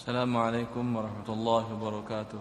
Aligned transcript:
السلام 0.00 0.32
عليكم 0.32 0.84
ورحمة 0.96 1.28
الله 1.28 1.64
وبركاته. 1.76 2.40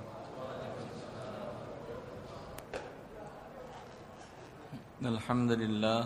الحمد 5.03 5.51
لله 5.51 6.01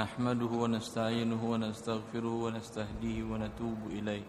نحمده 0.00 0.52
ونستعينه 0.62 1.40
ونستغفره 1.52 2.34
ونستهديه 2.44 3.18
ونتوب 3.28 3.80
إليه. 3.92 4.24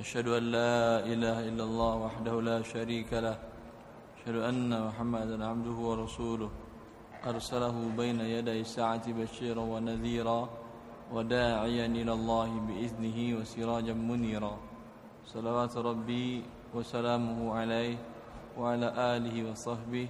أشهد 0.00 0.26
أن 0.32 0.44
لا 0.56 1.04
إله 1.04 1.36
إلا 1.52 1.64
الله 1.68 1.92
وحده 2.04 2.34
لا 2.40 2.58
شريك 2.64 3.12
له. 3.12 3.36
أشهد 4.16 4.36
أن 4.48 4.72
محمدا 4.72 5.36
عبده 5.44 5.76
ورسوله. 5.88 6.50
أرسله 7.28 7.76
بين 8.00 8.20
يدي 8.20 8.64
الساعة 8.64 9.04
بشيرا 9.12 9.60
ونذيرا 9.60 10.40
وداعيا 11.12 11.86
إلى 12.00 12.12
الله 12.12 12.48
بإذنه 12.66 13.18
وسراجا 13.36 13.92
منيرا. 13.92 14.71
صلوات 15.27 15.73
ربي 15.77 16.43
وسلامه 16.73 17.39
عليه 17.55 17.97
وعلى 18.57 18.87
آله 19.17 19.35
وصحبه 19.51 20.07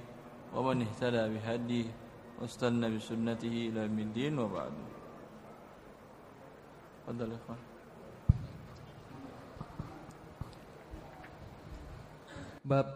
ومن 0.54 0.78
اهتدى 0.86 1.24
بهديه 1.34 1.88
واستنى 2.42 2.88
بسنته 2.96 3.56
إلى 3.74 3.80
يوم 3.90 4.00
الدين 4.00 4.34
وبعد 4.40 4.74
تفضل 7.06 7.32
يا 7.32 7.40
إخوان 7.42 7.62
Bab 12.68 12.88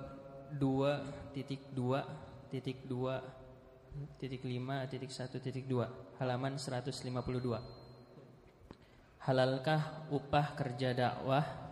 2 0.59 1.31
titik 1.31 1.72
2 1.72 2.52
titik 2.52 2.84
2 2.91 4.20
titik 4.20 4.44
5 4.44 4.91
titik 4.91 5.08
1 5.08 5.40
titik 5.40 5.63
2 5.63 6.20
halaman 6.20 6.59
152 6.59 7.81
Halalkah 9.22 10.11
upah 10.11 10.58
kerja 10.59 10.92
dakwah? 10.92 11.64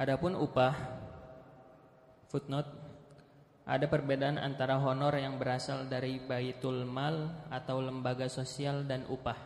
Adapun 0.00 0.32
upah 0.32 0.72
footnote 2.32 2.72
ada 3.68 3.84
perbedaan 3.84 4.40
antara 4.40 4.80
honor 4.80 5.12
yang 5.20 5.36
berasal 5.36 5.92
dari 5.92 6.16
baitul 6.16 6.88
mal 6.88 7.44
atau 7.52 7.84
lembaga 7.84 8.24
sosial 8.24 8.88
dan 8.88 9.04
upah. 9.12 9.36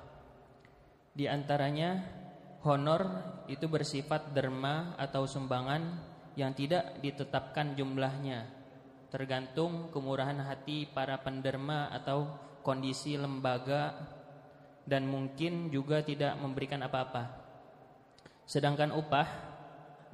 Di 1.11 1.27
antaranya 1.27 2.07
honor 2.63 3.03
itu 3.51 3.67
bersifat 3.67 4.31
derma 4.31 4.95
atau 4.95 5.27
sumbangan 5.27 5.99
yang 6.39 6.55
tidak 6.55 7.03
ditetapkan 7.03 7.75
jumlahnya 7.75 8.47
tergantung 9.11 9.91
kemurahan 9.91 10.39
hati 10.39 10.87
para 10.87 11.19
penderma 11.19 11.91
atau 11.91 12.31
kondisi 12.63 13.19
lembaga 13.19 13.95
dan 14.87 15.11
mungkin 15.11 15.75
juga 15.75 15.99
tidak 16.07 16.39
memberikan 16.39 16.79
apa-apa. 16.87 17.43
Sedangkan 18.47 18.95
upah 18.95 19.54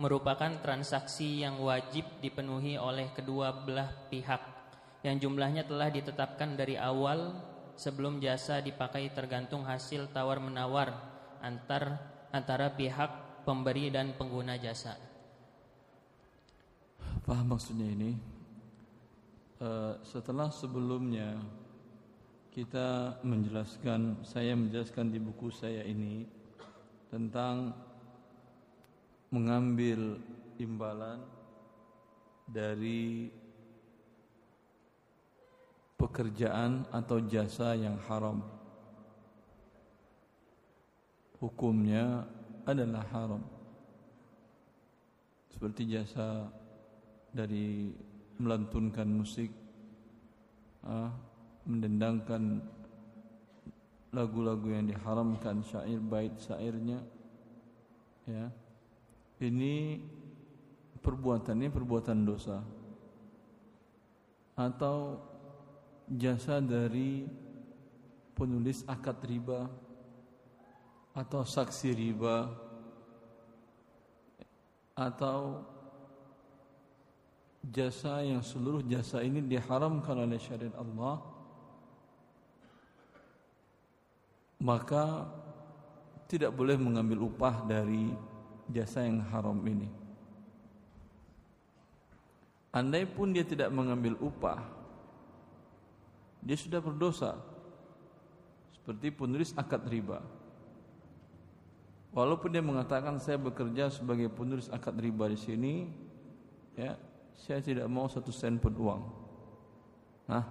merupakan 0.01 0.49
transaksi 0.65 1.45
yang 1.45 1.61
wajib 1.61 2.09
dipenuhi 2.25 2.81
oleh 2.81 3.13
kedua 3.13 3.53
belah 3.53 3.93
pihak 4.09 4.41
yang 5.05 5.21
jumlahnya 5.21 5.69
telah 5.69 5.93
ditetapkan 5.93 6.57
dari 6.57 6.81
awal 6.81 7.37
sebelum 7.77 8.21
jasa 8.21 8.65
dipakai 8.65 9.13
tergantung 9.13 9.65
hasil 9.65 10.09
tawar-menawar 10.13 10.93
antar 11.45 12.01
antara 12.33 12.73
pihak 12.73 13.45
pemberi 13.45 13.89
dan 13.89 14.13
pengguna 14.17 14.61
jasa. 14.61 14.97
Paham 17.25 17.57
maksudnya 17.57 17.89
ini? 17.89 18.13
Uh, 19.61 19.97
setelah 20.05 20.49
sebelumnya 20.49 21.37
kita 22.53 23.21
menjelaskan, 23.25 24.25
saya 24.25 24.57
menjelaskan 24.57 25.13
di 25.13 25.21
buku 25.21 25.53
saya 25.53 25.85
ini 25.85 26.25
tentang 27.13 27.73
mengambil 29.31 30.19
imbalan 30.59 31.23
dari 32.51 33.31
pekerjaan 35.95 36.83
atau 36.91 37.23
jasa 37.23 37.79
yang 37.79 37.95
haram. 38.11 38.43
Hukumnya 41.39 42.27
adalah 42.67 43.07
haram. 43.15 43.43
Seperti 45.55 45.89
jasa 45.89 46.51
dari 47.31 47.95
melantunkan 48.37 49.09
musik, 49.09 49.53
ah, 50.85 51.15
mendendangkan 51.65 52.61
lagu-lagu 54.11 54.75
yang 54.75 54.91
diharamkan 54.91 55.63
syair 55.63 56.03
bait 56.03 56.35
syairnya 56.43 56.99
ya 58.27 58.51
ini 59.41 59.97
perbuatannya 61.01 61.69
perbuatan 61.73 62.19
dosa. 62.29 62.61
Atau 64.61 65.17
jasa 66.13 66.61
dari 66.61 67.25
penulis 68.37 68.85
akad 68.85 69.21
riba 69.25 69.69
atau 71.17 71.43
saksi 71.43 71.91
riba 71.93 72.49
atau 74.97 75.65
jasa 77.65 78.25
yang 78.25 78.41
seluruh 78.41 78.81
jasa 78.85 79.21
ini 79.21 79.45
diharamkan 79.45 80.17
oleh 80.25 80.41
syariat 80.41 80.77
Allah 80.81 81.21
maka 84.61 85.29
tidak 86.29 86.53
boleh 86.53 86.77
mengambil 86.77 87.27
upah 87.29 87.65
dari 87.65 88.13
jasa 88.71 89.05
yang 89.05 89.21
haram 89.29 89.59
ini 89.67 89.91
andai 92.71 93.05
pun 93.05 93.35
dia 93.35 93.43
tidak 93.43 93.69
mengambil 93.75 94.15
upah 94.23 94.63
dia 96.41 96.57
sudah 96.57 96.81
berdosa 96.81 97.37
seperti 98.75 99.13
penulis 99.13 99.53
akad 99.59 99.85
riba 99.91 100.23
walaupun 102.15 102.49
dia 102.55 102.65
mengatakan 102.65 103.21
saya 103.21 103.37
bekerja 103.37 103.93
sebagai 103.93 104.31
penulis 104.33 104.73
akad 104.73 104.97
riba 104.97 105.29
di 105.29 105.39
sini 105.39 105.75
ya 106.79 106.95
saya 107.41 107.65
tidak 107.65 107.89
mau 107.89 108.05
satu 108.05 108.29
sen 108.29 108.61
pun 108.61 108.77
uang. 108.77 109.03
Hah? 110.29 110.45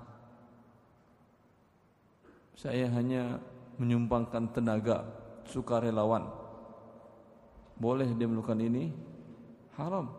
Saya 2.57 2.89
hanya 2.91 3.37
menyumbangkan 3.77 4.49
tenaga 4.51 5.05
sukarelawan. 5.45 6.25
Boleh 7.79 8.11
dia 8.11 8.27
melakukan 8.27 8.59
ini? 8.59 8.91
Haram. 9.79 10.11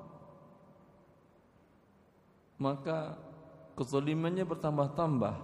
Maka 2.56 3.20
kezalimannya 3.76 4.48
bertambah-tambah 4.48 5.36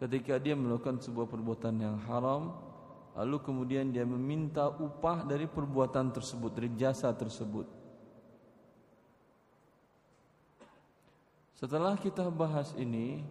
ketika 0.00 0.36
dia 0.40 0.52
melakukan 0.52 1.00
sebuah 1.00 1.28
perbuatan 1.28 1.80
yang 1.80 1.96
haram 2.04 2.52
lalu 3.16 3.40
kemudian 3.40 3.88
dia 3.88 4.04
meminta 4.04 4.68
upah 4.68 5.24
dari 5.24 5.48
perbuatan 5.48 6.12
tersebut 6.12 6.52
dari 6.52 6.68
jasa 6.76 7.08
tersebut 7.16 7.64
Setelah 11.56 11.96
kita 11.96 12.28
bahas 12.28 12.76
ini 12.76 13.24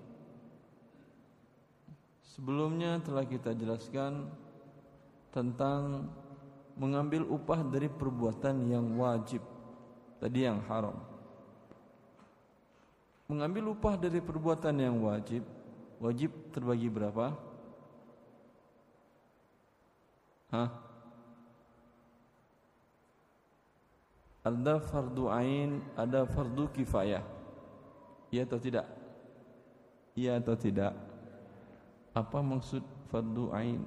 Sebelumnya 2.26 2.98
telah 3.06 3.22
kita 3.22 3.54
jelaskan 3.54 4.34
Tentang 5.30 6.10
Mengambil 6.76 7.24
upah 7.24 7.64
dari 7.64 7.88
perbuatan 7.88 8.68
yang 8.68 9.00
wajib 9.00 9.40
Tadi 10.20 10.44
yang 10.44 10.60
haram 10.68 11.00
Mengambil 13.32 13.72
upah 13.72 13.96
dari 13.96 14.20
perbuatan 14.20 14.76
yang 14.76 15.00
wajib 15.00 15.42
Wajib 16.04 16.32
terbagi 16.52 16.92
berapa? 16.92 17.32
Hah? 20.52 20.70
Ada 24.46 24.78
fardu 24.78 25.26
ain, 25.32 25.82
ada 25.98 26.28
fardu 26.28 26.70
kifayah 26.76 27.24
Iya 28.30 28.44
atau 28.44 28.60
tidak? 28.60 28.86
Iya 30.16 30.40
atau 30.44 30.56
tidak? 30.60 30.92
Apa 32.12 32.40
maksud 32.40 32.84
fardu 33.12 33.52
ain? 33.52 33.84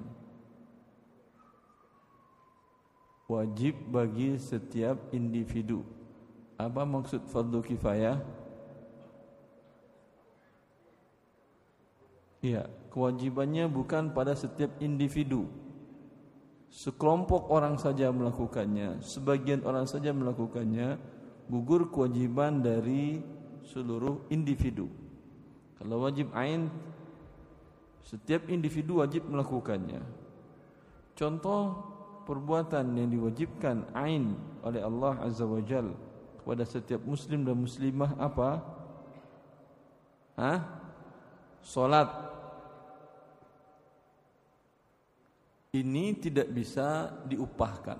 Wajib 3.29 3.77
bagi 3.93 4.41
setiap 4.41 5.13
individu. 5.13 5.85
Apa 6.57 6.81
maksud 6.81 7.29
fardu 7.29 7.61
kifayah? 7.61 8.17
Iya, 12.41 12.65
kewajibannya 12.89 13.69
bukan 13.69 14.17
pada 14.17 14.33
setiap 14.33 14.73
individu. 14.81 15.45
Sekelompok 16.73 17.53
orang 17.53 17.77
saja 17.77 18.09
melakukannya, 18.09 19.01
sebagian 19.05 19.61
orang 19.61 19.85
saja 19.85 20.09
melakukannya, 20.09 20.97
gugur 21.49 21.89
kewajiban 21.93 22.65
dari 22.65 23.21
seluruh 23.69 24.25
individu. 24.33 24.89
Kalau 25.77 26.05
wajib 26.05 26.33
ain 26.33 26.69
setiap 28.05 28.49
individu 28.49 29.05
wajib 29.05 29.25
melakukannya. 29.29 30.01
Contoh 31.13 31.88
perbuatan 32.29 32.93
yang 32.93 33.09
diwajibkan 33.09 33.89
ain 33.97 34.37
oleh 34.61 34.85
Allah 34.85 35.17
Azza 35.25 35.49
wa 35.49 35.57
Jal 35.65 35.89
kepada 36.37 36.61
setiap 36.61 37.01
muslim 37.01 37.41
dan 37.41 37.57
muslimah 37.57 38.13
apa? 38.21 38.61
Hah? 40.37 40.59
Salat. 41.65 42.09
Ini 45.73 46.21
tidak 46.21 46.53
bisa 46.53 47.09
diupahkan. 47.25 47.97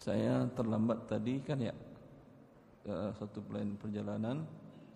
Saya 0.00 0.48
terlambat 0.56 1.04
tadi 1.04 1.40
kan 1.44 1.60
ya 1.60 1.76
satu 3.16 3.40
plan 3.40 3.72
perjalanan 3.80 4.44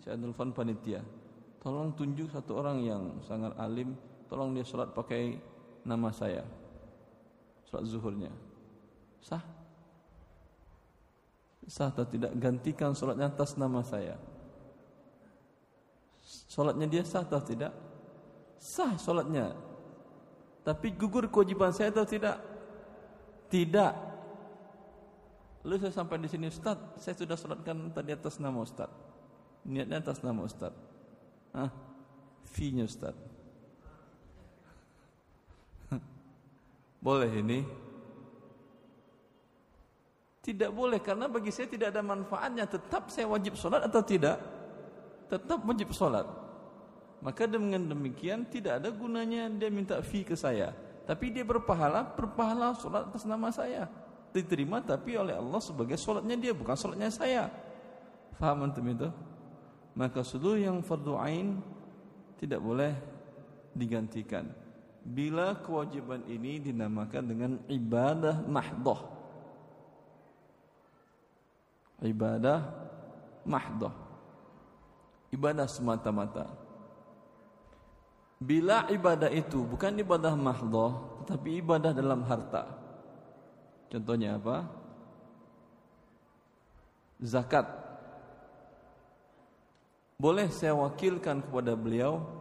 saya 0.05 0.21
telepon 0.21 0.53
panitia 0.53 1.01
tolong 1.65 1.97
tunjuk 1.97 2.29
satu 2.29 2.61
orang 2.61 2.85
yang 2.85 3.03
sangat 3.25 3.57
alim 3.57 3.97
tolong 4.29 4.53
dia 4.53 4.61
sholat 4.61 4.93
pakai 4.93 5.41
nama 5.89 6.13
saya. 6.13 6.45
Sholat 7.73 7.89
zuhurnya. 7.89 8.33
Sah? 9.25 9.41
Sah 11.65 11.89
atau 11.89 12.05
tidak? 12.05 12.37
Gantikan 12.37 12.93
sholatnya 12.93 13.33
atas 13.33 13.57
nama 13.57 13.81
saya. 13.81 14.21
Sholatnya 16.53 16.85
dia 16.85 17.05
sah 17.09 17.25
atau 17.25 17.41
tidak? 17.41 17.73
Sah 18.61 19.01
sholatnya 19.01 19.69
tapi 20.69 20.93
gugur 20.93 21.25
kewajiban 21.33 21.73
saya 21.73 21.89
atau 21.89 22.05
tidak? 22.05 22.37
Tidak. 23.49 23.93
Lalu 25.65 25.81
saya 25.81 25.93
sampai 25.97 26.21
di 26.21 26.29
sini 26.29 26.53
Ustaz, 26.53 26.77
saya 27.01 27.17
sudah 27.17 27.41
sholatkan 27.41 27.89
tadi 27.97 28.13
atas 28.13 28.37
nama 28.37 28.61
Ustaz. 28.61 28.93
Niatnya 29.65 30.05
atas 30.05 30.21
nama 30.21 30.45
Ustaz. 30.45 30.77
Ah, 31.57 31.73
fee-nya 32.45 32.85
Ustaz. 32.85 33.17
Boleh 36.99 37.31
ini? 37.31 37.61
Tidak 40.43 40.71
boleh 40.73 40.99
karena 41.03 41.29
bagi 41.29 41.53
saya 41.53 41.69
tidak 41.69 41.93
ada 41.93 42.01
manfaatnya. 42.01 42.65
Tetap 42.65 43.13
saya 43.13 43.29
wajib 43.29 43.55
sholat 43.59 43.85
atau 43.85 44.01
tidak? 44.01 44.41
Tetap 45.29 45.61
wajib 45.65 45.93
sholat. 45.93 46.25
Maka 47.21 47.45
dengan 47.51 47.83
demikian 47.85 48.47
tidak 48.49 48.81
ada 48.81 48.89
gunanya 48.95 49.51
dia 49.53 49.69
minta 49.69 50.01
fee 50.01 50.25
ke 50.25 50.39
saya. 50.39 50.73
Tapi 51.05 51.33
dia 51.33 51.45
berpahala, 51.45 52.05
berpahala 52.17 52.73
sholat 52.79 53.13
atas 53.13 53.29
nama 53.29 53.53
saya 53.53 53.89
diterima 54.33 54.85
tapi 54.85 55.17
oleh 55.17 55.35
Allah 55.37 55.61
sebagai 55.63 55.97
solatnya 55.97 56.37
dia 56.37 56.53
bukan 56.53 56.77
solatnya 56.77 57.09
saya. 57.09 57.49
Faham 58.37 58.69
antum 58.69 58.87
itu? 58.87 59.09
Maka 59.99 60.23
seluruh 60.23 60.61
yang 60.61 60.79
fardu 60.85 61.19
ain 61.19 61.59
tidak 62.39 62.63
boleh 62.63 62.95
digantikan. 63.75 64.47
Bila 65.09 65.57
kewajiban 65.65 66.21
ini 66.29 66.61
dinamakan 66.61 67.25
dengan 67.25 67.53
ibadah 67.65 68.45
mahdoh. 68.45 69.01
Ibadah 72.05 72.61
mahdoh. 73.49 73.95
Ibadah 75.33 75.65
semata-mata. 75.65 76.53
Bila 78.39 78.85
ibadah 78.93 79.33
itu 79.33 79.65
bukan 79.65 79.97
ibadah 79.99 80.37
mahdoh, 80.37 81.25
tetapi 81.25 81.59
ibadah 81.59 81.91
dalam 81.97 82.23
harta. 82.29 82.69
Contohnya 83.89 84.37
apa? 84.37 84.69
Zakat. 87.19 87.67
Boleh 90.21 90.53
saya 90.53 90.77
wakilkan 90.77 91.43
kepada 91.43 91.73
beliau 91.75 92.38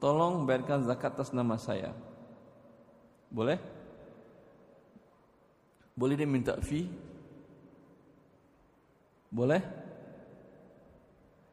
Tolong 0.00 0.48
bayarkan 0.48 0.88
zakat 0.88 1.12
atas 1.12 1.28
nama 1.36 1.60
saya. 1.60 1.92
Boleh? 3.28 3.60
Boleh 5.92 6.16
dia 6.16 6.24
minta 6.24 6.56
fee? 6.56 6.88
Boleh? 9.28 9.60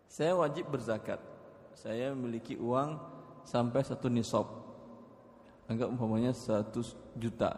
Saya 0.07 0.31
wajib 0.39 0.71
berzakat. 0.71 1.19
Saya 1.75 2.15
memiliki 2.15 2.55
uang 2.55 2.95
sampai 3.43 3.83
satu 3.83 4.07
nisab. 4.07 4.47
Anggap 5.67 5.91
umpamanya 5.91 6.31
satu 6.31 6.79
juta. 7.19 7.51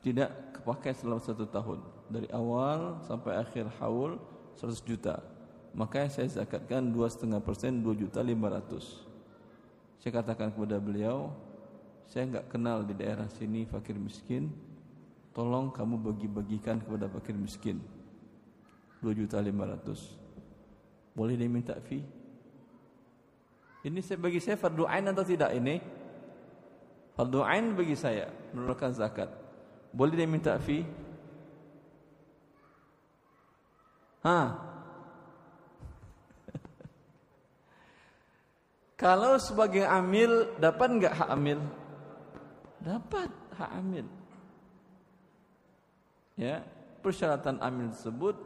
Tidak 0.00 0.56
kepakai 0.56 0.96
selama 0.96 1.20
satu 1.20 1.44
tahun. 1.44 1.84
Dari 2.08 2.32
awal 2.32 3.04
sampai 3.04 3.36
akhir 3.36 3.68
haul 3.84 4.16
100 4.56 4.80
juta. 4.80 5.20
Maka 5.76 6.08
saya 6.08 6.26
zakatkan 6.40 6.88
dua 6.88 7.12
setengah 7.12 7.44
persen 7.44 7.84
dua 7.84 7.92
juta 7.92 8.24
lima 8.24 8.48
ratus 8.48 9.09
saya 10.00 10.24
katakan 10.24 10.48
kepada 10.48 10.80
beliau 10.80 11.28
saya 12.10 12.26
enggak 12.26 12.50
kenal 12.50 12.82
di 12.82 12.90
daerah 12.98 13.30
sini 13.30 13.62
fakir 13.70 13.94
miskin. 13.94 14.50
Tolong 15.30 15.70
kamu 15.70 16.10
bagi-bagikan 16.10 16.82
kepada 16.82 17.06
fakir 17.06 17.38
miskin. 17.38 17.78
Dua 18.98 19.14
juta 19.14 19.38
lima 19.38 19.62
ratus. 19.62 20.18
Boleh 21.14 21.38
dia 21.38 21.46
minta 21.46 21.78
fee? 21.78 22.02
Ini 23.86 24.02
saya 24.02 24.18
bagi 24.18 24.42
saya 24.42 24.58
fardu 24.58 24.90
ain 24.90 25.06
atau 25.06 25.22
tidak 25.22 25.54
ini? 25.54 25.78
Fardu 27.14 27.46
ain 27.46 27.78
bagi 27.78 27.94
saya 27.94 28.26
menurunkan 28.58 28.90
zakat. 28.90 29.30
Boleh 29.94 30.18
dia 30.18 30.26
minta 30.26 30.58
fee? 30.58 30.82
Ha. 34.26 34.69
Kalau 39.00 39.40
sebagai 39.40 39.80
amil 39.88 40.52
dapat 40.60 40.88
enggak 40.92 41.16
hak 41.16 41.28
amil? 41.32 41.56
Dapat 42.84 43.32
hak 43.56 43.70
amil. 43.80 44.06
Ya, 46.36 46.60
persyaratan 47.00 47.64
amil 47.64 47.96
tersebut 47.96 48.36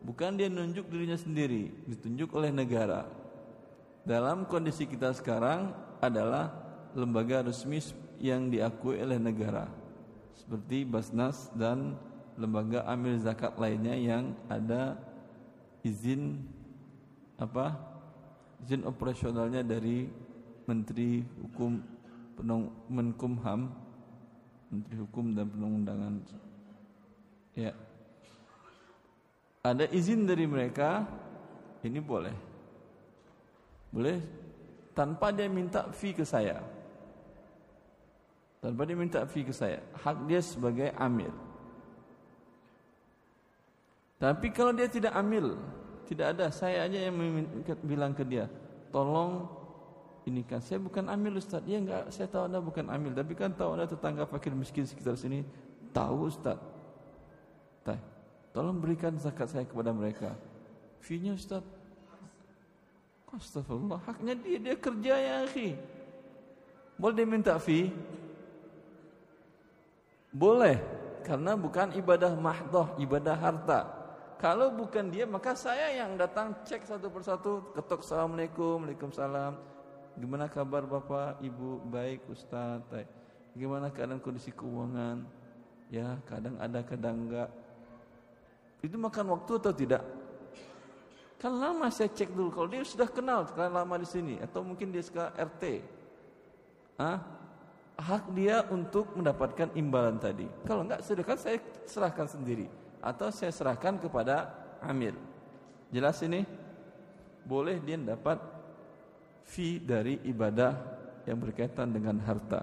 bukan 0.00 0.40
dia 0.40 0.48
nunjuk 0.48 0.88
dirinya 0.88 1.20
sendiri, 1.20 1.68
ditunjuk 1.84 2.32
oleh 2.32 2.48
negara. 2.48 3.04
Dalam 4.08 4.48
kondisi 4.48 4.88
kita 4.88 5.12
sekarang 5.12 5.76
adalah 6.00 6.48
lembaga 6.96 7.44
resmi 7.44 7.84
yang 8.16 8.48
diakui 8.48 8.96
oleh 8.96 9.20
negara 9.20 9.68
seperti 10.32 10.88
Basnas 10.88 11.52
dan 11.52 12.00
lembaga 12.40 12.88
amil 12.88 13.20
zakat 13.20 13.54
lainnya 13.60 13.92
yang 13.92 14.32
ada 14.48 14.96
izin 15.84 16.40
apa 17.36 17.91
izin 18.62 18.86
operasionalnya 18.86 19.62
dari 19.66 20.06
Menteri 20.66 21.22
Hukum 21.42 21.82
Menkumham 22.88 23.70
Menteri 24.72 24.96
Hukum 24.98 25.36
dan 25.36 25.46
Penundangan. 25.52 26.14
Ya. 27.52 27.76
Ada 29.62 29.86
izin 29.92 30.24
dari 30.24 30.48
mereka? 30.48 31.04
Ini 31.84 32.00
boleh. 32.00 32.34
Boleh? 33.92 34.18
Tanpa 34.96 35.28
dia 35.30 35.46
minta 35.52 35.92
fee 35.92 36.16
ke 36.16 36.24
saya. 36.24 36.64
Tanpa 38.64 38.88
dia 38.88 38.96
minta 38.96 39.22
fee 39.28 39.44
ke 39.44 39.52
saya. 39.52 39.84
Hak 40.00 40.24
dia 40.24 40.40
sebagai 40.40 40.88
amil 40.96 41.30
tapi 44.22 44.54
kalau 44.54 44.70
dia 44.70 44.86
tidak 44.86 45.18
amil 45.18 45.58
tidak 46.08 46.36
ada 46.36 46.46
saya 46.50 46.86
aja 46.86 46.98
yang 47.10 47.14
bilang 47.82 48.12
ke 48.12 48.22
dia 48.26 48.50
tolong 48.90 49.46
ini 50.22 50.46
kan 50.46 50.62
saya 50.62 50.78
bukan 50.78 51.10
amil 51.10 51.42
ustaz 51.42 51.66
ya 51.66 51.82
enggak 51.82 52.06
saya 52.14 52.30
tahu 52.30 52.46
anda 52.46 52.62
bukan 52.62 52.86
amil 52.86 53.10
tapi 53.10 53.34
kan 53.34 53.50
tahu 53.50 53.74
anda 53.74 53.90
tetangga 53.90 54.22
fakir 54.22 54.54
miskin 54.54 54.86
sekitar 54.86 55.18
sini. 55.18 55.42
Tahu 55.92 56.30
ustaz 56.30 56.58
tolong 58.52 58.76
berikan 58.78 59.16
zakat 59.16 59.48
saya 59.48 59.64
kepada 59.64 59.90
mereka. 59.90 60.36
Fee-nya 61.00 61.34
ustaz 61.34 61.64
Astagfirullah 63.32 63.96
haknya 64.04 64.36
dia 64.36 64.58
dia 64.60 64.76
kerja 64.76 65.14
ya 65.16 65.34
akhi. 65.48 65.72
Boleh 67.00 67.16
dia 67.16 67.26
minta 67.26 67.56
fee? 67.56 67.88
Boleh 70.28 70.76
karena 71.24 71.56
bukan 71.56 71.96
ibadah 71.96 72.36
mahdoh, 72.36 72.92
ibadah 73.00 73.32
harta. 73.32 73.80
Kalau 74.42 74.74
bukan 74.74 75.06
dia 75.06 75.22
maka 75.22 75.54
saya 75.54 76.02
yang 76.02 76.18
datang 76.18 76.50
cek 76.66 76.82
satu 76.82 77.06
persatu, 77.14 77.62
ketok 77.78 78.02
assalamualaikum, 78.02 78.82
waalaikumsalam. 78.82 79.54
Gimana 80.18 80.50
kabar 80.50 80.82
bapak, 80.82 81.38
ibu, 81.46 81.78
baik 81.86 82.26
ustaz. 82.26 82.82
Gimana 83.54 83.94
keadaan 83.94 84.18
kondisi 84.18 84.50
keuangan? 84.50 85.22
Ya 85.94 86.18
kadang 86.26 86.58
ada, 86.58 86.82
kadang 86.82 87.22
enggak. 87.22 87.54
Itu 88.82 88.98
makan 88.98 89.30
waktu 89.30 89.52
atau 89.62 89.70
tidak? 89.70 90.02
Kan 91.38 91.62
lama 91.62 91.86
saya 91.94 92.10
cek 92.10 92.34
dulu. 92.34 92.50
Kalau 92.50 92.66
dia 92.66 92.82
sudah 92.82 93.06
kenal, 93.06 93.46
kan 93.46 93.70
lama 93.70 93.94
di 93.94 94.10
sini, 94.10 94.42
atau 94.42 94.66
mungkin 94.66 94.90
dia 94.90 95.06
sekarang 95.06 95.38
RT, 95.38 95.62
ah, 96.98 97.22
hak 97.94 98.26
dia 98.34 98.66
untuk 98.74 99.06
mendapatkan 99.14 99.70
imbalan 99.78 100.18
tadi. 100.18 100.50
Kalau 100.66 100.82
enggak 100.82 101.06
sedekah 101.06 101.38
saya 101.38 101.62
serahkan 101.86 102.26
sendiri 102.26 102.81
atau 103.02 103.28
saya 103.34 103.50
serahkan 103.50 103.98
kepada 103.98 104.54
amil. 104.78 105.18
Jelas 105.90 106.22
ini? 106.22 106.46
Boleh 107.42 107.82
dia 107.82 107.98
dapat 107.98 108.38
fee 109.42 109.82
dari 109.82 110.22
ibadah 110.30 110.72
yang 111.26 111.42
berkaitan 111.42 111.90
dengan 111.90 112.22
harta. 112.22 112.62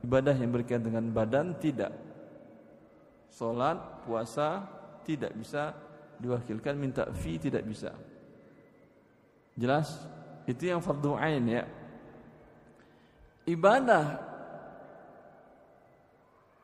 ibadah 0.00 0.32
yang 0.32 0.48
berkaitan 0.48 0.80
dengan 0.80 1.04
badan 1.12 1.52
tidak. 1.60 1.92
Salat, 3.28 3.76
puasa 4.08 4.64
tidak 5.04 5.36
bisa 5.36 5.76
diwakilkan 6.16 6.72
minta 6.78 7.04
fee 7.12 7.36
tidak 7.36 7.66
bisa. 7.68 7.92
Jelas? 9.60 10.08
Itu 10.48 10.72
yang 10.72 10.80
fardu 10.80 11.20
ain 11.20 11.44
ya. 11.44 11.64
Ibadah 13.44 14.29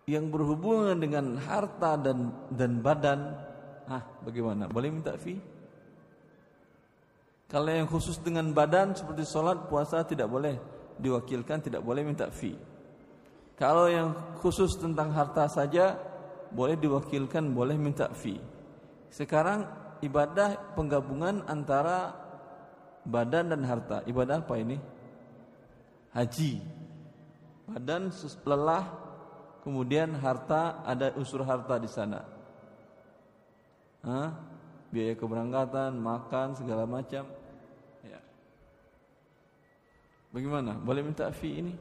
yang 0.06 0.30
berhubungan 0.30 0.94
dengan 0.94 1.34
harta 1.34 1.98
dan 1.98 2.30
dan 2.54 2.78
badan, 2.78 3.34
ah 3.90 4.02
bagaimana? 4.22 4.70
Boleh 4.70 4.94
minta 4.94 5.18
fee? 5.18 5.42
Kalau 7.46 7.70
yang 7.70 7.86
khusus 7.86 8.18
dengan 8.22 8.50
badan 8.50 8.94
seperti 8.94 9.22
sholat, 9.26 9.70
puasa 9.70 10.02
tidak 10.02 10.26
boleh 10.30 10.58
diwakilkan, 10.98 11.62
tidak 11.62 11.82
boleh 11.82 12.02
minta 12.02 12.26
fee. 12.30 12.58
Kalau 13.58 13.86
yang 13.86 14.14
khusus 14.42 14.74
tentang 14.78 15.14
harta 15.14 15.46
saja 15.46 15.94
boleh 16.50 16.78
diwakilkan, 16.78 17.54
boleh 17.54 17.78
minta 17.78 18.10
fee. 18.14 18.38
Sekarang 19.10 19.62
ibadah 20.02 20.74
penggabungan 20.74 21.46
antara 21.46 22.14
badan 23.06 23.54
dan 23.54 23.62
harta. 23.62 24.02
Ibadah 24.04 24.42
apa 24.42 24.54
ini? 24.58 24.76
Haji. 26.14 26.52
Badan 27.70 28.10
lelah, 28.42 28.84
kemudian 29.66 30.14
harta 30.22 30.78
ada 30.86 31.10
unsur 31.18 31.42
harta 31.42 31.74
di 31.82 31.90
sana. 31.90 32.22
Hah? 34.06 34.30
biaya 34.94 35.18
keberangkatan, 35.18 35.98
makan 35.98 36.54
segala 36.54 36.86
macam. 36.86 37.26
Ya. 38.06 38.20
Bagaimana? 40.30 40.78
Boleh 40.78 41.02
minta 41.02 41.26
fee 41.34 41.58
ini? 41.58 41.74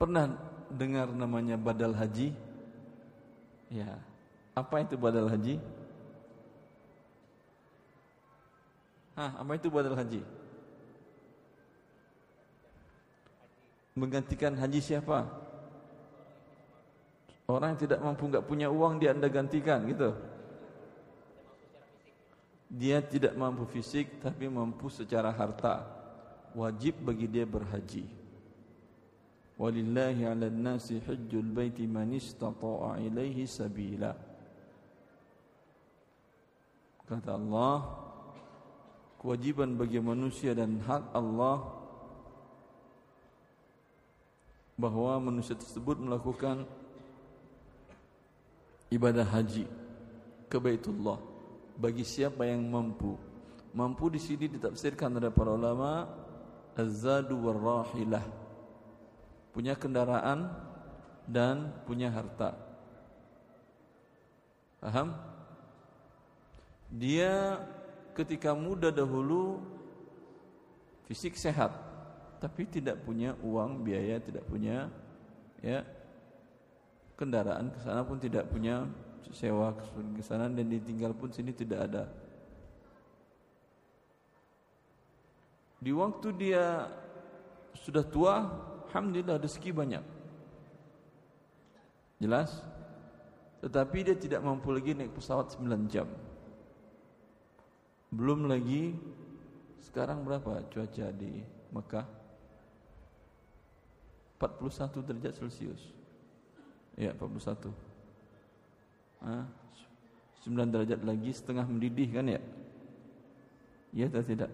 Pernah 0.00 0.30
dengar 0.72 1.10
namanya 1.12 1.60
badal 1.60 1.92
haji? 1.92 2.32
Ya. 3.68 3.98
Apa 4.56 4.80
itu 4.82 4.96
badal 4.96 5.28
haji? 5.28 5.60
Hah, 9.18 9.42
apa 9.42 9.52
itu 9.58 9.66
badal 9.66 9.98
haji? 9.98 10.22
Menggantikan 13.98 14.54
haji 14.54 14.78
siapa? 14.78 15.26
Orang 17.50 17.74
yang 17.74 17.80
tidak 17.82 17.98
mampu 17.98 18.30
nggak 18.30 18.46
punya 18.46 18.70
uang 18.70 19.02
dia 19.02 19.10
anda 19.10 19.26
gantikan 19.26 19.82
gitu. 19.90 20.14
Dia 22.68 23.00
tidak 23.02 23.34
mampu 23.34 23.66
fisik 23.66 24.20
tapi 24.22 24.46
mampu 24.46 24.86
secara 24.92 25.34
harta. 25.34 25.82
Wajib 26.54 27.00
bagi 27.02 27.26
dia 27.26 27.48
berhaji. 27.48 28.06
Walillahi 29.58 30.22
'alan 30.22 30.54
nasi 30.54 31.02
hajjul 31.02 31.50
baiti 31.50 31.88
man 31.88 32.14
istata'a 32.14 33.02
ilaihi 33.02 33.48
sabila. 33.48 34.14
Kata 37.08 37.40
Allah, 37.40 37.80
kewajiban 39.18 39.72
bagi 39.74 39.98
manusia 39.98 40.52
dan 40.52 40.78
hak 40.84 41.10
Allah 41.16 41.77
bahwa 44.78 45.18
manusia 45.18 45.58
tersebut 45.58 45.98
melakukan 45.98 46.62
ibadah 48.94 49.26
haji 49.26 49.66
ke 50.46 50.56
Baitullah 50.56 51.18
bagi 51.74 52.06
siapa 52.06 52.46
yang 52.46 52.62
mampu. 52.62 53.18
Mampu 53.74 54.06
di 54.08 54.22
sini 54.22 54.46
ditafsirkan 54.46 55.18
oleh 55.18 55.34
para 55.34 55.50
ulama 55.50 56.06
az-zadu. 56.78 57.36
Punya 59.50 59.74
kendaraan 59.74 60.46
dan 61.26 61.74
punya 61.82 62.14
harta. 62.14 62.54
Paham? 64.78 65.10
Dia 66.88 67.58
ketika 68.14 68.54
muda 68.54 68.94
dahulu 68.94 69.58
fisik 71.10 71.34
sehat 71.34 71.87
tapi 72.38 72.70
tidak 72.70 73.02
punya 73.02 73.34
uang 73.42 73.82
biaya, 73.82 74.22
tidak 74.22 74.46
punya 74.46 74.86
ya 75.58 75.82
kendaraan 77.18 77.74
ke 77.74 77.78
sana 77.82 78.06
pun 78.06 78.22
tidak 78.22 78.46
punya 78.46 78.86
sewa 79.34 79.74
ke 79.74 80.22
sana 80.22 80.46
dan 80.46 80.70
ditinggal 80.70 81.12
pun 81.12 81.34
sini 81.34 81.50
tidak 81.50 81.90
ada. 81.90 82.04
Di 85.78 85.94
waktu 85.94 86.28
dia 86.34 86.90
sudah 87.74 88.02
tua, 88.02 88.34
alhamdulillah 88.90 89.38
rezeki 89.38 89.70
banyak. 89.70 90.04
Jelas? 92.18 92.50
Tetapi 93.62 93.98
dia 94.06 94.16
tidak 94.18 94.42
mampu 94.42 94.74
lagi 94.74 94.94
naik 94.94 95.14
pesawat 95.14 95.54
9 95.54 95.86
jam. 95.90 96.06
Belum 98.10 98.50
lagi 98.50 98.94
sekarang 99.82 100.26
berapa 100.26 100.66
cuaca 100.66 101.06
di 101.14 101.42
Mekah? 101.70 102.17
41 104.38 105.02
derajat 105.02 105.34
Celcius. 105.42 105.82
Ya 106.98 107.14
41 107.14 107.70
ah, 109.22 109.46
9 110.42 110.74
derajat 110.74 111.00
lagi 111.02 111.30
setengah 111.34 111.66
mendidih 111.66 112.08
kan 112.10 112.26
ya? 112.26 112.40
Iya 113.94 114.06
atau 114.10 114.22
tidak? 114.22 114.50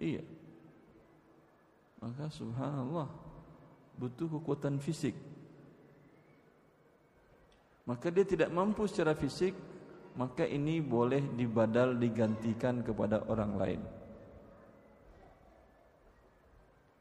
Iya. 0.00 0.22
Maka 2.00 2.28
subhanallah 2.32 3.08
Butuh 3.94 4.26
kekuatan 4.26 4.82
fisik. 4.82 5.14
Maka 7.86 8.10
dia 8.10 8.26
tidak 8.26 8.50
mampu 8.50 8.90
secara 8.90 9.14
fisik 9.14 9.54
Maka 10.14 10.46
ini 10.46 10.78
boleh 10.78 11.34
dibadal 11.34 11.98
digantikan 11.98 12.86
kepada 12.86 13.26
orang 13.26 13.52
lain. 13.58 13.80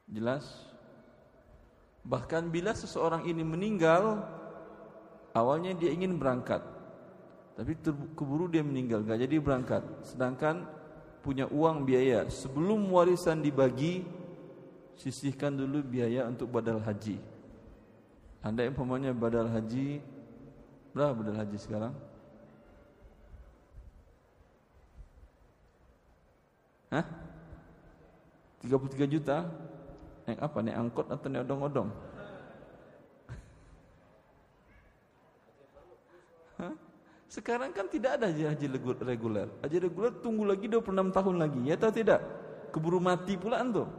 Jelas 0.10 0.73
Bahkan 2.04 2.52
bila 2.52 2.76
seseorang 2.76 3.24
ini 3.24 3.42
meninggal 3.48 4.28
Awalnya 5.32 5.72
dia 5.74 5.96
ingin 5.96 6.20
berangkat 6.20 6.60
Tapi 7.56 7.80
keburu 8.14 8.52
dia 8.52 8.60
meninggal 8.60 9.08
Gak 9.08 9.24
jadi 9.24 9.40
berangkat 9.40 9.82
Sedangkan 10.04 10.68
punya 11.24 11.48
uang 11.48 11.88
biaya 11.88 12.28
Sebelum 12.28 12.92
warisan 12.92 13.40
dibagi 13.40 14.04
Sisihkan 15.00 15.56
dulu 15.56 15.80
biaya 15.82 16.28
untuk 16.28 16.52
badal 16.52 16.84
haji 16.84 17.18
Anda 18.44 18.68
yang 18.68 18.76
pemanya 18.76 19.16
badal 19.16 19.48
haji 19.48 20.04
Berapa 20.94 21.18
badal 21.18 21.40
haji 21.40 21.58
sekarang? 21.58 21.94
Hah? 26.94 27.06
33 28.62 29.10
juta? 29.10 29.50
Naik 30.24 30.40
apa? 30.40 30.58
Naik 30.64 30.78
angkot 30.80 31.08
atau 31.12 31.28
naik 31.28 31.44
odong-odong? 31.48 31.90
Sekarang 37.34 37.74
kan 37.74 37.90
tidak 37.90 38.22
ada 38.22 38.30
haji 38.30 38.70
reguler. 39.02 39.50
Haji 39.66 39.78
reguler 39.82 40.14
tunggu 40.22 40.46
lagi 40.46 40.70
26 40.70 41.10
tahun 41.10 41.36
lagi, 41.42 41.66
ya 41.66 41.74
atau 41.74 41.90
tidak? 41.90 42.22
Keburu 42.70 43.02
mati 43.02 43.34
pula 43.34 43.58
antum. 43.58 43.90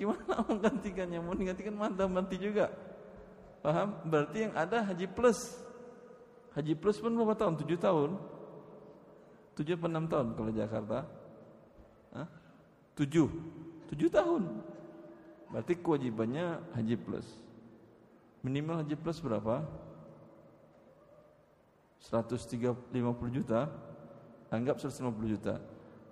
Gimana 0.00 0.32
mau? 0.48 0.56
Mau 1.28 1.36
digantikan 1.36 1.76
mata 1.76 2.08
mati 2.08 2.40
juga. 2.40 2.72
Paham? 3.60 4.00
Berarti 4.08 4.48
yang 4.48 4.56
ada 4.56 4.80
haji 4.80 5.04
plus. 5.12 5.60
Haji 6.56 6.72
plus 6.72 6.96
pun 6.96 7.12
berapa 7.12 7.36
tahun? 7.36 7.60
7 7.60 7.68
tahun. 7.76 8.10
7 9.52 9.76
atau 9.76 9.90
6 9.92 10.08
tahun 10.08 10.26
kalau 10.32 10.50
Jakarta? 10.56 10.98
Hah? 12.16 12.28
7. 12.96 13.28
7 13.92 14.08
tahun. 14.08 14.42
Berarti 15.48 15.80
kewajibannya 15.80 16.60
haji 16.76 16.96
plus. 17.00 17.28
Minimal 18.44 18.84
haji 18.84 18.94
plus 19.00 19.18
berapa? 19.24 19.64
150 22.04 22.92
juta. 23.32 23.72
Anggap 24.52 24.80
150 24.80 25.34
juta. 25.34 25.56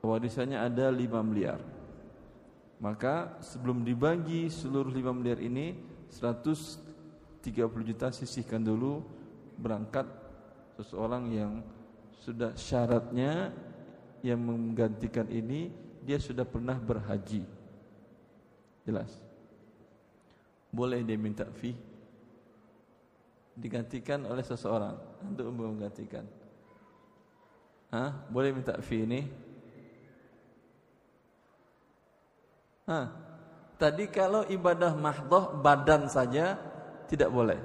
Warisannya 0.01 0.57
ada 0.61 0.89
5 0.89 1.21
miliar. 1.25 1.61
Maka 2.77 3.41
sebelum 3.41 3.85
dibagi 3.85 4.49
seluruh 4.53 4.93
5 4.93 5.17
miliar 5.17 5.41
ini 5.41 5.77
130 6.13 7.89
juta 7.89 8.13
sisihkan 8.13 8.61
dulu 8.61 9.01
berangkat 9.57 10.05
seseorang 10.77 11.33
yang 11.33 11.53
sudah 12.21 12.53
syaratnya 12.53 13.53
yang 14.21 14.41
menggantikan 14.45 15.25
ini 15.33 15.73
dia 16.05 16.21
sudah 16.21 16.45
pernah 16.45 16.77
berhaji. 16.77 17.49
Jelas 18.85 19.26
boleh 20.77 21.01
dia 21.01 21.17
minta 21.17 21.49
fee 21.49 21.73
digantikan 23.57 24.21
oleh 24.29 24.45
seseorang 24.45 24.93
untuk 25.25 25.49
menggantikan. 25.49 26.29
Hah? 27.89 28.13
Boleh 28.29 28.53
minta 28.53 28.77
fee 28.85 29.09
ini? 29.09 29.21
Hah. 32.85 33.09
Tadi 33.77 34.09
kalau 34.09 34.45
ibadah 34.49 34.93
mahdoh 34.97 35.57
badan 35.61 36.09
saja 36.09 36.61
tidak 37.09 37.33
boleh. 37.33 37.61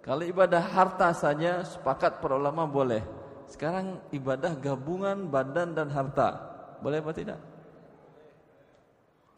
Kalau 0.00 0.24
ibadah 0.24 0.60
harta 0.60 1.12
saja 1.12 1.64
sepakat 1.64 2.20
para 2.20 2.36
ulama 2.36 2.64
boleh. 2.68 3.04
Sekarang 3.48 4.00
ibadah 4.12 4.56
gabungan 4.56 5.28
badan 5.28 5.76
dan 5.76 5.88
harta. 5.92 6.40
Boleh 6.80 7.04
apa 7.04 7.12
tidak? 7.12 7.51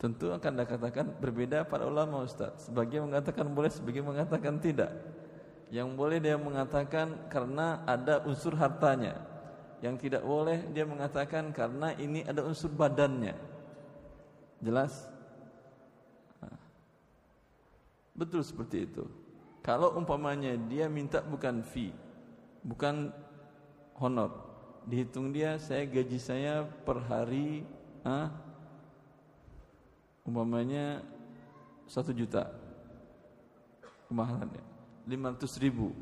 Tentu 0.04 0.28
akan 0.28 0.52
dikatakan 0.61 1.16
berbeda 1.16 1.64
para 1.64 1.88
ulama 1.88 2.28
Ustaz. 2.28 2.68
Sebagian 2.68 3.08
mengatakan 3.08 3.49
boleh, 3.49 3.73
sebagian 3.73 4.04
mengatakan 4.04 4.61
tidak. 4.61 4.92
Yang 5.73 5.96
boleh 5.96 6.20
dia 6.20 6.37
mengatakan 6.37 7.25
karena 7.32 7.80
ada 7.88 8.20
unsur 8.28 8.52
hartanya. 8.52 9.25
Yang 9.80 10.04
tidak 10.04 10.20
boleh 10.28 10.61
dia 10.76 10.84
mengatakan 10.84 11.56
karena 11.56 11.96
ini 11.96 12.20
ada 12.20 12.44
unsur 12.44 12.68
badannya. 12.68 13.32
Jelas? 14.61 15.08
Betul 18.12 18.44
seperti 18.44 18.84
itu. 18.84 19.08
Kalau 19.64 19.96
umpamanya 19.96 20.52
dia 20.68 20.84
minta 20.84 21.25
bukan 21.25 21.64
fee, 21.64 21.96
bukan 22.61 23.08
honor, 23.96 24.37
dihitung 24.84 25.32
dia 25.32 25.56
saya 25.56 25.88
gaji 25.88 26.20
saya 26.20 26.68
per 26.84 27.00
hari, 27.08 27.64
ah, 28.04 28.28
umpamanya 30.25 31.04
satu 31.85 32.11
juta 32.11 32.49
kemahalannya, 34.09 34.64
lima 35.04 35.37
ratus 35.37 35.61
ribu. 35.61 35.93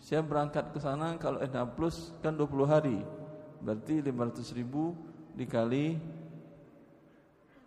Saya 0.00 0.24
berangkat 0.24 0.72
ke 0.74 0.78
sana 0.80 1.14
kalau 1.20 1.38
NH 1.40 1.76
plus 1.76 2.10
kan 2.20 2.34
20 2.34 2.66
hari, 2.66 2.98
berarti 3.62 4.02
lima 4.02 4.28
ratus 4.28 4.50
ribu 4.52 4.96
dikali 5.38 5.96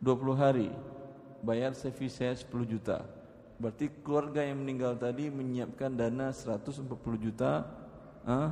20 0.04 0.36
hari, 0.36 0.68
bayar 1.40 1.72
CV 1.72 2.12
saya 2.12 2.36
10 2.36 2.52
juta 2.68 3.06
Berarti 3.64 3.88
keluarga 4.02 4.42
yang 4.44 4.60
meninggal 4.60 4.98
tadi 5.00 5.32
menyiapkan 5.32 5.94
dana 5.94 6.34
140 6.34 6.84
juta, 7.16 7.64
ah, 8.28 8.52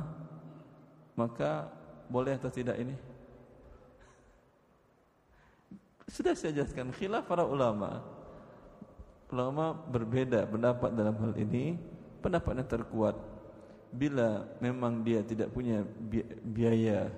maka 1.18 1.68
boleh 2.08 2.38
atau 2.38 2.48
tidak 2.48 2.80
ini? 2.80 2.96
Sudah 6.10 6.34
saya 6.34 6.56
jelaskan 6.56 6.90
khilaf 6.94 7.26
para 7.26 7.46
ulama. 7.46 8.02
Ulama 9.32 9.76
berbeda 9.88 10.44
pendapat 10.48 10.90
dalam 10.94 11.16
hal 11.18 11.32
ini. 11.38 11.78
Pendapat 12.22 12.62
yang 12.62 12.68
terkuat 12.70 13.16
bila 13.92 14.46
memang 14.62 15.04
dia 15.04 15.20
tidak 15.26 15.52
punya 15.52 15.84
biaya 16.46 17.10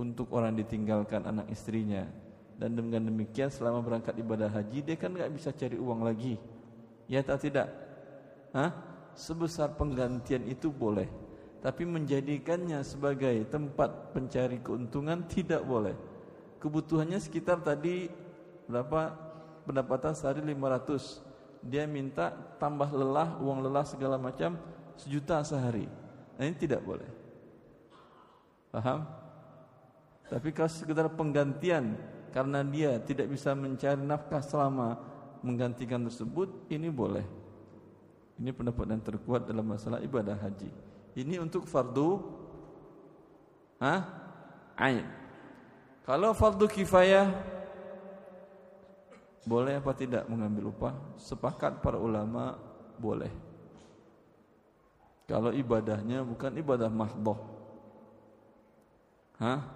untuk 0.00 0.32
orang 0.32 0.56
ditinggalkan 0.56 1.26
anak 1.28 1.50
istrinya 1.52 2.08
dan 2.56 2.72
dengan 2.72 3.04
demikian 3.12 3.52
selama 3.52 3.84
berangkat 3.84 4.16
ibadah 4.16 4.48
haji 4.48 4.80
dia 4.80 4.96
kan 4.96 5.12
nggak 5.12 5.28
bisa 5.28 5.52
cari 5.52 5.76
uang 5.76 6.00
lagi 6.04 6.40
Ya 7.06 7.22
atau 7.22 7.38
tidak? 7.38 7.70
Hah? 8.50 8.74
Sebesar 9.14 9.78
penggantian 9.78 10.42
itu 10.44 10.68
boleh 10.68 11.06
Tapi 11.62 11.86
menjadikannya 11.86 12.82
sebagai 12.82 13.46
tempat 13.48 14.12
pencari 14.12 14.58
keuntungan 14.60 15.24
tidak 15.30 15.62
boleh 15.62 15.94
Kebutuhannya 16.62 17.18
sekitar 17.20 17.60
tadi 17.60 18.08
Berapa 18.66 19.14
pendapatan 19.68 20.12
sehari 20.16 20.42
500 20.42 21.64
Dia 21.66 21.84
minta 21.86 22.34
tambah 22.58 22.90
lelah, 22.90 23.38
uang 23.42 23.64
lelah 23.64 23.86
segala 23.86 24.16
macam 24.16 24.58
Sejuta 24.98 25.42
sehari 25.46 25.86
Nah 26.36 26.44
ini 26.44 26.56
tidak 26.56 26.82
boleh 26.82 27.08
Paham? 28.70 29.06
Tapi 30.26 30.48
kalau 30.50 30.70
sekedar 30.72 31.06
penggantian 31.12 31.96
Karena 32.34 32.60
dia 32.66 33.00
tidak 33.00 33.32
bisa 33.32 33.56
mencari 33.56 34.02
nafkah 34.02 34.42
selama 34.44 35.16
menggantikan 35.46 36.02
tersebut 36.02 36.48
ini 36.66 36.90
boleh. 36.90 37.22
Ini 38.36 38.50
pendapat 38.50 38.90
yang 38.90 39.02
terkuat 39.06 39.48
dalam 39.48 39.64
masalah 39.64 40.02
ibadah 40.02 40.36
haji. 40.36 40.68
Ini 41.16 41.40
untuk 41.40 41.64
fardu 41.64 42.20
ah 43.80 44.04
ain. 44.76 45.06
Kalau 46.06 46.30
fardu 46.30 46.70
kifayah 46.70 47.34
boleh 49.42 49.82
apa 49.82 49.90
tidak 49.90 50.22
mengambil 50.30 50.70
upah? 50.70 50.94
Sepakat 51.18 51.82
para 51.82 51.98
ulama 51.98 52.54
boleh. 52.94 53.34
Kalau 55.26 55.50
ibadahnya 55.50 56.22
bukan 56.22 56.54
ibadah 56.62 56.86
mahdoh. 56.86 57.34
Hah? 59.42 59.66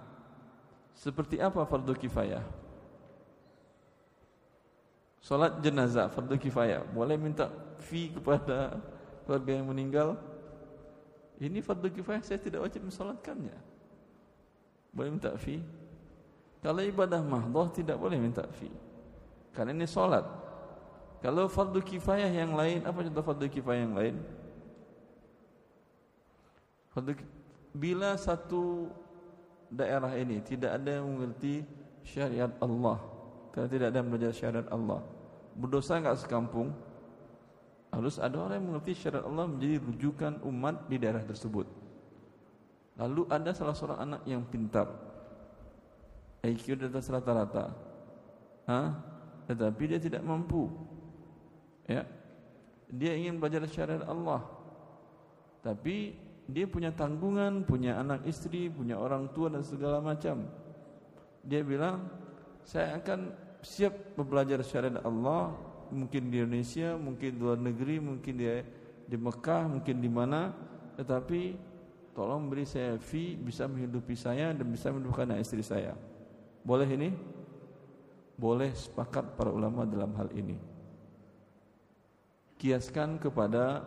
Seperti 0.95 1.35
apa 1.43 1.67
fardu 1.67 1.91
kifayah? 1.99 2.47
Salat 5.21 5.61
jenazah 5.61 6.09
fardu 6.09 6.33
kifayah 6.33 6.81
Boleh 6.81 7.13
minta 7.13 7.53
fee 7.77 8.09
kepada 8.09 8.81
keluarga 9.21 9.51
yang 9.53 9.69
meninggal 9.69 10.17
Ini 11.37 11.61
fardu 11.61 11.93
kifayah 11.93 12.25
saya 12.25 12.41
tidak 12.41 12.65
wajib 12.65 12.89
mensolatkannya 12.89 13.53
Boleh 14.89 15.09
minta 15.13 15.29
fee 15.37 15.61
Kalau 16.61 16.81
ibadah 16.85 17.25
mahdoh 17.25 17.65
tidak 17.73 17.97
boleh 17.97 18.21
minta 18.21 18.45
fee 18.53 18.69
Karena 19.51 19.73
ini 19.73 19.89
solat. 19.89 20.21
Kalau 21.25 21.49
fardu 21.49 21.81
kifayah 21.81 22.29
yang 22.29 22.53
lain 22.53 22.85
Apa 22.85 23.01
contoh 23.01 23.25
fardu 23.25 23.45
kifayah 23.49 23.81
yang 23.81 23.97
lain? 23.97 24.15
Fardu, 26.93 27.17
Bila 27.73 28.13
satu 28.13 28.93
daerah 29.73 30.13
ini 30.13 30.37
Tidak 30.45 30.69
ada 30.69 31.01
yang 31.01 31.09
mengerti 31.09 31.65
syariat 32.05 32.49
Allah 32.61 32.97
karena 33.51 33.67
tidak 33.67 33.87
ada 33.91 33.97
yang 33.99 34.09
belajar 34.09 34.31
syariat 34.31 34.67
Allah 34.71 35.03
Berdosa 35.57 35.99
enggak 35.99 36.23
sekampung? 36.23 36.71
Harus 37.91 38.15
ada 38.15 38.39
orang 38.39 38.63
yang 38.63 38.67
mengerti 38.71 38.95
syariat 38.95 39.27
Allah 39.27 39.43
Menjadi 39.43 39.75
rujukan 39.83 40.33
umat 40.47 40.87
di 40.87 40.95
daerah 40.95 41.19
tersebut. 41.19 41.67
Lalu 42.95 43.27
ada 43.27 43.51
salah 43.51 43.75
seorang 43.75 43.99
anak 43.99 44.21
yang 44.23 44.39
pintar 44.47 45.10
IQ 46.41 46.81
di 46.81 46.85
atas 46.89 47.07
rata-rata 47.09 47.69
ha? 48.65 48.81
Tetapi 49.45 49.83
dia 49.85 49.99
tidak 50.01 50.25
mampu 50.25 50.69
Ya 51.85 52.05
Dia 52.89 53.13
ingin 53.17 53.37
belajar 53.37 53.65
syariat 53.69 54.05
Allah 54.05 54.41
Tapi 55.61 56.17
dia 56.51 56.67
punya 56.67 56.91
tanggungan, 56.91 57.63
punya 57.63 57.95
anak 57.95 58.27
istri, 58.27 58.67
punya 58.67 58.99
orang 58.99 59.31
tua 59.31 59.47
dan 59.47 59.63
segala 59.63 60.03
macam. 60.03 60.43
Dia 61.47 61.63
bilang, 61.63 62.11
saya 62.67 62.99
akan 62.99 63.31
siap 63.63 64.19
belajar 64.19 64.59
syariat 64.65 64.99
Allah 65.07 65.55
mungkin 65.95 66.27
di 66.27 66.43
Indonesia, 66.43 66.99
mungkin 66.99 67.29
di 67.35 67.39
luar 67.39 67.59
negeri, 67.59 68.03
mungkin 68.03 68.33
di 68.35 68.45
di 69.11 69.17
Mekah, 69.19 69.67
mungkin 69.67 69.99
di 69.99 70.07
mana, 70.07 70.55
tetapi 70.95 71.55
tolong 72.15 72.47
beri 72.47 72.63
saya 72.63 72.95
fee 72.95 73.35
bisa 73.35 73.67
menghidupi 73.67 74.15
saya 74.15 74.55
dan 74.55 74.67
bisa 74.67 74.87
menghidupkan 74.91 75.35
istri 75.39 75.63
saya. 75.63 75.95
Boleh 76.61 76.89
ini? 76.89 77.09
Boleh 78.37 78.73
sepakat 78.73 79.37
para 79.37 79.53
ulama 79.53 79.85
dalam 79.85 80.13
hal 80.17 80.29
ini. 80.33 80.57
Kiaskan 82.57 83.17
kepada 83.17 83.85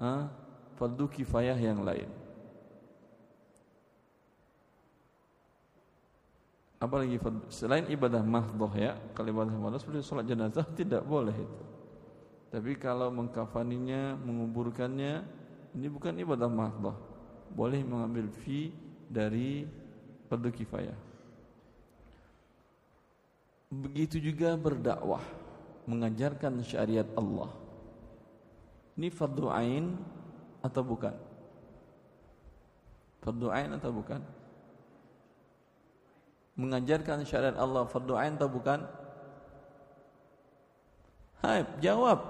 ah, 0.00 0.28
fardu 0.76 1.08
kifayah 1.08 1.56
yang 1.56 1.84
lain. 1.84 2.22
apalagi 6.82 7.14
selain 7.46 7.86
ibadah 7.86 8.26
mahdoh 8.26 8.74
ya 8.74 8.98
kalau 9.14 9.30
ibadah 9.30 9.54
mahdoh 9.54 9.78
seperti 9.78 10.02
sholat 10.02 10.26
jenazah 10.26 10.66
tidak 10.74 11.06
boleh 11.06 11.30
itu 11.38 11.62
tapi 12.50 12.74
kalau 12.74 13.06
mengkafaninya 13.14 14.18
menguburkannya 14.18 15.22
ini 15.78 15.86
bukan 15.86 16.18
ibadah 16.18 16.50
mahdoh 16.50 16.98
boleh 17.54 17.86
mengambil 17.86 18.26
fee 18.34 18.74
dari 19.06 19.62
fardu 20.26 20.50
kifayah 20.50 20.98
begitu 23.72 24.20
juga 24.20 24.52
berdakwah 24.60 25.24
mengajarkan 25.88 26.60
syariat 26.60 27.08
Allah 27.16 27.48
ini 29.00 29.08
fardu 29.08 29.48
ain 29.48 29.96
atau 30.60 30.84
bukan 30.84 31.16
fardu 33.24 33.48
ain 33.48 33.72
atau 33.72 33.88
bukan 33.88 34.20
mengajarkan 36.56 37.24
syariat 37.24 37.56
Allah 37.56 37.88
fardu 37.88 38.14
ain 38.16 38.36
atau 38.36 38.48
bukan? 38.48 38.84
Hai, 41.42 41.66
jawab. 41.82 42.22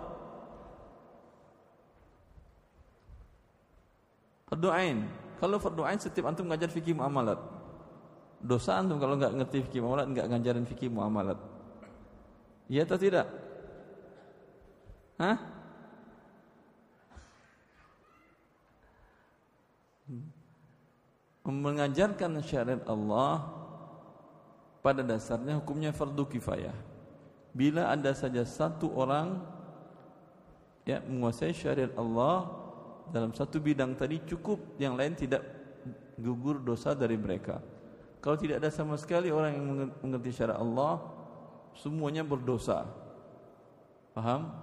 Fardu 4.48 4.68
ain. 4.72 5.04
Kalau 5.36 5.58
fardu 5.58 5.82
ain 5.84 6.00
setiap 6.00 6.30
antum 6.30 6.46
mengajar 6.46 6.70
fikih 6.70 6.96
muamalat. 6.96 7.36
Dosa 8.42 8.82
antum 8.82 8.98
kalau 8.98 9.14
enggak 9.14 9.38
ngerti 9.38 9.62
fikih 9.70 9.80
muamalat 9.86 10.06
enggak 10.10 10.26
ngajarin 10.34 10.66
fikih 10.66 10.90
muamalat. 10.90 11.38
Iya 12.66 12.82
atau 12.82 12.98
tidak? 12.98 13.26
Hah? 15.22 15.38
Mengajarkan 21.46 22.42
syariat 22.42 22.82
Allah 22.90 23.46
pada 24.82 25.06
dasarnya 25.06 25.62
hukumnya 25.62 25.94
fardu 25.94 26.26
kifayah. 26.26 26.74
bila 27.52 27.92
ada 27.92 28.16
saja 28.16 28.42
satu 28.48 28.88
orang 28.96 29.36
ya 30.88 31.04
menguasai 31.04 31.52
syariat 31.52 31.92
Allah 32.00 32.48
dalam 33.12 33.36
satu 33.36 33.60
bidang 33.60 33.92
tadi 33.92 34.24
cukup 34.24 34.80
yang 34.80 34.96
lain 34.96 35.12
tidak 35.12 35.44
gugur 36.16 36.56
dosa 36.64 36.96
dari 36.96 37.14
mereka 37.20 37.60
kalau 38.22 38.38
tidak 38.38 38.62
ada 38.62 38.70
sama 38.70 38.94
sekali 38.94 39.28
orang 39.28 39.52
yang 39.58 39.66
mengerti 40.00 40.30
syariat 40.30 40.62
Allah 40.62 41.02
semuanya 41.74 42.22
berdosa 42.22 42.86
paham 44.14 44.54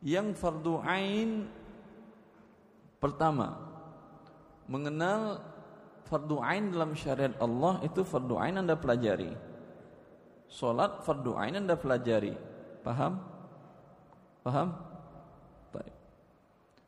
yang 0.00 0.32
fardu 0.32 0.80
ain 0.86 1.50
pertama 3.02 3.58
mengenal 4.70 5.42
fardu 6.06 6.38
ain 6.40 6.70
dalam 6.70 6.94
syariat 6.94 7.34
Allah 7.42 7.82
itu 7.82 8.00
fardu 8.06 8.38
ain 8.38 8.56
Anda 8.62 8.78
pelajari 8.78 9.54
Solat 10.54 11.02
fardu 11.02 11.34
ain 11.34 11.58
Anda 11.58 11.74
pelajari. 11.74 12.30
Paham? 12.86 13.18
Paham? 14.46 14.68
Baik. 15.74 15.94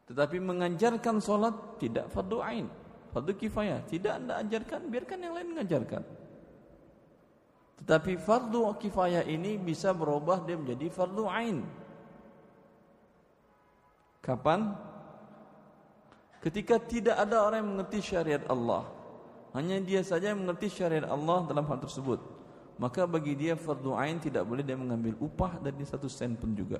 Tetapi 0.06 0.36
mengajarkan 0.38 1.18
solat 1.18 1.56
tidak 1.82 2.06
fardu 2.14 2.38
ain. 2.46 2.70
Fardu 3.16 3.32
kifayah. 3.32 3.80
Tidak 3.88 4.12
Anda 4.12 4.44
ajarkan, 4.44 4.92
biarkan 4.92 5.18
yang 5.24 5.32
lain 5.32 5.48
mengajarkan. 5.56 6.04
Tetapi 7.80 8.12
fardu 8.20 8.76
kifayah 8.76 9.24
ini 9.24 9.56
bisa 9.56 9.96
berubah 9.96 10.44
dia 10.44 10.60
menjadi 10.60 10.92
fardu 10.92 11.24
ain. 11.24 11.64
Kapan? 14.20 14.76
Ketika 16.44 16.76
tidak 16.76 17.16
ada 17.16 17.40
orang 17.40 17.64
yang 17.64 17.70
mengerti 17.80 18.04
syariat 18.04 18.44
Allah. 18.52 18.84
Hanya 19.56 19.80
dia 19.80 20.04
saja 20.04 20.36
yang 20.36 20.44
mengerti 20.44 20.68
syariat 20.68 21.08
Allah 21.08 21.48
dalam 21.48 21.64
hal 21.64 21.80
tersebut 21.80 22.20
maka 22.76 23.08
bagi 23.08 23.32
dia 23.32 23.56
fardu 23.56 23.96
ain 23.96 24.20
tidak 24.20 24.44
boleh 24.44 24.60
dia 24.60 24.76
mengambil 24.76 25.16
upah 25.16 25.56
dari 25.64 25.80
satu 25.88 26.12
sen 26.12 26.36
pun 26.36 26.52
juga. 26.52 26.76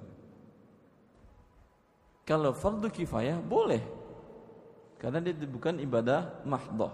Kalau 2.28 2.52
fardu 2.52 2.92
kifayah 2.92 3.40
boleh. 3.40 4.05
Karena 4.96 5.20
dia 5.20 5.36
bukan 5.44 5.76
ibadah 5.80 6.44
mahdoh. 6.48 6.92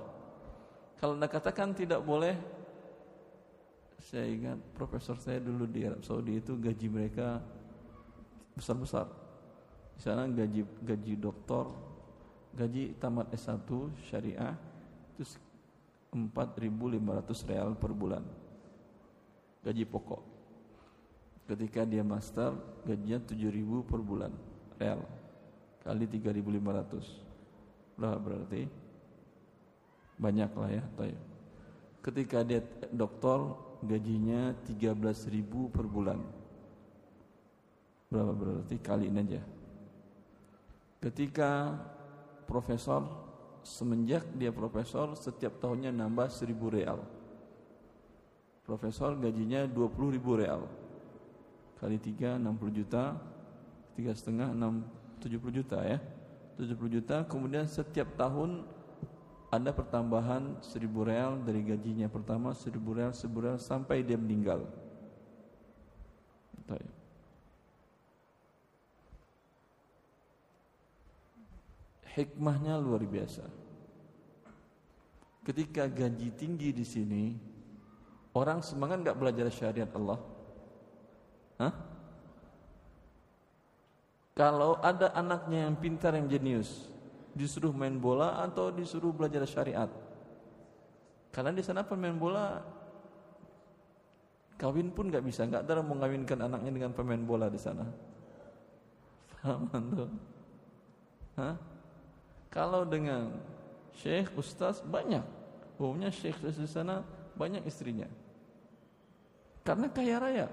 Kalau 0.98 1.18
anda 1.18 1.30
katakan 1.30 1.74
tidak 1.74 2.02
boleh, 2.02 2.34
saya 4.02 4.26
ingat 4.26 4.58
profesor 4.74 5.14
saya 5.18 5.38
dulu 5.38 5.66
di 5.66 5.86
Arab 5.86 6.02
Saudi 6.02 6.38
itu 6.38 6.58
gaji 6.58 6.86
mereka 6.90 7.38
besar-besar. 8.58 9.06
Di 9.94 10.00
sana 10.02 10.26
gaji 10.26 10.66
gaji 10.82 11.14
doktor, 11.14 11.70
gaji 12.54 12.98
tamat 12.98 13.30
S1 13.34 13.66
syariah 14.10 14.54
itu 15.14 15.38
4.500 16.10 17.48
real 17.48 17.70
per 17.78 17.92
bulan 17.94 18.24
gaji 19.62 19.86
pokok. 19.86 20.22
Ketika 21.46 21.86
dia 21.86 22.02
master, 22.02 22.54
gajinya 22.86 23.18
7000 23.22 23.82
per 23.86 24.00
bulan 24.02 24.32
real. 24.78 25.02
Kali 25.82 26.06
3500. 26.06 27.31
Berapa 27.96 28.18
berarti? 28.18 28.62
Banyak 30.18 30.50
lah 30.54 30.70
ya, 30.70 30.84
tayo. 30.96 31.18
Ketika 32.02 32.42
dia 32.42 32.60
doktor, 32.90 33.58
gajinya 33.82 34.54
13000 34.66 35.70
per 35.70 35.86
bulan. 35.86 36.18
Berapa 38.10 38.32
berarti? 38.34 38.76
Kali 38.78 39.08
ini 39.10 39.20
aja. 39.22 39.42
Ketika 41.02 41.74
profesor 42.46 43.02
semenjak 43.62 44.26
dia 44.34 44.50
profesor 44.50 45.14
setiap 45.14 45.62
tahunnya 45.62 45.94
nambah 45.94 46.28
1000 46.28 46.50
real 46.68 47.00
Profesor 48.62 49.18
gajinya 49.18 49.66
20 49.66 50.14
ribu 50.14 50.38
real 50.38 50.66
Kali 51.78 51.98
3 51.98 52.38
60 52.38 52.78
juta 52.78 53.18
tiga 53.98 54.12
setengah 54.14 54.54
6 54.54 55.26
70 55.26 55.58
juta 55.58 55.78
ya 55.82 55.98
70 56.62 56.96
juta 57.02 57.26
kemudian 57.26 57.66
setiap 57.66 58.14
tahun 58.14 58.62
ada 59.50 59.74
pertambahan 59.74 60.62
1000 60.62 60.86
real 61.02 61.42
dari 61.42 61.66
gajinya 61.66 62.06
pertama 62.06 62.54
1000 62.54 62.78
real 62.94 63.10
1000 63.10 63.42
real 63.42 63.58
sampai 63.58 64.06
dia 64.06 64.14
meninggal 64.14 64.62
hikmahnya 72.14 72.78
luar 72.78 73.02
biasa 73.02 73.42
ketika 75.42 75.90
gaji 75.90 76.30
tinggi 76.30 76.70
di 76.70 76.86
sini 76.86 77.24
Orang 78.32 78.64
semangat 78.64 79.04
nggak 79.04 79.18
belajar 79.20 79.46
syariat 79.52 79.90
Allah? 79.92 80.16
Hah? 81.60 81.72
Kalau 84.32 84.80
ada 84.80 85.12
anaknya 85.12 85.68
yang 85.68 85.76
pintar 85.76 86.16
yang 86.16 86.24
jenius, 86.24 86.88
disuruh 87.36 87.72
main 87.72 88.00
bola 88.00 88.40
atau 88.40 88.72
disuruh 88.72 89.12
belajar 89.12 89.44
syariat? 89.44 89.92
Karena 91.32 91.52
di 91.52 91.60
sana 91.64 91.84
pemain 91.84 92.16
bola 92.16 92.60
kawin 94.56 94.88
pun 94.92 95.12
nggak 95.12 95.24
bisa, 95.24 95.44
nggak 95.44 95.68
ada 95.68 95.84
mau 95.84 95.96
mengawinkan 95.96 96.38
anaknya 96.48 96.70
dengan 96.72 96.92
pemain 96.96 97.20
bola 97.20 97.52
di 97.52 97.60
sana. 97.60 97.84
Paham 99.42 99.84
tuh? 99.92 100.10
Hah? 101.36 101.56
Kalau 102.52 102.84
dengan 102.84 103.32
syekh, 103.96 104.32
ustaz 104.38 104.84
banyak. 104.84 105.24
Umumnya 105.80 106.12
syekh 106.12 106.38
di 106.40 106.68
sana 106.68 107.02
banyak 107.34 107.64
istrinya. 107.66 108.06
Karena 109.66 109.88
kaya 109.90 110.16
raya. 110.20 110.46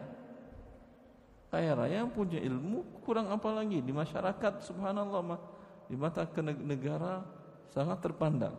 Kaya 1.50 1.74
raya 1.74 2.06
punya 2.06 2.38
ilmu 2.38 3.02
kurang 3.02 3.34
apa 3.34 3.50
lagi 3.50 3.82
di 3.82 3.90
masyarakat 3.90 4.62
subhanallah 4.62 5.22
mah 5.26 5.42
di 5.90 5.98
mata 5.98 6.22
negara 6.62 7.26
sangat 7.74 7.98
terpandang. 8.06 8.54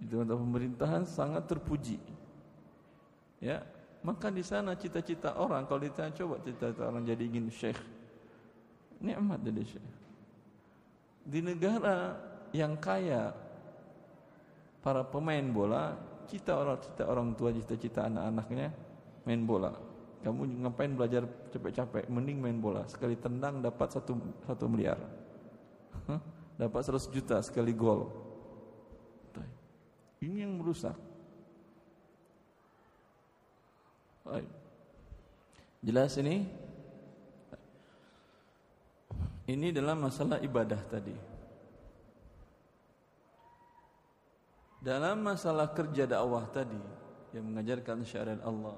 Di 0.00 0.16
mata 0.16 0.32
pemerintahan 0.32 1.04
sangat 1.04 1.44
terpuji. 1.44 2.00
Ya, 3.44 3.60
maka 4.00 4.32
di 4.32 4.40
sana 4.40 4.72
cita-cita 4.72 5.36
orang 5.36 5.68
kalau 5.68 5.84
ditanya 5.84 6.16
coba 6.16 6.40
cita-cita 6.40 6.88
orang 6.88 7.04
jadi 7.04 7.22
ingin 7.28 7.52
syekh. 7.52 7.76
Nikmat 9.04 9.44
jadi 9.44 9.62
syekh. 9.76 9.88
Di 11.28 11.44
negara 11.44 12.16
yang 12.56 12.80
kaya 12.80 13.36
para 14.80 15.04
pemain 15.04 15.44
bola 15.52 15.96
cita 16.24 16.56
orang 16.56 16.80
cita 16.80 17.04
orang 17.04 17.28
tua 17.36 17.52
cita-cita 17.52 18.08
anak-anaknya 18.08 18.68
main 19.24 19.44
bola 19.44 19.72
kamu 20.24 20.64
ngapain 20.64 20.96
belajar 20.96 21.28
capek-capek? 21.52 22.08
Mending 22.08 22.40
main 22.40 22.56
bola. 22.56 22.88
Sekali 22.88 23.12
tendang 23.20 23.60
dapat 23.60 23.92
satu 23.92 24.16
satu 24.48 24.64
miliar. 24.64 24.96
Dapat 26.56 26.80
100 26.80 27.12
juta 27.12 27.36
sekali 27.44 27.76
gol. 27.76 28.08
Ini 30.24 30.48
yang 30.48 30.56
merusak. 30.56 30.96
Jelas 35.84 36.16
ini? 36.16 36.48
Ini 39.44 39.76
dalam 39.76 40.00
masalah 40.08 40.40
ibadah 40.40 40.80
tadi. 40.88 41.12
Dalam 44.80 45.20
masalah 45.20 45.68
kerja 45.72 46.08
dakwah 46.08 46.48
tadi 46.48 46.80
yang 47.36 47.44
mengajarkan 47.52 48.04
syariat 48.08 48.40
Allah, 48.40 48.76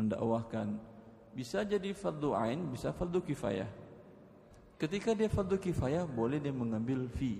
mendakwahkan 0.00 0.90
bisa 1.30 1.62
jadi 1.62 1.94
fardu 1.94 2.34
ain, 2.34 2.58
bisa 2.72 2.90
fardu 2.90 3.22
kifayah. 3.22 3.68
Ketika 4.80 5.14
dia 5.14 5.28
fardu 5.30 5.60
kifayah 5.60 6.08
boleh 6.08 6.42
dia 6.42 6.50
mengambil 6.50 7.06
fee. 7.06 7.38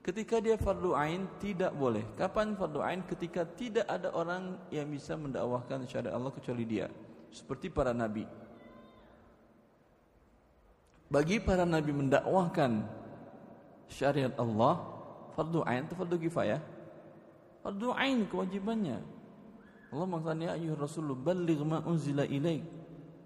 Ketika 0.00 0.40
dia 0.40 0.56
fardu 0.56 0.96
ain 0.96 1.26
tidak 1.42 1.74
boleh. 1.74 2.04
Kapan 2.16 2.54
fardu 2.56 2.80
ain? 2.80 3.00
Ketika 3.04 3.44
tidak 3.44 3.84
ada 3.90 4.14
orang 4.14 4.56
yang 4.72 4.88
bisa 4.88 5.18
mendakwahkan 5.18 5.84
syariat 5.84 6.16
Allah 6.16 6.32
kecuali 6.32 6.64
dia. 6.64 6.86
Seperti 7.28 7.68
para 7.68 7.92
nabi. 7.92 8.24
Bagi 11.10 11.42
para 11.42 11.66
nabi 11.66 11.90
mendakwahkan 11.90 12.86
syariat 13.90 14.32
Allah, 14.38 14.78
fardu 15.34 15.66
ain 15.66 15.84
atau 15.84 15.98
fardu 15.98 16.16
kifayah? 16.16 16.62
Fardu 17.60 17.90
ain 17.98 18.24
kewajibannya. 18.30 19.19
Allah 19.90 20.06
mengatakan 20.06 20.46
ya 20.46 20.50
ayyuhar 20.54 20.86
rasul 20.86 21.10
balligh 21.18 21.58
ma 21.66 21.82
unzila 21.82 22.22
ilaik 22.22 22.62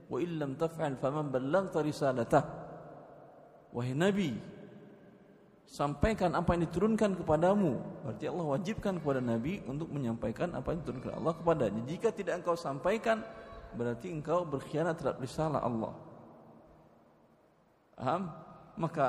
wa 0.08 0.18
illam 0.20 0.56
taf'al 0.56 0.96
faman 0.96 1.28
ballaghta 1.28 1.84
risalatah. 1.84 2.44
Wahai 3.74 3.92
nabi, 3.92 4.32
sampaikan 5.68 6.32
apa 6.38 6.54
yang 6.54 6.70
diturunkan 6.70 7.18
kepadamu. 7.20 7.82
Berarti 8.06 8.24
Allah 8.30 8.46
wajibkan 8.54 9.02
kepada 9.02 9.20
nabi 9.20 9.60
untuk 9.66 9.90
menyampaikan 9.90 10.54
apa 10.54 10.72
yang 10.72 10.80
diturunkan 10.86 11.12
Allah 11.18 11.34
kepadanya. 11.34 11.82
Jika 11.84 12.08
tidak 12.14 12.40
engkau 12.40 12.56
sampaikan, 12.56 13.20
berarti 13.74 14.08
engkau 14.14 14.46
berkhianat 14.46 14.94
terhadap 14.96 15.18
risalah 15.18 15.60
Allah. 15.60 15.92
Paham? 17.98 18.22
Maka 18.78 19.06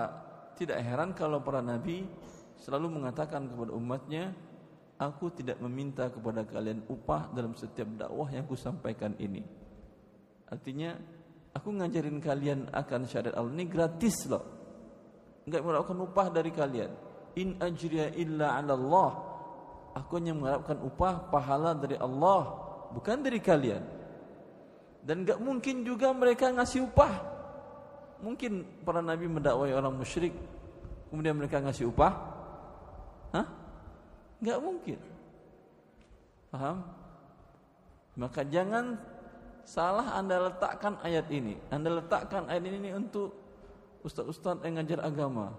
tidak 0.58 0.82
heran 0.82 1.14
kalau 1.14 1.42
para 1.42 1.62
nabi 1.62 2.06
selalu 2.58 3.02
mengatakan 3.02 3.46
kepada 3.46 3.72
umatnya 3.74 4.34
Aku 4.96 5.28
tidak 5.28 5.60
meminta 5.60 6.08
kepada 6.08 6.48
kalian 6.48 6.88
upah 6.88 7.28
dalam 7.36 7.52
setiap 7.52 7.88
dakwah 8.00 8.32
yang 8.32 8.48
kusampaikan 8.48 9.12
ini. 9.20 9.44
Artinya, 10.48 10.96
aku 11.52 11.68
ngajarin 11.76 12.24
kalian 12.24 12.72
akan 12.72 13.04
syariat 13.04 13.36
Allah 13.36 13.52
ini 13.60 13.68
gratis 13.68 14.24
loh. 14.32 14.44
Enggak 15.44 15.62
mengharapkan 15.68 16.00
upah 16.00 16.28
dari 16.32 16.52
kalian. 16.56 16.92
In 17.36 17.60
ajriya 17.60 18.16
illa 18.16 18.56
'ala 18.56 18.74
Allah. 18.80 19.12
Aku 20.00 20.16
hanya 20.16 20.32
mengharapkan 20.32 20.80
upah 20.80 21.28
pahala 21.28 21.76
dari 21.76 22.00
Allah, 22.00 22.56
bukan 22.96 23.20
dari 23.20 23.44
kalian. 23.44 23.84
Dan 25.04 25.28
enggak 25.28 25.44
mungkin 25.44 25.84
juga 25.84 26.16
mereka 26.16 26.56
ngasih 26.56 26.88
upah. 26.88 27.36
Mungkin 28.24 28.84
para 28.88 29.04
nabi 29.04 29.28
mendakwai 29.28 29.76
orang 29.76 29.92
musyrik, 29.92 30.32
kemudian 31.12 31.36
mereka 31.36 31.60
ngasih 31.60 31.92
upah? 31.92 32.14
Hah? 33.36 33.65
Enggak 34.40 34.60
mungkin. 34.60 35.00
Paham? 36.52 36.78
Maka 38.16 38.42
jangan 38.48 38.96
salah 39.68 40.16
Anda 40.16 40.48
letakkan 40.52 40.96
ayat 41.04 41.28
ini. 41.32 41.60
Anda 41.68 42.00
letakkan 42.00 42.48
ayat 42.48 42.64
ini 42.64 42.96
untuk 42.96 43.36
ustaz-ustaz 44.06 44.64
yang 44.64 44.80
ngajar 44.80 45.04
agama. 45.04 45.52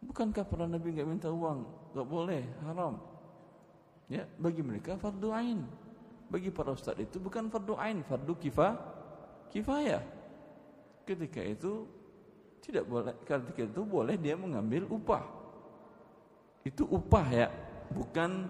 Bukankah 0.00 0.48
para 0.48 0.64
nabi 0.64 0.96
enggak 0.96 1.08
minta 1.08 1.28
uang? 1.28 1.68
Enggak 1.92 2.06
boleh, 2.08 2.42
haram. 2.64 2.98
Ya, 4.10 4.26
bagi 4.40 4.64
mereka 4.64 4.98
fardu 4.98 5.30
ain. 5.30 5.62
Bagi 6.26 6.50
para 6.50 6.74
ustaz 6.74 6.98
itu 6.98 7.22
bukan 7.22 7.46
fardu 7.46 7.78
ain, 7.78 8.02
fardu 8.02 8.34
kifah, 8.34 8.74
kifayah. 9.54 10.02
Ketika 11.06 11.42
itu 11.42 11.86
tidak 12.62 12.84
boleh 12.86 13.14
ketika 13.22 13.62
itu 13.66 13.82
boleh 13.86 14.14
dia 14.18 14.34
mengambil 14.34 14.86
upah. 14.90 15.39
Itu 16.64 16.84
upah 16.88 17.26
ya, 17.32 17.48
bukan 17.92 18.48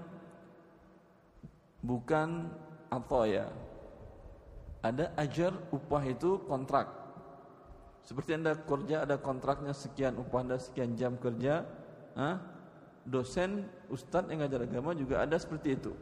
bukan 1.81 2.51
atau 2.91 3.23
ya. 3.25 3.47
Ada 4.81 5.13
ajar 5.21 5.53
upah 5.71 6.03
itu 6.09 6.41
kontrak. 6.49 6.89
Seperti 8.01 8.35
Anda 8.35 8.57
kerja 8.57 9.05
ada 9.05 9.21
kontraknya 9.21 9.77
sekian 9.77 10.17
upah 10.17 10.41
Anda 10.41 10.57
sekian 10.57 10.97
jam 10.97 11.21
kerja, 11.21 11.69
ah, 12.17 12.41
dosen, 13.05 13.69
ustadz 13.93 14.33
yang 14.33 14.43
ngajar 14.43 14.65
agama 14.65 14.97
juga 14.97 15.21
ada 15.21 15.37
seperti 15.37 15.77
itu. 15.77 15.93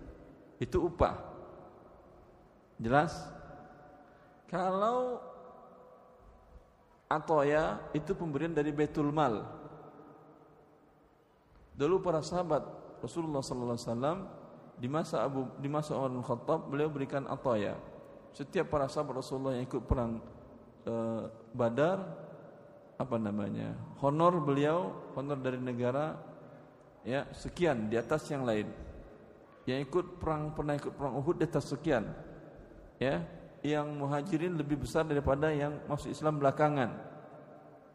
Itu 0.63 0.89
upah. 0.89 1.19
Jelas? 2.79 3.13
Kalau 4.47 5.21
atau 7.09 7.41
ya 7.41 7.81
itu 7.97 8.13
pemberian 8.15 8.55
dari 8.55 8.71
Baitul 8.71 9.11
Mal. 9.11 9.58
Dulu 11.79 12.03
para 12.03 12.19
sahabat 12.19 12.67
Rasulullah 12.99 13.39
sallallahu 13.39 13.79
alaihi 13.79 13.87
wasallam 13.87 14.19
di 14.83 14.89
masa 14.91 15.23
Abu 15.23 15.47
di 15.63 15.71
masa 15.71 15.95
Umar 15.95 16.11
bin 16.11 16.27
Khattab 16.27 16.67
beliau 16.67 16.91
berikan 16.91 17.23
ataya. 17.31 17.79
Setiap 18.35 18.67
para 18.67 18.91
sahabat 18.91 19.23
Rasulullah 19.23 19.55
yang 19.55 19.71
ikut 19.71 19.87
perang 19.87 20.19
e, 20.83 20.95
Badar 21.55 22.03
apa 22.99 23.15
namanya? 23.15 23.79
Honor 24.03 24.43
beliau, 24.43 24.91
honor 25.15 25.39
dari 25.39 25.63
negara 25.63 26.19
ya 27.07 27.31
sekian 27.31 27.87
di 27.87 27.95
atas 27.95 28.27
yang 28.27 28.43
lain. 28.43 28.67
Yang 29.63 29.87
ikut 29.87 30.07
perang 30.19 30.59
pernah 30.59 30.75
ikut 30.75 30.99
perang 30.99 31.15
Uhud 31.15 31.39
di 31.39 31.47
atas 31.47 31.71
sekian. 31.71 32.11
Ya, 32.99 33.23
yang 33.63 33.87
muhajirin 33.95 34.59
lebih 34.59 34.83
besar 34.83 35.07
daripada 35.07 35.55
yang 35.55 35.79
masuk 35.87 36.11
Islam 36.11 36.43
belakangan. 36.43 36.91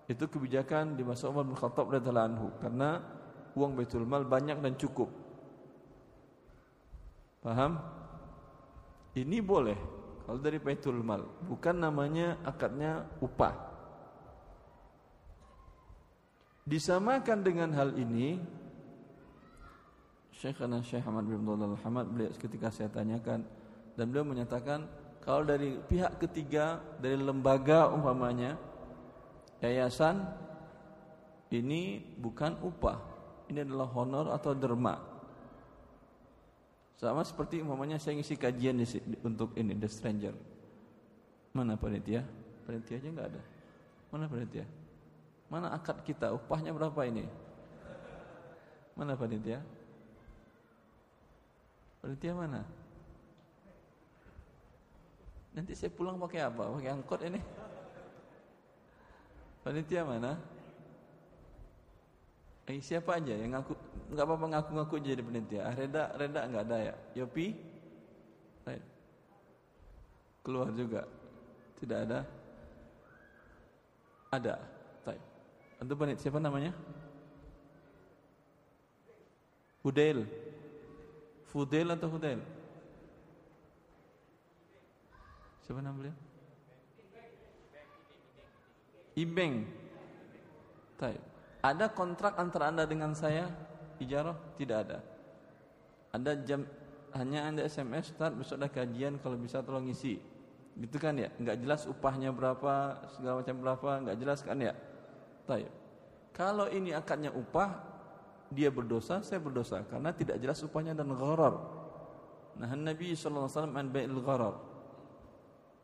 Itu 0.07 0.31
kebijakan 0.31 0.95
di 0.95 1.03
masa 1.03 1.27
Umar 1.27 1.43
bin 1.43 1.59
Khattab 1.59 1.91
radhiyallahu 1.91 2.29
anhu 2.31 2.47
karena 2.63 3.03
uang 3.53 3.77
Baitul 3.77 4.05
Mal 4.05 4.25
banyak 4.25 4.57
dan 4.61 4.73
cukup. 4.77 5.09
Paham? 7.43 7.77
Ini 9.13 9.37
boleh 9.43 9.77
kalau 10.23 10.39
dari 10.39 10.55
Baitul 10.57 11.03
Mal, 11.03 11.19
bukan 11.43 11.75
namanya 11.83 12.39
akadnya 12.47 13.03
upah. 13.19 13.71
Disamakan 16.63 17.43
dengan 17.43 17.75
hal 17.75 17.91
ini 17.99 18.39
Syekhana 20.31 20.79
Syekh 20.79 21.03
Ahmad 21.03 21.27
bin 21.27 21.43
Abdullah 21.43 21.75
Al-Hamad 21.75 22.07
beliau 22.07 22.31
ketika 22.39 22.71
saya 22.71 22.87
tanyakan 22.87 23.43
dan 23.99 24.05
beliau 24.07 24.23
menyatakan 24.23 24.87
kalau 25.19 25.43
dari 25.43 25.75
pihak 25.75 26.23
ketiga 26.23 26.79
dari 27.03 27.19
lembaga 27.19 27.91
umpamanya 27.91 28.55
yayasan 29.59 30.23
ini 31.51 31.99
bukan 32.15 32.59
upah 32.63 33.12
ini 33.51 33.59
adalah 33.63 33.89
honor 33.91 34.31
atau 34.31 34.51
derma? 34.55 34.95
Sama 36.95 37.25
seperti 37.27 37.59
umpamanya 37.59 37.99
saya 37.99 38.15
ngisi 38.15 38.39
kajian 38.39 38.79
di, 38.79 38.87
untuk 39.25 39.51
ini 39.59 39.75
the 39.75 39.89
stranger. 39.91 40.31
Mana 41.51 41.75
panitia? 41.75 42.23
Panitia 42.63 42.95
aja 43.01 43.09
nggak 43.11 43.27
ada. 43.33 43.41
Mana 44.07 44.25
panitia? 44.31 44.65
Mana 45.51 45.67
akad 45.75 45.99
kita? 46.07 46.31
Upahnya 46.31 46.71
berapa 46.71 47.01
ini? 47.03 47.27
Mana 48.95 49.19
panitia? 49.19 49.59
Panitia 51.99 52.31
mana? 52.31 52.61
Nanti 55.53 55.77
saya 55.77 55.93
pulang 55.93 56.17
pakai 56.17 56.41
apa? 56.41 56.71
Pakai 56.71 56.89
angkot 56.89 57.21
ini? 57.25 57.41
Panitia 59.61 60.01
mana? 60.07 60.39
Eh, 62.63 62.79
siapa 62.79 63.19
aja 63.19 63.35
yang 63.35 63.59
ngaku 63.59 63.75
nggak 64.15 64.23
apa-apa 64.23 64.45
ngaku-ngaku 64.55 64.95
jadi 65.03 65.19
panitia. 65.19 65.67
Ah, 65.67 65.75
Reda, 65.75 66.15
Reda 66.15 66.47
nggak 66.47 66.63
ada 66.63 66.77
ya. 66.79 66.95
Yopi, 67.19 67.59
right. 68.63 68.85
keluar 70.39 70.71
juga. 70.71 71.03
Tidak 71.83 71.99
ada. 72.07 72.19
Ada. 74.31 74.55
Baik. 75.03 75.21
Untuk 75.83 75.95
panitia 75.99 76.23
siapa 76.23 76.39
namanya? 76.39 76.71
Hudail. 79.83 80.23
Fudail 81.51 81.91
atau 81.91 82.07
Hudail? 82.07 82.39
Siapa 85.67 85.83
nama 85.83 85.99
beliau? 85.99 86.15
Ibeng. 89.19 89.67
Taib. 90.95 91.32
Ada 91.63 91.87
kontrak 91.95 92.35
antara 92.35 92.67
Anda 92.67 92.83
dengan 92.83 93.15
saya? 93.15 93.47
Ijarah? 93.95 94.35
Tidak 94.59 94.77
ada. 94.77 94.99
Ada 96.11 96.35
jam 96.43 96.67
hanya 97.15 97.47
Anda 97.47 97.63
SMS, 97.63 98.11
Ustaz, 98.11 98.35
besok 98.35 98.59
ada 98.59 98.67
kajian 98.67 99.15
kalau 99.23 99.39
bisa 99.39 99.63
tolong 99.63 99.87
isi. 99.87 100.19
Gitu 100.75 100.99
kan 100.99 101.15
ya? 101.15 101.31
Enggak 101.39 101.63
jelas 101.63 101.87
upahnya 101.87 102.35
berapa, 102.35 102.99
segala 103.15 103.39
macam 103.39 103.55
berapa, 103.63 103.89
enggak 104.03 104.17
jelas 104.19 104.39
kan 104.43 104.59
ya? 104.59 104.75
Taib. 105.47 105.71
Kalau 106.35 106.67
ini 106.67 106.91
akadnya 106.91 107.31
upah, 107.31 107.79
dia 108.51 108.67
berdosa, 108.67 109.23
saya 109.23 109.39
berdosa 109.39 109.81
karena 109.87 110.11
tidak 110.11 110.37
jelas 110.43 110.59
upahnya 110.65 110.91
dan 110.93 111.09
gharar. 111.15 111.57
Nah, 112.59 112.69
Nabi 112.75 113.17
sallallahu 113.17 113.49
alaihi 113.49 113.55
wasallam 113.55 113.77
an 113.79 113.87
gharar. 114.21 114.55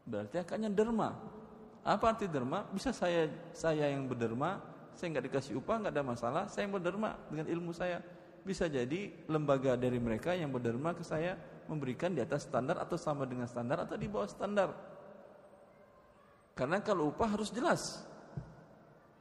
Berarti 0.10 0.36
akadnya 0.42 0.70
derma. 0.70 1.16
Apa 1.86 2.14
arti 2.14 2.26
derma? 2.28 2.66
Bisa 2.70 2.92
saya 2.92 3.30
saya 3.54 3.90
yang 3.90 4.06
berderma, 4.06 4.62
saya 4.96 5.08
nggak 5.18 5.26
dikasih 5.32 5.54
upah 5.60 5.76
nggak 5.84 5.94
ada 5.94 6.06
masalah, 6.06 6.44
saya 6.48 6.70
berderma 6.70 7.18
dengan 7.30 7.48
ilmu 7.50 7.72
saya. 7.76 8.00
Bisa 8.40 8.72
jadi 8.72 9.12
lembaga 9.28 9.76
dari 9.76 10.00
mereka 10.00 10.34
yang 10.34 10.50
berderma 10.50 10.96
ke 10.96 11.04
saya 11.04 11.36
memberikan 11.70 12.16
di 12.16 12.24
atas 12.24 12.50
standar 12.50 12.82
atau 12.82 12.98
sama 12.98 13.28
dengan 13.30 13.46
standar 13.46 13.86
atau 13.86 13.96
di 14.00 14.10
bawah 14.10 14.26
standar. 14.26 14.74
Karena 16.58 16.82
kalau 16.82 17.14
upah 17.14 17.40
harus 17.40 17.54
jelas. 17.54 18.04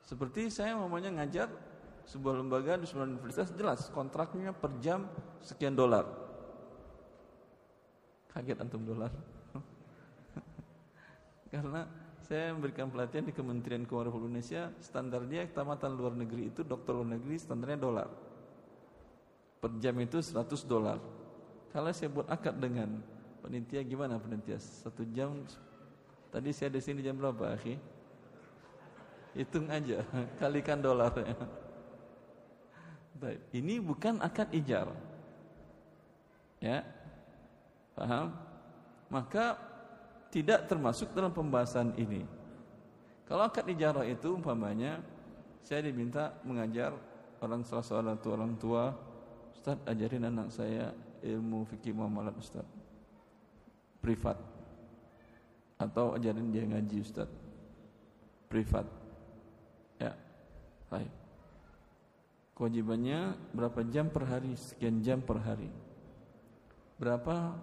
Seperti 0.03 0.49
saya 0.49 0.73
mamanya 0.73 1.21
ngajar 1.21 1.53
sebuah 2.09 2.41
lembaga 2.41 2.81
di 2.81 2.89
sebuah 2.89 3.05
universitas 3.05 3.53
jelas 3.53 3.93
kontraknya 3.93 4.57
per 4.57 4.73
jam 4.81 5.05
sekian 5.45 5.77
dolar. 5.77 6.09
Kaget 8.33 8.65
antum 8.65 8.89
dolar. 8.89 9.13
Karena 11.53 11.85
saya 12.29 12.53
memberikan 12.53 12.93
pelatihan 12.93 13.25
di 13.25 13.33
Kementerian 13.33 13.89
Keuangan 13.89 14.13
Republik 14.13 14.37
Indonesia, 14.37 14.69
standarnya 14.85 15.49
tamatan 15.49 15.97
luar 15.97 16.13
negeri 16.13 16.53
itu 16.53 16.61
dokter 16.61 16.93
luar 16.93 17.17
negeri 17.17 17.41
standarnya 17.41 17.81
dolar. 17.81 18.09
Per 19.65 19.73
jam 19.81 19.97
itu 19.97 20.21
100 20.21 20.45
dolar. 20.69 21.01
Kalau 21.73 21.89
saya 21.89 22.13
buat 22.13 22.29
akad 22.29 22.61
dengan 22.61 23.01
penitia 23.41 23.81
gimana 23.81 24.21
penitia? 24.21 24.61
Satu 24.61 25.09
jam 25.09 25.41
tadi 26.29 26.53
saya 26.53 26.69
di 26.69 26.85
sini 26.85 27.01
jam 27.01 27.17
berapa, 27.17 27.57
akhi? 27.57 27.81
Hitung 29.33 29.73
aja, 29.73 30.05
kalikan 30.41 30.85
dolarnya. 30.85 31.33
Ini 33.59 33.81
bukan 33.81 34.21
akad 34.21 34.53
ijar. 34.53 34.93
Ya. 36.61 36.85
Paham? 37.97 38.37
Maka 39.09 39.68
tidak 40.29 40.69
termasuk 40.69 41.13
dalam 41.17 41.33
pembahasan 41.33 41.97
ini. 41.97 42.25
Kalau 43.29 43.45
akad 43.45 43.69
ijarah 43.69 44.09
itu 44.09 44.33
umpamanya 44.33 45.05
saya 45.61 45.85
diminta 45.85 46.37
mengajar 46.49 46.97
orang 47.45 47.61
salah 47.65 48.17
tua 48.17 48.33
orang 48.41 48.57
tua 48.57 48.97
Ustaz 49.53 49.77
ajarin 49.85 50.25
anak 50.25 50.49
saya 50.49 50.97
ilmu 51.21 51.69
fikih 51.69 51.93
muamalat 51.93 52.33
Ustaz. 52.41 52.65
Privat. 54.01 54.39
Atau 55.77 56.17
ajarin 56.17 56.49
dia 56.49 56.65
ngaji 56.65 57.05
Ustaz. 57.05 57.29
Privat. 58.49 58.87
Ya 60.01 60.17
baik. 60.89 61.13
Kewajibannya 62.57 63.39
berapa 63.55 63.81
jam 63.87 64.09
per 64.09 64.25
hari? 64.27 64.57
Sekian 64.57 64.99
jam 65.05 65.23
per 65.23 65.39
hari. 65.43 65.71
Berapa 66.99 67.55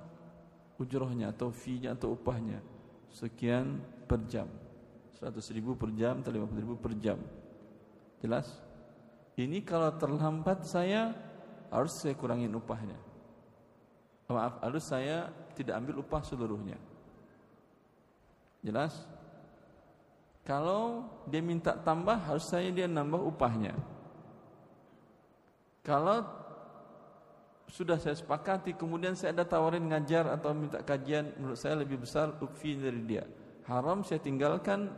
ujrohnya 0.80 1.32
atau 1.32 1.52
fee-nya 1.52 1.96
atau 1.96 2.16
upahnya. 2.16 2.60
Sekian 3.12 3.80
per 4.08 4.24
jam. 4.28 4.48
100 5.16 5.56
ribu 5.56 5.80
per 5.80 5.90
jam 5.96 6.20
atau 6.20 6.32
50 6.32 6.64
ribu 6.64 6.76
per 6.76 6.94
jam. 7.00 7.20
Jelas? 8.20 8.52
Ini 9.36 9.64
kalau 9.64 9.92
terlambat 9.96 10.64
saya 10.68 11.16
harus 11.72 11.92
saya 12.00 12.16
kurangin 12.16 12.52
upahnya. 12.56 12.96
Maaf 14.32 14.58
harus 14.64 14.84
saya 14.88 15.30
tidak 15.54 15.80
ambil 15.80 16.02
upah 16.02 16.22
seluruhnya. 16.26 16.80
Jelas? 18.66 19.06
Kalau 20.46 21.06
dia 21.30 21.42
minta 21.42 21.74
tambah 21.74 22.18
harus 22.22 22.46
saya 22.50 22.70
dia 22.70 22.86
nambah 22.86 23.22
upahnya. 23.22 23.74
Kalau 25.86 26.26
sudah 27.66 27.98
saya 27.98 28.14
sepakati 28.14 28.78
kemudian 28.78 29.18
saya 29.18 29.34
ada 29.36 29.46
tawarin 29.46 29.90
ngajar 29.90 30.30
atau 30.30 30.54
minta 30.54 30.80
kajian 30.86 31.34
menurut 31.36 31.58
saya 31.58 31.82
lebih 31.82 32.02
besar 32.02 32.32
upfi 32.40 32.78
dari 32.78 33.02
dia. 33.04 33.26
Haram 33.66 34.06
saya 34.06 34.22
tinggalkan 34.22 34.94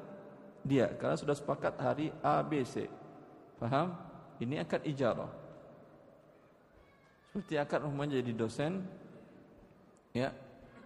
dia 0.67 0.91
karena 0.99 1.15
sudah 1.15 1.31
sepakat 1.31 1.79
hari 1.79 2.11
A 2.19 2.43
B 2.43 2.61
C. 2.67 2.91
Paham? 3.57 3.95
Ini 4.37 4.61
akad 4.61 4.83
ijarah. 4.85 5.31
Seperti 7.31 7.55
akad 7.57 7.87
rumah 7.87 8.05
jadi 8.05 8.29
dosen 8.35 8.83
ya. 10.11 10.29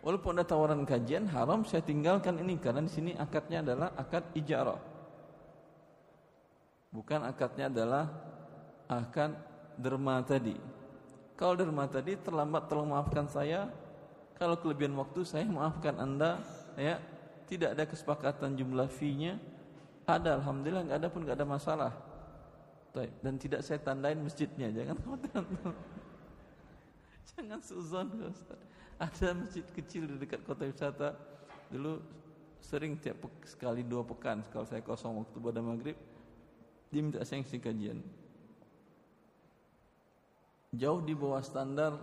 Walaupun 0.01 0.37
ada 0.37 0.45
tawaran 0.45 0.81
kajian 0.81 1.29
haram 1.29 1.61
saya 1.61 1.85
tinggalkan 1.85 2.41
ini 2.41 2.57
karena 2.57 2.81
di 2.85 2.91
sini 2.93 3.11
akadnya 3.17 3.61
adalah 3.65 3.93
akad 3.97 4.23
ijarah. 4.37 4.79
Bukan 6.93 7.21
akadnya 7.25 7.69
adalah 7.69 8.05
akad 8.89 9.33
derma 9.79 10.19
tadi 10.21 10.80
kalau 11.41 11.57
derma 11.57 11.89
tadi 11.89 12.13
terlambat 12.21 12.69
tolong 12.69 12.93
maafkan 12.93 13.25
saya. 13.25 13.65
Kalau 14.37 14.61
kelebihan 14.61 14.93
waktu 14.93 15.25
saya 15.25 15.49
maafkan 15.49 15.97
Anda 15.97 16.37
ya. 16.77 17.01
Tidak 17.49 17.73
ada 17.73 17.89
kesepakatan 17.89 18.53
jumlah 18.53 18.85
fee-nya. 18.85 19.41
Ada 20.05 20.37
alhamdulillah 20.37 20.85
enggak 20.85 20.99
ada 21.01 21.09
pun 21.09 21.25
enggak 21.25 21.41
ada 21.41 21.47
masalah. 21.49 21.91
Dan 22.93 23.41
tidak 23.41 23.65
saya 23.65 23.81
tandain 23.81 24.21
masjidnya, 24.21 24.69
jangan 24.69 25.01
Jangan 27.33 27.59
suzon. 27.65 28.07
Ada 29.01 29.33
masjid 29.33 29.65
kecil 29.73 30.13
di 30.13 30.15
dekat 30.21 30.45
kota 30.45 30.69
wisata. 30.69 31.17
Dulu 31.73 31.97
sering 32.61 33.01
tiap 33.01 33.17
sekali 33.49 33.81
dua 33.81 34.05
pekan 34.05 34.45
kalau 34.53 34.69
saya 34.69 34.85
kosong 34.85 35.25
waktu 35.25 35.37
pada 35.41 35.65
maghrib 35.65 35.97
dia 36.93 37.01
minta 37.01 37.25
saya 37.25 37.41
ngisi 37.41 37.57
kajian 37.57 38.20
jauh 40.71 41.03
di 41.03 41.13
bawah 41.15 41.43
standar 41.43 41.99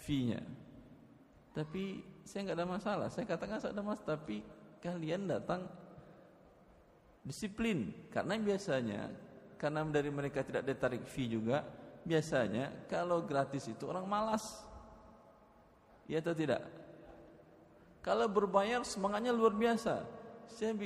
fee-nya. 0.00 0.40
Tapi 1.52 2.00
saya 2.24 2.50
nggak 2.50 2.58
ada 2.58 2.68
masalah. 2.68 3.08
Saya 3.12 3.28
katakan 3.28 3.60
saya 3.60 3.76
ada 3.76 3.84
masalah, 3.84 4.18
tapi 4.18 4.40
kalian 4.80 5.28
datang 5.28 5.64
disiplin 7.24 7.88
karena 8.12 8.36
biasanya 8.36 9.08
karena 9.56 9.80
dari 9.88 10.12
mereka 10.12 10.44
tidak 10.44 10.68
ditarik 10.68 11.08
fee 11.08 11.32
juga 11.32 11.64
biasanya 12.04 12.84
kalau 12.84 13.24
gratis 13.24 13.64
itu 13.64 13.88
orang 13.88 14.04
malas 14.04 14.60
ya 16.04 16.20
atau 16.20 16.36
tidak 16.36 16.60
kalau 18.04 18.28
berbayar 18.28 18.84
semangatnya 18.84 19.32
luar 19.32 19.56
biasa 19.56 20.04
saya 20.52 20.76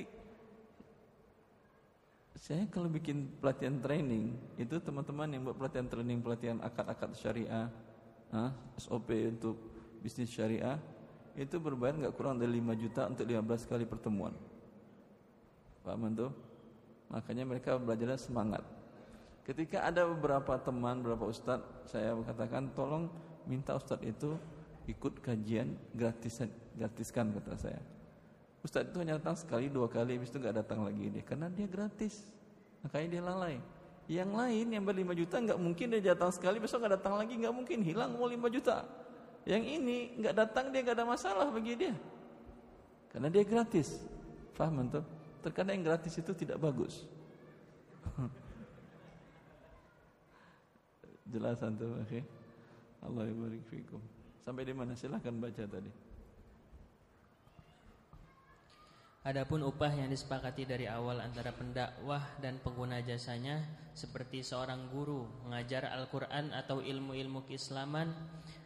saya 2.39 2.71
kalau 2.71 2.87
bikin 2.87 3.27
pelatihan 3.43 3.83
training 3.83 4.39
itu 4.55 4.79
teman-teman 4.79 5.27
yang 5.35 5.43
buat 5.43 5.59
pelatihan 5.59 5.91
training 5.91 6.23
pelatihan 6.23 6.59
akad-akad 6.63 7.11
syariah, 7.19 7.67
ah, 8.31 8.55
SOP 8.79 9.11
untuk 9.11 9.59
bisnis 9.99 10.31
syariah 10.31 10.79
itu 11.35 11.59
berbayar 11.59 11.99
nggak 11.99 12.15
kurang 12.15 12.39
dari 12.39 12.59
5 12.63 12.75
juta 12.79 13.03
untuk 13.11 13.27
15 13.27 13.67
kali 13.67 13.85
pertemuan. 13.87 14.35
Pak 15.83 15.97
Mantu? 15.99 16.31
Makanya 17.11 17.45
mereka 17.47 17.79
belajarnya 17.79 18.19
semangat. 18.19 18.63
Ketika 19.43 19.87
ada 19.87 20.05
beberapa 20.05 20.61
teman, 20.61 21.01
beberapa 21.01 21.31
ustadz, 21.31 21.89
saya 21.89 22.13
katakan 22.23 22.71
tolong 22.77 23.09
minta 23.49 23.75
ustadz 23.75 24.05
itu 24.05 24.37
ikut 24.87 25.25
kajian 25.25 25.75
gratisan, 25.97 26.53
gratiskan 26.77 27.33
kata 27.33 27.57
saya. 27.57 27.81
Ustadz 28.67 28.91
itu 28.91 28.99
hanya 28.99 29.23
datang 29.23 29.39
sekali 29.39 29.71
dua 29.71 29.87
kali 29.87 30.19
habis 30.19 30.35
itu 30.35 30.39
nggak 30.43 30.57
datang 30.65 30.83
lagi 30.83 31.07
dia. 31.11 31.23
Karena 31.23 31.47
dia 31.47 31.67
gratis. 31.71 32.27
Makanya 32.83 33.09
dia 33.11 33.23
lalai. 33.23 33.57
Yang 34.09 34.31
lain 34.35 34.67
yang 34.73 34.85
berlima 34.89 35.13
juta 35.15 35.37
nggak 35.39 35.59
mungkin 35.61 35.87
dia 35.95 36.17
datang 36.17 36.33
sekali 36.33 36.57
besok 36.59 36.83
nggak 36.83 36.95
datang 36.99 37.15
lagi 37.15 37.35
nggak 37.39 37.55
mungkin. 37.55 37.79
Hilang 37.87 38.19
mau 38.19 38.27
lima 38.27 38.51
juta. 38.51 38.83
Yang 39.47 39.65
ini 39.79 39.99
nggak 40.19 40.35
datang 40.35 40.75
dia 40.75 40.81
nggak 40.83 40.97
ada 40.99 41.07
masalah 41.07 41.47
bagi 41.55 41.79
dia. 41.79 41.95
Karena 43.15 43.29
dia 43.31 43.45
gratis. 43.47 44.03
Paham 44.59 44.91
tuh 44.91 45.07
terkadang 45.39 45.79
yang 45.79 45.95
gratis 45.95 46.19
itu 46.19 46.35
tidak 46.35 46.59
bagus. 46.59 47.07
Jelas 51.31 51.61
antum 51.63 51.93
oke 51.95 52.09
okay? 52.09 52.23
Allah 53.05 53.31
barik 53.31 53.63
fikum. 53.71 54.03
Sampai 54.43 54.65
di 54.67 54.73
mana? 54.75 54.97
Silahkan 54.97 55.37
baca 55.37 55.63
tadi 55.63 56.08
Adapun 59.29 59.61
upah 59.61 59.93
yang 59.93 60.09
disepakati 60.09 60.65
dari 60.65 60.89
awal 60.89 61.21
antara 61.21 61.53
pendakwah 61.53 62.25
dan 62.41 62.57
pengguna 62.65 63.05
jasanya 63.05 63.61
seperti 63.93 64.41
seorang 64.41 64.89
guru 64.89 65.29
mengajar 65.45 65.85
Al-Qur'an 65.85 66.49
atau 66.57 66.81
ilmu-ilmu 66.81 67.45
keislaman 67.45 68.09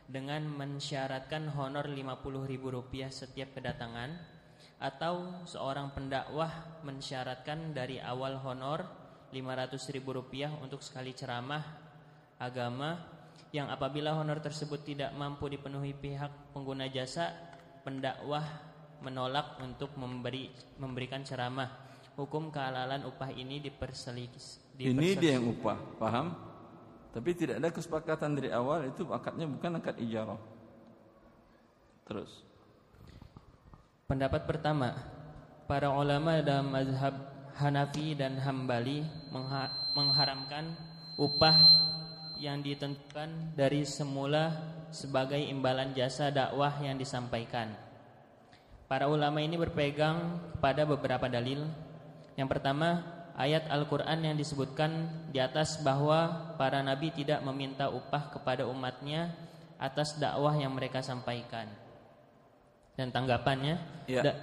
dengan 0.07 0.47
mensyaratkan 0.47 1.51
honor 1.51 1.91
Rp50.000 1.91 3.11
setiap 3.11 3.59
kedatangan 3.59 4.15
atau 4.79 5.43
seorang 5.51 5.91
pendakwah 5.99 6.79
mensyaratkan 6.87 7.75
dari 7.75 7.99
awal 7.99 8.39
honor 8.39 8.87
Rp500.000 9.35 10.63
untuk 10.63 10.79
sekali 10.79 11.11
ceramah 11.11 11.67
agama 12.39 13.03
yang 13.51 13.67
apabila 13.67 14.15
honor 14.15 14.39
tersebut 14.39 14.87
tidak 14.87 15.11
mampu 15.19 15.51
dipenuhi 15.51 15.91
pihak 15.91 16.55
pengguna 16.55 16.87
jasa 16.87 17.35
pendakwah 17.83 18.72
menolak 19.03 19.59
untuk 19.59 19.93
memberi 19.99 20.49
memberikan 20.79 21.27
ceramah. 21.27 21.91
Hukum 22.15 22.53
kehalalan 22.53 23.09
upah 23.09 23.33
ini 23.33 23.59
diperselis. 23.59 24.61
Ini 24.77 25.17
dia 25.17 25.41
yang 25.41 25.49
upah, 25.49 25.79
paham? 25.97 26.37
Tapi 27.13 27.31
tidak 27.37 27.61
ada 27.61 27.69
kesepakatan 27.73 28.37
dari 28.37 28.49
awal 28.53 28.89
itu 28.89 29.05
akadnya 29.13 29.45
bukan 29.49 29.81
akad 29.81 29.97
ijarah. 30.01 30.41
Terus. 32.09 32.33
Pendapat 34.09 34.45
pertama, 34.45 34.93
para 35.65 35.89
ulama 35.89 36.41
dalam 36.45 36.69
mazhab 36.69 37.17
Hanafi 37.57 38.17
dan 38.17 38.37
Hambali 38.41 39.05
mengharamkan 39.97 40.77
upah 41.17 41.57
yang 42.41 42.65
ditentukan 42.65 43.57
dari 43.57 43.85
semula 43.85 44.53
sebagai 44.93 45.39
imbalan 45.41 45.97
jasa 45.97 46.29
dakwah 46.29 46.77
yang 46.81 46.97
disampaikan. 46.97 47.73
Para 48.93 49.09
ulama 49.09 49.41
ini 49.41 49.57
berpegang 49.57 50.37
pada 50.61 50.85
beberapa 50.85 51.25
dalil. 51.25 51.65
Yang 52.37 52.49
pertama, 52.53 53.01
ayat 53.41 53.65
Al-Quran 53.73 54.21
yang 54.21 54.37
disebutkan 54.37 55.09
di 55.33 55.41
atas 55.41 55.81
bahwa 55.81 56.53
para 56.61 56.85
nabi 56.85 57.09
tidak 57.09 57.41
meminta 57.41 57.89
upah 57.89 58.29
kepada 58.29 58.69
umatnya 58.69 59.33
atas 59.81 60.21
dakwah 60.21 60.53
yang 60.61 60.77
mereka 60.77 61.01
sampaikan. 61.01 61.73
Dan 62.93 63.09
tanggapannya, 63.09 63.81
ya. 64.13 64.37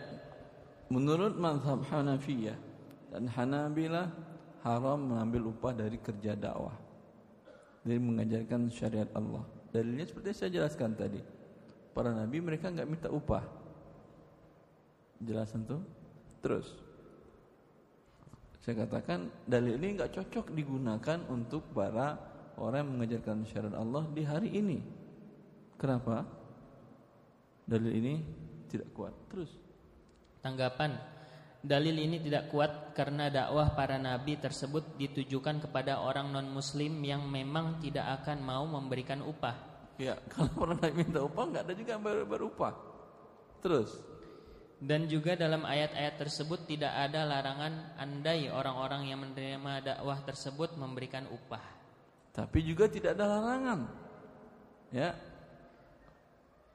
menurut 0.89 1.37
mazhab 1.37 1.85
Hanafiyah 1.85 2.57
dan 3.13 3.29
Hanabilah 3.29 4.09
haram 4.65 5.13
mengambil 5.13 5.53
upah 5.53 5.77
dari 5.77 6.01
kerja 6.01 6.33
dakwah. 6.33 6.73
Dari 7.85 8.01
mengajarkan 8.01 8.65
syariat 8.73 9.13
Allah. 9.13 9.45
Dalilnya 9.69 10.09
seperti 10.09 10.33
saya 10.33 10.49
jelaskan 10.49 10.97
tadi. 10.97 11.21
Para 11.93 12.17
nabi 12.17 12.41
mereka 12.41 12.73
nggak 12.73 12.89
minta 12.89 13.13
upah 13.13 13.58
Jelasan 15.19 15.67
tuh. 15.67 15.81
Terus 16.39 16.67
saya 18.59 18.85
katakan 18.85 19.31
dalil 19.47 19.79
ini 19.79 19.99
nggak 19.99 20.13
cocok 20.13 20.51
digunakan 20.51 21.19
untuk 21.31 21.71
para 21.71 22.19
orang 22.59 22.85
yang 22.85 22.91
mengajarkan 22.99 23.47
syariat 23.47 23.75
Allah 23.79 24.03
di 24.11 24.23
hari 24.23 24.49
ini. 24.51 24.79
Kenapa? 25.79 26.27
Dalil 27.63 27.93
ini 27.95 28.13
tidak 28.67 28.91
kuat. 28.95 29.15
Terus 29.31 29.51
tanggapan 30.43 30.95
Dalil 31.59 31.91
ini 31.99 32.23
tidak 32.23 32.47
kuat 32.55 32.95
karena 32.95 33.27
dakwah 33.27 33.75
para 33.75 33.99
nabi 33.99 34.39
tersebut 34.39 34.95
ditujukan 34.95 35.59
kepada 35.59 35.99
orang 35.99 36.31
non-muslim 36.31 37.03
yang 37.03 37.27
memang 37.27 37.83
tidak 37.83 38.23
akan 38.23 38.39
mau 38.39 38.63
memberikan 38.63 39.19
upah. 39.19 39.59
Ya, 39.99 40.15
kalau 40.31 40.47
para 40.55 40.79
nabi 40.79 41.03
minta 41.03 41.19
upah 41.19 41.43
nggak 41.51 41.63
ada 41.67 41.73
juga 41.75 41.89
yang 41.99 42.03
ber 42.03 42.23
berupah. 42.23 42.71
Terus. 43.59 43.91
Dan 44.79 45.11
juga 45.11 45.35
dalam 45.35 45.67
ayat-ayat 45.67 46.15
tersebut 46.15 46.63
tidak 46.63 46.95
ada 46.95 47.27
larangan 47.27 47.99
andai 47.99 48.47
orang-orang 48.47 49.11
yang 49.11 49.19
menerima 49.19 49.83
dakwah 49.83 50.23
tersebut 50.23 50.79
memberikan 50.79 51.27
upah. 51.27 51.63
Tapi 52.31 52.63
juga 52.63 52.87
tidak 52.87 53.19
ada 53.19 53.27
larangan. 53.27 53.79
Ya. 54.95 55.19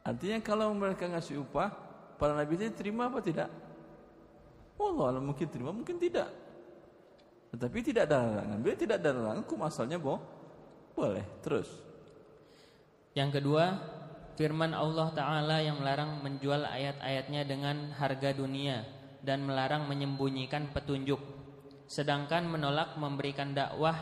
Artinya 0.05 0.37
kalau 0.45 0.77
mereka 0.77 1.09
ngasih 1.09 1.41
upah, 1.49 1.73
para 2.21 2.37
nabi 2.37 2.61
itu 2.61 2.69
terima 2.77 3.09
apa 3.09 3.25
tidak? 3.25 3.49
Allah 4.77 5.23
mungkin 5.25 5.49
terima, 5.49 5.73
mungkin 5.73 5.97
tidak. 5.97 6.29
Tetapi 7.57 7.79
tidak 7.81 8.11
ada 8.13 8.21
larangan. 8.21 8.59
Bila 8.61 8.75
tidak 8.77 8.97
ada 9.01 9.11
larangan, 9.17 9.41
hukum 9.49 9.61
asalnya 9.65 9.97
boh, 9.97 10.21
boleh. 10.93 11.25
Terus. 11.41 11.73
Yang 13.17 13.41
kedua, 13.41 13.65
firman 14.35 14.75
Allah 14.75 15.11
Ta'ala 15.15 15.63
yang 15.63 15.79
melarang 15.83 16.23
menjual 16.23 16.67
ayat-ayatnya 16.67 17.43
dengan 17.47 17.95
harga 17.95 18.35
dunia 18.35 18.83
dan 19.23 19.47
melarang 19.47 19.87
menyembunyikan 19.87 20.71
petunjuk. 20.75 21.19
Sedangkan 21.87 22.45
menolak 22.51 22.99
memberikan 22.99 23.55
dakwah 23.55 23.97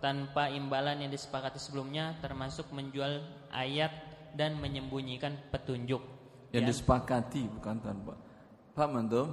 tanpa 0.00 0.48
imbalan 0.48 1.04
yang 1.04 1.12
disepakati 1.12 1.60
sebelumnya 1.60 2.16
termasuk 2.20 2.68
menjual 2.72 3.20
ayat 3.52 3.92
dan 4.36 4.56
menyembunyikan 4.60 5.36
petunjuk. 5.50 6.00
Yang 6.50 6.76
disepakati 6.76 7.46
bukan 7.46 7.76
tanpa. 7.78 8.14
Paham 8.74 9.06
antum? 9.06 9.28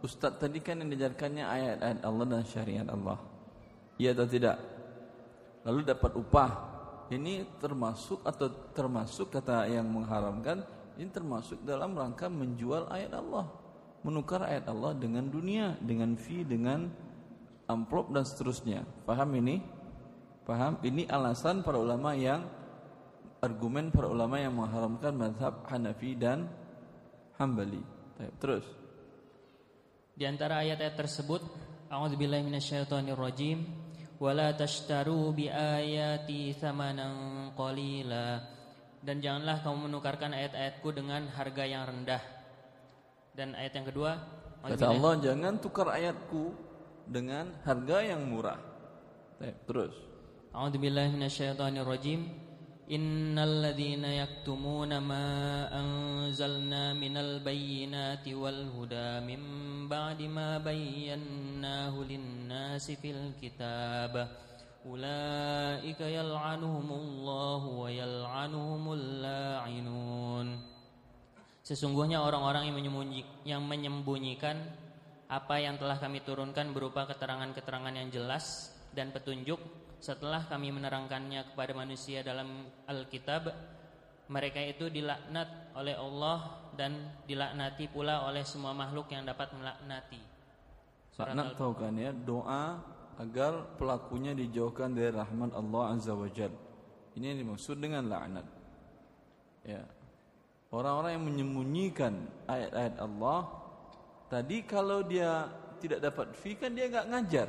Ustaz 0.00 0.40
tadi 0.40 0.64
kan 0.64 0.80
yang 0.80 0.88
diajarkannya 0.88 1.44
ayat-ayat 1.44 2.00
Allah 2.02 2.24
dan 2.24 2.42
syariat 2.48 2.88
Allah. 2.88 3.18
Iya 4.00 4.16
atau 4.16 4.24
tidak? 4.24 4.56
Lalu 5.68 5.80
dapat 5.84 6.12
upah. 6.16 6.50
Ini 7.10 7.58
termasuk 7.58 8.22
atau 8.22 8.70
termasuk 8.70 9.34
kata 9.34 9.66
yang 9.66 9.90
mengharamkan 9.90 10.62
ini 11.00 11.10
termasuk 11.10 11.64
dalam 11.64 11.96
rangka 11.96 12.28
menjual 12.28 12.86
ayat 12.92 13.16
Allah, 13.16 13.48
menukar 14.04 14.44
ayat 14.44 14.68
Allah 14.68 14.92
dengan 14.92 15.26
dunia, 15.26 15.74
dengan 15.80 16.12
fee, 16.12 16.44
dengan 16.44 16.92
amplop 17.64 18.12
dan 18.12 18.28
seterusnya. 18.28 18.84
Paham 19.08 19.32
ini? 19.40 19.64
Paham? 20.44 20.76
Ini 20.84 21.08
alasan 21.08 21.64
para 21.64 21.80
ulama 21.80 22.12
yang 22.12 22.44
argumen 23.40 23.88
para 23.88 24.12
ulama 24.12 24.36
yang 24.36 24.52
mengharamkan 24.52 25.16
mazhab 25.16 25.64
Hanafi 25.64 26.12
dan 26.12 26.52
Hambali. 27.40 27.80
Terus. 28.36 28.68
Di 30.12 30.28
antara 30.28 30.60
ayat-ayat 30.60 31.00
tersebut, 31.00 31.40
A'udzubillahi 31.88 32.44
minasyaitonirrajim, 32.44 33.64
wala 34.20 34.52
tashtaru 34.52 35.32
bi 35.32 35.48
ayati 35.48 36.52
thamanan 36.54 37.50
qalila. 37.56 38.44
Dan 39.00 39.24
janganlah 39.24 39.64
kamu 39.64 39.88
menukarkan 39.88 40.36
ayat-ayatku 40.36 40.92
dengan 40.92 41.24
harga 41.32 41.64
yang 41.64 41.88
rendah. 41.88 42.20
Dan 43.32 43.56
ayat 43.56 43.72
yang 43.80 43.88
kedua, 43.88 44.20
kata 44.60 44.92
Allah, 44.92 45.16
jangan 45.24 45.56
tukar 45.56 45.88
ayatku 45.88 46.52
dengan 47.08 47.48
harga 47.64 48.04
yang 48.04 48.20
murah. 48.28 48.60
Terus. 49.64 49.96
A'udzubillahi 50.52 51.16
minasyaitonirrajim. 51.16 52.49
إن 52.89 53.33
الذين 53.33 54.05
يكتمون 54.05 54.97
ما 55.01 55.25
أنزلنا 55.73 56.93
من 56.93 57.17
البينات 57.17 58.25
والهدى 58.29 59.09
من 59.25 59.41
بعد 59.89 60.21
ما 60.21 60.57
بيناه 60.61 61.93
للناس 61.97 62.91
في 62.91 63.09
الكتاب 63.11 64.13
أولئك 64.85 66.01
يلعنهم 66.01 66.87
الله 66.91 67.61
ويلعنهم 67.65 68.83
اللاعنون 68.93 70.47
Sesungguhnya 71.65 72.21
orang-orang 72.21 72.69
yang, 72.69 72.77
menyembunyi, 72.77 73.21
yang 73.41 73.65
menyembunyikan 73.65 74.53
apa 75.25 75.57
yang 75.57 75.81
telah 75.81 75.97
kami 75.97 76.21
turunkan 76.21 76.69
berupa 76.69 77.09
keterangan-keterangan 77.09 77.89
yang 77.89 78.13
jelas 78.13 78.69
dan 78.93 79.09
petunjuk 79.09 79.57
setelah 80.00 80.48
kami 80.48 80.72
menerangkannya 80.72 81.52
kepada 81.52 81.76
manusia 81.76 82.24
dalam 82.24 82.64
Alkitab 82.88 83.52
mereka 84.30 84.62
itu 84.62 84.88
dilaknat 84.88 85.74
oleh 85.76 85.98
Allah 85.98 86.70
dan 86.78 87.20
dilaknati 87.26 87.90
pula 87.90 88.24
oleh 88.24 88.46
semua 88.46 88.72
makhluk 88.72 89.10
yang 89.12 89.26
dapat 89.26 89.52
melaknati. 89.52 90.22
Laknat 91.20 91.58
tahu 91.58 91.76
kan 91.76 91.92
ya 92.00 92.14
doa 92.14 92.80
agar 93.20 93.76
pelakunya 93.76 94.32
dijauhkan 94.32 94.96
dari 94.96 95.12
rahmat 95.12 95.52
Allah 95.52 95.92
Azza 95.92 96.16
wa 96.16 96.30
Jal. 96.30 96.54
Ini 97.18 97.34
yang 97.34 97.38
dimaksud 97.44 97.76
dengan 97.76 98.08
laknat. 98.08 98.46
Ya. 99.66 99.84
Orang-orang 100.70 101.18
yang 101.18 101.26
menyembunyikan 101.26 102.14
ayat-ayat 102.46 102.96
Allah 103.02 103.50
tadi 104.30 104.62
kalau 104.62 105.02
dia 105.02 105.50
tidak 105.82 106.06
dapat 106.06 106.32
fi 106.38 106.54
kan 106.54 106.70
dia 106.70 106.86
nggak 106.86 107.08
ngajar. 107.10 107.48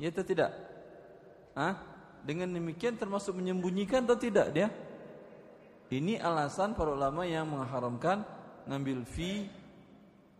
Ya 0.00 0.08
atau 0.10 0.24
tidak? 0.24 0.50
Ah, 1.54 1.78
dengan 2.26 2.50
demikian 2.50 2.98
termasuk 2.98 3.38
menyembunyikan 3.38 4.02
atau 4.02 4.18
tidak 4.18 4.50
dia? 4.50 4.68
Ini 5.94 6.18
alasan 6.18 6.74
para 6.74 6.90
ulama 6.90 7.22
yang 7.22 7.46
mengharamkan 7.46 8.26
ngambil 8.66 9.06
fee 9.06 9.46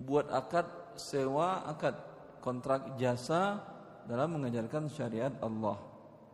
buat 0.03 0.27
akad 0.35 0.67
sewa, 0.99 1.63
akad 1.71 1.95
kontrak 2.43 2.99
jasa 2.99 3.63
dalam 4.11 4.41
mengajarkan 4.41 4.91
syariat 4.91 5.31
Allah. 5.39 5.79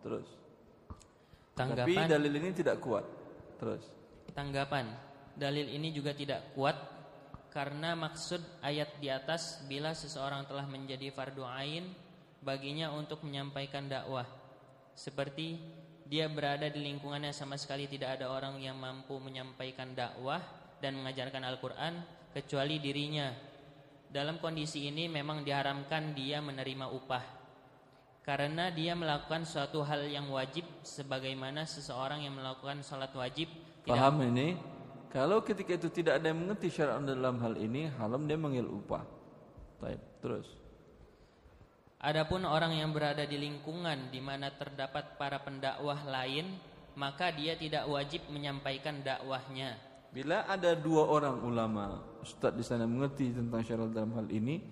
Terus. 0.01 0.29
Tanggapan, 1.53 2.09
Tapi 2.09 2.09
dalil 2.09 2.33
ini 2.41 2.51
tidak 2.57 2.81
kuat. 2.81 3.05
Terus. 3.61 3.85
Tanggapan. 4.33 4.89
Dalil 5.37 5.69
ini 5.69 5.93
juga 5.93 6.17
tidak 6.17 6.57
kuat 6.57 6.77
karena 7.51 7.99
maksud 7.99 8.41
ayat 8.63 8.97
di 9.03 9.11
atas 9.11 9.61
bila 9.67 9.91
seseorang 9.93 10.47
telah 10.47 10.65
menjadi 10.71 11.11
fardu 11.11 11.43
ain 11.43 11.91
baginya 12.41 12.95
untuk 12.95 13.27
menyampaikan 13.27 13.91
dakwah 13.91 14.40
seperti 15.01 15.57
dia 16.05 16.29
berada 16.29 16.69
di 16.69 16.85
lingkungannya 16.85 17.33
sama 17.33 17.57
sekali 17.57 17.89
tidak 17.89 18.21
ada 18.21 18.29
orang 18.29 18.61
yang 18.61 18.77
mampu 18.77 19.17
menyampaikan 19.17 19.97
dakwah 19.97 20.45
dan 20.77 21.01
mengajarkan 21.01 21.41
Al-Quran 21.41 22.05
kecuali 22.37 22.77
dirinya. 22.77 23.33
Dalam 24.11 24.37
kondisi 24.43 24.85
ini 24.91 25.09
memang 25.09 25.41
diharamkan 25.41 26.13
dia 26.13 26.45
menerima 26.45 26.93
upah 26.93 27.25
karena 28.21 28.69
dia 28.69 28.93
melakukan 28.93 29.49
suatu 29.49 29.81
hal 29.81 30.05
yang 30.05 30.29
wajib 30.29 30.69
sebagaimana 30.85 31.65
seseorang 31.65 32.21
yang 32.21 32.37
melakukan 32.37 32.85
salat 32.85 33.15
wajib. 33.17 33.49
Paham 33.89 34.21
ini? 34.29 34.61
Kalau 35.09 35.41
ketika 35.41 35.81
itu 35.81 35.89
tidak 35.89 36.21
ada 36.21 36.31
yang 36.31 36.45
mengerti 36.45 36.69
syariat 36.69 37.01
dalam 37.01 37.41
hal 37.41 37.57
ini, 37.57 37.89
haram 37.97 38.29
dia 38.29 38.37
mengambil 38.37 38.69
upah. 38.79 39.03
Baik, 39.81 39.99
terus. 40.21 40.60
Adapun 42.01 42.49
orang 42.49 42.73
yang 42.73 42.97
berada 42.97 43.29
di 43.29 43.37
lingkungan 43.37 44.09
di 44.09 44.25
mana 44.25 44.49
terdapat 44.49 45.21
para 45.21 45.37
pendakwah 45.45 46.01
lain, 46.09 46.57
maka 46.97 47.29
dia 47.29 47.53
tidak 47.61 47.85
wajib 47.85 48.25
menyampaikan 48.33 49.05
dakwahnya. 49.05 49.77
Bila 50.09 50.49
ada 50.49 50.73
dua 50.73 51.05
orang 51.13 51.45
ulama, 51.45 52.01
ustaz 52.25 52.57
di 52.57 52.65
sana 52.65 52.89
mengerti 52.89 53.37
tentang 53.37 53.61
syariat 53.61 53.93
dalam 53.93 54.17
hal 54.17 54.33
ini, 54.33 54.65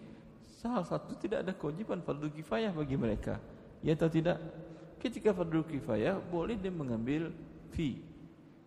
salah 0.57 0.81
satu 0.81 1.21
tidak 1.21 1.45
ada 1.45 1.53
kewajiban 1.53 2.01
fardu 2.01 2.33
kifayah 2.33 2.73
bagi 2.73 2.97
mereka. 2.97 3.37
Ya 3.85 3.93
atau 3.93 4.09
tidak? 4.09 4.41
Ketika 4.97 5.37
fardu 5.37 5.69
kifayah 5.69 6.17
boleh 6.33 6.57
dia 6.57 6.73
mengambil 6.73 7.29
fee. 7.77 8.03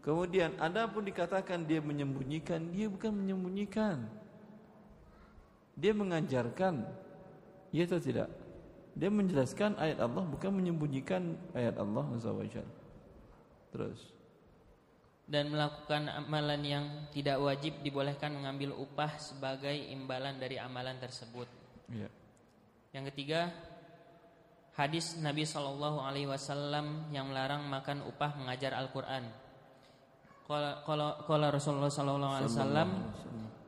Kemudian 0.05 0.53
ada 0.61 0.85
pun 0.85 1.01
dikatakan 1.01 1.65
dia 1.65 1.81
menyembunyikan, 1.81 2.61
dia 2.69 2.85
bukan 2.85 3.09
menyembunyikan. 3.09 4.05
Dia 5.73 5.97
mengajarkan. 5.97 6.85
Ya 7.73 7.89
atau 7.89 7.97
tidak? 7.97 8.40
Dia 8.91 9.07
menjelaskan 9.07 9.79
ayat 9.79 10.03
Allah 10.03 10.23
bukan 10.27 10.51
menyembunyikan 10.51 11.35
ayat 11.55 11.79
Allah 11.79 12.05
Azza 12.11 12.31
Terus 13.71 14.21
dan 15.31 15.47
melakukan 15.47 16.11
amalan 16.11 16.59
yang 16.59 16.85
tidak 17.15 17.39
wajib 17.39 17.79
dibolehkan 17.79 18.35
mengambil 18.35 18.75
upah 18.75 19.15
sebagai 19.15 19.71
imbalan 19.71 20.35
dari 20.35 20.59
amalan 20.59 20.99
tersebut. 20.99 21.47
Ya. 21.87 22.11
Yang 22.91 23.15
ketiga, 23.15 23.47
hadis 24.75 25.15
Nabi 25.23 25.47
Shallallahu 25.47 26.03
Alaihi 26.03 26.27
Wasallam 26.27 27.07
yang 27.15 27.31
melarang 27.31 27.63
makan 27.63 28.03
upah 28.11 28.35
mengajar 28.35 28.75
Al-Quran. 28.75 29.23
Kalau 30.51 31.47
Rasulullah 31.47 31.87
Shallallahu 31.87 32.35
Alaihi 32.35 32.51
Wasallam 32.51 32.89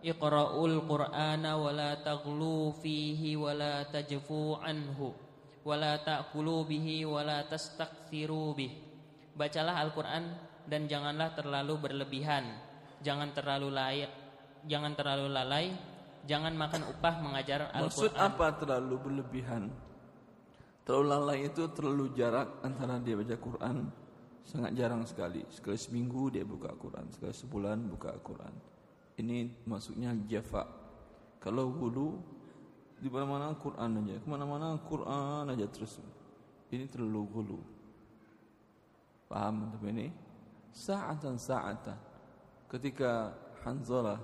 Iqra'ul 0.04 0.84
Qur'ana 0.84 1.56
wa 1.56 1.72
la 1.72 1.96
taghlu 1.96 2.76
fihi 2.76 3.40
wa 3.40 3.56
la 3.56 3.88
tajfu 3.88 4.60
anhu 4.60 5.16
wa 5.64 5.74
la 5.80 5.96
ta'kulu 5.96 6.68
bihi 6.68 7.08
wa 7.08 7.24
la 7.24 7.48
tastakthiru 7.48 8.52
bih. 8.52 8.72
Bacalah 9.34 9.80
Al-Qur'an 9.80 10.36
dan 10.68 10.92
janganlah 10.92 11.32
terlalu 11.34 11.80
berlebihan, 11.80 12.44
jangan 13.00 13.32
terlalu 13.32 13.72
layak, 13.72 14.12
jangan 14.68 14.92
terlalu 14.92 15.28
lalai 15.32 15.68
jangan 16.24 16.56
makan 16.56 16.88
upah 16.88 17.16
mengajar 17.20 17.68
Maksud 17.72 18.12
Al-Qur'an. 18.16 18.28
apa 18.32 18.48
terlalu 18.60 18.96
berlebihan? 19.00 19.64
Terlalu 20.84 21.06
lalai 21.08 21.40
itu 21.48 21.64
terlalu 21.72 22.12
jarak 22.12 22.60
antara 22.64 23.00
dia 23.00 23.16
baca 23.16 23.36
Quran 23.40 23.78
sangat 24.44 24.72
jarang 24.76 25.04
sekali. 25.08 25.44
Sekali 25.48 25.80
seminggu 25.80 26.28
dia 26.28 26.44
buka 26.44 26.76
Quran, 26.76 27.08
sekali 27.12 27.32
sebulan 27.32 27.88
buka 27.88 28.12
Quran. 28.20 28.73
Ini 29.18 29.66
maksudnya 29.70 30.16
jafa. 30.26 30.66
Kalau 31.38 31.70
hulu 31.70 32.18
di 32.98 33.12
mana-mana 33.12 33.52
Quran 33.60 34.00
aja, 34.00 34.16
ke 34.18 34.28
mana-mana 34.28 34.80
Quran 34.88 35.52
aja 35.52 35.66
terus. 35.70 36.00
Ini 36.74 36.88
terlalu 36.90 37.22
hulu. 37.30 37.60
Paham 39.30 39.70
untuk 39.70 39.86
ini? 39.92 40.10
Sa'atan 40.74 41.38
sa'atan. 41.38 42.00
Ketika 42.72 43.38
Hanzalah 43.62 44.18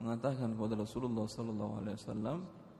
mengatakan 0.00 0.56
kepada 0.56 0.74
Rasulullah 0.78 1.26
sallallahu 1.28 1.74
alaihi 1.84 1.96
wasallam, 2.00 2.38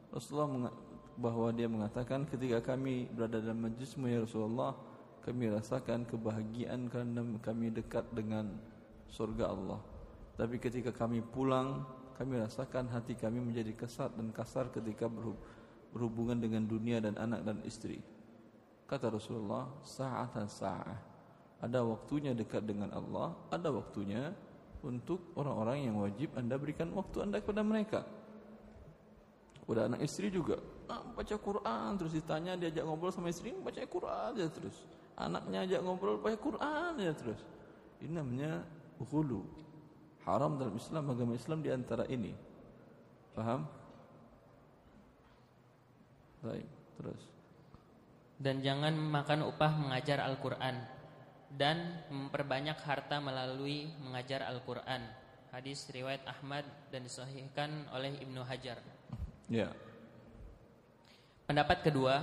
Rasulullah 0.08 0.72
bahwa 1.18 1.50
dia 1.50 1.66
mengatakan 1.66 2.24
ketika 2.24 2.72
kami 2.72 3.10
berada 3.10 3.42
dalam 3.42 3.66
majlismu 3.68 4.06
ya 4.06 4.22
Rasulullah 4.22 4.72
kami 5.26 5.50
rasakan 5.50 6.06
kebahagiaan 6.06 6.86
karena 6.86 7.20
kami 7.42 7.74
dekat 7.74 8.06
dengan 8.14 8.54
surga 9.10 9.50
Allah 9.50 9.82
tapi 10.38 10.62
ketika 10.62 10.94
kami 10.94 11.18
pulang 11.20 11.82
kami 12.14 12.38
rasakan 12.38 12.86
hati 12.94 13.18
kami 13.18 13.42
menjadi 13.42 13.74
kesat 13.74 14.14
dan 14.14 14.30
kasar 14.30 14.70
ketika 14.70 15.10
berhubungan 15.90 16.38
dengan 16.38 16.62
dunia 16.62 17.02
dan 17.02 17.18
anak 17.18 17.42
dan 17.42 17.58
istri 17.66 17.98
kata 18.86 19.10
Rasulullah 19.10 19.66
sa'atan 19.82 20.46
sa'ah 20.46 21.00
ada 21.58 21.82
waktunya 21.82 22.32
dekat 22.32 22.62
dengan 22.62 22.94
Allah 22.94 23.34
ada 23.50 23.68
waktunya 23.74 24.30
untuk 24.78 25.34
orang-orang 25.34 25.90
yang 25.90 25.98
wajib 25.98 26.30
anda 26.38 26.54
berikan 26.54 26.94
waktu 26.94 27.26
anda 27.26 27.42
kepada 27.42 27.66
mereka 27.66 28.06
Udah 29.68 29.84
anak 29.84 30.00
istri 30.00 30.32
juga 30.32 30.56
ah, 30.88 31.04
baca 31.12 31.36
Quran 31.36 31.88
terus 32.00 32.16
ditanya 32.16 32.56
diajak 32.56 32.88
ngobrol 32.88 33.12
sama 33.12 33.28
istri 33.28 33.52
baca 33.52 33.84
Quran 33.84 34.32
aja 34.32 34.48
terus. 34.48 34.88
Anaknya 35.12 35.68
ajak 35.68 35.80
ngobrol 35.84 36.16
baca 36.16 36.38
Quran 36.40 36.96
aja 36.96 37.12
terus. 37.12 37.40
Ini 38.00 38.16
namanya 38.16 38.64
hulu. 38.96 39.44
Haram 40.28 40.60
dalam 40.60 40.76
Islam 40.76 41.04
agama 41.08 41.32
Islam 41.32 41.58
di 41.64 41.70
antara 41.72 42.04
ini. 42.12 42.36
Paham? 43.32 43.64
Baik, 46.44 46.68
terus. 47.00 47.22
Dan 48.38 48.62
jangan 48.62 48.94
makan 48.94 49.48
upah 49.50 49.72
mengajar 49.74 50.22
Al-Qur'an 50.22 50.78
dan 51.50 52.04
memperbanyak 52.12 52.78
harta 52.84 53.18
melalui 53.18 53.88
mengajar 54.04 54.44
Al-Qur'an. 54.46 55.02
Hadis 55.48 55.88
riwayat 55.88 56.22
Ahmad 56.28 56.68
dan 56.92 57.08
disahihkan 57.08 57.88
oleh 57.96 58.20
Ibnu 58.20 58.44
Hajar. 58.44 58.78
Ya. 59.48 59.72
Pendapat 61.48 61.80
kedua, 61.80 62.20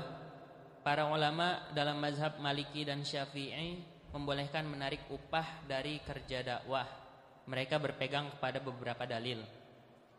para 0.86 1.10
ulama 1.10 1.66
dalam 1.74 1.98
mazhab 1.98 2.38
Maliki 2.38 2.86
dan 2.86 3.02
Syafi'i 3.02 3.82
membolehkan 4.14 4.70
menarik 4.70 5.02
upah 5.10 5.66
dari 5.66 5.98
kerja 6.06 6.46
dakwah. 6.46 7.05
Mereka 7.46 7.78
berpegang 7.78 8.34
kepada 8.38 8.58
beberapa 8.62 9.06
dalil. 9.06 9.42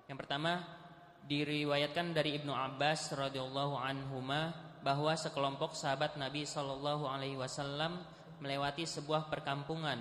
Yang 0.07 0.19
pertama, 0.23 0.63
diriwayatkan 1.27 2.15
dari 2.15 2.39
Ibnu 2.39 2.55
Abbas 2.55 3.11
radhiyallahu 3.15 3.75
anhuma 3.75 4.55
bahwa 4.87 5.11
sekelompok 5.19 5.75
sahabat 5.75 6.15
Nabi 6.15 6.47
Shallallahu 6.47 7.11
alaihi 7.11 7.35
wasallam 7.35 7.99
melewati 8.39 8.87
sebuah 8.87 9.27
perkampungan. 9.27 9.99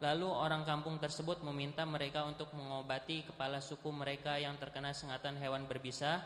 Lalu 0.00 0.26
orang 0.26 0.64
kampung 0.64 0.96
tersebut 0.96 1.44
meminta 1.44 1.84
mereka 1.84 2.24
untuk 2.24 2.50
mengobati 2.56 3.28
kepala 3.28 3.60
suku 3.60 3.92
mereka 3.92 4.40
yang 4.40 4.56
terkena 4.56 4.90
sengatan 4.96 5.36
hewan 5.38 5.68
berbisa 5.68 6.24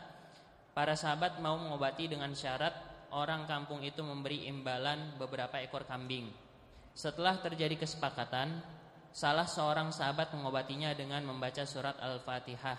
Para 0.77 0.93
sahabat 0.93 1.41
mau 1.41 1.57
mengobati 1.57 2.05
dengan 2.05 2.37
syarat 2.37 2.69
orang 3.09 3.49
kampung 3.49 3.81
itu 3.81 4.05
memberi 4.05 4.45
imbalan 4.45 5.17
beberapa 5.17 5.57
ekor 5.57 5.89
kambing. 5.89 6.29
Setelah 6.93 7.41
terjadi 7.41 7.81
kesepakatan, 7.81 8.61
salah 9.17 9.49
seorang 9.49 9.89
sahabat 9.89 10.29
mengobatinya 10.37 10.93
dengan 10.93 11.25
membaca 11.25 11.65
surat 11.65 11.97
Al-Fatihah. 11.97 12.77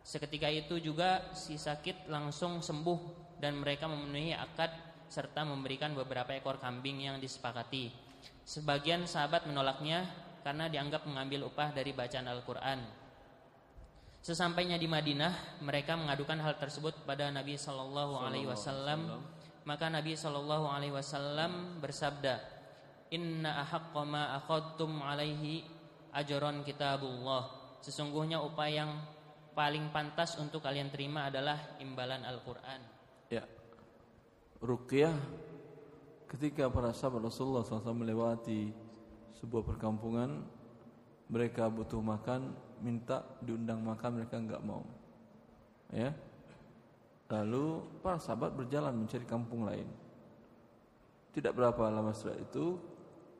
Seketika 0.00 0.48
itu 0.48 0.80
juga 0.80 1.28
si 1.36 1.60
sakit 1.60 2.08
langsung 2.08 2.64
sembuh 2.64 3.00
dan 3.36 3.60
mereka 3.60 3.84
memenuhi 3.84 4.32
akad 4.32 4.72
serta 5.12 5.44
memberikan 5.44 5.92
beberapa 5.92 6.32
ekor 6.32 6.56
kambing 6.56 7.04
yang 7.04 7.20
disepakati. 7.20 7.92
Sebagian 8.48 9.04
sahabat 9.04 9.44
menolaknya 9.44 10.08
karena 10.40 10.72
dianggap 10.72 11.04
mengambil 11.04 11.52
upah 11.52 11.76
dari 11.76 11.92
bacaan 11.92 12.32
Al-Quran. 12.32 12.80
Sesampainya 14.24 14.80
di 14.80 14.88
Madinah, 14.88 15.60
mereka 15.60 16.00
mengadukan 16.00 16.40
hal 16.40 16.56
tersebut 16.56 17.04
pada 17.04 17.28
Nabi 17.28 17.60
Shallallahu 17.60 18.24
Alaihi 18.24 18.48
Wasallam. 18.48 19.20
Maka 19.68 19.92
Nabi 19.92 20.16
Shallallahu 20.16 20.64
Alaihi 20.64 20.96
Wasallam 20.96 21.76
bersabda, 21.84 22.40
Inna 23.12 23.60
ahakku 23.62 24.00
ma 24.08 24.40
alaihi 25.12 25.73
ajaron 26.14 26.62
kitabullah. 26.62 27.76
Sesungguhnya 27.82 28.40
upaya 28.40 28.86
yang 28.86 28.92
paling 29.52 29.90
pantas 29.90 30.38
untuk 30.38 30.62
kalian 30.62 30.88
terima 30.88 31.28
adalah 31.28 31.76
imbalan 31.82 32.22
Al-Quran. 32.24 32.80
Ya, 33.28 33.44
Ruqyah 34.62 35.14
ketika 36.30 36.66
para 36.72 36.90
sahabat 36.90 37.28
Rasulullah 37.30 37.62
SAW 37.62 37.94
melewati 37.94 38.72
sebuah 39.38 39.62
perkampungan, 39.62 40.42
mereka 41.30 41.70
butuh 41.70 42.00
makan, 42.00 42.54
minta 42.82 43.22
diundang 43.44 43.84
makan 43.84 44.22
mereka 44.22 44.40
enggak 44.40 44.62
mau. 44.64 44.82
Ya. 45.92 46.10
Lalu 47.30 47.82
para 48.02 48.18
sahabat 48.22 48.54
berjalan 48.54 48.94
mencari 48.94 49.26
kampung 49.26 49.66
lain. 49.66 49.86
Tidak 51.34 51.50
berapa 51.50 51.90
lama 51.90 52.14
setelah 52.14 52.38
itu 52.38 52.78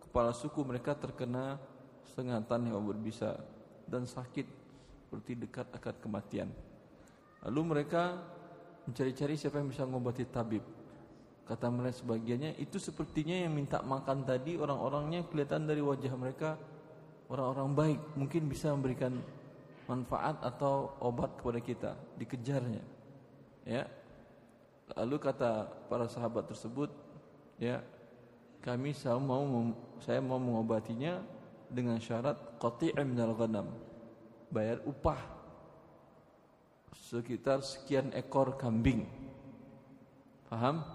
kepala 0.02 0.34
suku 0.34 0.62
mereka 0.66 0.98
terkena 0.98 1.62
sengatan 2.12 2.68
yang 2.68 2.84
berbisa 2.84 3.40
dan 3.88 4.04
sakit 4.04 4.44
seperti 5.06 5.32
dekat 5.38 5.66
akan 5.72 5.94
kematian. 6.04 6.48
Lalu 7.48 7.60
mereka 7.64 8.20
mencari-cari 8.84 9.40
siapa 9.40 9.60
yang 9.60 9.72
bisa 9.72 9.88
mengobati 9.88 10.28
tabib. 10.28 10.64
Kata 11.44 11.68
mereka 11.68 12.00
sebagiannya 12.00 12.56
itu 12.60 12.80
sepertinya 12.80 13.36
yang 13.36 13.52
minta 13.52 13.84
makan 13.84 14.24
tadi 14.24 14.56
orang-orangnya 14.56 15.28
kelihatan 15.28 15.68
dari 15.68 15.84
wajah 15.84 16.12
mereka 16.16 16.56
orang-orang 17.28 17.70
baik 17.72 18.00
mungkin 18.16 18.48
bisa 18.48 18.72
memberikan 18.72 19.20
manfaat 19.84 20.40
atau 20.40 20.96
obat 21.00 21.36
kepada 21.36 21.60
kita 21.60 21.92
dikejarnya 22.16 22.80
ya 23.68 23.84
lalu 24.96 25.16
kata 25.20 25.68
para 25.88 26.08
sahabat 26.08 26.48
tersebut 26.48 26.92
ya 27.60 27.80
kami 28.60 28.96
saya 28.96 29.20
mau 29.20 29.44
saya 30.00 30.20
mau 30.20 30.40
mengobatinya 30.40 31.20
dengan 31.74 31.98
syarat 31.98 32.38
qati'im 32.62 33.02
minal 33.02 33.34
ghanam 33.34 33.74
bayar 34.54 34.78
upah 34.86 35.18
sekitar 36.94 37.60
sekian 37.60 38.14
ekor 38.14 38.54
kambing 38.54 39.04
paham 40.46 40.86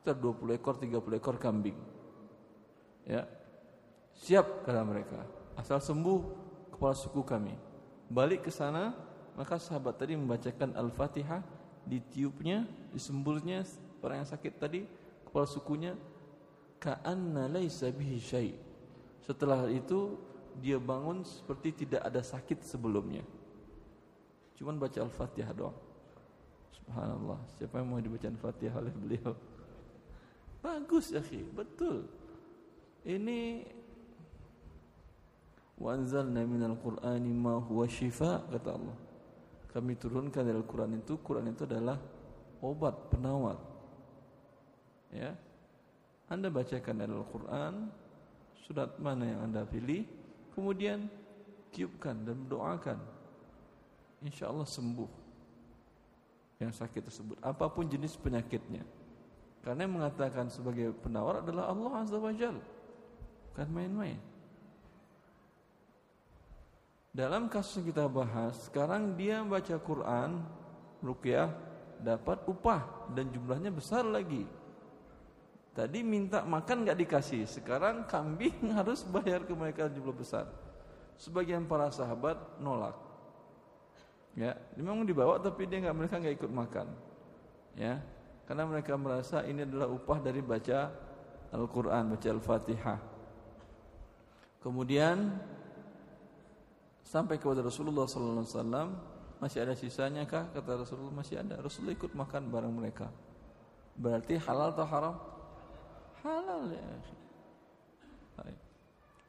sekitar 0.00 0.16
20 0.16 0.56
ekor 0.56 0.74
30 0.80 1.20
ekor 1.20 1.36
kambing 1.36 1.76
ya 3.04 3.28
Siap 4.16 4.64
kata 4.64 4.80
mereka. 4.80 5.20
Asal 5.60 5.80
sembuh 5.80 6.20
kepala 6.72 6.96
suku 6.96 7.20
kami. 7.20 7.52
Balik 8.08 8.48
ke 8.48 8.52
sana, 8.52 8.96
maka 9.36 9.60
sahabat 9.60 10.00
tadi 10.00 10.16
membacakan 10.16 10.72
Al-Fatihah, 10.72 11.44
ditiupnya, 11.84 12.64
disembulnya 12.96 13.60
orang 14.00 14.22
yang 14.22 14.30
sakit 14.30 14.52
tadi 14.56 14.86
kepala 15.26 15.46
sukunya 15.50 15.92
ka'anna 16.80 17.50
laisa 17.50 17.90
bihi 17.92 18.16
syai. 18.16 18.50
Setelah 19.26 19.66
itu 19.74 20.14
dia 20.62 20.78
bangun 20.78 21.26
seperti 21.26 21.84
tidak 21.84 22.06
ada 22.06 22.22
sakit 22.22 22.62
sebelumnya. 22.62 23.26
Cuman 24.54 24.78
baca 24.78 25.02
Al-Fatihah 25.02 25.52
doang. 25.52 25.76
Subhanallah, 26.72 27.42
siapa 27.58 27.82
yang 27.82 27.90
mau 27.90 27.98
dibaca 27.98 28.30
Al-Fatihah 28.30 28.78
oleh 28.78 28.94
beliau? 28.94 29.34
Bagus 30.62 31.10
ya, 31.10 31.20
betul. 31.52 32.06
Ini 33.02 33.66
Wa 35.76 35.92
anzalna 35.92 36.40
minal 36.48 36.76
Qur'ani 36.80 37.32
ma 37.36 37.60
huwa 37.60 37.84
kata 37.84 38.70
Allah. 38.72 38.96
Kami 39.76 39.92
turunkan 40.00 40.40
dari 40.40 40.56
Al-Qur'an 40.56 40.88
itu, 40.96 41.20
Quran 41.20 41.52
itu 41.52 41.68
adalah 41.68 42.00
obat 42.64 43.12
penawar. 43.12 43.60
Ya. 45.12 45.36
Anda 46.32 46.48
bacakan 46.48 46.96
dari 46.96 47.12
Al-Qur'an 47.12 47.92
surat 48.66 48.98
mana 48.98 49.30
yang 49.30 49.40
Anda 49.46 49.62
pilih, 49.62 50.02
kemudian 50.50 51.06
tiupkan 51.70 52.18
dan 52.26 52.50
doakan. 52.50 52.98
Insya 54.26 54.50
Allah 54.50 54.66
sembuh 54.66 55.06
yang 56.58 56.74
sakit 56.74 57.06
tersebut, 57.06 57.36
apa 57.38 57.70
pun 57.70 57.86
jenis 57.86 58.18
penyakitnya. 58.18 58.82
Karena 59.62 59.86
yang 59.86 60.02
mengatakan 60.02 60.50
sebagai 60.50 60.90
penawar 60.98 61.46
adalah 61.46 61.70
Allah 61.70 61.92
Azza 62.02 62.18
wa 62.18 62.34
Jalla. 62.34 62.64
Bukan 63.54 63.68
main-main. 63.70 64.18
Dalam 67.16 67.48
kasus 67.48 67.80
yang 67.80 67.86
kita 67.94 68.04
bahas, 68.12 68.68
sekarang 68.68 69.16
dia 69.16 69.40
baca 69.40 69.76
Quran, 69.80 70.42
rukyah, 71.00 71.48
dapat 72.02 72.44
upah 72.44 73.08
dan 73.16 73.32
jumlahnya 73.32 73.72
besar 73.72 74.04
lagi. 74.04 74.44
Tadi 75.76 76.00
minta 76.00 76.40
makan 76.40 76.88
nggak 76.88 76.96
dikasih, 77.04 77.44
sekarang 77.44 78.08
kambing 78.08 78.56
harus 78.80 79.04
bayar 79.04 79.44
ke 79.44 79.52
mereka 79.52 79.92
jumlah 79.92 80.16
besar. 80.16 80.48
Sebagian 81.20 81.68
para 81.68 81.92
sahabat 81.92 82.40
nolak. 82.56 82.96
Ya, 84.32 84.56
memang 84.72 85.04
dibawa 85.04 85.36
tapi 85.36 85.68
dia 85.68 85.84
nggak 85.84 85.96
mereka 85.96 86.16
nggak 86.16 86.36
ikut 86.40 86.48
makan. 86.48 86.88
Ya, 87.76 88.00
karena 88.48 88.64
mereka 88.64 88.96
merasa 88.96 89.44
ini 89.44 89.68
adalah 89.68 89.92
upah 89.92 90.16
dari 90.16 90.40
baca 90.40 90.96
Al-Quran, 91.52 92.16
baca 92.16 92.28
Al-Fatihah. 92.32 92.98
Kemudian 94.64 95.36
sampai 97.04 97.36
kepada 97.36 97.60
Rasulullah 97.60 98.08
Wasallam 98.08 98.96
masih 99.36 99.60
ada 99.60 99.76
sisanya 99.76 100.24
kah? 100.24 100.48
Kata 100.56 100.88
Rasulullah 100.88 101.20
masih 101.20 101.36
ada. 101.36 101.60
Rasulullah 101.60 101.92
ikut 101.92 102.16
makan 102.16 102.48
bareng 102.48 102.72
mereka. 102.72 103.12
Berarti 103.92 104.40
halal 104.40 104.72
atau 104.72 104.88
haram? 104.88 105.35
Halal 106.26 106.74
ya. 106.74 106.90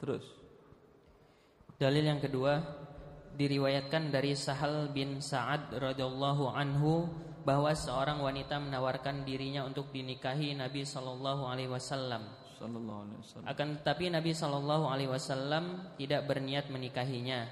Terus. 0.01 0.25
Dalil 1.77 2.09
yang 2.09 2.17
kedua 2.17 2.57
diriwayatkan 3.37 4.09
dari 4.09 4.33
Sahal 4.33 4.89
bin 4.89 5.21
Sa'ad 5.21 5.77
radhiyallahu 5.77 6.49
anhu 6.49 7.05
bahwa 7.45 7.69
seorang 7.77 8.17
wanita 8.17 8.57
menawarkan 8.57 9.21
dirinya 9.29 9.61
untuk 9.61 9.93
dinikahi 9.93 10.57
Nabi 10.57 10.81
sallallahu 10.81 11.45
alaihi 11.45 11.69
wasallam. 11.69 12.33
Akan 13.45 13.77
tetapi 13.77 14.09
Nabi 14.09 14.33
sallallahu 14.33 14.89
alaihi 14.89 15.13
wasallam 15.13 15.93
tidak 16.01 16.25
berniat 16.25 16.73
menikahinya. 16.73 17.45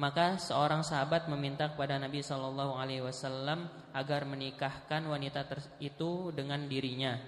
Maka 0.00 0.40
seorang 0.40 0.80
sahabat 0.80 1.28
meminta 1.28 1.68
kepada 1.68 2.00
Nabi 2.00 2.24
Shallallahu 2.24 2.80
Alaihi 2.80 3.04
Wasallam 3.04 3.68
agar 3.92 4.24
menikahkan 4.24 5.04
wanita 5.04 5.44
itu 5.84 6.32
dengan 6.32 6.64
dirinya. 6.64 7.20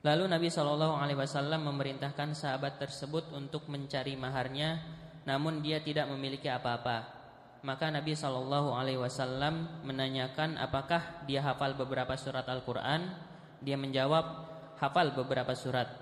Lalu 0.00 0.32
Nabi 0.32 0.48
Shallallahu 0.48 0.96
Alaihi 0.96 1.20
Wasallam 1.20 1.68
memerintahkan 1.68 2.32
sahabat 2.32 2.80
tersebut 2.80 3.36
untuk 3.36 3.68
mencari 3.68 4.16
maharnya, 4.16 4.80
namun 5.28 5.60
dia 5.60 5.84
tidak 5.84 6.08
memiliki 6.08 6.48
apa-apa. 6.48 7.20
Maka 7.60 7.92
Nabi 7.92 8.16
Shallallahu 8.16 8.72
Alaihi 8.72 8.96
Wasallam 8.96 9.84
menanyakan 9.84 10.56
apakah 10.56 11.28
dia 11.28 11.44
hafal 11.44 11.76
beberapa 11.76 12.16
surat 12.16 12.48
Al-Quran. 12.48 13.12
Dia 13.60 13.76
menjawab 13.76 14.24
hafal 14.80 15.12
beberapa 15.12 15.52
surat. 15.52 15.92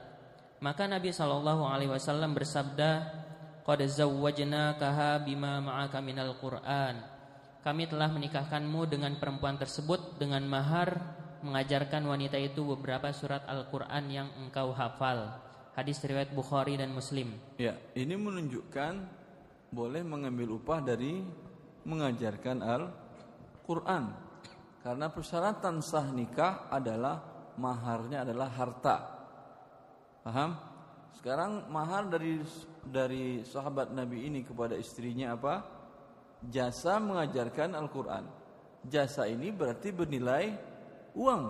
Maka 0.63 0.87
Nabi 0.87 1.11
Shallallahu 1.11 1.67
Alaihi 1.67 1.91
Wasallam 1.91 2.39
bersabda, 2.39 2.91
Qad 3.67 3.83
zawwajnakaha 3.83 5.27
bima 5.27 5.59
ma'aka 5.59 5.99
minal 5.99 6.39
Qur'an. 6.39 7.03
Kami 7.67 7.91
telah 7.91 8.15
menikahkanmu 8.15 8.87
dengan 8.87 9.19
perempuan 9.19 9.59
tersebut 9.59 10.23
dengan 10.23 10.47
mahar 10.47 11.18
mengajarkan 11.43 12.03
wanita 12.05 12.39
itu 12.39 12.65
beberapa 12.65 13.11
surat 13.15 13.45
Al-Qur'an 13.47 14.07
yang 14.11 14.29
engkau 14.39 14.75
hafal. 14.75 15.35
Hadis 15.79 16.03
riwayat 16.03 16.35
Bukhari 16.35 16.75
dan 16.75 16.91
Muslim. 16.91 17.35
Ya, 17.57 17.79
ini 17.95 18.19
menunjukkan 18.19 18.99
boleh 19.71 20.03
mengambil 20.03 20.59
upah 20.59 20.83
dari 20.83 21.23
mengajarkan 21.87 22.65
Al-Qur'an. 22.65 24.11
Karena 24.83 25.07
persyaratan 25.13 25.85
sah 25.85 26.09
nikah 26.11 26.67
adalah 26.73 27.21
maharnya 27.59 28.23
adalah 28.25 28.49
harta. 28.55 28.97
Paham? 30.23 30.51
Sekarang 31.19 31.67
mahar 31.69 32.07
dari 32.07 32.39
dari 32.87 33.43
sahabat 33.43 33.91
Nabi 33.91 34.31
ini 34.31 34.41
kepada 34.47 34.79
istrinya 34.79 35.35
apa? 35.35 35.67
Jasa 36.47 37.03
mengajarkan 37.03 37.75
Al-Quran. 37.75 38.25
Jasa 38.87 39.27
ini 39.27 39.51
berarti 39.51 39.91
bernilai 39.91 40.55
uang, 41.17 41.43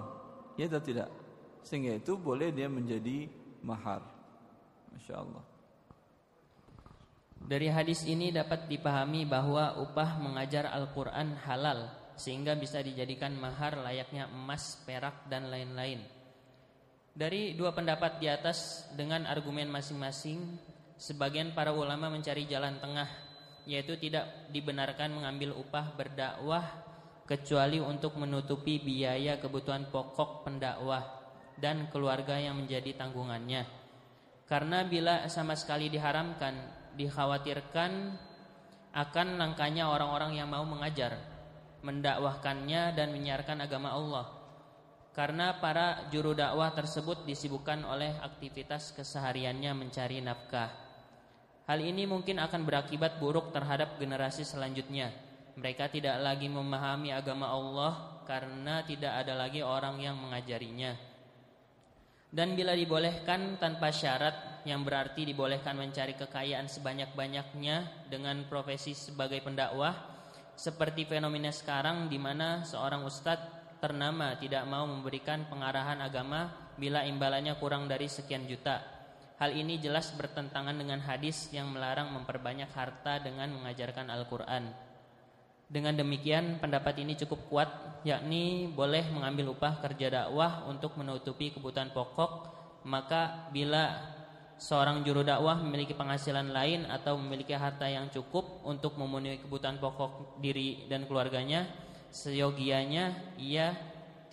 ya 0.60 0.66
atau 0.66 0.82
tidak? 0.82 1.08
Sehingga 1.64 1.98
itu 1.98 2.14
boleh 2.14 2.52
dia 2.54 2.70
menjadi 2.70 3.26
mahar. 3.62 4.02
Masya 4.94 5.14
Allah. 5.18 5.44
Dari 7.38 7.70
hadis 7.70 8.02
ini 8.04 8.34
dapat 8.34 8.66
dipahami 8.66 9.22
bahwa 9.22 9.78
upah 9.78 10.18
mengajar 10.18 10.68
Al-Quran 10.68 11.38
halal 11.46 11.86
sehingga 12.18 12.58
bisa 12.58 12.82
dijadikan 12.82 13.30
mahar 13.38 13.78
layaknya 13.78 14.26
emas, 14.26 14.82
perak, 14.82 15.30
dan 15.30 15.46
lain-lain. 15.46 16.02
Dari 17.14 17.54
dua 17.54 17.70
pendapat 17.70 18.18
di 18.18 18.26
atas 18.26 18.90
dengan 18.94 19.26
argumen 19.26 19.70
masing-masing 19.70 20.58
sebagian 20.98 21.54
para 21.54 21.70
ulama 21.70 22.10
mencari 22.10 22.46
jalan 22.50 22.78
tengah 22.82 23.06
yaitu 23.68 23.94
tidak 24.00 24.50
dibenarkan 24.50 25.14
mengambil 25.14 25.54
upah 25.54 25.94
berdakwah 25.94 26.87
kecuali 27.28 27.76
untuk 27.76 28.16
menutupi 28.16 28.80
biaya 28.80 29.36
kebutuhan 29.36 29.92
pokok 29.92 30.48
pendakwah 30.48 31.04
dan 31.60 31.92
keluarga 31.92 32.40
yang 32.40 32.56
menjadi 32.56 32.96
tanggungannya. 32.96 33.68
Karena 34.48 34.88
bila 34.88 35.28
sama 35.28 35.52
sekali 35.52 35.92
diharamkan, 35.92 36.56
dikhawatirkan 36.96 38.16
akan 38.96 39.28
langkahnya 39.36 39.92
orang-orang 39.92 40.40
yang 40.40 40.48
mau 40.48 40.64
mengajar, 40.64 41.20
mendakwahkannya 41.84 42.96
dan 42.96 43.12
menyiarkan 43.12 43.60
agama 43.60 43.92
Allah. 43.92 44.26
Karena 45.12 45.60
para 45.60 46.08
juru 46.08 46.32
dakwah 46.32 46.72
tersebut 46.72 47.28
disibukkan 47.28 47.84
oleh 47.84 48.16
aktivitas 48.24 48.96
kesehariannya 48.96 49.76
mencari 49.76 50.24
nafkah. 50.24 50.72
Hal 51.68 51.84
ini 51.84 52.08
mungkin 52.08 52.40
akan 52.40 52.64
berakibat 52.64 53.20
buruk 53.20 53.52
terhadap 53.52 54.00
generasi 54.00 54.48
selanjutnya. 54.48 55.27
Mereka 55.58 55.90
tidak 55.90 56.22
lagi 56.22 56.46
memahami 56.46 57.10
agama 57.10 57.50
Allah 57.50 58.22
karena 58.22 58.86
tidak 58.86 59.10
ada 59.26 59.34
lagi 59.34 59.58
orang 59.58 59.98
yang 59.98 60.14
mengajarinya. 60.14 60.94
Dan 62.28 62.54
bila 62.54 62.76
dibolehkan 62.76 63.56
tanpa 63.58 63.90
syarat 63.90 64.62
yang 64.68 64.84
berarti 64.84 65.24
dibolehkan 65.26 65.74
mencari 65.74 66.14
kekayaan 66.14 66.68
sebanyak-banyaknya 66.68 68.06
dengan 68.06 68.44
profesi 68.46 68.92
sebagai 68.92 69.40
pendakwah 69.40 69.96
seperti 70.52 71.08
fenomena 71.08 71.48
sekarang 71.48 72.06
di 72.06 72.20
mana 72.20 72.62
seorang 72.68 73.02
ustadz 73.08 73.80
ternama 73.80 74.36
tidak 74.36 74.68
mau 74.68 74.84
memberikan 74.84 75.48
pengarahan 75.48 76.04
agama 76.04 76.52
bila 76.76 77.02
imbalannya 77.08 77.56
kurang 77.56 77.88
dari 77.88 78.10
sekian 78.10 78.44
juta 78.44 78.98
Hal 79.38 79.54
ini 79.54 79.78
jelas 79.78 80.10
bertentangan 80.18 80.74
dengan 80.74 80.98
hadis 80.98 81.46
yang 81.54 81.70
melarang 81.70 82.10
memperbanyak 82.10 82.74
harta 82.74 83.22
dengan 83.22 83.54
mengajarkan 83.54 84.10
Al-Quran. 84.10 84.87
Dengan 85.68 85.92
demikian 85.92 86.56
pendapat 86.64 86.96
ini 87.04 87.12
cukup 87.12 87.44
kuat, 87.52 87.68
yakni 88.00 88.72
boleh 88.72 89.04
mengambil 89.12 89.52
upah 89.52 89.84
kerja 89.84 90.08
dakwah 90.08 90.64
untuk 90.64 90.96
menutupi 90.96 91.52
kebutuhan 91.52 91.92
pokok. 91.92 92.56
Maka 92.88 93.52
bila 93.52 94.00
seorang 94.56 95.04
juru 95.04 95.20
dakwah 95.20 95.60
memiliki 95.60 95.92
penghasilan 95.92 96.56
lain 96.56 96.88
atau 96.88 97.20
memiliki 97.20 97.52
harta 97.52 97.84
yang 97.84 98.08
cukup 98.08 98.64
untuk 98.64 98.96
memenuhi 98.96 99.44
kebutuhan 99.44 99.76
pokok 99.76 100.40
diri 100.40 100.88
dan 100.88 101.04
keluarganya, 101.04 101.68
seyogianya 102.08 103.36
ia 103.36 103.76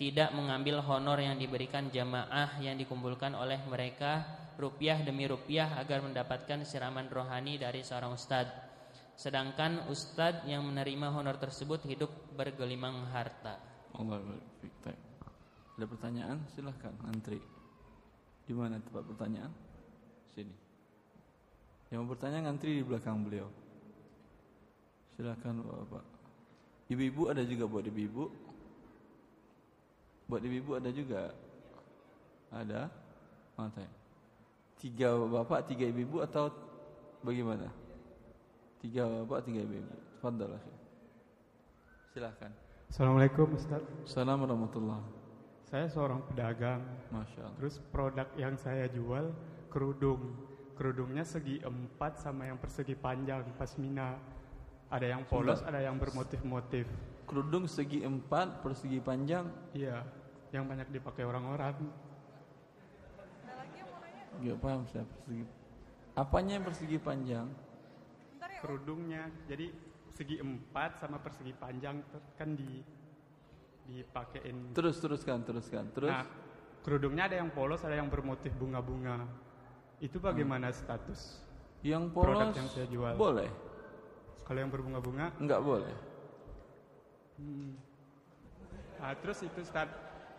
tidak 0.00 0.32
mengambil 0.32 0.80
honor 0.80 1.20
yang 1.20 1.36
diberikan 1.36 1.92
jamaah 1.92 2.56
yang 2.64 2.80
dikumpulkan 2.80 3.36
oleh 3.36 3.60
mereka 3.68 4.24
rupiah 4.56 5.00
demi 5.04 5.28
rupiah 5.28 5.68
agar 5.76 6.00
mendapatkan 6.00 6.64
siraman 6.64 7.12
rohani 7.12 7.60
dari 7.60 7.84
seorang 7.84 8.16
ustadz. 8.16 8.65
Sedangkan 9.16 9.88
ustadz 9.88 10.44
yang 10.44 10.60
menerima 10.68 11.08
honor 11.08 11.40
tersebut 11.40 11.80
hidup 11.88 12.12
bergelimang 12.36 13.08
harta. 13.08 13.56
Allah 13.96 14.20
Ada 15.76 15.84
pertanyaan? 15.88 16.44
Silahkan 16.52 16.92
antri. 17.08 17.40
Di 18.44 18.52
mana 18.52 18.76
tempat 18.76 19.08
pertanyaan? 19.08 19.52
Sini. 20.36 20.52
Yang 21.88 21.98
mau 22.04 22.08
bertanya 22.12 22.44
ngantri 22.44 22.76
di 22.76 22.84
belakang 22.84 23.24
beliau. 23.24 23.48
Silahkan 25.16 25.64
Bapak. 25.64 26.04
Ibu-ibu 26.92 27.32
ada 27.32 27.42
juga 27.42 27.64
buat 27.64 27.88
ibu-ibu. 27.88 28.24
Buat 30.28 30.42
ibu-ibu 30.44 30.70
ada 30.76 30.90
juga. 30.92 31.32
Ada? 32.52 32.92
Mana 33.56 33.88
Tiga 34.76 35.16
bapak, 35.16 35.72
tiga 35.72 35.88
ibu 35.88 36.20
atau 36.20 36.52
bagaimana? 37.24 37.85
Tiga 38.86 39.02
bapak, 39.02 39.50
tiga 39.50 39.66
ibu. 39.66 39.82
Fadal 40.22 40.62
Silahkan. 42.14 42.54
Assalamualaikum 42.86 43.58
Ustaz. 43.58 43.82
Assalamualaikum 44.06 44.46
warahmatullah. 44.46 45.02
Saya 45.66 45.90
seorang 45.90 46.22
pedagang. 46.30 46.86
Masya 47.10 47.50
Allah. 47.50 47.58
Terus 47.58 47.82
produk 47.90 48.30
yang 48.38 48.54
saya 48.54 48.86
jual 48.86 49.34
kerudung. 49.74 50.38
Kerudungnya 50.78 51.26
segi 51.26 51.58
empat 51.66 52.22
sama 52.22 52.46
yang 52.46 52.62
persegi 52.62 52.94
panjang 52.94 53.42
pasmina. 53.58 54.22
Ada 54.86 55.18
yang 55.18 55.26
polos, 55.26 55.66
Sudah. 55.66 55.74
ada 55.74 55.82
yang 55.82 55.98
bermotif-motif. 55.98 56.86
Kerudung 57.26 57.66
segi 57.66 58.06
empat, 58.06 58.62
persegi 58.62 59.02
panjang? 59.02 59.50
Iya, 59.74 60.06
yang 60.54 60.62
banyak 60.70 60.94
dipakai 60.94 61.26
orang-orang. 61.26 61.74
Gak 64.46 64.58
paham 64.62 64.86
saya 64.86 65.02
persegi. 65.02 65.42
Apanya 66.14 66.62
yang 66.62 66.64
persegi 66.70 67.02
panjang? 67.02 67.65
Kerudungnya. 68.62 69.28
Jadi 69.48 69.72
segi 70.16 70.40
empat 70.40 71.02
sama 71.04 71.20
persegi 71.20 71.52
panjang 71.52 72.00
kan 72.36 72.56
di 72.56 72.80
dipakein. 73.86 74.74
Terus 74.74 74.98
teruskan, 74.98 75.46
teruskan. 75.46 75.86
Terus 75.94 76.10
Nah, 76.10 76.26
kerudungnya 76.82 77.30
ada 77.30 77.36
yang 77.38 77.50
polos, 77.54 77.86
ada 77.86 77.94
yang 77.94 78.10
bermotif 78.10 78.50
bunga-bunga. 78.58 79.22
Itu 80.02 80.18
bagaimana 80.18 80.74
status? 80.74 81.46
yang 81.86 82.10
produk 82.10 82.50
polos 82.50 82.58
yang 82.58 82.68
saya 82.72 82.86
jual. 82.90 83.14
boleh, 83.14 83.50
Kalau 84.42 84.58
yang 84.58 84.70
berbunga-bunga, 84.74 85.26
enggak 85.38 85.60
boleh. 85.62 85.94
nah, 88.96 89.12
terus 89.22 89.44
itu 89.44 89.60
start 89.62 89.90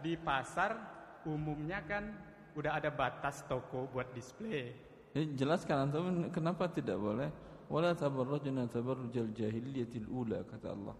di 0.02 0.18
pasar 0.18 0.76
umumnya 1.24 1.80
kan 1.86 2.10
udah 2.58 2.82
ada 2.82 2.90
batas 2.90 3.46
toko 3.46 3.86
buat 3.94 4.10
display. 4.12 4.74
Ya, 5.14 5.24
jelaskan 5.38 5.88
antum 5.88 6.28
kenapa 6.34 6.68
tidak 6.68 6.98
boleh? 6.98 7.30
Wala 7.68 7.92
tabarrujna 7.92 8.68
tabarrujal 8.72 9.36
jahiliyatil 9.36 10.08
ula 10.08 10.44
kata 10.48 10.72
Allah. 10.72 10.96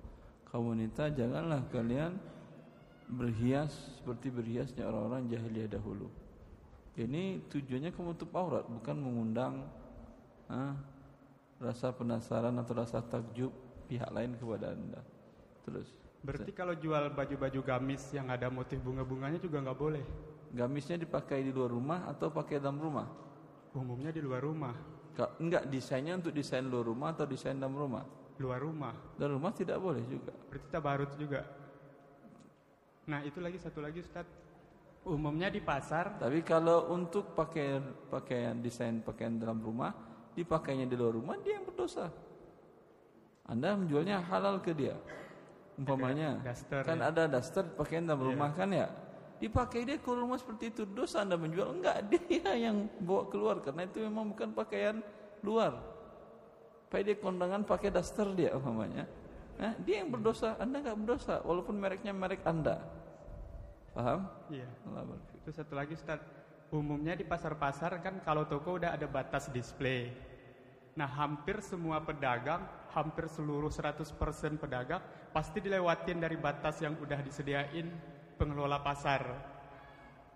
Kaum 0.48 0.76
wanita 0.76 1.12
janganlah 1.12 1.64
kalian 1.72 2.16
berhias 3.08 3.72
seperti 4.00 4.28
berhiasnya 4.28 4.84
orang-orang 4.84 5.32
jahiliyah 5.32 5.72
dahulu. 5.80 6.12
Ini 6.98 7.48
tujuannya 7.48 7.94
menutup 7.94 8.34
aurat, 8.36 8.68
bukan 8.68 8.98
mengundang 9.00 9.64
ah, 10.52 10.76
rasa 11.62 11.94
penasaran 11.94 12.56
atau 12.60 12.74
rasa 12.74 13.00
takjub 13.00 13.54
pihak 13.88 14.10
lain 14.12 14.36
kepada 14.36 14.76
anda. 14.76 15.00
Terus, 15.64 15.88
Berarti 16.26 16.52
kalau 16.52 16.76
jual 16.76 17.14
baju-baju 17.14 17.60
gamis 17.64 18.04
yang 18.12 18.28
ada 18.28 18.52
motif 18.52 18.82
bunga-bunganya 18.84 19.40
juga 19.40 19.64
nggak 19.64 19.80
boleh. 19.80 20.06
gamisnya 20.48 20.96
dipakai 20.96 21.44
di 21.44 21.52
luar 21.52 21.72
rumah 21.76 22.08
atau 22.08 22.32
pakai 22.32 22.60
dalam 22.64 22.80
rumah? 22.80 23.08
Umumnya 23.76 24.16
di 24.16 24.24
luar 24.24 24.42
rumah. 24.42 24.97
Enggak 25.42 25.66
desainnya 25.66 26.14
untuk 26.22 26.30
desain 26.30 26.62
luar 26.62 26.86
rumah 26.86 27.10
atau 27.18 27.26
desain 27.26 27.58
dalam 27.58 27.74
rumah? 27.74 28.06
Luar 28.38 28.62
rumah. 28.62 28.94
Dalam 29.18 29.42
rumah 29.42 29.50
tidak 29.50 29.82
boleh 29.82 30.06
juga. 30.06 30.34
Berarti 30.54 30.68
tabarut 30.70 31.12
juga. 31.18 31.42
Nah, 33.10 33.26
itu 33.26 33.42
lagi 33.42 33.58
satu 33.58 33.82
lagi 33.82 34.04
Ustaz. 34.04 34.28
Umumnya 35.08 35.48
di 35.48 35.64
pasar 35.64 36.20
Tapi 36.20 36.44
kalau 36.44 36.92
untuk 36.92 37.32
pakai 37.32 37.80
pakaian 38.12 38.60
desain 38.60 39.00
pakaian 39.00 39.40
dalam 39.40 39.64
rumah, 39.64 39.96
dipakainya 40.36 40.84
di 40.84 41.00
luar 41.00 41.16
rumah, 41.16 41.40
dia 41.40 41.56
yang 41.56 41.66
berdosa. 41.66 42.12
Anda 43.48 43.80
menjualnya 43.80 44.20
halal 44.28 44.60
ke 44.60 44.76
dia. 44.76 45.00
Umpamanya, 45.80 46.42
Daster, 46.44 46.82
kan 46.84 47.00
ya. 47.00 47.14
ada 47.14 47.24
daster 47.30 47.64
pakaian 47.78 48.04
dalam 48.04 48.34
rumah 48.34 48.50
kan 48.52 48.68
ya? 48.74 48.90
Dipakai 49.38 49.86
dia 49.86 49.98
ke 50.02 50.10
rumah 50.10 50.42
seperti 50.42 50.74
itu, 50.74 50.82
dosa 50.84 51.22
Anda 51.22 51.38
menjual 51.38 51.78
enggak 51.78 51.98
dia 52.12 52.52
yang 52.58 52.90
bawa 52.98 53.30
keluar 53.30 53.62
karena 53.62 53.86
itu 53.86 54.02
memang 54.02 54.34
bukan 54.34 54.50
pakaian 54.58 54.98
luar. 55.46 55.78
Pakai 56.90 57.04
dia 57.06 57.18
kondangan 57.20 57.62
pakai 57.62 57.94
daster 57.94 58.26
dia 58.34 58.58
umpamanya. 58.58 59.06
Nah, 59.58 59.74
dia 59.82 60.02
yang 60.02 60.10
berdosa, 60.10 60.58
Anda 60.58 60.82
enggak 60.82 60.98
berdosa 61.06 61.36
walaupun 61.46 61.78
mereknya 61.78 62.14
merek 62.14 62.42
Anda. 62.46 62.82
Paham? 63.94 64.30
Iya. 64.50 64.70
Itu 65.42 65.50
satu 65.54 65.74
lagi 65.74 65.98
Ustaz. 65.98 66.22
Umumnya 66.68 67.16
di 67.16 67.24
pasar-pasar 67.24 67.98
kan 68.04 68.20
kalau 68.26 68.44
toko 68.46 68.78
udah 68.78 68.94
ada 68.94 69.08
batas 69.08 69.50
display. 69.54 70.12
Nah, 70.98 71.06
hampir 71.06 71.62
semua 71.62 72.02
pedagang, 72.02 72.66
hampir 72.90 73.30
seluruh 73.30 73.70
100% 73.70 74.18
pedagang 74.58 75.02
pasti 75.30 75.62
dilewatin 75.62 76.18
dari 76.18 76.34
batas 76.34 76.82
yang 76.82 76.98
udah 76.98 77.22
disediain 77.22 77.94
pengelola 78.38 78.78
pasar. 78.80 79.22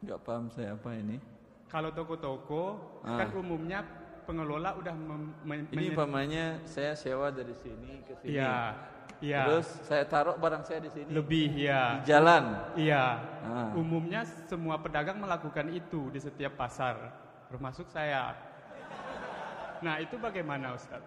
Enggak 0.02 0.20
paham 0.26 0.50
saya 0.50 0.74
apa 0.74 0.90
ini. 0.98 1.22
Kalau 1.70 1.94
toko-toko 1.96 2.64
Ah. 3.06 3.22
kan 3.24 3.30
umumnya 3.38 3.86
pengelola 4.28 4.76
udah 4.76 4.94
Ini 5.72 5.94
umpamanya 5.96 6.60
saya 6.68 6.98
sewa 6.98 7.32
dari 7.32 7.54
sini 7.56 8.02
ke 8.04 8.14
sini. 8.20 8.36
Iya. 8.36 8.76
Iya. 9.22 9.42
Terus 9.46 9.68
saya 9.86 10.04
taruh 10.10 10.34
barang 10.42 10.66
saya 10.66 10.82
di 10.82 10.90
sini. 10.90 11.10
lebih 11.14 11.54
ya. 11.54 12.02
Di 12.02 12.10
jalan. 12.10 12.44
Iya. 12.74 13.06
Ah. 13.46 13.70
Umumnya 13.78 14.26
semua 14.50 14.82
pedagang 14.82 15.22
melakukan 15.22 15.70
itu 15.70 16.10
di 16.10 16.18
setiap 16.18 16.58
pasar, 16.58 16.98
termasuk 17.48 17.86
saya. 17.94 18.34
Nah, 19.82 19.98
itu 19.98 20.14
bagaimana, 20.22 20.78
Ustaz? 20.78 21.02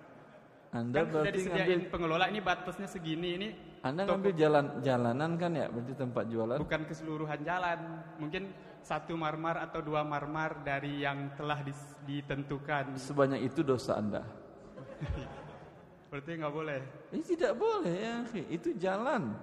Anda 0.74 1.07
kan 1.07 1.22
sudah 1.22 1.30
disediain 1.30 1.86
ngambil 1.86 1.90
pengelola 1.95 2.24
ini 2.26 2.40
batasnya 2.42 2.90
segini, 2.90 3.28
ini 3.38 3.49
Anda 3.85 4.09
toko- 4.09 4.16
ngambil 4.16 4.32
jalan 4.32 4.64
jalanan 4.80 5.30
kan 5.37 5.53
ya 5.53 5.66
berarti 5.68 5.93
tempat 5.93 6.24
jualan. 6.32 6.57
bukan 6.57 6.82
keseluruhan 6.89 7.41
jalan. 7.45 7.78
Mungkin 8.16 8.43
satu 8.80 9.12
marmar 9.12 9.61
atau 9.61 9.85
dua 9.85 10.01
marmar 10.01 10.64
dari 10.64 11.05
yang 11.05 11.37
telah 11.37 11.61
ditentukan. 12.05 12.97
Sebanyak 12.97 13.45
itu 13.45 13.61
dosa 13.61 14.01
Anda. 14.01 14.24
Berarti 16.09 16.30
nggak 16.39 16.55
boleh. 16.55 16.80
Ini 17.11 17.22
tidak 17.26 17.53
boleh 17.59 17.95
ya, 17.99 18.16
itu 18.47 18.70
jalan. 18.78 19.35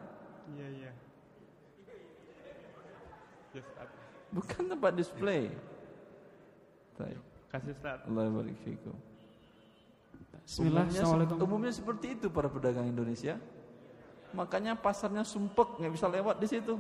Iya, 0.56 0.68
iya. 0.72 0.92
Yes. 3.52 3.68
Bukan 4.32 4.64
tempat 4.72 4.96
display. 4.96 5.52
Baik. 6.96 7.20
Kasih 7.52 7.76
Ustaz. 7.76 8.00
Allah 8.08 8.32
barik 8.32 8.56
fikum. 8.64 8.96
Bismillah, 10.42 10.88
Umumnya, 10.88 11.02
Assalamualaikum. 11.04 11.38
umumnya 11.44 11.74
seperti 11.76 12.08
itu 12.16 12.28
para 12.32 12.48
pedagang 12.48 12.88
Indonesia. 12.88 13.36
Makanya 14.32 14.80
pasarnya 14.80 15.28
sumpek, 15.28 15.80
nggak 15.80 15.94
bisa 15.94 16.08
lewat 16.08 16.40
di 16.40 16.48
situ. 16.48 16.76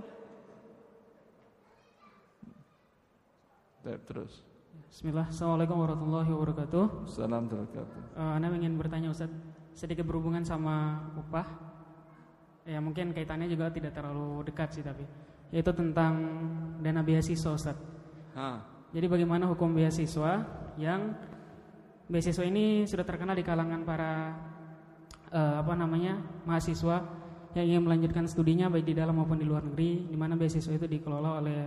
Terus. 3.82 4.46
Bismillah, 4.92 5.28
Assalamualaikum 5.32 5.80
warahmatullahi 5.80 6.30
wabarakatuh. 6.32 7.08
Salam 7.08 7.48
terkatu. 7.48 7.98
Eh, 8.16 8.32
Anda 8.36 8.52
ingin 8.52 8.76
bertanya 8.76 9.12
Ustaz, 9.12 9.32
sedikit 9.72 10.04
berhubungan 10.04 10.44
sama 10.44 11.00
upah. 11.16 11.48
Ya 12.68 12.78
mungkin 12.78 13.10
kaitannya 13.16 13.50
juga 13.50 13.74
tidak 13.74 13.98
terlalu 13.98 14.46
dekat 14.46 14.70
sih 14.78 14.86
tapi 14.86 15.02
yaitu 15.52 15.74
tentang 15.76 16.14
dana 16.80 17.02
beasiswa 17.04 17.52
Ustaz. 17.52 17.78
Ah, 18.38 18.64
Jadi 18.96 19.08
bagaimana 19.08 19.48
hukum 19.48 19.76
beasiswa 19.76 20.44
yang 20.80 21.16
beasiswa 22.08 22.44
ini 22.44 22.88
sudah 22.88 23.04
terkenal 23.04 23.36
di 23.36 23.44
kalangan 23.44 23.84
para 23.84 24.36
eh, 25.32 25.56
apa 25.60 25.74
namanya 25.76 26.20
mahasiswa 26.48 27.04
yang 27.58 27.66
ingin 27.68 27.84
melanjutkan 27.84 28.26
studinya 28.28 28.72
baik 28.72 28.88
di 28.88 28.96
dalam 28.96 29.20
maupun 29.20 29.40
di 29.40 29.48
luar 29.48 29.68
negeri, 29.68 30.08
di 30.08 30.18
mana 30.18 30.40
beasiswa 30.40 30.72
itu 30.72 30.88
dikelola 30.88 31.30
oleh 31.44 31.60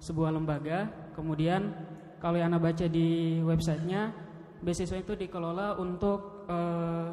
sebuah 0.00 0.30
lembaga. 0.34 1.10
Kemudian 1.16 1.72
kalau 2.20 2.36
yang 2.36 2.52
anda 2.52 2.60
baca 2.60 2.84
di 2.84 3.40
websitenya, 3.40 4.12
beasiswa 4.60 5.00
itu 5.00 5.16
dikelola 5.16 5.80
untuk 5.80 6.48
eh, 6.48 7.08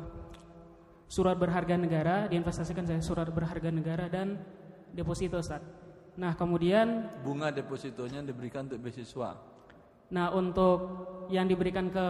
surat 1.07 1.39
berharga 1.39 1.79
negara, 1.79 2.27
diinvestasikan 2.27 2.83
saya 2.83 2.99
surat 2.99 3.29
berharga 3.31 3.71
negara 3.71 4.11
dan 4.11 4.39
deposito 4.91 5.39
Ustaz. 5.39 5.63
Nah 6.19 6.35
kemudian 6.35 7.09
bunga 7.23 7.49
depositonya 7.49 8.19
diberikan 8.21 8.67
untuk 8.67 8.83
beasiswa. 8.83 9.53
Nah, 10.13 10.29
untuk 10.29 10.79
yang 11.33 11.49
diberikan 11.49 11.89
ke 11.89 12.07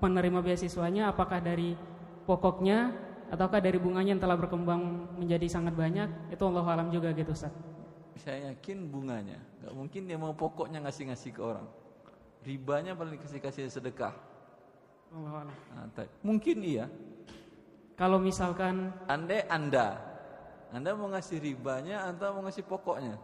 penerima 0.00 0.40
beasiswanya 0.40 1.12
apakah 1.12 1.36
dari 1.36 1.76
pokoknya 2.24 2.96
ataukah 3.30 3.62
dari 3.62 3.78
bunganya 3.78 4.18
yang 4.18 4.22
telah 4.22 4.34
berkembang 4.34 5.14
menjadi 5.14 5.46
sangat 5.46 5.78
banyak? 5.78 6.34
Itu 6.34 6.50
Allah 6.50 6.66
alam 6.66 6.90
juga 6.90 7.14
gitu, 7.14 7.30
Ustaz. 7.30 7.54
Saya 8.18 8.52
yakin 8.52 8.90
bunganya, 8.90 9.40
nggak 9.64 9.72
mungkin 9.72 10.04
dia 10.04 10.20
mau 10.20 10.36
pokoknya 10.36 10.84
ngasih-ngasih 10.84 11.30
ke 11.32 11.40
orang. 11.40 11.64
Ribanya 12.44 12.92
paling 12.92 13.16
dikasih-kasih 13.16 13.72
sedekah. 13.72 14.12
Allah 15.14 15.46
alam. 15.46 15.56
Nah, 15.72 15.88
mungkin 16.20 16.60
iya. 16.60 16.90
Kalau 17.96 18.20
misalkan 18.20 18.92
Andai 19.08 19.48
Anda, 19.48 19.96
Anda 20.68 20.92
mau 20.92 21.08
ngasih 21.08 21.40
ribanya 21.40 22.12
atau 22.12 22.36
mau 22.36 22.44
ngasih 22.44 22.64
pokoknya? 22.64 23.16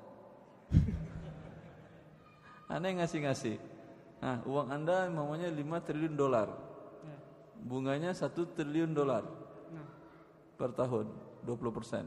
anda 2.72 2.90
yang 2.90 2.98
ngasih-ngasih. 3.04 3.56
Nah, 4.20 4.42
uang 4.42 4.68
Anda 4.72 5.06
mamanya 5.12 5.52
5 5.52 5.86
triliun 5.86 6.16
dolar. 6.18 6.48
Ya. 7.04 7.16
Bunganya 7.62 8.10
1 8.10 8.34
triliun 8.34 8.96
dolar 8.96 9.45
per 10.56 10.72
tahun, 10.72 11.06
20 11.44 11.76
persen. 11.76 12.04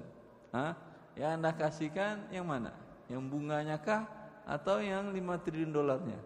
Hah? 0.52 0.74
Yang 1.14 1.32
Anda 1.38 1.52
kasihkan 1.54 2.30
yang 2.34 2.46
mana? 2.50 2.74
Yang 3.10 3.24
bunganya 3.30 3.78
kah 3.78 4.10
atau 4.46 4.82
yang 4.82 5.14
5 5.14 5.46
triliun 5.46 5.72
dolarnya? 5.74 6.20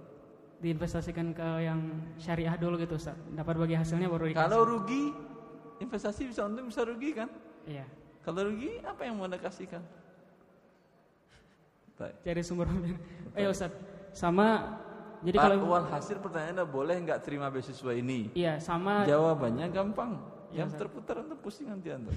diinvestasikan 0.63 1.35
ke 1.35 1.47
yang 1.59 1.79
syariah 2.15 2.55
dulu 2.55 2.79
gitu, 2.79 2.95
Ustaz. 2.95 3.19
Dapat 3.35 3.59
bagi 3.59 3.75
hasilnya 3.75 4.07
baru 4.07 4.31
dikasih. 4.31 4.47
Kalau 4.47 4.63
rugi, 4.63 5.11
investasi 5.83 6.31
bisa 6.31 6.47
untung 6.47 6.71
bisa 6.71 6.87
rugi 6.87 7.11
kan? 7.11 7.27
Iya. 7.67 7.83
Kalau 8.23 8.47
rugi, 8.47 8.79
apa 8.87 9.03
yang 9.03 9.19
mau 9.19 9.27
Anda 9.27 9.35
kasihkan? 9.35 9.83
Baik. 11.99 12.15
Cari 12.23 12.41
sumber 12.47 12.71
pembiayaan. 12.71 13.35
Oh 13.35 13.39
ya, 13.43 13.49
Ustaz. 13.51 13.75
Sama 14.15 14.79
jadi 15.19 15.35
Pak, 15.35 15.43
kalau 15.43 15.57
uang 15.67 15.85
hasil 15.91 16.17
pertanyaan 16.23 16.63
Anda 16.63 16.67
boleh 16.67 16.95
nggak 16.95 17.19
terima 17.27 17.51
beasiswa 17.51 17.91
ini? 17.91 18.31
iya, 18.31 18.59
sama 18.63 19.03
Jawabannya 19.03 19.67
gampang. 19.67 20.15
Yang 20.53 20.69
terputar 20.77 21.25
Anda 21.25 21.35
pusing 21.35 21.67
nanti 21.69 21.89
Anda. 21.89 22.13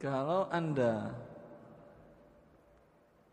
Kalau 0.00 0.48
Anda 0.48 1.12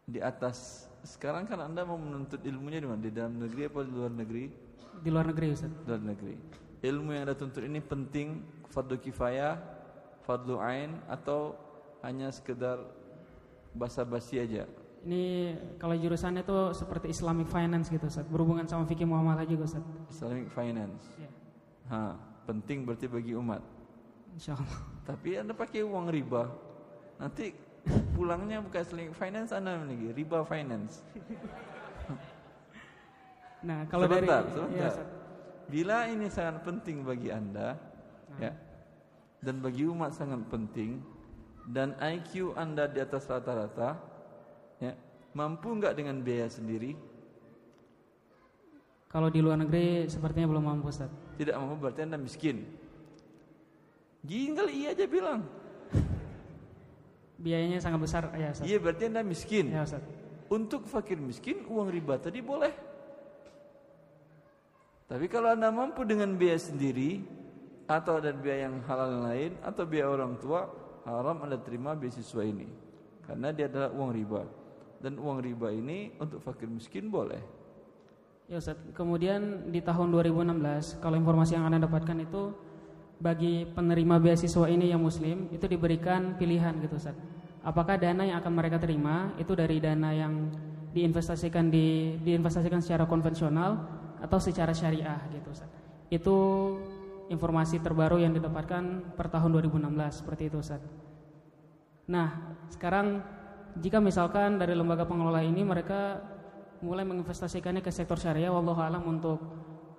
di 0.03 0.19
atas 0.19 0.87
sekarang 1.03 1.47
kan 1.47 1.63
Anda 1.63 1.87
mau 1.87 1.99
menuntut 1.99 2.43
ilmunya 2.43 2.83
di 2.83 2.87
mana? 2.87 2.99
Di 2.99 3.11
dalam 3.11 3.39
negeri 3.39 3.61
apa 3.67 3.79
di 3.83 3.91
luar 3.91 4.11
negeri? 4.11 4.45
di 5.01 5.09
luar 5.09 5.25
negeri, 5.31 5.47
Ustaz. 5.51 5.71
Di 5.71 5.87
luar 5.89 6.03
negeri. 6.03 6.35
ilmu 6.83 7.15
yang 7.15 7.23
Anda 7.23 7.35
tuntut 7.39 7.63
ini 7.63 7.79
penting, 7.79 8.43
fardu 8.67 8.99
kifayah, 8.99 9.55
fardu 10.27 10.59
ain 10.59 10.99
atau 11.07 11.55
hanya 12.03 12.27
sekedar 12.27 12.83
basa-basi 13.71 14.43
aja? 14.43 14.67
Ini 15.03 15.55
kalau 15.79 15.95
jurusannya 15.95 16.43
itu 16.43 16.75
seperti 16.75 17.11
Islamic 17.11 17.47
Finance 17.47 17.87
gitu 17.87 18.03
Ustaz, 18.07 18.27
berhubungan 18.27 18.67
sama 18.67 18.83
fikih 18.83 19.07
muamalah 19.07 19.47
juga 19.47 19.63
Ustaz. 19.63 19.83
Islamic 20.11 20.51
finance. 20.51 21.03
Ya, 21.19 21.31
Ha, 21.83 22.15
penting 22.43 22.83
berarti 22.87 23.07
bagi 23.07 23.33
umat. 23.35 23.61
insyaallah. 24.33 24.81
Tapi 25.05 25.37
Anda 25.37 25.53
pakai 25.53 25.85
uang 25.85 26.09
riba. 26.09 26.49
Nanti 27.21 27.53
pulangnya 28.15 28.63
bukan 28.63 28.81
Islamic 28.81 29.13
finance 29.13 29.51
Anda 29.53 29.77
lagi, 29.83 30.09
riba 30.15 30.41
finance. 30.47 31.03
Nah, 33.63 33.87
kalau 33.87 34.11
sebentar, 34.11 34.43
dari 34.43 34.51
sebentar. 34.51 34.75
ya. 34.75 34.91
Bila 35.71 35.97
ini 36.11 36.27
sangat 36.27 36.67
penting 36.67 37.07
bagi 37.07 37.31
Anda, 37.31 37.79
ya, 38.35 38.51
dan 39.39 39.63
bagi 39.63 39.87
umat 39.87 40.11
sangat 40.11 40.43
penting, 40.51 40.99
dan 41.71 41.95
IQ 41.95 42.59
Anda 42.59 42.91
di 42.91 42.99
atas 42.99 43.23
rata-rata, 43.31 43.95
ya, 44.83 44.91
mampu 45.31 45.71
nggak 45.79 45.95
dengan 45.95 46.19
biaya 46.19 46.51
sendiri? 46.51 46.91
Kalau 49.07 49.31
di 49.31 49.39
luar 49.39 49.63
negeri 49.63 50.11
sepertinya 50.11 50.51
belum 50.51 50.67
mampu 50.67 50.91
Ustaz. 50.91 51.07
Tidak 51.39 51.55
mampu 51.57 51.75
berarti 51.81 52.05
Anda 52.05 52.17
miskin. 52.19 52.65
Tinggal 54.23 54.67
iya 54.71 54.95
aja 54.95 55.05
bilang. 55.09 55.43
Biayanya 57.41 57.83
sangat 57.83 57.99
besar 57.99 58.23
ya 58.37 58.55
Ustaz. 58.55 58.63
Iya 58.63 58.77
berarti 58.79 59.03
Anda 59.11 59.21
miskin. 59.25 59.73
Ya 59.73 59.83
Ustaz. 59.83 60.03
Untuk 60.47 60.85
fakir 60.87 61.19
miskin 61.19 61.65
uang 61.67 61.91
riba 61.91 62.15
tadi 62.21 62.39
boleh. 62.39 62.71
Tapi 65.09 65.29
kalau 65.29 65.51
anda 65.53 65.69
mampu 65.69 66.07
dengan 66.07 66.33
biaya 66.33 66.57
sendiri 66.57 67.21
atau 67.85 68.17
ada 68.17 68.33
biaya 68.33 68.71
yang 68.71 68.81
halal 68.87 69.29
lain 69.29 69.51
atau 69.61 69.83
biaya 69.85 70.09
orang 70.09 70.39
tua, 70.41 70.65
haram 71.03 71.43
anda 71.43 71.59
terima 71.59 71.93
beasiswa 71.93 72.41
ini 72.41 72.65
karena 73.27 73.51
dia 73.51 73.67
adalah 73.67 73.91
uang 73.91 74.11
riba 74.15 74.41
dan 75.03 75.19
uang 75.19 75.43
riba 75.43 75.67
ini 75.69 76.15
untuk 76.17 76.39
fakir 76.39 76.71
miskin 76.71 77.11
boleh. 77.11 77.39
Ya 78.51 78.59
Ustaz. 78.59 78.75
Kemudian 78.91 79.71
di 79.71 79.79
tahun 79.79 80.11
2016 80.11 80.99
kalau 80.99 81.15
informasi 81.15 81.55
yang 81.55 81.67
Anda 81.67 81.87
dapatkan 81.87 82.17
itu 82.19 82.51
bagi 83.23 83.63
penerima 83.71 84.19
beasiswa 84.19 84.67
ini 84.67 84.91
yang 84.91 84.99
muslim 84.99 85.47
itu 85.55 85.63
diberikan 85.63 86.35
pilihan 86.35 86.75
gitu 86.83 86.99
Ustaz. 86.99 87.15
Apakah 87.63 87.95
dana 87.95 88.27
yang 88.27 88.43
akan 88.43 88.51
mereka 88.51 88.75
terima 88.75 89.31
itu 89.39 89.55
dari 89.55 89.79
dana 89.79 90.11
yang 90.11 90.51
diinvestasikan 90.91 91.71
di 91.71 92.19
diinvestasikan 92.19 92.83
secara 92.83 93.07
konvensional 93.07 93.79
atau 94.19 94.37
secara 94.43 94.75
syariah 94.75 95.23
gitu 95.31 95.55
Ustaz. 95.55 95.71
Itu 96.11 96.35
informasi 97.31 97.79
terbaru 97.79 98.19
yang 98.19 98.35
didapatkan 98.35 99.15
per 99.15 99.31
tahun 99.31 99.55
2016 99.55 100.19
seperti 100.19 100.51
itu 100.51 100.59
Ustaz. 100.59 100.83
Nah, 102.11 102.59
sekarang 102.67 103.23
jika 103.79 104.03
misalkan 104.03 104.59
dari 104.59 104.75
lembaga 104.75 105.07
pengelola 105.07 105.39
ini 105.39 105.63
mereka 105.63 106.19
mulai 106.83 107.07
menginvestasikannya 107.07 107.79
ke 107.79 107.89
sektor 107.89 108.19
syariah, 108.19 108.51
wallahu 108.51 108.83
alam 108.83 109.07
untuk 109.07 109.39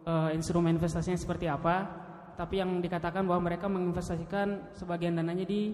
eh, 0.05 0.37
instrumen 0.37 0.77
investasinya 0.77 1.17
seperti 1.17 1.49
apa, 1.49 1.89
tapi 2.37 2.61
yang 2.61 2.79
dikatakan 2.85 3.25
bahwa 3.25 3.49
mereka 3.49 3.67
menginvestasikan 3.73 4.77
sebagian 4.77 5.17
dananya 5.17 5.49
di 5.49 5.73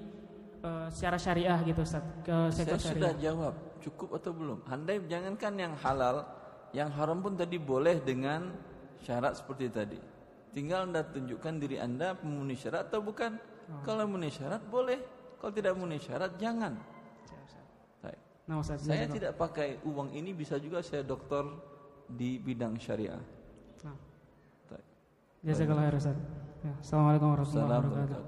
eh, 0.62 0.86
secara 0.94 1.18
syariah 1.18 1.58
gitu 1.66 1.82
Ustaz, 1.82 2.06
ke 2.22 2.36
sektor 2.54 2.78
Saya 2.78 2.86
syariah. 2.94 2.94
sudah 2.94 3.12
jawab 3.18 3.54
cukup 3.82 4.08
atau 4.22 4.30
belum. 4.30 4.58
Andai 4.70 5.02
jangankan 5.10 5.52
yang 5.58 5.74
halal, 5.82 6.16
yang 6.70 6.88
haram 6.94 7.18
pun 7.18 7.34
tadi 7.34 7.58
boleh 7.58 7.98
dengan 7.98 8.54
syarat 9.02 9.34
seperti 9.34 9.66
tadi. 9.72 9.98
Tinggal 10.54 10.90
anda 10.90 11.02
tunjukkan 11.02 11.54
diri 11.58 11.76
anda 11.82 12.14
memenuhi 12.22 12.58
syarat 12.58 12.90
atau 12.90 13.02
bukan. 13.02 13.34
Kalau 13.86 14.02
memenuhi 14.02 14.34
syarat 14.34 14.62
boleh, 14.66 14.98
kalau 15.38 15.52
tidak 15.54 15.78
memenuhi 15.78 16.02
syarat 16.02 16.34
jangan. 16.36 16.74
Nah, 18.50 18.58
Ustaz, 18.58 18.82
Saya 18.82 19.06
tidak 19.06 19.38
pakai 19.38 19.78
uang 19.86 20.10
ini 20.10 20.34
bisa 20.34 20.58
juga 20.58 20.82
saya 20.82 21.06
dokter 21.06 21.46
di 22.10 22.34
bidang 22.34 22.74
syariah. 22.82 23.22
Nah, 23.86 23.94
jazakallah 25.46 25.86
khair 25.86 25.94
Ustaz. 25.94 26.18
Ya, 26.66 26.74
Assalamualaikum 26.82 27.30
warahmatullahi 27.30 27.78
wabarakatuh. 27.78 28.22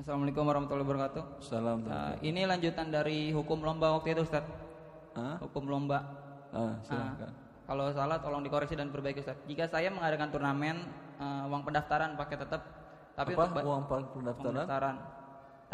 Assalamualaikum 0.00 0.42
warahmatullahi 0.48 0.86
wabarakatuh. 0.88 1.22
Salam. 1.44 1.84
Uh, 1.84 2.16
ini 2.24 2.48
lanjutan 2.48 2.88
dari 2.88 3.36
hukum 3.36 3.60
lomba 3.60 3.92
waktu 4.00 4.16
itu 4.16 4.24
Ustaz. 4.24 4.48
Hah? 5.12 5.36
Hukum 5.44 5.68
lomba. 5.68 6.00
Ah, 6.56 6.56
Uh, 6.56 6.74
silakan. 6.88 7.30
kalau 7.68 7.84
salah 7.92 8.16
tolong 8.22 8.40
dikoreksi 8.40 8.80
dan 8.80 8.88
perbaiki 8.88 9.20
Ustaz. 9.20 9.36
Jika 9.44 9.68
saya 9.68 9.92
mengadakan 9.92 10.32
turnamen 10.32 10.88
uh, 11.20 11.52
uang 11.52 11.68
pendaftaran 11.68 12.16
pakai 12.16 12.40
tetap 12.40 12.64
tapi 13.12 13.36
Apa 13.36 13.60
uang 13.60 13.84
uang 13.84 13.84
pendaftaran? 14.16 14.64
pendaftaran. 14.64 14.96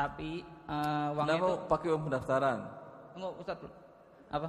Tapi 0.01 0.31
uh, 0.65 1.13
uangnya 1.13 1.37
Kenapa 1.37 1.45
itu 1.45 1.55
pakai 1.69 1.89
uang 1.93 2.03
pendaftaran? 2.09 2.59
Enggak, 3.13 3.33
Ustaz. 3.37 3.61
Apa? 4.33 4.49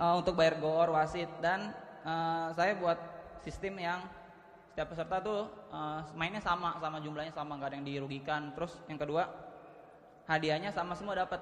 Uh, 0.00 0.14
untuk 0.16 0.32
bayar 0.32 0.56
gor, 0.56 0.88
wasit 0.96 1.28
dan 1.44 1.76
uh, 2.08 2.48
saya 2.56 2.72
buat 2.80 2.96
sistem 3.44 3.76
yang 3.76 4.00
setiap 4.72 4.96
peserta 4.96 5.20
tuh 5.20 5.44
uh, 5.68 6.00
mainnya 6.16 6.40
sama, 6.40 6.80
sama 6.80 7.04
jumlahnya 7.04 7.36
sama, 7.36 7.60
nggak 7.60 7.68
ada 7.68 7.76
yang 7.76 7.84
dirugikan. 7.84 8.56
Terus 8.56 8.80
yang 8.88 8.96
kedua, 8.96 9.28
hadiahnya 10.24 10.72
sama 10.72 10.96
semua 10.96 11.20
dapat. 11.20 11.40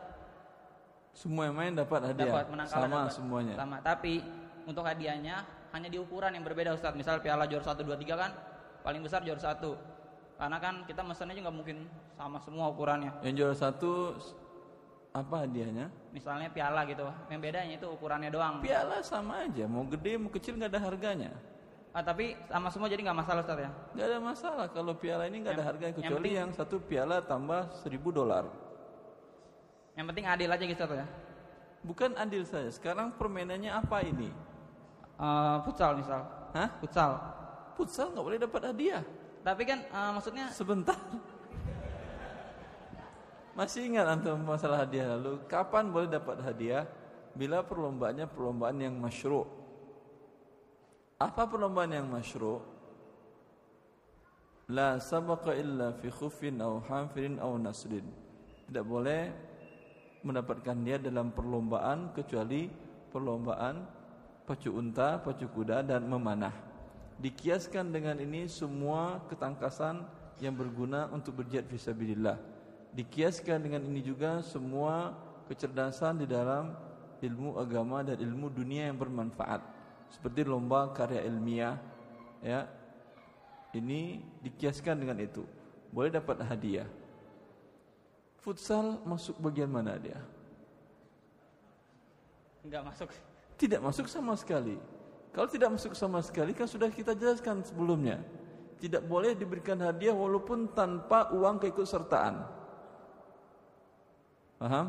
Semua 1.14 1.46
yang 1.46 1.54
main 1.54 1.70
dapat 1.78 2.02
hadiah. 2.02 2.34
Dapat 2.34 2.46
menang 2.50 2.66
kalah 2.66 2.82
Sama 2.82 2.98
dapat. 2.98 3.14
semuanya. 3.14 3.54
Sama, 3.54 3.76
tapi 3.78 4.26
untuk 4.66 4.82
hadiahnya 4.82 5.46
hanya 5.70 5.86
di 5.86 6.02
ukuran 6.02 6.34
yang 6.34 6.42
berbeda 6.42 6.74
Ustaz. 6.74 6.98
Misal 6.98 7.22
piala 7.22 7.46
juara 7.46 7.62
1 7.62 7.78
2 7.78 7.94
3 7.94 8.10
kan 8.18 8.30
paling 8.82 9.06
besar 9.06 9.22
juara 9.22 9.38
1. 9.38 9.97
Karena 10.38 10.56
kan 10.62 10.86
kita 10.86 11.02
mesennya 11.02 11.34
juga 11.34 11.50
mungkin 11.50 11.90
sama 12.14 12.38
semua 12.38 12.70
ukurannya. 12.70 13.10
Yang 13.26 13.34
juara 13.42 13.56
satu 13.58 14.14
apa 15.10 15.42
hadiahnya? 15.42 15.90
Misalnya 16.14 16.46
piala 16.54 16.86
gitu. 16.86 17.02
Yang 17.26 17.40
bedanya 17.42 17.74
itu 17.74 17.86
ukurannya 17.90 18.30
doang. 18.30 18.62
Piala 18.62 19.02
sama 19.02 19.42
aja, 19.42 19.66
mau 19.66 19.82
gede 19.82 20.14
mau 20.14 20.30
kecil 20.30 20.54
nggak 20.54 20.70
ada 20.70 20.80
harganya. 20.86 21.34
Ah, 21.90 22.06
tapi 22.06 22.38
sama 22.46 22.70
semua 22.70 22.86
jadi 22.86 23.02
nggak 23.02 23.18
masalah 23.18 23.42
Ustaz 23.42 23.58
ya. 23.58 23.70
Nggak 23.98 24.06
ada 24.06 24.18
masalah 24.22 24.66
kalau 24.70 24.92
piala 24.94 25.26
ini 25.26 25.42
nggak 25.42 25.54
ada 25.58 25.58
Yang- 25.58 25.70
harganya 25.74 25.90
yang 25.90 25.98
kecuali 25.98 26.14
penting- 26.22 26.38
yang 26.38 26.50
satu 26.54 26.76
piala 26.78 27.16
tambah 27.18 27.60
seribu 27.82 28.08
dolar. 28.14 28.44
Yang 29.98 30.06
penting 30.14 30.26
adil 30.30 30.48
aja 30.54 30.64
gitu 30.70 30.84
ya. 30.94 31.06
Bukan 31.82 32.10
adil 32.14 32.42
saja. 32.46 32.70
Sekarang 32.70 33.10
permainannya 33.10 33.74
apa 33.74 34.06
ini? 34.06 34.30
Eh, 35.18 35.56
futsal 35.66 35.98
misal. 35.98 36.22
Hah? 36.54 36.68
Futsal. 36.78 37.10
Futsal 37.74 38.14
nggak 38.14 38.22
boleh 38.22 38.38
dapat 38.38 38.62
hadiah. 38.70 39.02
Tapi 39.42 39.62
kan 39.66 39.78
eh, 39.84 40.10
maksudnya 40.14 40.46
Sebentar. 40.50 40.98
Masih 43.58 43.90
ingat 43.90 44.06
antum 44.06 44.38
masalah 44.46 44.86
hadiah 44.86 45.18
lalu? 45.18 45.42
Kapan 45.50 45.90
boleh 45.90 46.06
dapat 46.06 46.38
hadiah? 46.46 46.86
Bila 47.34 47.66
perlombaannya 47.66 48.30
perlombaan 48.30 48.78
yang 48.78 48.94
masyru'. 48.94 49.50
Apa 51.18 51.50
perlombaan 51.50 51.90
yang 51.90 52.06
masyru'? 52.06 52.62
La 54.70 55.02
sabaqa 55.02 55.58
illa 55.58 55.90
fi 55.90 56.06
khufin 56.06 56.62
aw 56.62 56.78
hanfirin 56.86 57.42
aw 57.42 57.50
nasrin. 57.58 58.06
Tidak 58.70 58.84
boleh 58.86 59.32
mendapatkan 60.22 60.78
dia 60.86 61.02
dalam 61.02 61.34
perlombaan 61.34 62.14
kecuali 62.14 62.70
perlombaan 63.10 63.74
pacu 64.46 64.70
unta, 64.70 65.18
pacu 65.18 65.50
kuda 65.50 65.82
dan 65.82 66.06
memanah. 66.06 66.67
Dikiaskan 67.18 67.90
dengan 67.90 68.14
ini 68.22 68.46
semua 68.46 69.18
ketangkasan 69.26 70.06
yang 70.38 70.54
berguna 70.54 71.10
untuk 71.10 71.42
berjihad 71.42 71.66
fisabilillah. 71.66 72.38
Dikiaskan 72.94 73.58
dengan 73.58 73.82
ini 73.82 73.98
juga 74.02 74.38
semua 74.46 75.18
kecerdasan 75.50 76.22
di 76.22 76.26
dalam 76.30 76.78
ilmu 77.18 77.58
agama 77.58 78.06
dan 78.06 78.22
ilmu 78.22 78.54
dunia 78.54 78.86
yang 78.86 78.98
bermanfaat. 78.98 79.58
Seperti 80.14 80.46
lomba 80.46 80.94
karya 80.94 81.26
ilmiah 81.26 81.76
ya. 82.38 82.70
Ini 83.74 84.22
dikiaskan 84.46 85.02
dengan 85.02 85.18
itu. 85.20 85.42
Boleh 85.90 86.14
dapat 86.14 86.40
hadiah. 86.46 86.88
Futsal 88.40 89.02
masuk 89.04 89.36
bagian 89.42 89.68
mana 89.68 89.98
dia? 89.98 90.22
nggak 92.68 92.84
masuk. 92.84 93.08
Tidak 93.58 93.80
masuk 93.80 94.06
sama 94.06 94.36
sekali. 94.36 94.76
Kalau 95.32 95.48
tidak 95.48 95.68
masuk 95.76 95.92
sama 95.94 96.24
sekali 96.24 96.56
kan 96.56 96.66
sudah 96.66 96.88
kita 96.88 97.12
jelaskan 97.14 97.62
sebelumnya. 97.62 98.20
Tidak 98.78 99.02
boleh 99.04 99.34
diberikan 99.34 99.78
hadiah 99.82 100.14
walaupun 100.14 100.70
tanpa 100.72 101.34
uang 101.34 101.58
keikutsertaan. 101.62 102.34
Paham? 104.58 104.86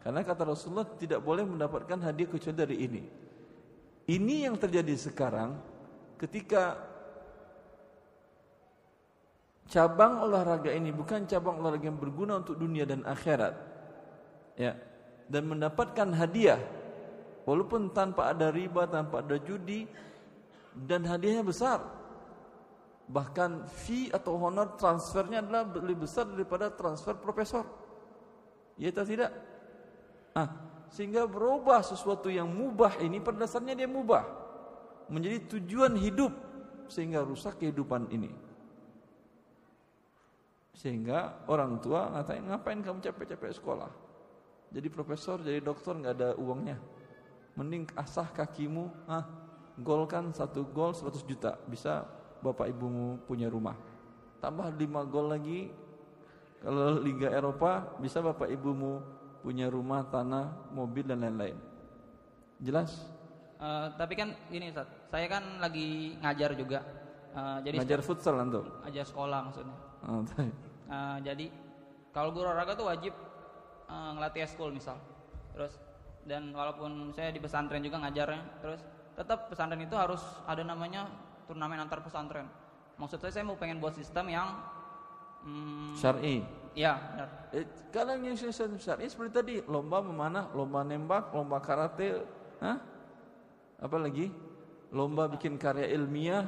Karena 0.00 0.20
kata 0.24 0.42
Rasulullah 0.48 0.88
tidak 0.96 1.20
boleh 1.20 1.44
mendapatkan 1.44 1.98
hadiah 2.00 2.28
kecuali 2.30 2.56
dari 2.56 2.76
ini. 2.80 3.02
Ini 4.10 4.50
yang 4.50 4.56
terjadi 4.58 4.96
sekarang 4.96 5.54
ketika 6.18 6.74
cabang 9.70 10.26
olahraga 10.26 10.74
ini 10.74 10.90
bukan 10.90 11.30
cabang 11.30 11.62
olahraga 11.62 11.86
yang 11.86 12.00
berguna 12.00 12.42
untuk 12.42 12.58
dunia 12.58 12.88
dan 12.88 13.06
akhirat. 13.06 13.54
Ya. 14.58 14.74
Dan 15.30 15.46
mendapatkan 15.46 16.10
hadiah 16.10 16.58
walaupun 17.44 17.92
tanpa 17.92 18.32
ada 18.32 18.48
riba, 18.52 18.88
tanpa 18.88 19.24
ada 19.24 19.36
judi, 19.40 19.84
dan 20.74 21.04
hadiahnya 21.04 21.44
besar. 21.44 21.80
Bahkan 23.10 23.66
fee 23.66 24.14
atau 24.14 24.38
honor 24.38 24.78
transfernya 24.78 25.42
adalah 25.42 25.66
lebih 25.82 26.06
besar 26.06 26.30
daripada 26.30 26.70
transfer 26.70 27.18
profesor. 27.18 27.66
Ya 28.78 28.94
atau 28.94 29.02
tidak? 29.02 29.34
Ah, 30.30 30.48
sehingga 30.94 31.26
berubah 31.26 31.82
sesuatu 31.82 32.30
yang 32.30 32.46
mubah 32.46 33.02
ini 33.02 33.18
pada 33.18 33.42
dasarnya 33.42 33.74
dia 33.74 33.90
mubah 33.90 34.22
menjadi 35.10 35.58
tujuan 35.58 35.98
hidup 35.98 36.30
sehingga 36.86 37.26
rusak 37.26 37.58
kehidupan 37.58 38.10
ini. 38.14 38.30
Sehingga 40.74 41.44
orang 41.50 41.82
tua 41.82 42.14
ngatain 42.14 42.46
ngapain 42.46 42.80
kamu 42.80 42.98
capek-capek 43.04 43.52
sekolah? 43.58 43.90
Jadi 44.70 44.86
profesor, 44.86 45.42
jadi 45.42 45.58
dokter 45.58 45.98
nggak 45.98 46.14
ada 46.14 46.30
uangnya. 46.38 46.78
Mending 47.60 47.92
asah 47.92 48.24
kakimu, 48.32 48.88
ah, 49.04 49.28
golkan 49.76 50.32
satu 50.32 50.64
gol 50.64 50.96
100 50.96 51.28
juta, 51.28 51.60
bisa 51.68 52.08
bapak 52.40 52.72
ibumu 52.72 53.20
punya 53.28 53.52
rumah. 53.52 53.76
Tambah 54.40 54.72
5 54.80 55.04
gol 55.04 55.28
lagi, 55.28 55.68
kalau 56.64 57.04
Liga 57.04 57.28
Eropa 57.28 58.00
bisa 58.00 58.24
bapak 58.24 58.48
ibumu 58.48 59.04
punya 59.44 59.68
rumah, 59.68 60.08
tanah, 60.08 60.72
mobil 60.72 61.04
dan 61.04 61.20
lain-lain. 61.20 61.60
Jelas? 62.64 62.96
Uh, 63.60 63.92
tapi 64.00 64.16
kan 64.16 64.32
ini 64.48 64.72
Ustaz, 64.72 64.88
saya 65.12 65.28
kan 65.28 65.60
lagi 65.60 66.16
ngajar 66.16 66.56
juga. 66.56 66.80
Uh, 67.36 67.60
jadi 67.60 67.76
ngajar 67.76 68.00
futsal 68.00 68.40
antum? 68.40 68.64
Ngajar 68.88 69.04
sekolah 69.04 69.40
maksudnya. 69.44 69.76
Oh, 70.08 70.24
uh, 70.24 71.16
jadi 71.20 71.52
kalau 72.08 72.32
guru 72.32 72.48
olahraga 72.48 72.72
tuh 72.72 72.88
wajib 72.88 73.12
uh, 73.84 74.16
ngelatih 74.16 74.48
school 74.48 74.72
misal. 74.72 74.96
Terus 75.52 75.76
dan 76.24 76.52
walaupun 76.52 77.12
saya 77.16 77.32
di 77.32 77.40
pesantren 77.40 77.80
juga 77.80 78.00
ngajarnya, 78.02 78.42
terus 78.60 78.80
tetap 79.16 79.48
pesantren 79.48 79.80
itu 79.80 79.96
harus 79.96 80.20
ada 80.44 80.64
namanya 80.64 81.08
turnamen 81.48 81.80
antar 81.80 82.00
pesantren. 82.04 82.46
Maksud 83.00 83.18
saya 83.20 83.32
saya 83.32 83.44
mau 83.48 83.56
pengen 83.56 83.80
buat 83.80 83.96
sistem 83.96 84.28
yang 84.28 84.48
hmm, 85.44 85.96
syar'i. 85.96 86.44
Iya, 86.76 86.94
benar. 86.94 87.28
Eh, 87.50 87.66
kalau 87.90 88.14
yang 88.20 88.36
sistem 88.36 88.76
syar'i 88.76 89.08
seperti 89.10 89.32
tadi, 89.32 89.54
lomba 89.66 90.04
memanah, 90.04 90.52
lomba 90.54 90.86
nembak, 90.86 91.32
lomba 91.34 91.58
karate, 91.58 92.22
hah? 92.62 92.78
Apa 93.80 93.96
lagi? 93.96 94.28
Lomba 94.92 95.26
bikin 95.26 95.56
karya 95.56 95.88
ilmiah, 95.96 96.44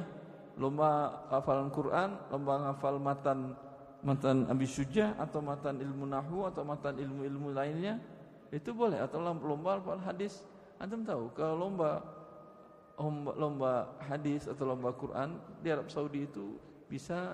lomba 0.55 1.21
hafalan 1.33 1.73
Quran, 1.73 2.09
lomba 2.29 2.71
hafal 2.71 3.01
matan 3.01 3.57
matan 4.03 4.45
Abi 4.51 4.67
Syujah 4.67 5.15
atau 5.15 5.39
matan 5.39 5.79
ilmu 5.79 6.03
nahu 6.03 6.43
atau 6.43 6.67
matan 6.67 6.99
ilmu-ilmu 6.99 7.55
lainnya 7.55 8.03
itu 8.53 8.69
boleh 8.69 9.01
atau 9.01 9.17
lomba 9.17 9.81
lomba 9.81 9.97
hadis? 10.05 10.45
Antum 10.77 11.01
tahu 11.01 11.33
kalau 11.33 11.57
lomba 11.57 12.05
lomba, 13.01 13.31
lomba 13.33 13.71
hadis 14.05 14.45
atau 14.45 14.69
lomba 14.69 14.93
Quran 14.93 15.41
di 15.65 15.73
Arab 15.73 15.89
Saudi 15.89 16.29
itu 16.29 16.61
bisa 16.85 17.33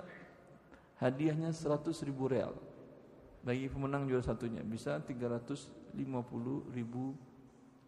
hadiahnya 0.96 1.52
100 1.52 1.92
ribu 2.08 2.24
real. 2.24 2.56
Bagi 3.44 3.68
pemenang 3.68 4.08
juara 4.08 4.24
satunya 4.24 4.64
bisa 4.64 5.00
350 5.00 5.92
ribu 6.72 7.12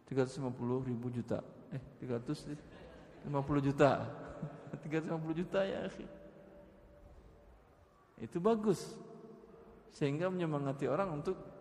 350 0.09 0.89
ribu 0.89 1.07
juta. 1.09 1.41
Eh 1.73 1.81
350 2.05 3.65
juta. 3.65 3.91
350 4.85 5.39
juta 5.41 5.59
ya 5.65 5.89
akhi. 5.89 6.05
Itu 8.21 8.37
bagus. 8.37 8.93
Sehingga 9.93 10.29
menyemangati 10.29 10.89
orang 10.89 11.21
untuk 11.21 11.52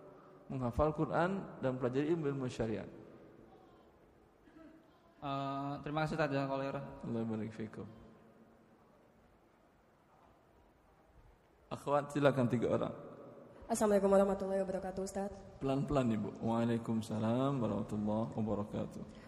menghafal 0.52 0.92
Quran 0.92 1.40
dan 1.64 1.80
pelajari 1.80 2.12
ilmu-ilmu 2.12 2.44
syariat. 2.52 2.84
Uh, 5.24 5.80
terima 5.80 6.04
kasih 6.04 6.18
Ustaz 6.20 6.28
Jazakallahu 6.28 6.76
Allah 6.76 7.22
barik 7.24 7.54
fikum. 7.56 7.88
Akhwat 11.72 12.12
silakan 12.12 12.52
tiga 12.52 12.68
orang. 12.68 12.92
Assalamualaikum 13.64 14.12
warahmatullahi 14.12 14.60
wabarakatuh 14.60 15.00
Ustaz. 15.00 15.32
Pelan-pelan 15.64 16.12
Ibu. 16.12 16.44
Waalaikumsalam 16.44 17.56
warahmatullahi 17.56 18.28
wabarakatuh. 18.36 19.21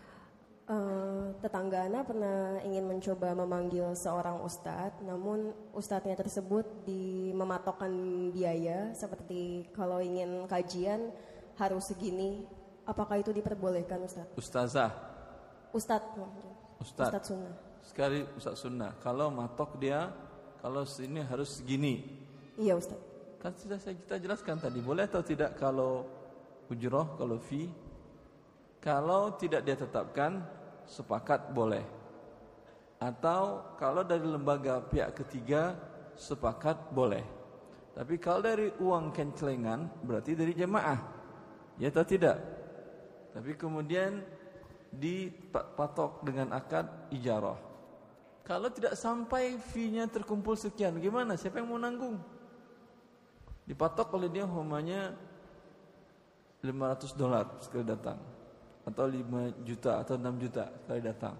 Uh, 0.64 1.36
tetangga 1.44 1.84
Ana 1.84 2.00
pernah 2.08 2.56
ingin 2.64 2.88
mencoba 2.88 3.36
memanggil 3.36 3.92
seorang 3.92 4.40
ustadz, 4.40 5.04
namun 5.04 5.52
ustadznya 5.76 6.16
tersebut 6.16 6.64
di 6.88 7.36
mematokkan 7.36 7.92
biaya 8.32 8.96
seperti 8.96 9.68
kalau 9.76 10.00
ingin 10.00 10.48
kajian 10.48 11.12
harus 11.60 11.92
segini. 11.92 12.48
Apakah 12.84 13.16
itu 13.20 13.32
diperbolehkan 13.32 14.04
Ustadz? 14.04 14.36
Ustazah. 14.36 14.92
Ustadz. 15.72 16.20
Ustadz. 16.80 17.08
Ustadz 17.08 17.28
sunnah. 17.32 17.54
Sekali 17.80 18.20
Ustadz 18.36 18.60
sunnah. 18.60 18.92
Kalau 19.00 19.32
matok 19.32 19.80
dia, 19.80 20.12
kalau 20.60 20.84
sini 20.84 21.24
harus 21.24 21.60
segini. 21.60 22.04
Iya 22.60 22.76
Ustadz. 22.76 23.40
Kan 23.40 23.52
sudah 23.56 23.80
saya 23.80 23.96
kita 23.96 24.20
jelaskan 24.20 24.60
tadi. 24.60 24.84
Boleh 24.84 25.08
atau 25.08 25.24
tidak 25.24 25.56
kalau 25.56 26.04
ujroh, 26.68 27.16
kalau 27.16 27.40
fee? 27.40 27.68
Kalau 28.84 29.32
tidak 29.40 29.64
dia 29.64 29.80
tetapkan, 29.80 30.44
sepakat 30.84 31.56
boleh. 31.56 31.80
Atau 33.00 33.64
kalau 33.80 34.04
dari 34.04 34.28
lembaga 34.28 34.84
pihak 34.84 35.16
ketiga, 35.24 35.72
sepakat 36.20 36.92
boleh. 36.92 37.24
Tapi 37.96 38.20
kalau 38.20 38.44
dari 38.44 38.68
uang 38.76 39.08
kencelengan, 39.16 39.88
berarti 40.04 40.36
dari 40.36 40.52
jemaah. 40.52 41.00
Ya 41.80 41.88
atau 41.88 42.04
tidak? 42.04 42.36
Tapi 43.32 43.56
kemudian 43.56 44.20
dipatok 44.92 46.20
dengan 46.20 46.52
akad 46.52 46.84
ijarah. 47.08 47.56
Kalau 48.44 48.68
tidak 48.68 49.00
sampai 49.00 49.56
fee-nya 49.56 50.04
terkumpul 50.12 50.60
sekian, 50.60 51.00
gimana? 51.00 51.40
Siapa 51.40 51.56
yang 51.56 51.72
mau 51.72 51.80
nanggung? 51.80 52.20
Dipatok 53.64 54.12
oleh 54.20 54.28
dia 54.28 54.44
umpamanya 54.44 55.16
500 56.60 57.16
dolar 57.16 57.48
sekali 57.64 57.88
datang 57.88 58.33
atau 58.84 59.08
5 59.08 59.64
juta 59.64 60.04
atau 60.04 60.14
6 60.20 60.44
juta 60.44 60.64
sekali 60.84 61.00
datang 61.00 61.34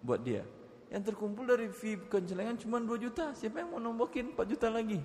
buat 0.00 0.20
dia. 0.24 0.42
Yang 0.88 1.12
terkumpul 1.12 1.44
dari 1.44 1.68
fee 1.68 2.00
kencelengan 2.08 2.56
cuma 2.56 2.80
2 2.80 2.96
juta. 2.96 3.36
Siapa 3.36 3.60
yang 3.60 3.76
mau 3.76 3.80
nombokin 3.80 4.32
4 4.32 4.40
juta 4.48 4.72
lagi? 4.72 5.00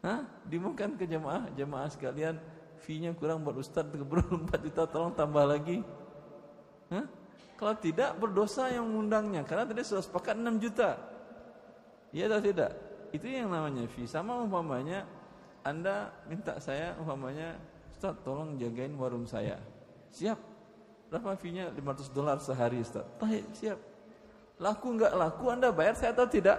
Hah? 0.00 0.24
Dimukan 0.48 0.96
ke 0.96 1.04
jemaah, 1.04 1.44
jemaah 1.52 1.88
sekalian 1.92 2.40
fee-nya 2.80 3.12
kurang 3.12 3.44
buat 3.44 3.60
ustaz 3.60 3.84
keburu 3.84 4.24
4 4.48 4.64
juta 4.64 4.82
tolong 4.88 5.12
tambah 5.12 5.44
lagi. 5.44 5.84
Hah? 6.88 7.04
Kalau 7.56 7.74
tidak 7.76 8.16
berdosa 8.16 8.68
yang 8.72 8.88
mengundangnya 8.88 9.44
karena 9.44 9.68
tadi 9.68 9.84
sudah 9.84 10.04
sepakat 10.04 10.40
6 10.40 10.56
juta. 10.64 10.96
Iya 12.16 12.32
atau 12.32 12.40
tidak? 12.40 12.72
Itu 13.12 13.28
yang 13.28 13.52
namanya 13.52 13.84
fee. 13.92 14.08
Sama 14.08 14.40
umpamanya 14.40 15.04
Anda 15.60 16.16
minta 16.24 16.56
saya 16.56 16.96
umpamanya 16.96 17.60
Ustaz 17.92 18.12
tolong 18.24 18.60
jagain 18.60 18.92
warung 18.96 19.24
saya 19.24 19.56
Siap. 20.10 20.38
Berapa 21.10 21.36
fee-nya? 21.38 21.70
500 21.70 22.10
dolar 22.10 22.38
sehari 22.42 22.82
Ustaz. 22.82 23.06
Baik, 23.22 23.46
siap. 23.54 23.78
Laku 24.56 24.96
enggak 24.96 25.12
laku 25.12 25.52
Anda 25.52 25.68
bayar 25.68 25.92
saya 25.94 26.16
atau 26.16 26.24
tidak? 26.26 26.56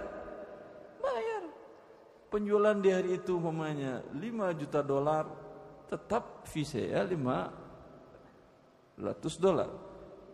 Bayar. 1.02 1.42
Penjualan 2.30 2.78
di 2.78 2.94
hari 2.94 3.18
itu 3.18 3.34
umpamanya 3.36 4.02
5 4.14 4.60
juta 4.60 4.82
dolar, 4.84 5.26
tetap 5.90 6.46
fee 6.46 6.64
saya 6.64 7.02
500 7.02 9.40
dolar. 9.40 9.68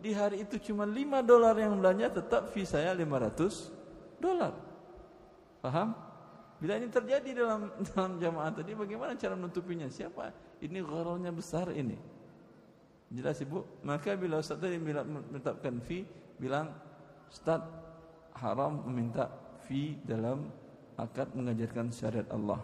Di 0.04 0.12
hari 0.12 0.44
itu 0.44 0.60
cuma 0.60 0.84
5 0.84 1.24
dolar 1.24 1.56
yang 1.56 1.80
belanja, 1.80 2.20
tetap 2.20 2.52
fee 2.52 2.68
saya 2.68 2.92
500 2.92 3.72
dolar. 4.20 4.52
Paham? 5.64 5.96
Bila 6.60 6.76
ini 6.76 6.92
terjadi 6.92 7.32
dalam 7.32 7.72
dalam 7.88 8.20
jamaah 8.20 8.52
tadi, 8.52 8.76
bagaimana 8.76 9.16
cara 9.16 9.32
menutupinya? 9.32 9.88
Siapa? 9.88 10.28
Ini 10.60 10.84
gharornya 10.84 11.32
besar 11.32 11.72
ini. 11.72 11.96
Jelas 13.14 13.38
ibu? 13.38 13.62
Maka 13.86 14.18
bila 14.18 14.42
Ustaz 14.42 14.58
tadi 14.58 14.74
menetapkan 14.82 15.78
fee, 15.78 16.02
bilang 16.34 16.74
Ustaz 17.30 17.62
haram 18.34 18.82
meminta 18.90 19.30
fee 19.70 20.02
dalam 20.02 20.50
akad 20.98 21.30
mengajarkan 21.30 21.94
syariat 21.94 22.26
Allah. 22.34 22.58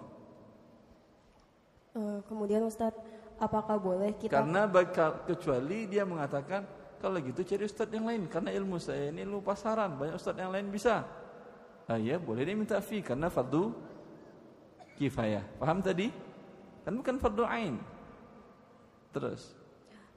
Uh, 1.94 2.18
kemudian 2.26 2.66
Ustaz, 2.66 2.90
apakah 3.38 3.78
boleh 3.78 4.11
kita 4.18 4.42
Karena 4.42 4.66
bakal, 4.66 5.22
kecuali 5.22 5.86
dia 5.86 6.03
mengatakan 6.03 6.66
kalau 6.98 7.16
gitu 7.22 7.40
cari 7.46 7.64
ustaz 7.64 7.88
yang 7.88 8.05
lain 8.05 8.28
karena 8.28 8.53
ilmu 8.53 8.76
saya 8.76 9.09
ini 9.09 9.24
ilmu 9.24 9.40
pasaran, 9.40 9.96
banyak 9.96 10.20
ustaz 10.20 10.36
yang 10.36 10.53
lain 10.53 10.68
bisa. 10.68 11.07
Ah 11.88 11.96
ya, 11.96 12.20
boleh 12.20 12.44
dia 12.44 12.55
minta 12.55 12.78
fee 12.82 13.01
karena 13.01 13.32
fardu 13.32 13.72
kifayah. 15.01 15.42
Paham 15.57 15.80
tadi? 15.80 16.12
Kan 16.84 17.01
bukan 17.01 17.16
fardu 17.16 17.42
ain. 17.48 17.80
Terus 19.11 19.60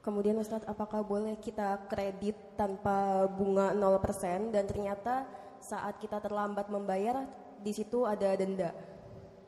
Kemudian 0.04 0.36
Ustadz, 0.36 0.68
apakah 0.68 1.00
boleh 1.00 1.40
kita 1.40 1.88
kredit 1.88 2.36
tanpa 2.60 3.24
bunga 3.24 3.72
0% 3.72 4.52
dan 4.52 4.68
ternyata 4.68 5.24
saat 5.64 5.96
kita 5.96 6.20
terlambat 6.20 6.68
membayar 6.68 7.24
di 7.64 7.72
situ 7.72 8.04
ada 8.04 8.36
denda? 8.36 8.76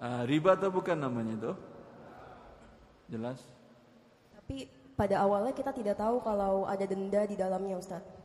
Uh, 0.00 0.24
riba 0.24 0.56
atau 0.56 0.72
bukan 0.72 0.96
namanya 0.96 1.36
itu? 1.36 1.52
Jelas. 3.12 3.44
Tapi 4.32 4.64
pada 4.96 5.20
awalnya 5.28 5.52
kita 5.52 5.76
tidak 5.76 6.00
tahu 6.00 6.24
kalau 6.24 6.64
ada 6.64 6.88
denda 6.88 7.28
di 7.28 7.36
dalamnya 7.36 7.76
Ustadz. 7.76 8.16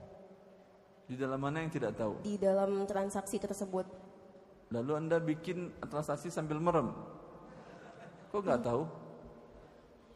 Di 1.11 1.19
dalam 1.19 1.43
mana 1.43 1.59
yang 1.59 1.67
tidak 1.67 1.99
tahu? 1.99 2.15
di 2.23 2.39
dalam 2.39 2.87
transaksi 2.87 3.35
tersebut. 3.43 3.83
Lalu 4.71 4.91
Anda 4.95 5.19
bikin 5.19 5.83
transaksi 5.83 6.31
sambil 6.31 6.63
merem. 6.63 6.95
Kok 8.31 8.39
nggak 8.39 8.63
tahu? 8.63 8.87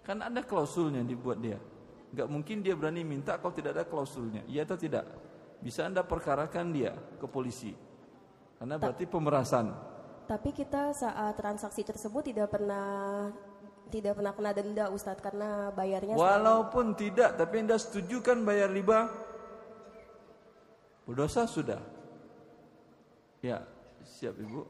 Kan 0.07 0.23
ada 0.23 0.39
klausulnya 0.39 1.03
dibuat 1.03 1.43
dia. 1.43 1.59
Nggak 2.15 2.31
mungkin 2.31 2.63
dia 2.63 2.71
berani 2.79 3.03
minta 3.03 3.35
kalau 3.35 3.51
tidak 3.51 3.75
ada 3.75 3.83
klausulnya. 3.83 4.47
Iya 4.47 4.63
atau 4.63 4.79
tidak? 4.79 5.03
Bisa 5.59 5.83
Anda 5.83 5.99
perkarakan 5.99 6.71
dia 6.71 6.95
ke 7.19 7.27
polisi. 7.27 7.75
Karena 8.55 8.79
berarti 8.79 9.03
pemerasan. 9.03 9.75
Tapi 10.23 10.55
kita 10.55 10.95
saat 10.95 11.35
transaksi 11.35 11.83
tersebut 11.83 12.31
tidak 12.31 12.55
pernah 12.55 13.27
tidak 13.91 14.15
pernah 14.17 14.31
kena 14.31 14.51
denda 14.55 14.85
Ustadz 14.89 15.19
karena 15.19 15.69
bayarnya 15.75 16.15
selalu- 16.15 16.23
Walaupun 16.23 16.85
tidak, 16.95 17.35
tapi 17.35 17.67
Anda 17.67 17.75
setuju 17.77 18.23
kan 18.23 18.41
bayar 18.47 18.71
riba? 18.71 19.11
Berdosa 21.05 21.45
sudah. 21.45 21.83
Ya, 23.43 23.61
siap 24.01 24.39
Ibu. 24.39 24.65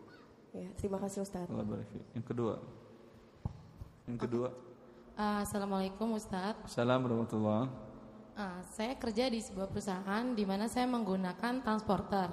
Ya, 0.52 0.68
terima 0.76 0.98
kasih 1.00 1.24
Ustadz. 1.24 1.48
Yang 2.12 2.26
kedua. 2.26 2.60
Yang 4.10 4.20
kedua. 4.28 4.50
Uh, 5.16 5.40
Assalamualaikum 5.48 6.20
Ustadz. 6.20 6.68
Assalamualaikum 6.68 7.24
warahmatullahi 7.24 7.84
Uh, 8.36 8.60
saya 8.68 9.00
kerja 9.00 9.32
di 9.32 9.40
sebuah 9.40 9.72
perusahaan 9.72 10.36
di 10.36 10.44
mana 10.44 10.68
saya 10.68 10.84
menggunakan 10.92 11.64
transporter, 11.64 12.28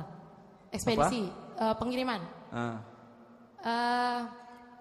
ekspedisi, 0.75 1.31
uh, 1.63 1.79
pengiriman. 1.79 2.19
Ah, 2.51 2.83
Uh, 3.63 4.27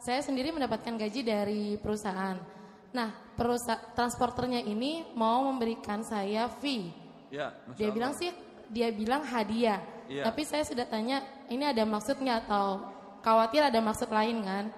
saya 0.02 0.18
sendiri 0.26 0.50
mendapatkan 0.50 0.98
gaji 0.98 1.22
dari 1.22 1.78
perusahaan. 1.78 2.42
Nah, 2.90 3.14
perusahaan 3.38 3.94
transporternya 3.94 4.66
ini 4.66 5.14
mau 5.14 5.46
memberikan 5.46 6.02
saya 6.02 6.50
fee. 6.50 6.90
ya, 7.30 7.54
Dia 7.78 7.86
Allah. 7.86 7.94
bilang 7.94 8.14
sih, 8.18 8.34
dia 8.74 8.90
bilang 8.90 9.22
hadiah. 9.22 9.78
Iya. 10.10 10.26
Tapi 10.26 10.42
saya 10.42 10.66
sudah 10.66 10.90
tanya, 10.90 11.22
ini 11.54 11.70
ada 11.70 11.86
maksudnya 11.86 12.42
atau 12.42 12.82
khawatir 13.22 13.62
ada 13.62 13.78
maksud 13.78 14.10
lain 14.10 14.42
kan? 14.42 14.74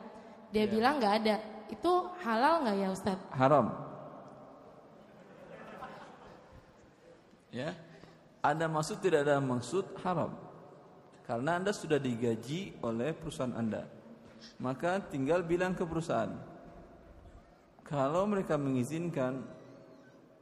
Dia 0.51 0.67
Iya. 0.67 0.71
bilang 0.76 0.99
nggak 0.99 1.15
ada. 1.24 1.36
Itu 1.74 2.13
halal 2.21 2.61
nggak 2.61 2.78
ya 2.78 2.88
Ustadz? 2.93 3.26
haram. 3.34 3.74
Ya. 7.49 7.74
Ada 8.43 8.67
maksud 8.69 8.99
tidak 9.01 9.26
ada 9.26 9.39
maksud 9.39 9.86
haram. 10.03 10.36
Karena 11.24 11.57
Anda 11.57 11.71
sudah 11.71 11.97
digaji 11.97 12.76
oleh 12.84 13.15
perusahaan 13.15 13.55
Anda. 13.55 13.88
Maka 14.59 14.99
tinggal 14.99 15.41
bilang 15.41 15.71
ke 15.71 15.88
perusahaan. 15.88 16.36
Kalau 17.88 18.28
mereka 18.28 18.59
mengizinkan 18.59 19.47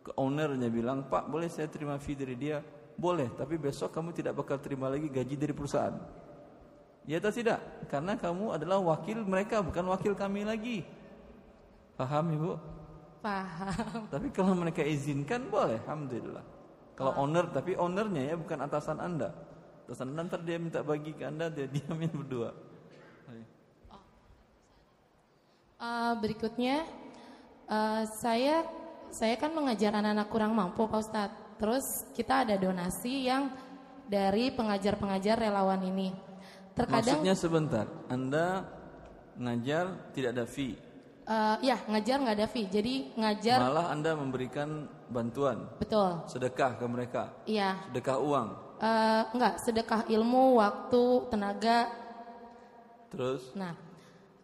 ke 0.02 0.12
ownernya 0.18 0.68
bilang, 0.74 1.06
"Pak, 1.06 1.30
boleh 1.30 1.46
saya 1.46 1.70
terima 1.70 2.02
fee 2.02 2.18
dari 2.18 2.34
dia?" 2.34 2.66
Boleh, 2.98 3.30
tapi 3.38 3.62
besok 3.62 3.94
kamu 3.94 4.12
tidak 4.18 4.34
bakal 4.42 4.58
terima 4.58 4.90
lagi 4.90 5.06
gaji 5.06 5.38
dari 5.38 5.54
perusahaan. 5.54 5.96
Ya 7.06 7.22
atau 7.22 7.34
tidak? 7.34 7.62
Karena 7.90 8.18
kamu 8.18 8.58
adalah 8.58 8.82
wakil 8.82 9.22
mereka, 9.26 9.62
bukan 9.62 9.86
wakil 9.94 10.14
kami 10.18 10.46
lagi. 10.46 10.86
Paham 11.96 12.26
Ibu? 12.34 12.52
Paham. 13.22 14.10
Tapi 14.10 14.28
kalau 14.34 14.58
mereka 14.58 14.82
izinkan 14.82 15.46
boleh, 15.48 15.78
alhamdulillah. 15.86 16.46
Kalau 16.98 17.14
owner, 17.18 17.50
tapi 17.50 17.78
ownernya 17.78 18.34
ya 18.34 18.36
bukan 18.38 18.60
atasan 18.66 18.98
anda. 18.98 19.30
Atasan 19.86 20.14
anda 20.14 20.28
ntar 20.30 20.42
dia 20.46 20.58
minta 20.58 20.82
bagi 20.82 21.14
ke 21.14 21.24
anda, 21.26 21.50
dia 21.50 21.70
diamin 21.70 22.10
berdua. 22.10 22.54
Uh, 25.82 26.14
berikutnya 26.22 26.86
uh, 27.66 28.06
saya 28.22 28.62
saya 29.10 29.34
kan 29.34 29.50
mengajar 29.50 29.98
anak-anak 29.98 30.28
kurang 30.30 30.54
mampu 30.54 30.86
Pak 30.86 31.02
Ustadz. 31.02 31.40
Terus 31.58 32.06
kita 32.14 32.46
ada 32.46 32.54
donasi 32.58 33.26
yang 33.26 33.50
dari 34.06 34.54
pengajar-pengajar 34.54 35.42
relawan 35.42 35.82
ini. 35.86 36.14
Terkadang 36.78 37.22
Maksudnya 37.22 37.36
sebentar, 37.38 37.86
anda 38.14 38.66
ngajar 39.38 40.14
tidak 40.14 40.38
ada 40.38 40.46
fee, 40.46 40.78
uh, 41.32 41.56
ya 41.64 41.80
ngajar 41.88 42.16
nggak 42.20 42.36
ada 42.36 42.48
fee. 42.52 42.68
Jadi 42.68 43.16
ngajar 43.16 43.58
malah 43.58 43.88
anda 43.88 44.12
memberikan 44.14 44.70
bantuan, 45.08 45.64
betul. 45.80 46.28
sedekah 46.28 46.76
ke 46.76 46.86
mereka, 46.86 47.24
Iya. 47.48 47.80
sedekah 47.88 48.20
uang, 48.20 48.50
Uh, 48.82 49.24
enggak 49.38 49.62
sedekah 49.62 50.02
ilmu, 50.10 50.58
waktu, 50.58 51.04
tenaga. 51.30 51.86
terus 53.12 53.54
Nah, 53.54 53.78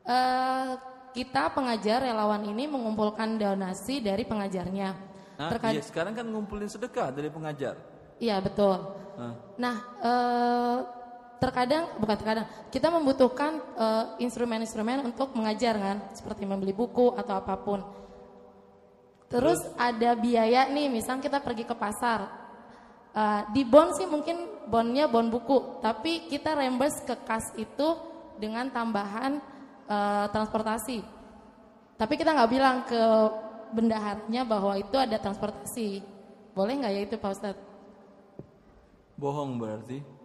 uh, 0.05 0.77
kita 1.09 1.49
pengajar 1.49 2.05
relawan 2.05 2.45
ini 2.45 2.69
mengumpulkan 2.69 3.33
donasi 3.33 3.97
dari 3.97 4.21
pengajarnya. 4.21 4.89
Nah, 5.37 5.49
Terkad- 5.49 5.73
iya, 5.73 5.81
sekarang 5.81 6.13
kan 6.13 6.25
ngumpulin 6.27 6.69
sedekah 6.69 7.09
dari 7.09 7.33
pengajar. 7.33 7.81
Iya 8.17 8.37
betul. 8.37 8.77
Nah, 9.17 9.33
Nah, 9.57 9.75
eh, 10.01 10.77
terkadang 11.37 11.97
bukan 12.01 12.15
terkadang 12.17 12.45
kita 12.73 12.87
membutuhkan 12.89 13.61
eh, 13.77 14.05
instrumen-instrumen 14.25 15.05
untuk 15.05 15.33
mengajar 15.37 15.77
kan, 15.77 15.97
seperti 16.13 16.43
membeli 16.43 16.73
buku 16.73 17.13
atau 17.13 17.33
apa 17.37 17.55
pun. 17.61 17.81
Terus, 19.27 19.59
ada 19.75 20.15
biaya 20.15 20.71
nih, 20.71 20.87
misal 20.87 21.19
kita 21.19 21.43
pergi 21.43 21.67
ke 21.67 21.75
pasar. 21.75 22.31
Eh, 23.11 23.41
di 23.51 23.67
bon 23.67 23.91
sih 23.95 24.07
mungkin 24.07 24.67
bonnya 24.67 25.05
bon 25.05 25.27
buku, 25.27 25.83
tapi 25.83 26.31
kita 26.31 26.55
reimburse 26.55 27.03
ke 27.03 27.15
kas 27.27 27.51
itu 27.59 27.87
dengan 28.39 28.69
tambahan 28.71 29.39
eh, 29.87 30.25
transportasi. 30.31 31.03
Tapi 31.97 32.13
kita 32.13 32.33
nggak 32.33 32.51
bilang 32.51 32.85
ke 32.85 33.03
bendaharanya 33.73 34.45
bahwa 34.47 34.77
itu 34.77 34.95
ada 34.95 35.17
transportasi. 35.17 36.01
Boleh 36.53 36.73
nggak 36.77 36.93
ya 36.93 37.01
itu 37.03 37.15
Pak 37.17 37.31
Ustadz? 37.33 37.67
bohong 39.17 39.57
berarti. 39.57 40.16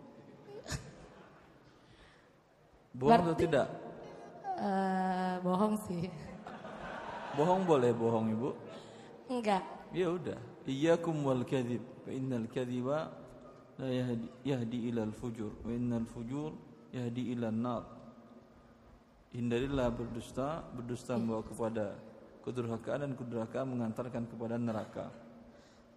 Bohong 2.92 3.24
atau 3.24 3.36
tidak? 3.36 3.66
Eh, 4.60 5.34
bohong 5.40 5.74
sih. 5.88 6.06
Bohong 7.34 7.64
boleh 7.64 7.90
bohong 7.96 8.26
ibu. 8.36 8.50
Enggak. 9.32 9.64
Ya 9.96 10.12
udah. 10.12 10.36
Iyyakum 10.68 11.24
wal 11.24 11.42
kadhib. 11.48 11.80
Fa 12.04 12.10
innal 12.12 12.46
kadhiba 12.52 13.10
la 13.80 13.88
yahdi 13.88 14.28
yahdi 14.44 14.78
ila 14.92 15.08
al 15.08 15.14
fujur 15.16 15.54
wa 15.64 15.70
innal 15.72 16.04
fujur 16.04 16.52
yahdi 16.92 17.32
ila 17.32 17.48
nar. 17.48 17.82
Hindarilah 19.32 19.88
berdusta, 19.88 20.60
berdusta 20.76 21.16
membawa 21.16 21.40
kepada 21.40 21.96
kedurhakaan 22.44 23.08
dan 23.08 23.12
kedurhakaan 23.16 23.66
mengantarkan 23.72 24.28
kepada 24.28 24.60
neraka. 24.60 25.06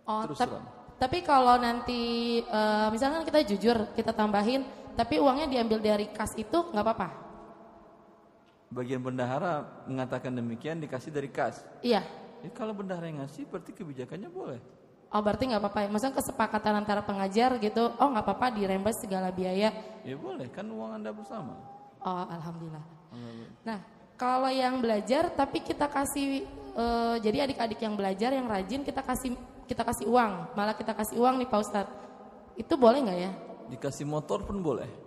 Oh, 0.08 0.24
Terus 0.24 0.40
terang. 0.40 0.64
tapi 0.96 1.20
kalau 1.26 1.60
nanti 1.60 2.40
eh, 2.40 2.88
misalkan 2.96 3.28
kita 3.28 3.44
jujur, 3.44 3.78
kita 3.92 4.16
tambahin, 4.16 4.64
tapi 4.96 5.20
uangnya 5.20 5.52
diambil 5.52 5.84
dari 5.84 6.08
kas 6.10 6.34
itu 6.40 6.72
nggak 6.72 6.84
apa-apa. 6.84 7.10
Bagian 8.72 9.04
bendahara 9.04 9.86
mengatakan 9.86 10.34
demikian 10.34 10.82
dikasih 10.82 11.12
dari 11.14 11.30
kas. 11.30 11.62
Iya. 11.86 12.02
Ya, 12.42 12.50
kalau 12.52 12.74
bendahara 12.74 13.08
yang 13.08 13.24
ngasih 13.24 13.46
berarti 13.48 13.72
kebijakannya 13.76 14.28
boleh. 14.32 14.60
Oh 15.14 15.22
berarti 15.22 15.48
nggak 15.48 15.62
apa-apa 15.62 15.80
ya. 15.86 15.88
Maksudnya 15.92 16.16
kesepakatan 16.18 16.74
antara 16.76 17.02
pengajar 17.06 17.56
gitu. 17.62 17.94
Oh 18.02 18.08
nggak 18.10 18.26
apa-apa 18.26 18.48
di 18.58 18.68
reimburse 18.68 19.06
segala 19.06 19.30
biaya. 19.32 19.72
Ya 20.02 20.16
boleh, 20.18 20.50
kan 20.50 20.66
uang 20.66 20.92
anda 20.98 21.14
bersama. 21.14 21.56
Oh 22.02 22.26
alhamdulillah. 22.28 22.86
Nah 23.64 23.80
kalau 24.20 24.52
yang 24.52 24.84
belajar 24.84 25.32
tapi 25.32 25.64
kita 25.64 25.88
kasih 25.88 26.44
eh, 26.76 27.16
jadi 27.24 27.48
adik-adik 27.48 27.80
yang 27.80 27.96
belajar 27.96 28.36
yang 28.36 28.48
rajin 28.48 28.84
kita 28.84 29.00
kasih 29.00 29.40
kita 29.70 29.88
kasih 29.88 30.10
uang. 30.10 30.52
Malah 30.52 30.76
kita 30.76 30.92
kasih 30.92 31.16
uang 31.22 31.40
nih 31.40 31.48
Pak 31.48 31.60
Ustadz. 31.64 31.96
Itu 32.60 32.76
boleh 32.76 33.00
nggak 33.04 33.20
ya? 33.20 33.32
Dikasih 33.72 34.06
motor 34.06 34.46
pun 34.46 34.62
boleh. 34.62 35.06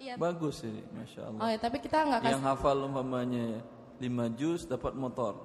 Iya. 0.00 0.16
Bagus 0.16 0.64
ini, 0.64 0.80
masya 0.96 1.28
Allah. 1.28 1.40
Oh 1.44 1.48
ya 1.52 1.58
tapi 1.60 1.76
kita 1.76 2.08
nggak 2.08 2.24
kasih. 2.24 2.32
Yang 2.32 2.44
hafal 2.48 2.88
umpamanya 2.88 3.60
5 4.00 4.40
juz 4.40 4.64
dapat 4.64 4.96
motor. 4.96 5.36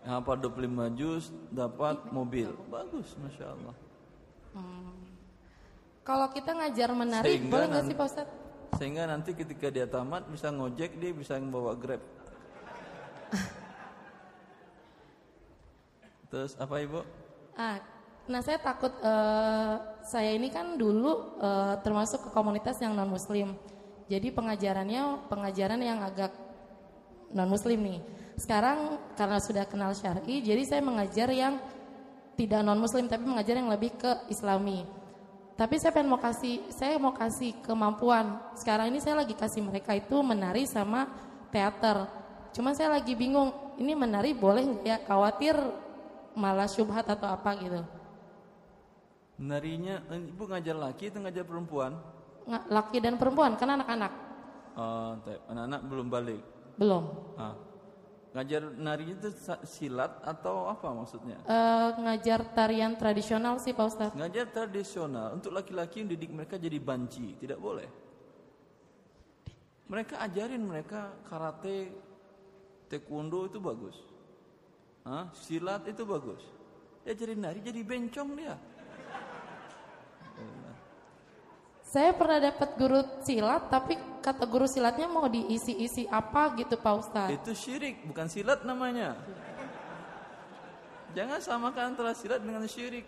Yang 0.00 0.12
hafal 0.16 0.36
25 0.48 0.96
juz 0.96 1.28
dapat 1.52 2.00
mobil. 2.08 2.56
Bagus, 2.72 3.12
masya 3.20 3.52
Allah. 3.52 3.76
Kalau 6.02 6.26
kita 6.34 6.50
ngajar 6.56 6.90
menari 6.96 7.36
Sehingga 7.36 7.52
boleh 7.52 7.66
nggak 7.68 7.84
sih 7.86 7.94
Pak 7.94 8.06
Ustadz? 8.08 8.32
Sehingga 8.80 9.04
nanti 9.04 9.36
ketika 9.36 9.68
dia 9.68 9.84
tamat 9.84 10.24
bisa 10.32 10.48
ngojek 10.48 10.96
dia 10.96 11.12
bisa 11.12 11.36
membawa 11.36 11.76
grab. 11.76 12.00
Terus 16.32 16.56
apa 16.56 16.80
ibu? 16.80 17.04
Ah, 17.54 17.76
nah 18.24 18.40
saya 18.40 18.56
takut 18.56 18.90
eh, 19.04 19.91
saya 20.02 20.34
ini 20.34 20.50
kan 20.50 20.74
dulu 20.76 21.38
eh, 21.38 21.74
termasuk 21.80 22.28
ke 22.28 22.30
komunitas 22.34 22.78
yang 22.82 22.94
non 22.94 23.10
Muslim. 23.10 23.54
Jadi 24.10 24.28
pengajarannya 24.34 25.30
pengajaran 25.30 25.80
yang 25.80 26.02
agak 26.02 26.34
non 27.32 27.48
Muslim 27.48 27.80
nih. 27.80 28.00
Sekarang 28.36 28.98
karena 29.14 29.38
sudah 29.38 29.64
kenal 29.68 29.92
syar'i, 29.94 30.40
jadi 30.42 30.62
saya 30.64 30.82
mengajar 30.84 31.28
yang 31.30 31.60
tidak 32.36 32.60
non 32.64 32.80
Muslim 32.80 33.06
tapi 33.06 33.24
mengajar 33.24 33.56
yang 33.56 33.70
lebih 33.70 33.94
ke 33.96 34.28
Islami. 34.32 34.84
Tapi 35.52 35.78
saya 35.78 35.92
pengen 35.92 36.16
mau 36.16 36.20
kasih, 36.20 36.64
saya 36.72 36.96
mau 36.96 37.12
kasih 37.12 37.60
kemampuan. 37.60 38.40
Sekarang 38.56 38.88
ini 38.88 38.98
saya 38.98 39.20
lagi 39.20 39.36
kasih 39.36 39.60
mereka 39.62 39.92
itu 39.92 40.16
menari 40.24 40.64
sama 40.64 41.06
teater. 41.52 42.08
Cuma 42.56 42.72
saya 42.72 42.96
lagi 42.96 43.12
bingung, 43.12 43.52
ini 43.76 43.92
menari 43.92 44.32
boleh 44.32 44.64
nggak 44.64 44.84
ya? 44.84 44.96
Khawatir 45.04 45.54
malah 46.32 46.68
syubhat 46.68 47.04
atau 47.04 47.28
apa 47.28 47.52
gitu. 47.60 47.84
Narinya 49.42 50.06
eh, 50.14 50.30
ibu 50.30 50.46
ngajar 50.46 50.76
laki 50.78 51.10
atau 51.10 51.20
ngajar 51.26 51.42
perempuan? 51.42 51.98
Laki 52.46 53.02
dan 53.02 53.18
perempuan 53.18 53.58
kan 53.58 53.74
anak-anak. 53.74 54.12
Oh, 54.78 55.18
anak-anak 55.50 55.80
belum 55.90 56.06
balik. 56.06 56.42
Belum. 56.78 57.34
Ah. 57.34 57.58
Ngajar 58.32 58.64
nari 58.80 59.12
itu 59.12 59.28
silat 59.68 60.24
atau 60.24 60.64
apa 60.64 60.88
maksudnya? 60.94 61.36
Eh, 61.44 61.88
ngajar 62.00 62.40
tarian 62.56 62.96
tradisional 62.96 63.60
sih 63.60 63.76
Pak 63.76 63.86
Ustadz. 63.92 64.16
Ngajar 64.16 64.48
tradisional 64.48 65.36
untuk 65.36 65.52
laki-laki 65.52 66.00
yang 66.00 66.08
didik 66.16 66.32
mereka 66.32 66.56
jadi 66.56 66.80
banci, 66.80 67.36
tidak 67.36 67.60
boleh. 67.60 67.84
Mereka 69.90 70.16
ajarin 70.24 70.64
mereka 70.64 71.12
karate, 71.28 71.92
taekwondo 72.88 73.44
itu 73.52 73.60
bagus. 73.60 74.00
Hah? 75.04 75.28
Silat 75.36 75.84
itu 75.84 76.08
bagus. 76.08 76.40
Dia 77.04 77.12
jadi 77.12 77.36
nari 77.36 77.60
jadi 77.60 77.84
bencong 77.84 78.32
dia. 78.38 78.56
Saya 81.92 82.16
pernah 82.16 82.40
dapat 82.40 82.72
guru 82.80 83.04
silat, 83.20 83.68
tapi 83.68 84.00
kata 84.24 84.48
guru 84.48 84.64
silatnya 84.64 85.04
mau 85.12 85.28
diisi-isi 85.28 86.08
apa 86.08 86.56
gitu 86.56 86.80
Pak 86.80 86.94
Ustadz. 87.04 87.36
Itu 87.36 87.52
syirik, 87.52 88.08
bukan 88.08 88.32
silat 88.32 88.64
namanya. 88.64 89.12
Jangan 91.12 91.36
samakan 91.44 91.92
antara 91.92 92.16
silat 92.16 92.40
dengan 92.40 92.64
syirik. 92.64 93.04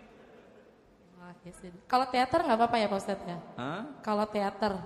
Ya. 1.41 1.73
Kalau 1.89 2.05
teater 2.13 2.45
nggak 2.45 2.57
apa-apa 2.61 2.77
ya 2.77 2.85
Pak 2.85 2.99
Ustadz 3.01 3.25
ya? 3.25 3.37
Hah? 3.57 3.81
Kalau 4.05 4.25
teater, 4.29 4.77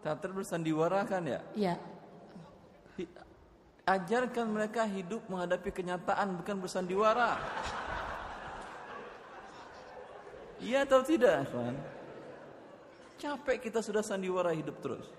Teater 0.00 0.30
bersandiwara 0.32 1.04
kan 1.04 1.20
ya? 1.28 1.44
ya. 1.52 1.74
Hi- 2.96 3.12
Ajarkan 3.84 4.48
mereka 4.48 4.88
hidup 4.88 5.20
menghadapi 5.28 5.68
kenyataan 5.68 6.32
bukan 6.40 6.56
bersandiwara. 6.64 7.36
Iya 10.64 10.88
atau 10.88 11.04
tidak, 11.04 11.44
Ikhwan? 11.44 11.76
Capek 13.18 13.58
kita 13.58 13.82
sudah 13.82 14.00
sandiwara 14.00 14.54
hidup 14.54 14.78
terus. 14.78 15.10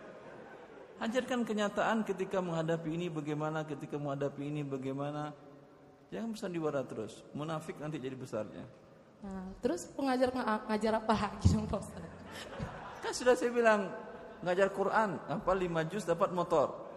Ajarkan 1.00 1.44
kenyataan 1.44 2.04
ketika 2.08 2.40
menghadapi 2.40 2.96
ini 2.96 3.08
bagaimana, 3.12 3.68
ketika 3.68 4.00
menghadapi 4.00 4.48
ini 4.48 4.64
bagaimana. 4.64 5.36
Jangan 6.10 6.34
bersandiwara 6.34 6.82
terus. 6.88 7.22
Munafik 7.36 7.76
nanti 7.78 8.00
jadi 8.00 8.16
besarnya. 8.16 8.64
Nah, 9.20 9.52
terus 9.60 9.84
pengajar 9.92 10.32
nga- 10.32 10.64
ngajar 10.72 10.94
apa 11.04 11.14
lagi 11.14 11.48
dong 11.52 11.68
Pak? 11.68 11.84
Kan 13.04 13.12
sudah 13.12 13.36
saya 13.36 13.52
bilang 13.52 13.92
ngajar 14.44 14.72
Quran, 14.72 15.20
apa 15.28 15.52
5 15.52 15.84
juz 15.92 16.08
dapat 16.08 16.32
motor. 16.32 16.88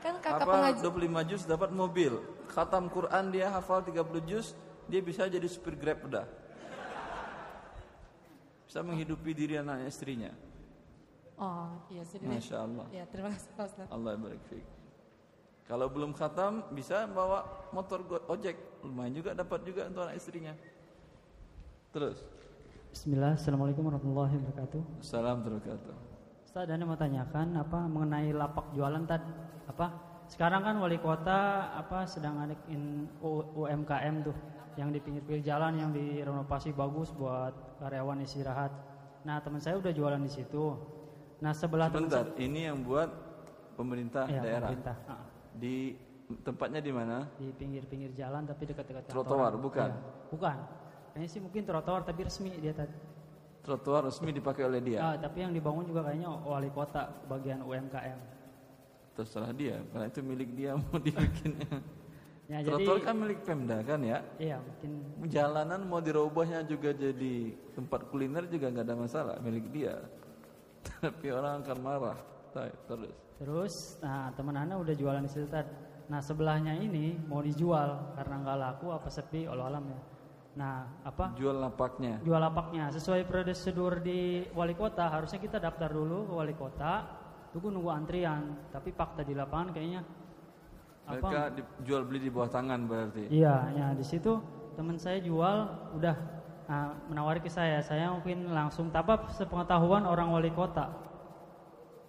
Kan 0.00 0.16
kakak 0.24 0.48
apa 0.48 0.52
pengajar, 0.72 0.82
25 0.88 1.20
juz 1.28 1.42
dapat 1.44 1.70
mobil. 1.76 2.12
Khatam 2.48 2.88
Quran 2.88 3.24
dia 3.28 3.52
hafal 3.52 3.84
30 3.84 4.24
juz, 4.24 4.56
dia 4.88 5.04
bisa 5.04 5.28
jadi 5.28 5.44
supir 5.44 5.76
Grab 5.76 6.00
udah. 6.08 6.24
Bisa 8.68 8.84
menghidupi 8.84 9.32
diri 9.32 9.56
anak 9.56 9.88
istrinya. 9.88 10.28
oh 11.40 11.72
iya 11.88 12.04
sih. 12.04 12.20
Masya 12.20 12.56
Allah. 12.60 12.84
Ya 12.92 13.08
terima 13.08 13.32
kasih 13.32 13.48
Pak 13.56 13.64
Ustadz. 13.64 13.88
Allah 13.88 14.12
barik 14.20 14.42
fiik. 14.52 14.66
Kalau 15.64 15.88
belum 15.88 16.12
khatam 16.12 16.64
bisa 16.76 17.08
bawa 17.08 17.44
motor 17.72 18.04
ojek, 18.28 18.56
lumayan 18.84 19.16
juga 19.16 19.32
dapat 19.32 19.64
juga 19.64 19.88
untuk 19.88 20.04
anak 20.04 20.20
istrinya. 20.20 20.52
Terus. 21.92 22.20
Bismillah, 22.92 23.36
Assalamualaikum 23.36 23.84
warahmatullahi 23.84 24.36
wabarakatuh. 24.36 24.80
Salam 25.00 25.44
terkata. 25.44 25.92
Ustaz, 26.44 26.68
Anda 26.68 26.84
mau 26.88 26.96
tanyakan 26.96 27.56
apa 27.60 27.84
mengenai 27.84 28.32
lapak 28.32 28.72
jualan 28.72 29.04
tadi 29.04 29.28
apa? 29.68 29.86
Sekarang 30.28 30.60
kan 30.60 30.76
wali 30.80 31.00
kota 31.00 31.72
apa 31.72 32.04
sedang 32.04 32.40
ngadain 32.40 33.08
U- 33.24 33.64
UMKM 33.64 34.28
tuh 34.28 34.36
yang 34.78 34.94
di 34.94 35.02
pinggir-pinggir 35.02 35.42
jalan 35.42 35.74
yang 35.74 35.90
direnovasi 35.90 36.70
bagus 36.70 37.10
buat 37.10 37.50
karyawan 37.82 38.22
istirahat. 38.22 38.70
Nah, 39.26 39.42
teman 39.42 39.58
saya 39.58 39.74
udah 39.74 39.90
jualan 39.90 40.22
di 40.22 40.30
situ. 40.30 40.78
Nah, 41.42 41.50
sebelah 41.50 41.90
teman 41.90 42.06
Sebentar, 42.06 42.24
ini 42.38 42.70
yang 42.70 42.86
buat 42.86 43.10
pemerintah 43.74 44.30
Iya, 44.30 44.38
daerah. 44.38 44.70
pemerintah. 44.70 44.96
Ah, 45.10 45.22
Di 45.58 45.98
tempatnya 46.46 46.78
di 46.78 46.92
mana? 46.94 47.26
di 47.34 47.50
pinggir-pinggir 47.50 48.14
jalan 48.14 48.46
tapi 48.46 48.70
dekat-dekat 48.70 49.10
Trotoar, 49.10 49.58
bukan? 49.58 49.90
Iya, 49.90 49.98
bukan. 50.30 50.56
Kayaknya 51.10 51.28
sih 51.34 51.40
mungkin 51.42 51.62
trotoar 51.66 52.06
tapi 52.06 52.20
resmi 52.22 52.54
dia 52.62 52.70
tadi. 52.70 52.94
Trotoar 53.66 54.06
resmi 54.06 54.30
dipakai 54.30 54.62
oleh 54.62 54.78
dia. 54.78 54.98
Ah, 55.02 55.14
tapi 55.18 55.42
yang 55.42 55.50
dibangun 55.50 55.82
juga 55.90 56.06
kayaknya 56.06 56.30
wali 56.30 56.70
kota 56.70 57.10
bagian 57.26 57.66
UMKM. 57.66 58.18
Terserah 59.18 59.50
dia, 59.50 59.82
karena 59.90 60.06
itu 60.06 60.20
milik 60.22 60.50
dia 60.54 60.78
mau 60.78 60.94
dibikinnya. 61.02 61.66
Ya, 62.48 62.64
jadi 62.64 62.80
Trotoar 62.80 63.04
kan 63.04 63.14
milik 63.20 63.44
Pemda 63.44 63.84
kan 63.84 64.00
ya. 64.00 64.24
iya 64.40 64.56
mungkin 64.56 65.04
Jalanan 65.28 65.84
mau 65.84 66.00
dirubahnya 66.00 66.64
juga 66.64 66.96
jadi 66.96 67.52
tempat 67.76 68.08
kuliner 68.08 68.48
juga 68.48 68.72
nggak 68.72 68.86
ada 68.88 68.96
masalah, 68.96 69.36
milik 69.44 69.68
dia. 69.68 70.00
Tapi 71.04 71.28
orang 71.28 71.60
akan 71.60 71.78
marah. 71.84 72.18
Terus. 72.88 73.14
Terus, 73.38 73.74
nah 74.00 74.32
teman 74.32 74.56
anda 74.56 74.80
udah 74.80 74.96
jualan 74.96 75.20
di 75.20 75.30
situ 75.30 75.44
tadi. 75.44 75.68
Nah 76.08 76.24
sebelahnya 76.24 76.72
ini 76.80 77.20
mau 77.28 77.44
dijual 77.44 78.16
karena 78.16 78.34
nggak 78.40 78.58
laku 78.58 78.86
apa 78.96 79.08
sepi, 79.12 79.44
Allah 79.44 79.68
alam 79.68 79.84
ya. 79.84 80.00
Nah 80.56 80.74
apa? 81.04 81.36
Jual 81.36 81.60
lapaknya. 81.60 82.16
Jual 82.24 82.40
lapaknya 82.40 82.88
sesuai 82.88 83.28
prosedur 83.28 84.00
di 84.00 84.48
wali 84.56 84.72
kota 84.72 85.12
harusnya 85.12 85.36
kita 85.36 85.60
daftar 85.60 85.92
dulu 85.92 86.24
ke 86.24 86.32
wali 86.32 86.54
kota, 86.56 87.04
tunggu 87.52 87.68
nunggu 87.76 87.92
antrian. 87.92 88.72
Tapi 88.72 88.88
fakta 88.96 89.20
di 89.20 89.36
lapangan 89.36 89.76
kayaknya 89.76 90.00
Mereka 91.08 91.38
apa? 91.48 91.54
dijual 91.56 92.02
beli 92.04 92.28
di 92.28 92.30
bawah 92.30 92.50
tangan 92.52 92.84
berarti. 92.84 93.32
Iya, 93.32 93.56
ya 93.72 93.86
di 93.96 94.04
situ 94.04 94.36
teman 94.76 95.00
saya 95.00 95.18
jual 95.24 95.56
udah 95.96 96.16
nah, 96.68 96.92
menawari 97.08 97.40
ke 97.40 97.48
saya. 97.48 97.80
Saya 97.80 98.12
mungkin 98.12 98.52
langsung 98.52 98.92
tanpa 98.92 99.24
sepengetahuan 99.32 100.04
orang 100.04 100.28
wali 100.28 100.52
kota. 100.52 100.92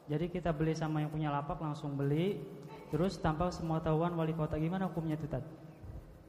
Jadi 0.10 0.28
kita 0.28 0.52
beli 0.52 0.74
sama 0.76 1.06
yang 1.06 1.14
punya 1.14 1.30
lapak 1.32 1.62
langsung 1.62 1.94
beli, 1.96 2.42
terus 2.90 3.16
tanpa 3.22 3.54
sepengetahuan 3.54 4.12
wali 4.18 4.34
kota 4.36 4.58
gimana 4.58 4.90
hukumnya 4.90 5.16
itu 5.16 5.30
tadi? 5.30 5.48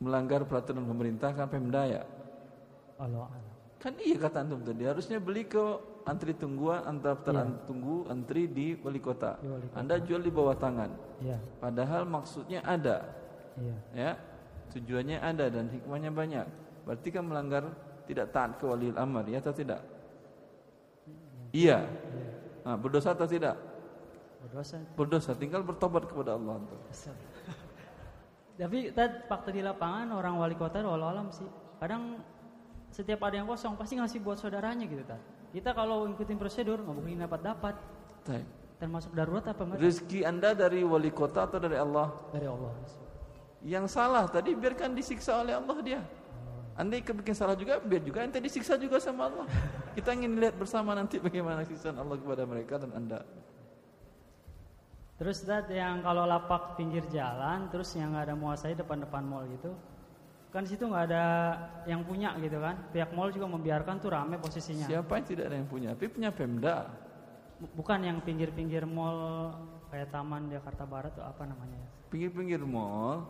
Melanggar 0.01 0.45
peraturan 0.45 0.85
pemerintah 0.85 1.33
kan 1.33 1.49
Pemda 1.49 1.89
ya. 1.89 2.03
Allah. 3.01 3.33
Kan 3.81 3.97
iya 3.97 4.21
kata 4.21 4.45
antum 4.45 4.61
tadi, 4.61 4.85
harusnya 4.85 5.17
beli 5.17 5.49
ke 5.49 5.81
antri 6.05 6.33
tungguan, 6.33 6.85
antar 6.87 7.19
daftar 7.21 7.47
tunggu 7.69 8.09
antri 8.09 8.49
di 8.49 8.77
wali 8.81 9.01
kota. 9.01 9.37
Di 9.41 9.49
wali 9.49 9.67
kota. 9.69 9.77
Anda 9.81 9.95
jual 10.01 10.21
di 10.25 10.33
bawah 10.33 10.57
tangan. 10.57 10.91
Iya, 11.21 11.39
Padahal 11.61 12.03
maksudnya 12.09 12.61
ada, 12.65 13.05
iya. 13.61 13.77
ya. 13.93 14.11
Tujuannya 14.71 15.19
ada 15.19 15.51
dan 15.51 15.67
hikmahnya 15.67 16.11
banyak. 16.15 16.47
Berarti 16.87 17.09
kan 17.11 17.25
melanggar 17.27 17.65
tidak 18.07 18.31
taat 18.31 18.57
ke 18.57 18.65
wali 18.65 18.95
amr, 18.95 19.27
ya 19.27 19.43
atau 19.43 19.55
tidak? 19.55 19.83
Iya. 21.51 21.91
Nah, 22.63 22.79
berdosa 22.79 23.11
atau 23.11 23.27
tidak? 23.27 23.59
Berdosa. 24.47 24.79
Berdosa, 24.95 25.31
tinggal 25.35 25.67
bertobat 25.67 26.07
kepada 26.07 26.39
Allah. 26.39 26.63
Tapi 28.61 28.93
tadi 28.93 29.15
fakta 29.25 29.51
di 29.51 29.65
lapangan 29.65 30.13
orang 30.13 30.37
wali 30.37 30.55
kota 30.55 30.85
Allah 30.85 31.17
alam 31.17 31.33
sih. 31.33 31.49
Kadang 31.81 32.21
setiap 32.93 33.25
ada 33.25 33.41
yang 33.41 33.49
kosong 33.49 33.73
pasti 33.75 33.97
ngasih 33.97 34.21
buat 34.21 34.37
saudaranya 34.37 34.85
gitu 34.85 35.01
tadi. 35.01 35.40
Kita 35.51 35.75
kalau 35.75 36.07
ngikutin 36.07 36.39
prosedur 36.39 36.79
nggak 36.83 36.95
mungkin 36.95 37.27
dapat 37.27 37.41
dapat. 37.43 37.75
Termasuk 38.81 39.13
darurat 39.13 39.45
apa 39.45 39.61
enggak? 39.67 39.79
Rezeki 39.83 40.21
Anda 40.25 40.57
dari 40.57 40.81
wali 40.87 41.13
kota 41.13 41.45
atau 41.45 41.59
dari 41.61 41.77
Allah? 41.77 42.09
Dari 42.33 42.47
Allah. 42.49 42.73
Yang 43.61 43.87
salah 43.93 44.25
tadi 44.31 44.57
biarkan 44.57 44.97
disiksa 44.97 45.43
oleh 45.45 45.53
Allah 45.53 45.79
dia. 45.85 46.01
Anda 46.81 46.97
ikut 46.97 47.13
bikin 47.13 47.37
salah 47.37 47.59
juga, 47.61 47.77
biar 47.77 48.01
juga 48.01 48.25
ente 48.25 48.41
disiksa 48.41 48.81
juga 48.81 48.97
sama 48.97 49.29
Allah. 49.29 49.45
Kita 49.99 50.17
ingin 50.17 50.41
lihat 50.41 50.57
bersama 50.57 50.97
nanti 50.97 51.21
bagaimana 51.21 51.61
siksaan 51.67 52.01
Allah 52.01 52.17
kepada 52.17 52.49
mereka 52.49 52.81
dan 52.81 52.97
Anda. 52.97 53.21
Terus 55.21 55.45
dat 55.45 55.69
yang 55.69 56.01
kalau 56.01 56.25
lapak 56.25 56.81
pinggir 56.81 57.05
jalan, 57.13 57.69
terus 57.69 57.93
yang 57.93 58.17
nggak 58.17 58.33
ada 58.33 58.37
muasai 58.39 58.73
depan-depan 58.73 59.21
mall 59.21 59.45
gitu, 59.53 59.77
kan 60.51 60.67
situ 60.67 60.83
nggak 60.83 61.05
ada 61.07 61.25
yang 61.87 62.03
punya 62.03 62.35
gitu 62.37 62.59
kan? 62.59 62.75
Pihak 62.91 63.15
mall 63.15 63.31
juga 63.31 63.47
membiarkan 63.47 64.03
tuh 64.03 64.11
rame 64.11 64.35
posisinya. 64.37 64.83
Siapa 64.85 65.17
yang 65.17 65.27
tidak 65.27 65.45
ada 65.47 65.57
yang 65.57 65.69
punya? 65.71 65.89
Tapi 65.95 66.07
punya 66.11 66.31
Pemda. 66.31 66.91
Bu- 67.57 67.71
Bukan 67.79 68.03
yang 68.03 68.19
pinggir-pinggir 68.19 68.83
mall 68.83 69.55
kayak 69.89 70.11
Taman 70.11 70.51
Jakarta 70.51 70.83
Barat 70.85 71.15
tuh 71.15 71.23
apa 71.23 71.47
namanya? 71.47 71.79
ya? 71.79 71.89
Pinggir-pinggir 72.11 72.59
mall 72.61 73.23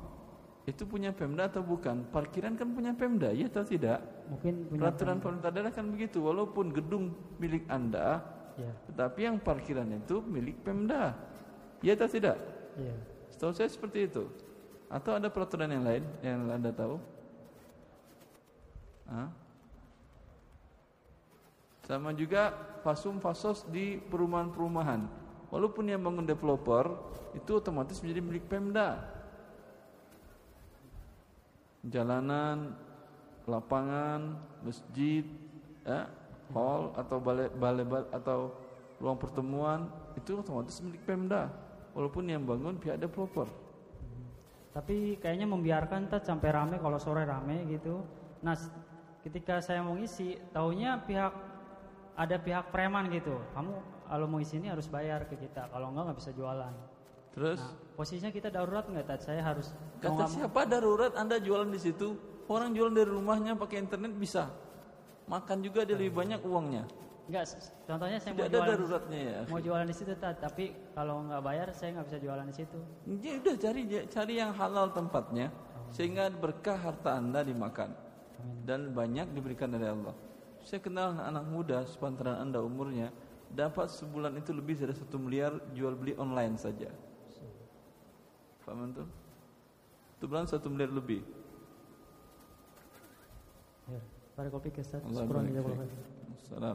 itu 0.64 0.84
punya 0.84 1.12
Pemda 1.12 1.44
atau 1.47 1.60
bukan? 1.60 2.09
Parkiran 2.09 2.56
kan 2.56 2.72
punya 2.72 2.92
Pemda, 2.97 3.28
ya 3.30 3.48
atau 3.48 3.64
tidak? 3.64 4.01
Mungkin 4.28 4.55
punya 4.68 4.80
Peraturan 4.80 5.16
pemerintah 5.18 5.51
daerah 5.51 5.72
kan 5.72 5.86
begitu. 5.88 6.18
Walaupun 6.20 6.72
gedung 6.72 7.12
milik 7.36 7.68
Anda, 7.68 8.24
Iya, 8.56 8.72
tetapi 8.88 9.20
yang 9.24 9.36
parkiran 9.40 9.88
itu 9.90 10.20
milik 10.20 10.60
Pemda. 10.60 11.16
Ya 11.80 11.97
atau 11.97 12.09
tidak? 12.09 12.36
iya. 12.76 12.92
Setahu 13.32 13.52
saya 13.52 13.68
seperti 13.68 14.05
itu. 14.05 14.28
Atau 14.90 15.14
ada 15.14 15.30
peraturan 15.30 15.70
yang 15.70 15.86
lain 15.86 16.04
yang 16.18 16.50
Anda 16.50 16.74
tahu? 16.74 16.98
Hah? 19.06 19.30
Sama 21.86 22.10
juga 22.14 22.54
fasum 22.82 23.22
fasos 23.22 23.62
di 23.70 24.02
perumahan-perumahan. 24.10 25.06
Walaupun 25.50 25.90
yang 25.90 26.02
bangun 26.02 26.26
developer 26.26 26.90
itu 27.34 27.58
otomatis 27.58 28.02
menjadi 28.02 28.22
milik 28.22 28.44
Pemda. 28.46 29.02
Jalanan, 31.86 32.74
lapangan, 33.46 34.38
masjid, 34.62 35.26
ya, 35.82 36.06
hall 36.54 36.94
atau 36.94 37.18
balai 37.18 37.50
balai 37.50 37.86
bal- 37.86 38.10
atau 38.14 38.54
ruang 39.02 39.18
pertemuan 39.18 39.90
itu 40.14 40.38
otomatis 40.38 40.78
milik 40.82 41.02
Pemda. 41.02 41.50
Walaupun 41.94 42.30
yang 42.30 42.46
bangun 42.46 42.78
pihak 42.78 43.02
developer. 43.02 43.50
Tapi 44.70 45.18
kayaknya 45.18 45.51
membiarkan 45.51 46.06
tat 46.06 46.22
sampai 46.22 46.55
rame 46.55 46.76
kalau 46.78 46.98
sore 47.02 47.26
rame 47.26 47.66
gitu. 47.66 48.06
Nah, 48.47 48.55
ketika 49.26 49.59
saya 49.59 49.82
mau 49.82 49.98
ngisi, 49.98 50.38
taunya 50.55 50.94
pihak 51.02 51.32
ada 52.14 52.36
pihak 52.38 52.70
preman 52.70 53.10
gitu. 53.10 53.34
Kamu 53.56 53.72
kalau 54.06 54.26
mau 54.30 54.38
isi 54.38 54.62
ini 54.62 54.70
harus 54.70 54.86
bayar 54.86 55.26
ke 55.26 55.34
kita. 55.34 55.66
Kalau 55.74 55.90
enggak 55.90 56.10
nggak 56.10 56.18
bisa 56.22 56.30
jualan. 56.34 56.74
Terus 57.30 57.59
Nah, 57.62 57.74
posisinya 57.98 58.30
kita 58.30 58.48
darurat 58.51 58.86
nggak 58.86 59.06
tat? 59.06 59.20
Saya 59.26 59.42
harus 59.42 59.74
kata 60.02 60.26
siapa 60.26 60.66
darurat 60.66 61.14
Anda 61.18 61.42
jualan 61.42 61.70
di 61.70 61.80
situ? 61.82 62.14
Orang 62.51 62.74
jualan 62.74 62.94
dari 62.94 63.10
rumahnya 63.10 63.55
pakai 63.55 63.78
internet 63.82 64.14
bisa. 64.18 64.51
Makan 65.30 65.62
juga 65.62 65.86
dia 65.86 65.94
lebih 65.94 66.14
banyak 66.14 66.42
uangnya. 66.42 66.82
Enggak, 67.31 67.47
contohnya 67.86 68.19
saya 68.19 68.35
Tidak 68.35 68.43
mau 68.43 68.51
ada 68.51 68.59
jualan 68.59 68.74
daruratnya 68.74 69.20
ya. 69.23 69.40
mau 69.47 69.61
jualan 69.62 69.86
di 69.86 69.94
situ 69.94 70.12
tat, 70.19 70.43
tapi 70.43 70.74
kalau 70.98 71.23
nggak 71.31 71.43
bayar 71.47 71.70
saya 71.70 71.94
nggak 71.94 72.07
bisa 72.11 72.19
jualan 72.19 72.47
di 72.51 72.55
situ. 72.59 72.78
Ya 73.23 73.32
udah 73.39 73.55
cari 73.55 73.81
cari 74.11 74.35
yang 74.35 74.51
halal 74.51 74.90
tempatnya 74.90 75.47
sehingga 75.94 76.27
berkah 76.35 76.74
harta 76.74 77.23
Anda 77.23 77.47
dimakan 77.47 77.94
dan 78.66 78.90
banyak 78.90 79.31
diberikan 79.31 79.70
dari 79.70 79.86
Allah. 79.86 80.11
Saya 80.66 80.82
kenal 80.82 81.15
anak 81.23 81.47
muda 81.47 81.86
sepantaran 81.86 82.43
Anda 82.43 82.66
umurnya 82.66 83.15
dapat 83.47 83.94
sebulan 83.94 84.35
itu 84.35 84.51
lebih 84.51 84.82
dari 84.82 84.94
satu 84.98 85.15
miliar 85.15 85.55
jual 85.70 85.94
beli 85.94 86.19
online 86.19 86.59
saja. 86.59 86.90
Paham 88.66 88.90
tuh? 88.90 89.07
Bulan 90.27 90.51
satu 90.51 90.66
miliar 90.66 90.90
lebih. 90.90 91.23
Ya, 93.86 94.02
Barakallahu 94.35 94.66
fiik, 94.66 94.82
Ustaz. 94.82 95.02
Allah 95.07 96.74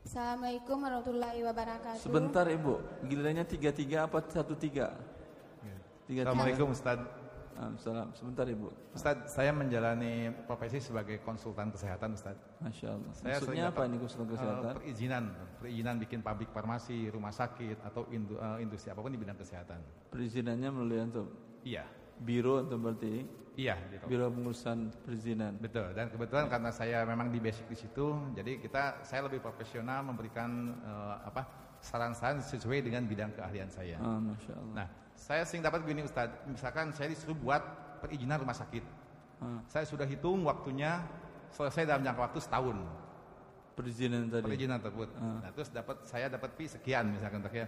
Assalamualaikum 0.00 0.76
warahmatullahi 0.80 1.40
wabarakatuh. 1.44 2.00
Sebentar 2.00 2.46
Ibu, 2.48 2.80
gilirannya 3.04 3.44
tiga 3.44 3.70
tiga 3.70 4.08
apa 4.08 4.24
satu 4.26 4.56
tiga? 4.56 4.96
Tiga 6.08 6.26
Assalamualaikum 6.26 6.72
Ustaz. 6.72 6.98
Salam. 7.76 8.08
Sebentar 8.16 8.48
Ibu. 8.48 8.72
Ustaz, 8.96 9.36
saya 9.36 9.52
menjalani 9.52 10.32
profesi 10.48 10.80
sebagai 10.80 11.20
konsultan 11.20 11.68
kesehatan 11.68 12.16
Ustaz. 12.16 12.32
Masya 12.64 12.96
Allah. 12.96 13.12
Saya 13.12 13.36
Maksudnya 13.36 13.64
apa 13.68 13.82
ini 13.84 13.96
konsultan 14.00 14.26
eh, 14.26 14.32
kesehatan? 14.32 14.72
perizinan, 14.80 15.24
perizinan 15.60 15.94
bikin 16.00 16.20
pabrik 16.24 16.48
farmasi, 16.56 17.12
rumah 17.12 17.36
sakit 17.36 17.84
atau 17.84 18.08
indu- 18.08 18.40
eh, 18.40 18.64
industri 18.64 18.88
apa 18.88 19.04
pun 19.04 19.12
di 19.12 19.20
bidang 19.20 19.36
kesehatan. 19.36 19.76
Perizinannya 20.08 20.68
melalui 20.72 20.98
antum. 21.04 21.28
Iya. 21.60 21.84
Biro 22.20 22.60
antum 22.60 22.84
berarti. 22.84 23.24
Iya, 23.56 23.76
gitu. 23.92 24.04
Biro 24.06 24.30
pengurusan 24.30 24.92
perizinan. 25.04 25.56
Betul. 25.58 25.92
Dan 25.96 26.08
kebetulan 26.12 26.46
karena 26.46 26.70
saya 26.70 27.02
memang 27.04 27.32
di 27.32 27.40
basic 27.42 27.66
di 27.66 27.76
situ, 27.76 28.16
jadi 28.36 28.60
kita 28.60 29.04
saya 29.04 29.26
lebih 29.26 29.42
profesional 29.42 30.04
memberikan 30.06 30.76
eh, 30.80 31.16
apa 31.26 31.42
saran-saran 31.80 32.44
sesuai 32.44 32.84
dengan 32.84 33.08
bidang 33.08 33.32
keahlian 33.32 33.68
saya. 33.72 33.96
Ah, 34.00 34.20
Masya 34.20 34.52
Allah. 34.52 34.74
Nah, 34.84 34.86
saya 35.16 35.42
sering 35.48 35.64
dapat 35.64 35.80
begini 35.84 36.04
Ustadz, 36.04 36.44
misalkan 36.44 36.92
saya 36.92 37.08
disuruh 37.08 37.36
buat 37.36 37.60
perizinan 38.04 38.40
rumah 38.40 38.56
sakit. 38.56 38.84
Ah. 39.40 39.60
Saya 39.68 39.84
sudah 39.88 40.04
hitung 40.04 40.44
waktunya 40.44 41.00
selesai 41.52 41.88
dalam 41.88 42.04
jangka 42.04 42.20
waktu 42.20 42.40
setahun. 42.40 42.76
Perizinan 43.74 44.28
tadi. 44.28 44.44
Perizinan 44.44 44.78
tersebut. 44.78 45.08
Ah. 45.16 45.40
Nah, 45.48 45.50
terus 45.56 45.68
dapat 45.72 45.96
saya 46.04 46.28
dapat 46.28 46.52
fee 46.56 46.68
sekian 46.68 47.16
misalkan 47.16 47.40
tak 47.40 47.56
ya. 47.56 47.66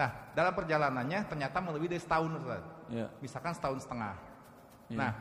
Nah, 0.00 0.32
dalam 0.32 0.56
perjalanannya 0.56 1.28
ternyata 1.28 1.60
melebihi 1.60 1.92
dari 1.92 2.00
setahun 2.00 2.32
Ustaz. 2.40 2.64
Ya. 2.88 3.06
Misalkan 3.20 3.52
setahun 3.52 3.84
setengah. 3.84 4.16
Ya. 4.88 4.96
Nah, 4.96 5.12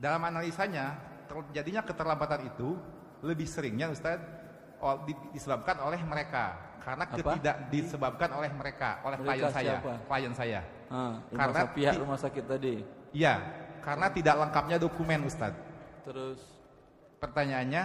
dalam 0.00 0.22
analisanya 0.24 0.96
terjadinya 1.28 1.84
keterlambatan 1.84 2.48
itu 2.48 2.80
lebih 3.20 3.44
seringnya 3.44 3.92
Ustaz 3.92 4.16
disebabkan 5.36 5.76
oleh 5.84 6.00
mereka 6.00 6.56
karena 6.80 7.04
Apa? 7.04 7.16
ketidak 7.18 7.56
disebabkan 7.68 8.30
oleh 8.32 8.50
mereka, 8.56 9.04
oleh 9.04 9.18
Mereka 9.20 9.32
klien 9.36 9.52
saya, 9.52 9.74
klien 9.82 10.34
saya. 10.36 10.60
Ah, 10.86 11.18
rumah 11.18 11.36
Karena 11.36 11.60
pihak 11.74 11.94
rumah 11.98 12.18
sakit 12.20 12.44
tadi. 12.46 12.74
Iya, 13.10 13.34
karena 13.82 14.06
tidak 14.08 14.38
lengkapnya 14.38 14.76
dokumen 14.78 15.26
Ustaz. 15.26 15.52
Terus 16.06 16.38
Pertanyaannya, 17.16 17.82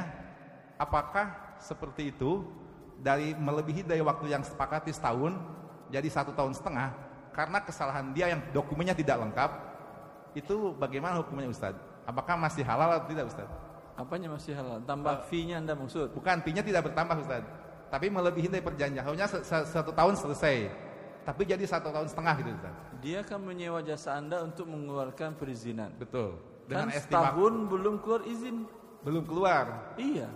apakah 0.75 1.55
seperti 1.55 2.11
itu 2.11 2.43
dari 2.99 3.31
melebihi 3.33 3.87
dari 3.87 4.03
waktu 4.03 4.27
yang 4.29 4.43
sepakati 4.43 4.91
setahun 4.91 5.39
jadi 5.91 6.07
satu 6.07 6.31
tahun 6.31 6.55
setengah 6.55 6.89
karena 7.31 7.59
kesalahan 7.59 8.11
dia 8.11 8.31
yang 8.31 8.41
dokumennya 8.51 8.95
tidak 8.95 9.19
lengkap 9.21 9.51
itu 10.33 10.71
bagaimana 10.75 11.19
hukumnya 11.19 11.51
Ustaz? 11.51 11.75
Apakah 12.07 12.39
masih 12.39 12.63
halal 12.63 12.97
atau 12.97 13.07
tidak 13.11 13.27
Ustaz? 13.27 13.47
apanya 13.91 14.33
masih 14.33 14.57
halal? 14.57 14.81
Tambah 14.81 15.29
fee-nya 15.29 15.61
Anda 15.61 15.77
maksud? 15.77 16.15
Bukan, 16.17 16.41
fee-nya 16.41 16.65
tidak 16.65 16.89
bertambah 16.89 17.21
Ustaz. 17.21 17.43
Tapi 17.91 18.09
melebihi 18.09 18.49
dari 18.49 18.63
perjanjian. 18.63 19.03
Harusnya 19.05 19.27
se- 19.29 19.45
satu 19.45 19.93
tahun 19.93 20.17
selesai. 20.17 20.71
Tapi 21.21 21.45
jadi 21.45 21.61
satu 21.69 21.93
tahun 21.93 22.09
setengah 22.09 22.33
gitu 22.41 22.49
Ustaz. 22.55 22.73
Dia 23.03 23.21
akan 23.21 23.39
menyewa 23.45 23.83
jasa 23.85 24.17
Anda 24.17 24.41
untuk 24.41 24.65
mengeluarkan 24.65 25.37
perizinan. 25.37 25.93
Betul. 26.01 26.39
Kan 26.65 26.65
Dengan 26.65 26.87
estimasi 26.89 27.05
setahun 27.05 27.53
belum 27.69 27.95
keluar 28.01 28.21
izin. 28.25 28.57
belum 29.05 29.23
keluar. 29.27 29.65
Iya. 30.01 30.29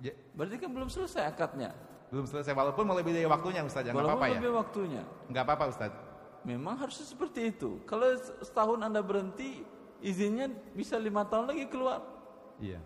Ya, 0.00 0.14
Berarti 0.34 0.56
kan 0.58 0.70
belum 0.74 0.88
selesai 0.88 1.28
akadnya. 1.28 1.70
Belum 2.10 2.26
selesai 2.26 2.52
walaupun 2.52 2.84
melebihi 2.90 3.22
waktunya 3.30 3.62
Ustaz. 3.62 3.86
Ya, 3.86 3.94
nggak 3.94 4.02
Walaupun 4.02 4.18
apa-apa 4.18 4.34
ya. 4.34 4.38
lebih 4.42 4.52
waktunya. 4.58 5.02
Nggak 5.30 5.42
apa-apa 5.46 5.64
Ustaz. 5.70 5.90
Memang 6.42 6.74
harusnya 6.74 7.06
seperti 7.06 7.40
itu. 7.54 7.78
Kalau 7.86 8.06
setahun 8.42 8.80
Anda 8.82 8.98
berhenti, 8.98 9.62
izinnya 10.02 10.50
bisa 10.74 10.98
lima 10.98 11.22
tahun 11.22 11.54
lagi 11.54 11.70
keluar. 11.70 12.02
Iya. 12.58 12.82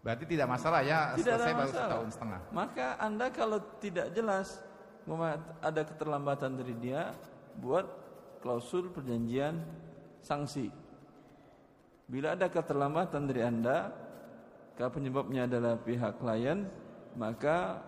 Berarti 0.00 0.24
tidak 0.24 0.48
masalah 0.48 0.80
ya 0.80 1.12
Tidak 1.12 1.24
selesai 1.24 1.52
baru 1.52 1.60
masalah. 1.68 1.88
setahun 1.88 2.08
setengah. 2.12 2.40
Maka 2.52 2.86
Anda 3.00 3.26
kalau 3.32 3.58
tidak 3.80 4.12
jelas 4.12 4.60
ada 5.64 5.82
keterlambatan 5.82 6.54
dari 6.60 6.74
dia, 6.76 7.16
buat 7.58 7.88
klausul 8.44 8.92
perjanjian 8.92 9.58
sanksi. 10.20 10.68
Bila 12.10 12.36
ada 12.36 12.46
keterlambatan 12.50 13.22
dari 13.24 13.42
Anda, 13.42 13.90
kalau 14.76 14.90
penyebabnya 14.92 15.46
adalah 15.46 15.78
pihak 15.80 16.18
klien, 16.18 16.66
maka 17.18 17.82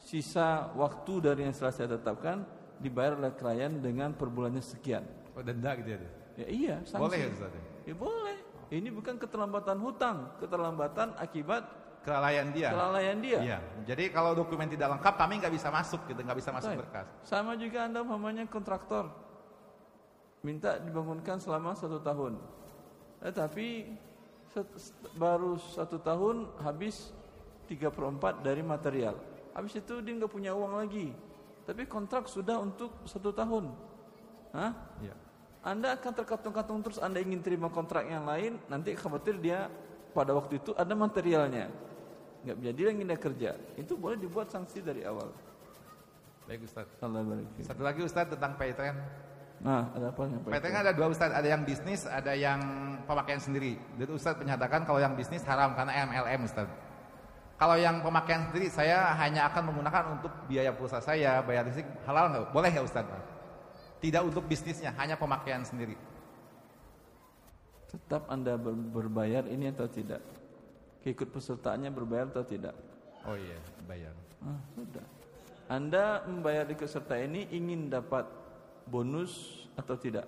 sisa 0.00 0.72
waktu 0.74 1.12
dari 1.20 1.40
yang 1.46 1.54
telah 1.54 1.72
saya 1.72 1.94
tetapkan 1.94 2.42
dibayar 2.80 3.14
oleh 3.14 3.32
klien 3.36 3.72
dengan 3.78 4.16
per 4.16 4.32
bulannya 4.32 4.64
sekian. 4.64 5.04
Oh, 5.36 5.44
denda 5.44 5.76
gitu 5.76 5.94
ya. 5.94 6.00
Ya 6.40 6.46
iya, 6.48 6.76
sanksi. 6.88 7.00
Boleh 7.04 7.18
ya 7.20 7.28
Ustaz? 7.28 7.52
Ya 7.84 7.94
boleh. 7.94 8.36
Ini 8.70 8.88
bukan 8.88 9.18
keterlambatan 9.18 9.76
hutang, 9.82 10.16
keterlambatan 10.38 11.12
akibat 11.18 11.66
Kelalaian 12.00 12.48
dia. 12.48 12.72
kelalaian 12.72 13.18
dia. 13.20 13.38
Iya. 13.44 13.58
Jadi 13.84 14.08
kalau 14.08 14.32
dokumen 14.32 14.70
tidak 14.72 14.96
lengkap 14.96 15.14
kami 15.20 15.36
nggak 15.36 15.52
bisa 15.52 15.68
masuk 15.68 16.00
gitu, 16.08 16.20
nggak 16.24 16.38
bisa 16.40 16.48
masuk 16.48 16.72
Baik. 16.72 16.80
berkas. 16.86 17.06
Sama 17.28 17.52
juga 17.60 17.84
Anda 17.84 18.00
umpamanya 18.00 18.48
kontraktor 18.48 19.12
minta 20.40 20.80
dibangunkan 20.80 21.36
selama 21.36 21.76
satu 21.76 22.00
tahun. 22.00 22.40
Tetapi 23.20 23.66
set- 24.48 24.96
baru 25.12 25.60
satu 25.60 26.00
tahun 26.00 26.48
habis 26.64 27.12
3 27.68 27.92
per 27.92 28.04
4 28.08 28.40
dari 28.40 28.64
material. 28.64 29.20
Habis 29.60 29.76
itu 29.76 30.00
dia 30.00 30.16
nggak 30.16 30.32
punya 30.32 30.56
uang 30.56 30.80
lagi. 30.80 31.12
Tapi 31.68 31.84
kontrak 31.84 32.24
sudah 32.32 32.64
untuk 32.64 32.96
satu 33.04 33.28
tahun. 33.28 33.68
Hah? 34.56 34.72
Iya. 35.04 35.12
Anda 35.60 36.00
akan 36.00 36.12
terkatung-katung 36.16 36.80
terus 36.80 36.96
Anda 36.96 37.20
ingin 37.20 37.44
terima 37.44 37.68
kontrak 37.68 38.08
yang 38.08 38.24
lain, 38.24 38.56
nanti 38.72 38.96
khawatir 38.96 39.36
dia 39.36 39.68
pada 40.16 40.32
waktu 40.32 40.56
itu 40.56 40.72
ada 40.72 40.96
materialnya. 40.96 41.68
Nggak 42.40 42.56
jadi 42.72 42.80
lagi 42.88 43.02
dia 43.04 43.18
kerja. 43.20 43.50
Itu 43.76 44.00
boleh 44.00 44.16
dibuat 44.16 44.48
sanksi 44.48 44.80
dari 44.80 45.04
awal. 45.04 45.28
Baik 46.48 46.64
Ustaz. 46.64 46.88
Satu 47.60 47.84
lagi 47.84 48.00
Ustaz 48.00 48.32
tentang 48.32 48.56
paytren. 48.56 48.96
Nah, 49.60 49.92
ada 49.92 50.08
apa 50.08 50.24
yang 50.24 50.40
Paytren 50.40 50.72
ada 50.72 50.92
dua 50.96 51.12
Ustaz, 51.12 51.28
ada 51.28 51.44
yang 51.44 51.68
bisnis, 51.68 52.08
ada 52.08 52.32
yang 52.32 52.64
pemakaian 53.04 53.36
sendiri. 53.36 53.76
Dan 54.00 54.08
Ustaz 54.16 54.40
menyatakan 54.40 54.88
kalau 54.88 54.96
yang 54.96 55.12
bisnis 55.12 55.44
haram 55.44 55.76
karena 55.76 56.08
MLM 56.08 56.48
Ustaz. 56.48 56.64
Kalau 57.60 57.76
yang 57.76 58.00
pemakaian 58.00 58.48
sendiri 58.48 58.72
saya 58.72 59.12
hanya 59.20 59.44
akan 59.52 59.68
menggunakan 59.68 60.16
untuk 60.16 60.32
biaya 60.48 60.72
pulsa 60.72 60.96
saya, 60.96 61.44
bayar 61.44 61.68
listrik, 61.68 61.84
halal 62.08 62.32
nggak? 62.32 62.56
Boleh 62.56 62.72
nggak 62.72 62.88
Ustaz? 62.88 63.04
Tidak 64.00 64.22
untuk 64.24 64.48
bisnisnya, 64.48 64.96
hanya 64.96 65.20
pemakaian 65.20 65.60
sendiri. 65.60 65.92
Tetap 67.92 68.32
Anda 68.32 68.56
ber- 68.56 68.72
berbayar 68.72 69.44
ini 69.44 69.68
atau 69.68 69.84
tidak? 69.92 70.24
Keikut 71.04 71.36
pesertaannya 71.36 71.92
berbayar 71.92 72.32
atau 72.32 72.48
tidak? 72.48 72.72
Oh 73.28 73.36
iya, 73.36 73.60
bayar. 73.84 74.16
Ah, 74.40 74.56
sudah. 74.72 75.04
Anda 75.68 76.24
membayar 76.24 76.64
ikut 76.64 76.88
serta 76.88 77.20
ini 77.20 77.44
ingin 77.52 77.92
dapat 77.92 78.24
bonus 78.88 79.68
atau 79.76 80.00
tidak? 80.00 80.24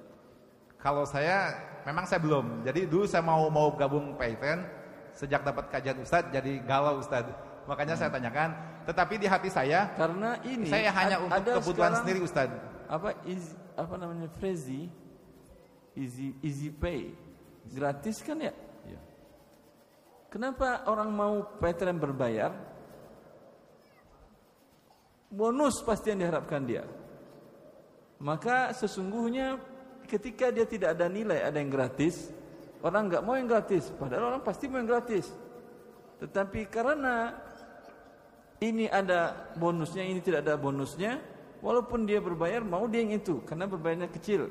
Kalau 0.76 1.08
saya 1.08 1.56
memang 1.88 2.04
saya 2.04 2.20
belum. 2.20 2.60
Jadi 2.68 2.84
dulu 2.84 3.08
saya 3.08 3.24
mau 3.24 3.48
mau 3.48 3.72
gabung 3.72 4.20
Paytren 4.20 4.81
sejak 5.16 5.44
dapat 5.44 5.68
kajian 5.68 6.00
Ustadz 6.00 6.32
jadi 6.32 6.62
galau 6.64 7.00
Ustadz. 7.00 7.34
Makanya 7.68 7.94
saya 7.94 8.10
tanyakan. 8.10 8.50
Tetapi 8.82 9.14
di 9.22 9.30
hati 9.30 9.46
saya 9.46 9.94
Karena 9.94 10.34
ini 10.42 10.66
saya 10.66 10.90
hanya 10.90 11.22
untuk 11.22 11.62
kebutuhan 11.62 11.94
sekarang 11.94 12.00
sendiri 12.02 12.18
Ustadz. 12.26 12.58
Apa 12.90 13.14
easy, 13.24 13.54
apa 13.78 13.94
namanya 13.94 14.28
Frezi 14.36 14.90
easy 15.94 16.34
easy 16.42 16.68
pay 16.72 17.14
gratis 17.70 18.18
kan 18.24 18.42
ya? 18.42 18.52
Iya. 18.84 19.00
Kenapa 20.32 20.82
orang 20.90 21.10
mau 21.12 21.34
PTN 21.60 21.98
berbayar? 22.00 22.50
Bonus 25.32 25.80
pasti 25.80 26.12
yang 26.12 26.28
diharapkan 26.28 26.60
dia. 26.66 26.84
Maka 28.20 28.76
sesungguhnya 28.76 29.56
ketika 30.04 30.52
dia 30.52 30.68
tidak 30.68 30.92
ada 30.94 31.08
nilai, 31.08 31.40
ada 31.40 31.56
yang 31.56 31.72
gratis, 31.72 32.28
orang 32.82 33.02
nggak 33.08 33.22
mau 33.22 33.34
yang 33.38 33.48
gratis. 33.48 33.88
Padahal 33.94 34.34
orang 34.34 34.42
pasti 34.42 34.66
mau 34.66 34.82
yang 34.82 34.90
gratis. 34.90 35.30
Tetapi 36.22 36.70
karena 36.70 37.34
ini 38.62 38.86
ada 38.86 39.50
bonusnya, 39.58 40.06
ini 40.06 40.22
tidak 40.22 40.46
ada 40.46 40.54
bonusnya, 40.54 41.18
walaupun 41.62 42.06
dia 42.06 42.22
berbayar 42.22 42.62
mau 42.62 42.86
dia 42.86 43.02
yang 43.02 43.18
itu 43.18 43.42
karena 43.42 43.66
berbayarnya 43.66 44.10
kecil. 44.10 44.50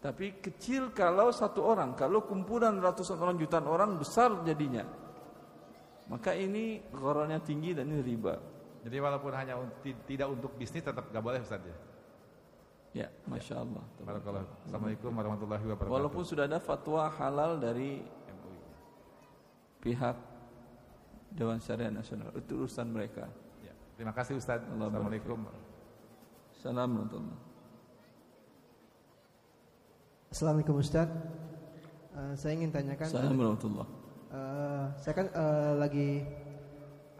Tapi 0.00 0.40
kecil 0.40 0.96
kalau 0.96 1.28
satu 1.28 1.60
orang, 1.60 1.92
kalau 1.92 2.24
kumpulan 2.24 2.80
ratusan 2.80 3.20
orang, 3.20 3.36
jutaan 3.36 3.68
orang 3.68 4.00
besar 4.00 4.32
jadinya. 4.48 4.88
Maka 6.08 6.32
ini 6.32 6.80
gharannya 6.88 7.38
tinggi 7.44 7.76
dan 7.76 7.92
ini 7.92 8.00
riba. 8.00 8.34
Jadi 8.80 8.96
walaupun 8.96 9.32
hanya 9.36 9.60
tidak 10.08 10.32
untuk 10.32 10.56
bisnis 10.56 10.80
tetap 10.80 11.12
nggak 11.12 11.20
boleh 11.20 11.44
Ustaz 11.44 11.60
ya. 11.60 11.76
Ya, 12.90 13.06
masya 13.22 13.62
Allah. 13.62 13.84
Barakallah. 14.02 14.42
Assalamualaikum 14.66 15.14
warahmatullahi 15.14 15.62
wabarakatuh. 15.62 15.94
Walaupun 15.94 16.22
sudah 16.26 16.50
ada 16.50 16.58
fatwa 16.58 17.06
halal 17.06 17.62
dari 17.62 18.02
pihak 19.78 20.18
Dewan 21.30 21.62
Syariah 21.62 21.94
Nasional, 21.94 22.34
itu 22.34 22.66
urusan 22.66 22.90
mereka. 22.90 23.30
Ya. 23.62 23.70
Terima 23.94 24.10
kasih 24.10 24.42
Ustaz. 24.42 24.66
Allah 24.66 24.90
Assalamualaikum. 24.90 25.38
Assalamualaikum. 26.50 27.24
Assalamualaikum 30.34 30.76
Ustaz. 30.82 31.08
Eh, 32.10 32.34
saya 32.34 32.52
ingin 32.58 32.74
tanyakan. 32.74 33.06
Assalamualaikum. 33.06 33.70
Eh, 34.34 34.84
saya 34.98 35.14
kan 35.14 35.26
eh, 35.30 35.72
lagi 35.78 36.08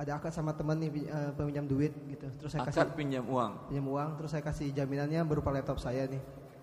ada 0.01 0.17
akad 0.17 0.33
sama 0.33 0.57
teman 0.57 0.81
nih 0.81 1.05
eh, 1.05 1.31
peminjam 1.37 1.69
duit 1.69 1.93
gitu. 2.09 2.25
Terus 2.41 2.51
saya 2.57 2.65
kasih 2.65 2.81
Akad 2.89 2.97
pinjam 2.97 3.25
uang. 3.29 3.53
pinjam 3.69 3.85
uang, 3.85 4.11
terus 4.17 4.31
saya 4.33 4.41
kasih 4.41 4.73
jaminannya 4.73 5.21
berupa 5.29 5.53
laptop 5.53 5.77
saya 5.77 6.09
nih. 6.09 6.23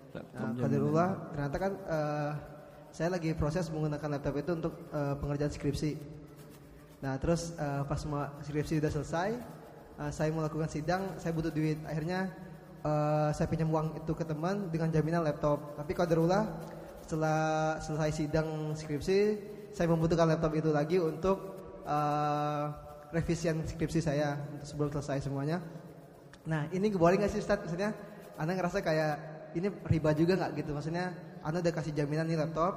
Laptop 0.09 0.65
Nah, 0.97 1.09
ternyata 1.29 1.57
kan 1.61 1.71
eh, 1.77 2.31
saya 2.89 3.13
lagi 3.13 3.37
proses 3.37 3.69
menggunakan 3.69 4.17
laptop 4.17 4.33
itu 4.41 4.51
untuk 4.57 4.73
eh, 4.89 5.13
pengerjaan 5.21 5.53
skripsi. 5.53 5.91
Nah, 7.05 7.13
terus 7.21 7.53
eh, 7.53 7.85
pas 7.85 8.01
semua 8.01 8.33
skripsi 8.41 8.81
udah 8.81 8.89
selesai, 8.89 9.29
eh, 10.01 10.09
saya 10.09 10.33
mau 10.33 10.41
lakukan 10.41 10.65
sidang, 10.65 11.21
saya 11.21 11.29
butuh 11.29 11.53
duit. 11.53 11.77
Akhirnya 11.85 12.33
eh, 12.81 13.29
saya 13.37 13.45
pinjam 13.45 13.69
uang 13.69 14.01
itu 14.01 14.17
ke 14.17 14.25
teman 14.25 14.73
dengan 14.73 14.89
jaminan 14.89 15.21
laptop. 15.21 15.77
Tapi 15.77 15.93
qadarullah 15.93 16.57
setelah 17.05 17.77
selesai 17.85 18.17
sidang 18.17 18.73
skripsi, 18.73 19.19
saya 19.77 19.85
membutuhkan 19.93 20.25
laptop 20.25 20.57
itu 20.57 20.73
lagi 20.73 20.97
untuk 20.97 21.37
eh, 21.85 22.86
revisian 23.11 23.63
skripsi 23.63 23.99
saya 24.03 24.35
untuk 24.51 24.67
sebelum 24.67 24.89
selesai 24.91 25.27
semuanya. 25.27 25.63
Nah, 26.47 26.67
ini 26.71 26.91
boleh 26.91 27.19
nggak 27.19 27.31
sih 27.31 27.39
Ustaz? 27.43 27.59
Maksudnya, 27.59 27.91
Anda 28.39 28.55
ngerasa 28.55 28.79
kayak 28.83 29.13
ini 29.55 29.67
riba 29.87 30.11
juga 30.15 30.35
nggak 30.39 30.51
gitu? 30.63 30.71
Maksudnya, 30.75 31.11
Anda 31.43 31.59
udah 31.63 31.73
kasih 31.75 31.91
jaminan 31.95 32.27
nih 32.27 32.39
laptop, 32.39 32.73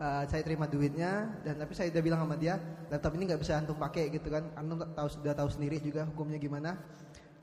eh, 0.00 0.24
saya 0.28 0.42
terima 0.44 0.68
duitnya, 0.68 1.32
dan 1.44 1.60
tapi 1.60 1.72
saya 1.72 1.88
udah 1.92 2.02
bilang 2.04 2.20
sama 2.24 2.36
dia, 2.36 2.60
laptop 2.92 3.12
ini 3.16 3.22
nggak 3.28 3.40
bisa 3.40 3.56
antum 3.56 3.76
pakai 3.76 4.12
gitu 4.12 4.28
kan? 4.28 4.44
Anda 4.56 4.84
tahu 4.92 5.08
sudah 5.08 5.32
tahu 5.36 5.48
sendiri 5.52 5.80
juga 5.80 6.04
hukumnya 6.08 6.36
gimana. 6.40 6.76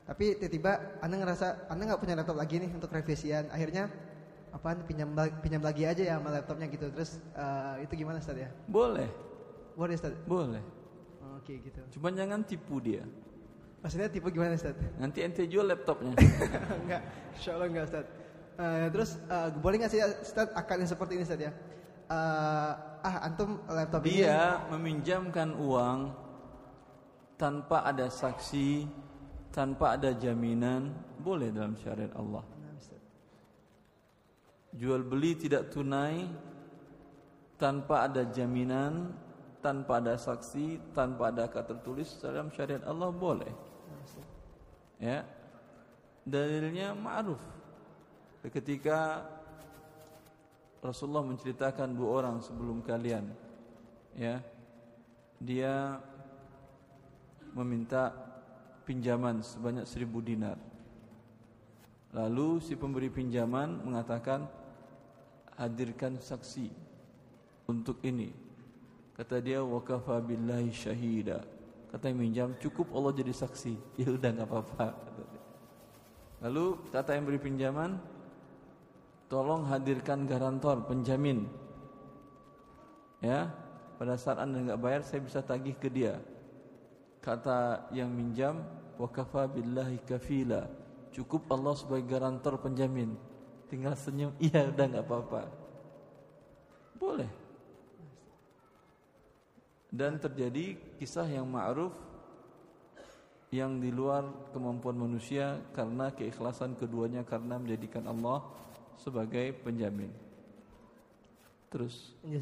Tapi 0.02 0.34
tiba-tiba 0.34 0.98
Anda 0.98 1.14
ngerasa 1.22 1.70
Anda 1.70 1.82
nggak 1.94 2.00
punya 2.02 2.14
laptop 2.18 2.34
lagi 2.34 2.58
nih 2.58 2.70
untuk 2.74 2.90
revisian. 2.90 3.46
Akhirnya 3.54 3.86
apaan 4.52 4.82
pinjam 4.84 5.08
pinjam 5.40 5.62
lagi 5.62 5.86
aja 5.86 6.02
ya 6.02 6.18
sama 6.18 6.34
laptopnya 6.34 6.66
gitu. 6.66 6.90
Terus 6.90 7.22
eh, 7.38 7.86
itu 7.86 8.02
gimana 8.02 8.18
Ustaz 8.18 8.34
ya? 8.34 8.50
Boleh, 8.66 9.06
Boleh 9.78 9.94
Ustaz? 9.94 10.12
boleh. 10.26 10.81
Oke 11.42 11.58
gitu. 11.58 11.82
Cuma 11.98 12.14
jangan 12.14 12.46
tipu 12.46 12.78
dia. 12.78 13.02
Maksudnya 13.82 14.06
tipe 14.06 14.30
gimana 14.30 14.54
Ustaz? 14.54 14.78
Nanti 14.94 15.26
ente 15.26 15.42
jual 15.50 15.66
laptopnya. 15.66 16.14
enggak, 16.86 17.02
insya 17.34 17.58
Allah 17.58 17.66
enggak 17.66 17.84
Ustaz. 17.90 18.06
Eh, 18.62 18.86
terus 18.94 19.10
eh, 19.26 19.48
boleh 19.58 19.76
nggak 19.82 19.90
sih 19.90 20.00
Ustaz 20.22 20.54
akad 20.54 20.78
yang 20.78 20.86
seperti 20.86 21.18
ini 21.18 21.26
Ustaz 21.26 21.42
ya? 21.42 21.50
Eh, 22.06 22.72
ah 23.02 23.16
antum 23.26 23.58
laptop 23.66 24.06
ini 24.06 24.22
Dia 24.22 24.62
meminjamkan 24.70 25.58
uang 25.58 26.14
tanpa 27.34 27.82
ada 27.82 28.06
saksi, 28.06 28.86
tanpa 29.50 29.98
ada 29.98 30.14
jaminan, 30.14 30.94
boleh 31.18 31.50
dalam 31.50 31.74
syariat 31.74 32.14
Allah. 32.14 32.46
Jual 34.78 35.02
beli 35.02 35.36
tidak 35.36 35.74
tunai 35.74 36.30
tanpa 37.58 38.06
ada 38.06 38.30
jaminan, 38.30 39.10
tanpa 39.62 40.02
ada 40.02 40.18
saksi, 40.18 40.92
tanpa 40.92 41.30
ada 41.30 41.46
kata 41.46 41.78
tertulis 41.78 42.18
dalam 42.18 42.50
syariat 42.50 42.82
Allah 42.84 43.14
boleh. 43.14 43.52
Ya. 44.98 45.22
Dalilnya 46.26 46.94
ma'ruf. 46.94 47.40
Ketika 48.42 49.22
Rasulullah 50.82 51.22
menceritakan 51.22 51.94
dua 51.94 52.08
orang 52.22 52.42
sebelum 52.42 52.82
kalian 52.82 53.30
ya. 54.18 54.42
Dia 55.42 55.98
meminta 57.54 58.14
pinjaman 58.86 59.42
sebanyak 59.42 59.86
seribu 59.86 60.18
dinar. 60.22 60.58
Lalu 62.12 62.60
si 62.62 62.74
pemberi 62.76 63.08
pinjaman 63.08 63.82
mengatakan 63.82 64.46
hadirkan 65.56 66.18
saksi 66.18 66.70
untuk 67.70 68.02
ini. 68.04 68.41
Kata 69.22 69.38
dia 69.38 69.62
wakafa 69.62 70.18
billahi 70.18 70.74
syahida. 70.74 71.46
Kata 71.94 72.10
yang 72.10 72.18
minjam 72.18 72.48
cukup 72.58 72.90
Allah 72.90 73.14
jadi 73.14 73.30
saksi. 73.30 73.78
Ya 74.02 74.10
udah 74.10 74.34
nggak 74.34 74.50
apa-apa. 74.50 74.98
Lalu 76.42 76.90
kata 76.90 77.14
yang 77.14 77.30
beri 77.30 77.38
pinjaman 77.38 78.02
tolong 79.30 79.62
hadirkan 79.70 80.26
garantor 80.26 80.82
penjamin. 80.90 81.46
Ya, 83.22 83.46
pada 83.94 84.18
saat 84.18 84.42
anda 84.42 84.58
nggak 84.58 84.82
bayar 84.82 85.06
saya 85.06 85.22
bisa 85.22 85.38
tagih 85.38 85.78
ke 85.78 85.86
dia. 85.86 86.18
Kata 87.22 87.86
yang 87.94 88.10
minjam 88.10 88.58
wakafa 88.98 89.46
billahi 89.46 90.02
kafila. 90.02 90.66
Cukup 91.14 91.46
Allah 91.46 91.78
sebagai 91.78 92.10
garantor 92.10 92.58
penjamin. 92.58 93.14
Tinggal 93.70 93.94
senyum, 93.94 94.34
iya 94.42 94.66
udah 94.74 94.82
nggak 94.90 95.06
apa-apa. 95.06 95.46
Boleh. 96.98 97.41
Dan 99.92 100.16
terjadi 100.16 100.80
kisah 100.96 101.28
yang 101.28 101.44
ma'ruf 101.44 101.92
yang 103.52 103.76
di 103.76 103.92
luar 103.92 104.24
kemampuan 104.56 104.96
manusia 104.96 105.60
karena 105.76 106.08
keikhlasan 106.08 106.72
keduanya 106.72 107.20
karena 107.20 107.60
menjadikan 107.60 108.08
Allah 108.08 108.40
sebagai 108.96 109.52
penjamin. 109.60 110.08
Terus 111.68 112.16
Ya. 112.24 112.40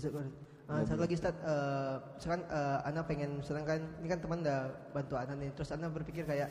Uh, 0.70 0.86
satu 0.86 1.02
lagi 1.02 1.18
Ustaz, 1.18 1.34
uh, 1.42 1.98
misalkan 2.14 2.46
uh, 2.46 2.78
Anda 2.86 3.02
pengen 3.02 3.42
misalkan 3.42 3.66
kan 3.66 3.80
ini 3.98 4.06
kan 4.06 4.18
teman 4.22 4.38
udah 4.46 4.70
bantu 4.94 5.14
Anda 5.18 5.34
nih, 5.34 5.50
terus 5.50 5.74
Anda 5.74 5.90
berpikir 5.90 6.22
kayak 6.22 6.46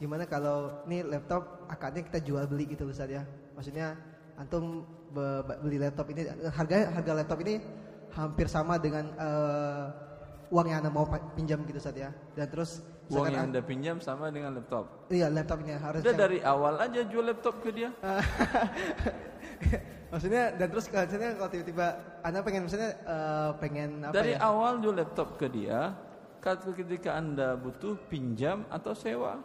gimana 0.00 0.24
kalau 0.24 0.88
nih 0.88 1.04
laptop 1.04 1.68
akadnya 1.68 2.00
kita 2.00 2.24
jual 2.24 2.48
beli 2.48 2.64
gitu 2.64 2.88
Ustaz 2.88 3.12
ya. 3.12 3.28
Maksudnya 3.52 3.92
antum 4.40 4.88
be- 5.12 5.44
be- 5.44 5.60
beli 5.60 5.84
laptop 5.84 6.08
ini 6.08 6.24
harga 6.48 6.96
harga 6.96 7.12
laptop 7.12 7.44
ini 7.44 7.60
hampir 8.16 8.48
sama 8.48 8.80
dengan 8.80 9.12
uh, 9.20 10.07
uang 10.48 10.66
yang 10.68 10.78
Anda 10.84 10.90
mau 10.92 11.04
pinjam 11.36 11.62
gitu 11.68 11.78
Ustaz 11.80 11.96
ya. 11.96 12.10
Dan 12.36 12.46
terus 12.48 12.70
uang 13.12 13.28
yang 13.28 13.48
Anda- 13.52 13.64
pinjam 13.64 13.96
sama 14.00 14.32
dengan 14.32 14.56
laptop. 14.56 15.08
Iya 15.12 15.28
laptopnya 15.28 15.76
harus 15.80 16.00
Udah 16.04 16.14
dari 16.16 16.38
awal 16.40 16.74
aja 16.80 17.00
jual 17.04 17.24
laptop 17.24 17.60
ke 17.60 17.70
dia. 17.72 17.90
Maksudnya 20.08 20.56
dan 20.56 20.66
terus 20.72 20.88
misalnya 20.88 21.36
kalau 21.36 21.50
tiba-tiba 21.52 21.86
Anda 22.24 22.40
pengen 22.40 22.62
misalnya 22.64 22.90
eh, 22.96 23.50
pengen 23.60 23.90
apa 24.08 24.14
Dari 24.16 24.32
ya? 24.32 24.38
awal 24.40 24.80
jual 24.80 24.96
laptop 24.96 25.36
ke 25.36 25.46
dia. 25.52 25.92
Ketika 26.38 27.12
anda 27.18 27.60
butuh 27.60 27.98
pinjam 28.08 28.64
atau 28.72 28.96
sewa. 28.96 29.36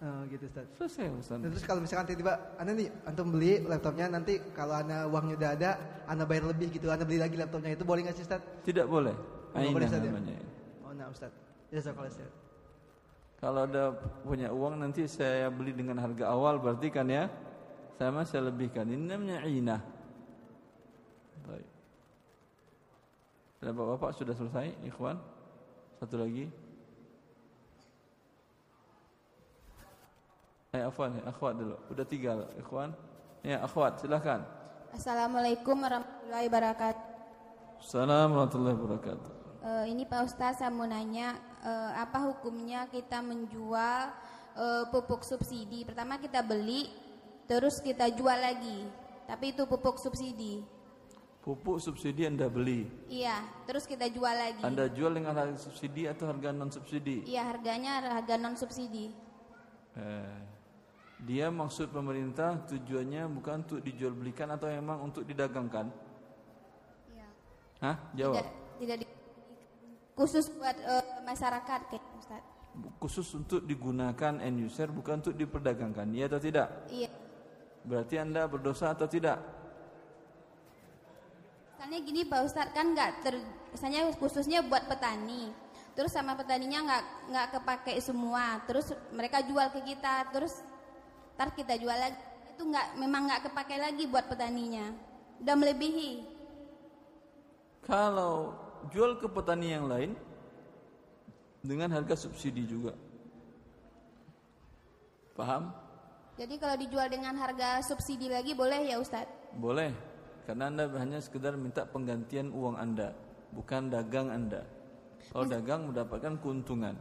Oh, 0.00 0.24
gitu 0.32 0.48
Ustaz. 0.48 0.64
Selesai 0.80 1.06
Ustaz. 1.12 1.38
Dan 1.38 1.52
terus 1.52 1.62
kalau 1.68 1.84
misalkan 1.84 2.08
tiba-tiba 2.08 2.56
Anda 2.56 2.72
nih 2.72 2.88
antum 3.04 3.36
beli 3.36 3.60
laptopnya 3.68 4.08
nanti 4.08 4.40
kalau 4.56 4.80
Anda 4.80 5.04
uangnya 5.04 5.36
udah 5.36 5.50
ada, 5.54 5.70
Anda 6.08 6.24
bayar 6.24 6.48
lebih 6.48 6.72
gitu, 6.72 6.88
Anda 6.88 7.04
beli 7.04 7.20
lagi 7.20 7.36
laptopnya 7.36 7.76
itu 7.76 7.84
boleh 7.84 8.08
nggak 8.08 8.16
sih 8.16 8.24
Ustaz? 8.24 8.40
Tidak 8.64 8.88
boleh. 8.88 9.12
Ustaz, 9.54 9.92
ya? 9.92 9.98
namanya. 10.06 10.36
Oh, 10.86 10.92
nah 10.94 11.06
Ustaz. 11.10 11.32
Jazakallah 11.70 12.10
khair. 12.10 12.30
Kalau 13.40 13.64
ada 13.64 13.96
punya 14.20 14.52
uang 14.52 14.84
nanti 14.84 15.08
saya 15.08 15.48
beli 15.48 15.72
dengan 15.72 15.96
harga 15.96 16.28
awal 16.28 16.60
berarti 16.60 16.92
kan 16.92 17.08
ya 17.08 17.32
sama 17.96 18.24
saya 18.28 18.52
lebihkan. 18.52 18.84
Ini 18.84 19.00
namanya 19.00 19.44
inah. 19.48 19.80
Baik. 21.48 21.68
Bapak-bapak 23.60 24.10
sudah 24.16 24.32
selesai, 24.36 24.72
ikhwan? 24.88 25.16
Satu 26.00 26.16
lagi. 26.20 26.48
Eh, 30.72 30.80
akhwan, 30.80 31.20
akhwat 31.28 31.54
dulu. 31.60 31.76
Udah 31.92 32.04
tiga, 32.08 32.46
ikhwan. 32.56 32.96
Ya, 33.44 33.60
akhwat, 33.60 34.00
silakan. 34.00 34.48
Assalamualaikum 34.96 35.76
warahmatullahi 35.76 36.46
wabarakatuh. 36.48 37.04
Assalamualaikum 37.80 38.32
warahmatullahi 38.36 38.76
wabarakatuh. 38.80 39.39
Eh, 39.60 39.92
ini 39.92 40.08
Pak 40.08 40.24
Ustaz 40.24 40.56
saya 40.56 40.72
mau 40.72 40.88
nanya 40.88 41.36
eh, 41.60 41.92
apa 42.00 42.16
hukumnya 42.32 42.88
kita 42.88 43.20
menjual 43.20 44.08
eh, 44.56 44.84
pupuk 44.88 45.20
subsidi. 45.20 45.84
Pertama 45.84 46.16
kita 46.16 46.40
beli, 46.40 46.88
terus 47.44 47.76
kita 47.84 48.08
jual 48.08 48.40
lagi. 48.40 48.88
Tapi 49.28 49.52
itu 49.52 49.68
pupuk 49.68 50.00
subsidi. 50.00 50.64
Pupuk 51.44 51.76
subsidi 51.80 52.24
Anda 52.24 52.48
beli. 52.48 52.88
Iya, 53.08 53.36
terus 53.68 53.84
kita 53.84 54.08
jual 54.08 54.32
lagi. 54.32 54.64
Anda 54.64 54.88
jual 54.88 55.12
dengan 55.12 55.36
harga 55.36 55.56
subsidi 55.60 56.08
atau 56.08 56.28
harga 56.32 56.52
non 56.52 56.72
subsidi? 56.72 57.24
Iya, 57.28 57.48
harganya 57.48 58.00
harga 58.16 58.40
non 58.40 58.56
subsidi. 58.56 59.12
Eh, 59.96 60.38
dia 61.20 61.52
maksud 61.52 61.92
pemerintah 61.92 62.64
tujuannya 62.64 63.28
bukan 63.28 63.60
untuk 63.68 63.80
dijual 63.84 64.16
belikan 64.16 64.48
atau 64.52 64.72
memang 64.72 65.04
untuk 65.04 65.24
didagangkan? 65.28 65.92
Iya. 67.12 67.28
Hah? 67.84 67.96
Jawab. 68.16 68.36
Tidak, 68.40 68.48
tidak 68.80 68.96
di- 69.04 69.09
khusus 70.20 70.52
buat 70.52 70.76
eh, 70.76 71.24
masyarakat 71.24 71.80
kayak 71.88 72.04
Ustaz. 72.20 72.44
Khusus 73.00 73.24
untuk 73.32 73.64
digunakan 73.64 74.36
end 74.44 74.60
user 74.60 74.92
bukan 74.92 75.24
untuk 75.24 75.32
diperdagangkan. 75.32 76.12
Iya 76.12 76.28
atau 76.28 76.40
tidak? 76.44 76.68
Iya. 76.92 77.10
Berarti 77.88 78.14
Anda 78.20 78.44
berdosa 78.44 78.92
atau 78.92 79.08
tidak? 79.08 79.40
Misalnya 81.72 81.98
gini 82.04 82.20
Pak 82.28 82.40
Ustadz 82.44 82.76
kan 82.76 82.92
nggak 82.92 83.10
ter, 83.24 83.40
misalnya 83.72 84.12
khususnya 84.20 84.60
buat 84.60 84.84
petani. 84.84 85.48
Terus 85.96 86.12
sama 86.12 86.36
petaninya 86.36 86.84
nggak 86.84 87.04
nggak 87.32 87.46
kepake 87.56 87.96
semua. 88.04 88.60
Terus 88.68 88.92
mereka 89.16 89.40
jual 89.40 89.72
ke 89.72 89.80
kita. 89.88 90.28
Terus 90.28 90.60
ntar 91.40 91.56
kita 91.56 91.80
jual 91.80 91.96
lagi. 91.96 92.20
Itu 92.52 92.68
nggak 92.68 93.00
memang 93.00 93.24
nggak 93.24 93.42
kepake 93.48 93.80
lagi 93.80 94.04
buat 94.04 94.28
petaninya. 94.28 94.92
Udah 95.40 95.56
melebihi. 95.56 96.12
Kalau 97.80 98.52
jual 98.88 99.20
ke 99.20 99.28
petani 99.28 99.76
yang 99.76 99.84
lain 99.84 100.16
dengan 101.60 101.92
harga 101.92 102.16
subsidi 102.16 102.64
juga. 102.64 102.96
Paham? 105.36 105.72
Jadi 106.40 106.56
kalau 106.56 106.76
dijual 106.80 107.08
dengan 107.12 107.36
harga 107.36 107.84
subsidi 107.84 108.32
lagi 108.32 108.56
boleh 108.56 108.88
ya 108.88 108.96
Ustadz? 108.96 109.56
Boleh. 109.60 109.92
Karena 110.48 110.72
Anda 110.72 110.88
hanya 110.96 111.20
sekedar 111.20 111.54
minta 111.60 111.84
penggantian 111.84 112.48
uang 112.50 112.80
Anda, 112.80 113.12
bukan 113.52 113.92
dagang 113.92 114.32
Anda. 114.32 114.64
Kalau 115.30 115.46
dagang 115.46 115.92
mendapatkan 115.92 116.40
keuntungan. 116.40 116.96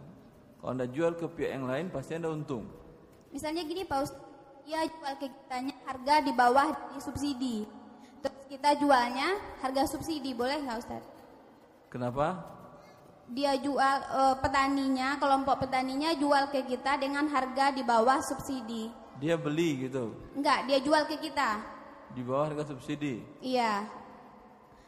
Kalau 0.59 0.71
Anda 0.75 0.91
jual 0.91 1.15
ke 1.15 1.25
pihak 1.31 1.55
yang 1.55 1.65
lain 1.65 1.87
pasti 1.87 2.19
Anda 2.19 2.35
untung. 2.35 2.67
Misalnya 3.31 3.63
gini 3.63 3.87
Pak 3.87 3.99
Ustadz, 4.03 4.27
dia 4.67 4.83
jual 4.85 5.13
ke 5.17 5.27
kitanya 5.31 5.75
harga 5.87 6.15
di 6.19 6.31
bawah 6.35 6.69
di 6.93 6.99
subsidi. 6.99 7.57
Terus 8.19 8.43
kita 8.51 8.75
jualnya 8.75 9.39
harga 9.63 9.87
subsidi, 9.87 10.35
boleh 10.35 10.59
nggak 10.67 10.77
Ustadz? 10.83 11.18
Kenapa? 11.89 12.57
dia 13.29 13.53
jual 13.61 13.97
eh, 14.01 14.35
petaninya, 14.41 15.21
kelompok 15.21 15.65
petaninya 15.65 16.17
jual 16.17 16.49
ke 16.49 16.65
kita 16.65 16.97
dengan 16.97 17.29
harga 17.29 17.69
di 17.69 17.85
bawah 17.85 18.19
subsidi. 18.25 18.89
Dia 19.19 19.35
beli 19.35 19.85
gitu 19.89 20.15
Enggak, 20.33 20.65
dia 20.65 20.79
jual 20.79 21.03
ke 21.05 21.19
kita. 21.19 21.77
di 22.09 22.25
bawah 22.25 22.49
harga 22.49 22.73
subsidi. 22.73 23.21
Iya. 23.37 23.85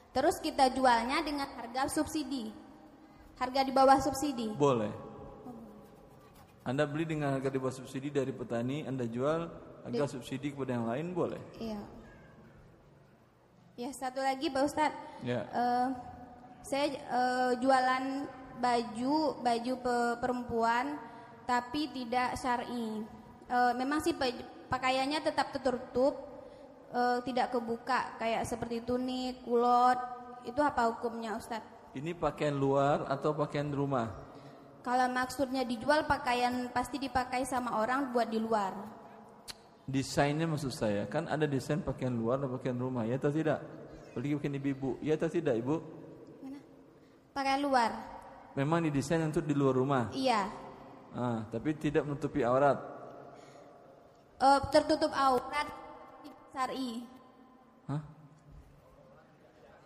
Terus 0.10 0.42
kita 0.42 0.74
jualnya 0.74 1.22
dengan 1.22 1.46
harga 1.54 1.86
subsidi. 1.86 2.50
Harga 3.38 3.62
di 3.62 3.70
bawah 3.70 4.02
subsidi. 4.02 4.50
Boleh. 4.58 4.90
Anda 6.66 6.90
beli 6.90 7.06
dengan 7.06 7.38
harga 7.38 7.54
di 7.54 7.62
bawah 7.62 7.78
subsidi 7.78 8.10
dari 8.10 8.34
petani, 8.34 8.90
Anda 8.90 9.06
jual 9.06 9.54
harga 9.86 10.18
subsidi 10.18 10.50
kepada 10.50 10.82
yang 10.82 10.90
lain 10.90 11.14
boleh. 11.14 11.42
Iya. 11.62 11.78
Ya, 13.78 13.90
satu 13.94 14.18
lagi 14.18 14.50
Pak 14.50 14.62
Ustadz. 14.66 14.98
Ya. 15.22 15.46
Eh, 15.46 15.88
saya 16.62 16.96
eh, 16.96 17.52
jualan 17.60 18.26
baju 18.62 19.42
baju 19.42 19.74
pe- 19.82 20.18
perempuan 20.22 20.86
tapi 21.50 21.90
tidak 21.92 22.38
syar'i. 22.38 23.04
Eh, 23.52 23.74
memang 23.76 24.00
sih 24.00 24.16
pakaiannya 24.70 25.20
tetap 25.20 25.52
tertutup, 25.52 26.16
eh, 26.94 27.20
tidak 27.28 27.52
kebuka 27.52 28.16
kayak 28.22 28.48
seperti 28.48 28.86
tunik, 28.86 29.44
kulot. 29.44 30.00
Itu 30.48 30.64
apa 30.64 30.90
hukumnya 30.90 31.38
Ustadz? 31.38 31.94
Ini 31.94 32.16
pakaian 32.16 32.56
luar 32.56 33.04
atau 33.12 33.36
pakaian 33.36 33.68
rumah? 33.68 34.10
Kalau 34.82 35.06
maksudnya 35.14 35.62
dijual 35.62 36.10
pakaian 36.10 36.72
pasti 36.74 36.98
dipakai 36.98 37.46
sama 37.46 37.78
orang 37.78 38.10
buat 38.10 38.26
di 38.26 38.42
luar. 38.42 38.74
Desainnya 39.86 40.48
maksud 40.48 40.72
saya 40.74 41.06
kan 41.06 41.28
ada 41.28 41.46
desain 41.46 41.84
pakaian 41.84 42.16
luar 42.16 42.42
dan 42.42 42.50
pakaian 42.50 42.80
rumah, 42.80 43.04
ya 43.06 43.20
atau 43.20 43.30
tidak? 43.30 43.60
Apalagi 44.10 44.34
pakaian 44.40 44.56
ibu-ibu, 44.58 44.90
ya 45.04 45.14
atau 45.20 45.30
tidak 45.30 45.60
ibu? 45.60 45.84
Pakaian 47.32 47.62
luar. 47.64 47.92
Memang 48.52 48.84
didesain 48.84 49.24
untuk 49.24 49.48
di 49.48 49.56
luar 49.56 49.72
rumah, 49.74 50.04
Iya. 50.12 50.52
ah, 51.16 51.48
tapi 51.48 51.72
tidak 51.80 52.04
menutupi 52.04 52.44
aurat. 52.44 52.76
Eh, 54.42 54.60
tertutup 54.76 55.14
aurat 55.16 55.68
syar'i. 56.52 57.08
Hah? 57.88 58.02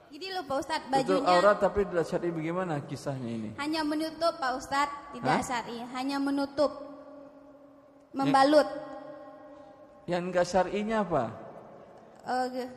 Jadi 0.10 0.32
loh 0.32 0.48
Pak 0.48 0.58
Ustadz 0.64 0.86
Tutup 0.88 0.96
bajunya 0.96 1.28
aurat 1.28 1.58
tapi 1.60 1.80
tidak 1.86 2.06
syar'i 2.08 2.30
bagaimana 2.32 2.74
kisahnya 2.88 3.30
ini? 3.30 3.50
hanya 3.60 3.82
menutup 3.84 4.34
Pak 4.40 4.52
Ustadz 4.58 4.96
tidak 5.14 5.38
Hah? 5.38 5.44
syar'i, 5.44 5.78
hanya 5.94 6.18
menutup 6.18 6.72
membalut. 8.16 8.66
Yang 10.08 10.22
enggak 10.26 10.46
syar'inya 10.48 10.98
apa? 11.04 11.24
Ge- 12.50 12.74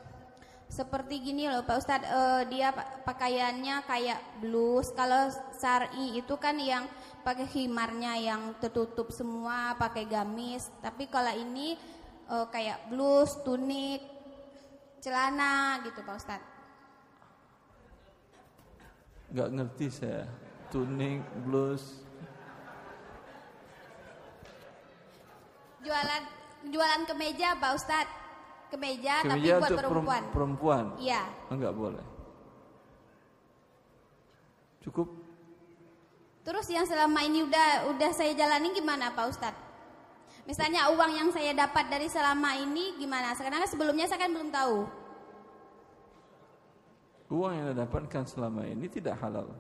seperti 0.68 1.24
gini 1.24 1.48
loh 1.48 1.64
Pak 1.64 1.76
Ustadz 1.80 2.06
eh, 2.06 2.42
dia 2.52 2.70
pa- 2.70 3.00
pakaiannya 3.08 3.82
kayak 3.88 4.20
blus. 4.44 4.92
Kalau 4.92 5.32
syar'i 5.56 6.20
itu 6.20 6.36
kan 6.36 6.54
yang 6.60 6.84
pakai 7.24 7.48
khimarnya 7.48 8.20
yang 8.20 8.54
tertutup 8.60 9.08
semua, 9.10 9.74
pakai 9.80 10.04
gamis. 10.04 10.68
Tapi 10.84 11.08
kalau 11.08 11.32
ini 11.32 11.74
eh, 12.28 12.46
kayak 12.52 12.92
blus, 12.92 13.40
tunik, 13.42 14.04
celana 15.00 15.80
gitu 15.88 16.04
Pak 16.04 16.16
Ustadz. 16.20 16.48
Enggak 19.28 19.48
ngerti 19.52 19.86
saya. 19.92 20.24
Tuning, 20.68 21.24
blus. 21.48 22.04
Jualan 25.80 26.22
jualan 26.68 27.02
kemeja 27.08 27.56
Pak 27.56 27.72
Ustadz. 27.72 28.17
Kemeja, 28.68 29.24
tapi 29.24 29.40
Kemeja 29.40 29.52
buat 29.56 29.70
untuk 29.70 29.76
perem- 29.76 29.88
perempuan. 29.88 30.22
perempuan. 30.30 30.84
Iya. 30.98 31.22
Enggak 31.48 31.72
boleh. 31.72 32.04
Cukup 34.80 35.08
Terus 36.44 36.64
yang 36.68 36.88
selama 36.88 37.20
ini 37.20 37.44
udah 37.44 37.92
udah 37.92 38.10
saya 38.10 38.32
jalani 38.32 38.72
gimana 38.72 39.12
Pak 39.12 39.26
Ustadz? 39.28 39.60
Misalnya 40.48 40.88
uang 40.88 41.12
yang 41.12 41.28
saya 41.28 41.52
dapat 41.52 41.92
dari 41.92 42.08
selama 42.08 42.56
ini 42.56 42.96
gimana? 42.96 43.36
Karena 43.36 43.68
sebelumnya 43.68 44.08
saya 44.08 44.24
kan 44.24 44.32
belum 44.32 44.48
tahu. 44.48 44.88
uang 47.28 47.52
yang 47.52 47.68
Anda 47.68 47.84
dapatkan 47.84 48.24
selama 48.24 48.64
ini 48.64 48.88
tidak 48.88 49.20
halal. 49.20 49.52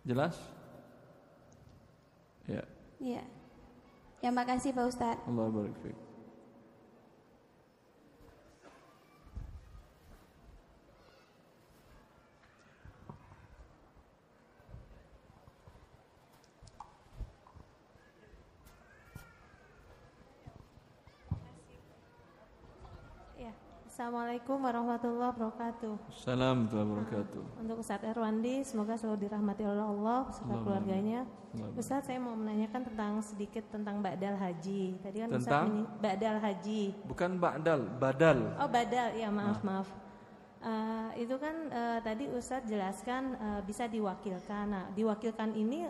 Jelas? 0.00 0.40
Ya, 2.48 2.64
Iya. 2.96 3.20
Ya 4.24 4.32
makasih 4.32 4.72
Pak 4.72 4.88
Ustadz. 4.88 5.22
Allah 5.28 5.46
barik 5.52 5.76
fiik. 5.84 5.96
Ya. 23.36 23.52
Assalamualaikum 23.96 24.60
warahmatullahi 24.60 25.32
wabarakatuh. 25.40 25.96
Warahmatullahi 26.28 26.84
wabarakatuh. 26.84 27.42
Untuk 27.64 27.76
Ustadz 27.80 28.04
Erwandi, 28.04 28.60
semoga 28.60 28.92
selalu 28.92 29.24
dirahmati 29.24 29.64
oleh 29.64 29.80
Allah 29.80 30.28
beserta 30.28 30.52
keluarganya. 30.60 31.20
amin. 31.24 31.56
Allahumma 31.56 31.80
Ustadz, 31.80 32.04
saya 32.04 32.18
mau 32.20 32.36
menanyakan 32.36 32.92
tentang 32.92 33.12
sedikit 33.24 33.64
tentang 33.72 34.04
badal 34.04 34.36
haji. 34.36 35.00
Tadi 35.00 35.16
kan 35.16 35.28
Tentang? 35.32 35.40
Ustadz 35.40 35.68
menyi- 35.72 35.88
badal 35.96 36.36
haji. 36.44 36.82
Bukan 37.08 37.30
ba'dal, 37.40 37.80
badal. 37.96 38.38
Oh 38.60 38.68
badal, 38.68 39.08
ya 39.16 39.28
maaf 39.32 39.64
maaf. 39.64 39.88
Eh, 40.60 41.24
itu 41.24 41.34
kan 41.40 41.56
eh, 41.72 41.98
tadi 42.04 42.24
Ustadz 42.28 42.68
jelaskan 42.68 43.32
eh, 43.32 43.60
bisa 43.64 43.88
diwakilkan. 43.88 44.76
Nah, 44.76 44.84
diwakilkan 44.92 45.56
ini 45.56 45.88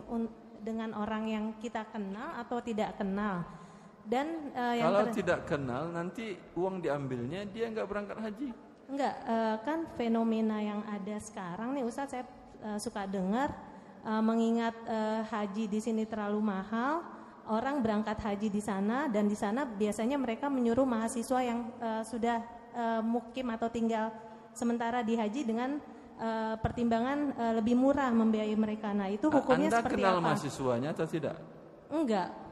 dengan 0.63 0.95
orang 0.95 1.27
yang 1.27 1.45
kita 1.59 1.83
kenal 1.91 2.39
atau 2.39 2.63
tidak 2.63 2.95
kenal. 3.03 3.66
Dan 4.07 4.55
eh, 4.55 4.79
yang 4.79 4.95
Kalau 4.95 5.11
tidak 5.11 5.41
kenal 5.51 5.91
nanti 5.91 6.39
uang 6.55 6.79
diambilnya 6.79 7.43
dia 7.51 7.67
nggak 7.67 7.87
berangkat 7.91 8.19
haji. 8.23 8.49
Enggak, 8.87 9.15
eh, 9.27 9.57
kan 9.67 9.79
fenomena 9.99 10.63
yang 10.63 10.87
ada 10.87 11.19
sekarang 11.19 11.75
nih 11.75 11.83
Ustadz 11.83 12.15
saya 12.15 12.25
eh, 12.63 12.79
suka 12.79 13.03
dengar 13.11 13.51
eh, 14.07 14.23
mengingat 14.23 14.79
eh, 14.87 15.27
haji 15.27 15.67
di 15.67 15.83
sini 15.83 16.07
terlalu 16.07 16.39
mahal, 16.39 17.03
orang 17.51 17.83
berangkat 17.83 18.15
haji 18.23 18.47
di 18.47 18.63
sana 18.63 19.11
dan 19.11 19.27
di 19.27 19.35
sana 19.35 19.67
biasanya 19.67 20.15
mereka 20.23 20.47
menyuruh 20.47 20.87
mahasiswa 20.87 21.43
yang 21.43 21.75
eh, 21.83 22.03
sudah 22.07 22.39
eh, 22.79 23.03
mukim 23.03 23.51
atau 23.51 23.67
tinggal 23.67 24.15
sementara 24.55 25.03
di 25.03 25.19
haji 25.19 25.43
dengan 25.43 25.83
eh, 26.23 26.55
pertimbangan 26.63 27.19
eh, 27.35 27.53
lebih 27.59 27.75
murah 27.75 28.15
membiayai 28.15 28.55
mereka. 28.55 28.95
Nah, 28.95 29.11
itu 29.11 29.27
hukumnya 29.35 29.67
Anda 29.67 29.83
seperti 29.83 29.99
kenal 29.99 30.17
apa? 30.23 30.25
mahasiswanya 30.31 30.89
atau 30.95 31.07
tidak? 31.11 31.37
Enggak. 31.91 32.46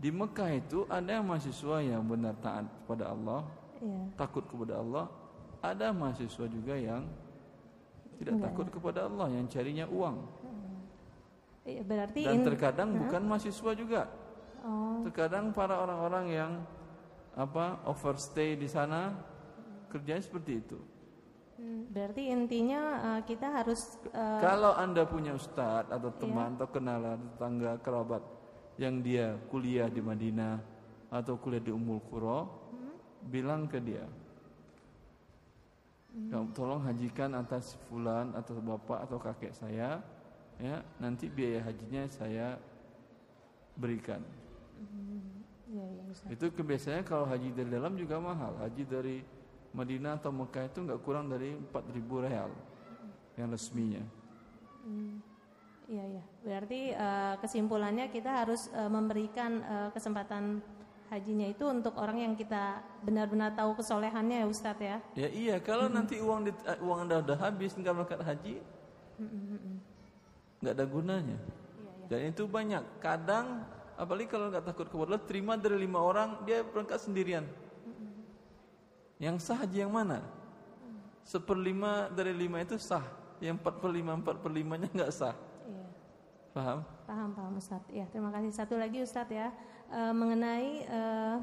Di 0.00 0.08
Mekah 0.08 0.50
itu 0.56 0.88
ada 0.88 1.20
mahasiswa 1.20 1.76
yang 1.84 2.00
benar 2.08 2.32
taat 2.40 2.64
kepada 2.64 3.12
Allah, 3.12 3.44
Iya. 3.78 4.00
takut 4.16 4.44
kepada 4.48 4.80
Allah. 4.80 5.06
Ada 5.60 5.92
mahasiswa 5.92 6.48
juga 6.48 6.72
yang 6.72 7.04
tidak 8.16 8.32
Enggak, 8.40 8.48
takut 8.48 8.66
kepada 8.72 9.00
Allah, 9.04 9.28
yang 9.28 9.44
carinya 9.44 9.84
uang. 9.92 10.16
Iya, 11.68 11.82
berarti 11.84 12.20
Dan 12.24 12.40
in- 12.40 12.46
terkadang 12.48 12.88
Hah? 12.92 12.98
bukan 13.04 13.22
mahasiswa 13.28 13.70
juga. 13.76 14.02
Oh. 14.64 15.04
Terkadang 15.04 15.52
para 15.52 15.76
orang-orang 15.76 16.26
yang 16.28 16.52
apa 17.36 17.84
overstay 17.84 18.56
di 18.56 18.66
sana 18.66 19.12
kerjanya 19.92 20.24
seperti 20.24 20.52
itu. 20.56 20.78
Hmm, 21.60 21.84
Berarti 21.92 22.32
intinya 22.32 22.80
eh, 23.04 23.20
kita 23.28 23.52
harus 23.52 24.00
eh, 24.08 24.40
Kalau 24.40 24.72
anda 24.72 25.04
punya 25.04 25.36
ustadz 25.36 25.92
Iya. 25.92 26.00
atau 26.00 26.10
teman 26.16 26.56
atau 26.56 26.68
kenalan 26.72 27.20
tetangga 27.36 27.76
kerabat 27.84 28.22
yang 28.80 29.04
dia 29.04 29.36
kuliah 29.52 29.92
di 29.92 30.00
Madinah 30.00 30.56
atau 31.12 31.36
kuliah 31.36 31.60
di 31.60 31.68
Ummul 31.68 32.00
Qura, 32.08 32.48
Hmm. 32.48 32.96
bilang 33.28 33.68
ke 33.68 33.76
dia, 33.76 34.08
"Kamu 36.32 36.56
tolong 36.56 36.80
hajikan 36.88 37.36
atas 37.36 37.76
fulan 37.86 38.32
atau 38.32 38.56
bapak 38.56 39.04
atau 39.04 39.20
kakek 39.20 39.52
saya, 39.52 40.00
ya 40.56 40.80
nanti 40.96 41.28
biaya 41.28 41.60
hajinya 41.68 42.08
saya 42.08 42.56
berikan." 43.76 44.24
Hmm, 44.80 45.44
iya, 45.68 45.84
Ustaz. 46.08 46.32
Itu 46.32 46.48
kebiasaannya 46.48 47.04
kalau 47.04 47.28
haji 47.28 47.52
dari 47.52 47.68
dalam 47.68 47.92
juga 48.00 48.16
mahal. 48.16 48.56
Haji 48.64 48.82
dari 48.88 49.20
Madinah 49.76 50.16
atau 50.16 50.32
Mekah 50.32 50.72
itu 50.72 50.78
nggak 50.88 51.00
kurang 51.04 51.28
dari 51.28 51.52
4.000 51.52 52.24
real 52.24 52.48
yang 53.36 53.52
resminya. 53.52 54.02
Hmm, 54.82 55.20
Iya 55.90 56.04
iya. 56.06 56.22
Berarti 56.46 56.80
eh, 56.94 57.34
kesimpulannya 57.42 58.06
kita 58.14 58.46
harus 58.46 58.70
eh, 58.70 58.86
memberikan 58.86 59.58
eh, 59.58 59.88
kesempatan 59.90 60.62
hajinya 61.10 61.50
itu 61.50 61.66
untuk 61.66 61.98
orang 61.98 62.22
yang 62.22 62.34
kita 62.38 62.78
benar-benar 63.02 63.50
tahu 63.58 63.74
kesolehannya 63.74 64.40
ya 64.40 64.46
Ustadz 64.46 64.78
ya. 64.78 64.96
Ya 65.18 65.28
iya, 65.34 65.56
kalau 65.58 65.90
nanti 65.90 66.22
uang 66.22 66.46
di, 66.46 66.54
uang 66.78 66.98
anda 67.02 67.18
udah 67.18 67.34
habis 67.34 67.74
nggak 67.74 67.90
berangkat 67.90 68.22
haji, 68.22 68.54
nggak 70.62 70.74
ada 70.78 70.86
gunanya. 70.86 71.38
Dan 72.06 72.30
itu 72.30 72.46
banyak. 72.46 73.02
Kadang 73.02 73.66
apalagi 73.98 74.30
kalau 74.30 74.54
nggak 74.54 74.62
takut 74.70 74.86
kepada 74.86 75.18
Allah, 75.18 75.22
terima 75.26 75.58
dari 75.58 75.82
lima 75.82 75.98
orang 75.98 76.46
dia 76.46 76.62
berangkat 76.62 77.02
sendirian. 77.02 77.42
Yang 79.18 79.50
sah 79.50 79.66
haji 79.66 79.82
yang 79.82 79.90
mana? 79.90 80.22
Seperlima 81.26 82.06
dari 82.14 82.30
lima 82.38 82.62
itu 82.62 82.78
sah. 82.78 83.02
Yang 83.42 83.58
empat 83.58 83.82
per 83.82 83.90
lima 83.90 84.14
empat 84.14 84.38
per 84.38 84.54
limanya 84.54 84.86
nggak 84.94 85.10
sah. 85.10 85.34
Paham? 86.50 86.82
Paham 87.06 87.30
paham 87.34 87.54
Ustadz. 87.58 87.90
Ya 87.94 88.06
terima 88.10 88.34
kasih. 88.34 88.50
Satu 88.50 88.74
lagi 88.74 89.02
Ustadz 89.02 89.30
ya 89.30 89.54
Eh, 89.90 90.14
mengenai 90.14 90.86
eh, 90.86 91.36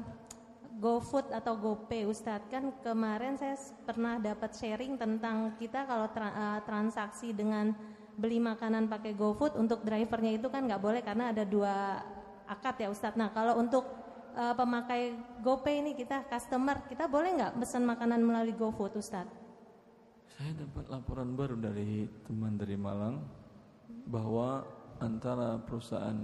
GoFood 0.80 1.36
atau 1.36 1.52
GoPay 1.52 2.08
Ustadz 2.08 2.48
kan 2.48 2.72
kemarin 2.80 3.36
saya 3.36 3.60
pernah 3.84 4.16
dapat 4.16 4.56
sharing 4.56 4.96
tentang 4.96 5.52
kita 5.60 5.84
kalau 5.84 6.08
tra- 6.08 6.32
eh, 6.32 6.60
transaksi 6.64 7.36
dengan 7.36 7.76
beli 8.16 8.40
makanan 8.40 8.88
pakai 8.88 9.12
GoFood 9.12 9.60
untuk 9.60 9.84
drivernya 9.84 10.40
itu 10.40 10.48
kan 10.48 10.64
nggak 10.64 10.80
boleh 10.80 11.04
karena 11.04 11.28
ada 11.28 11.44
dua 11.44 12.00
akad 12.48 12.80
ya 12.80 12.88
Ustadz. 12.88 13.20
Nah 13.20 13.28
kalau 13.36 13.60
untuk 13.60 13.84
eh, 14.32 14.54
pemakai 14.56 15.12
GoPay 15.44 15.84
ini 15.84 15.92
kita 15.92 16.24
customer 16.24 16.80
kita 16.88 17.04
boleh 17.04 17.36
nggak 17.36 17.60
pesan 17.60 17.84
makanan 17.84 18.24
melalui 18.24 18.56
GoFood 18.56 18.96
Ustadz? 18.96 19.36
Saya 20.40 20.56
dapat 20.56 20.88
laporan 20.88 21.36
baru 21.36 21.60
dari 21.60 22.08
teman 22.24 22.56
dari 22.56 22.80
Malang 22.80 23.20
bahwa 24.08 24.64
antara 25.00 25.58
perusahaan 25.62 26.16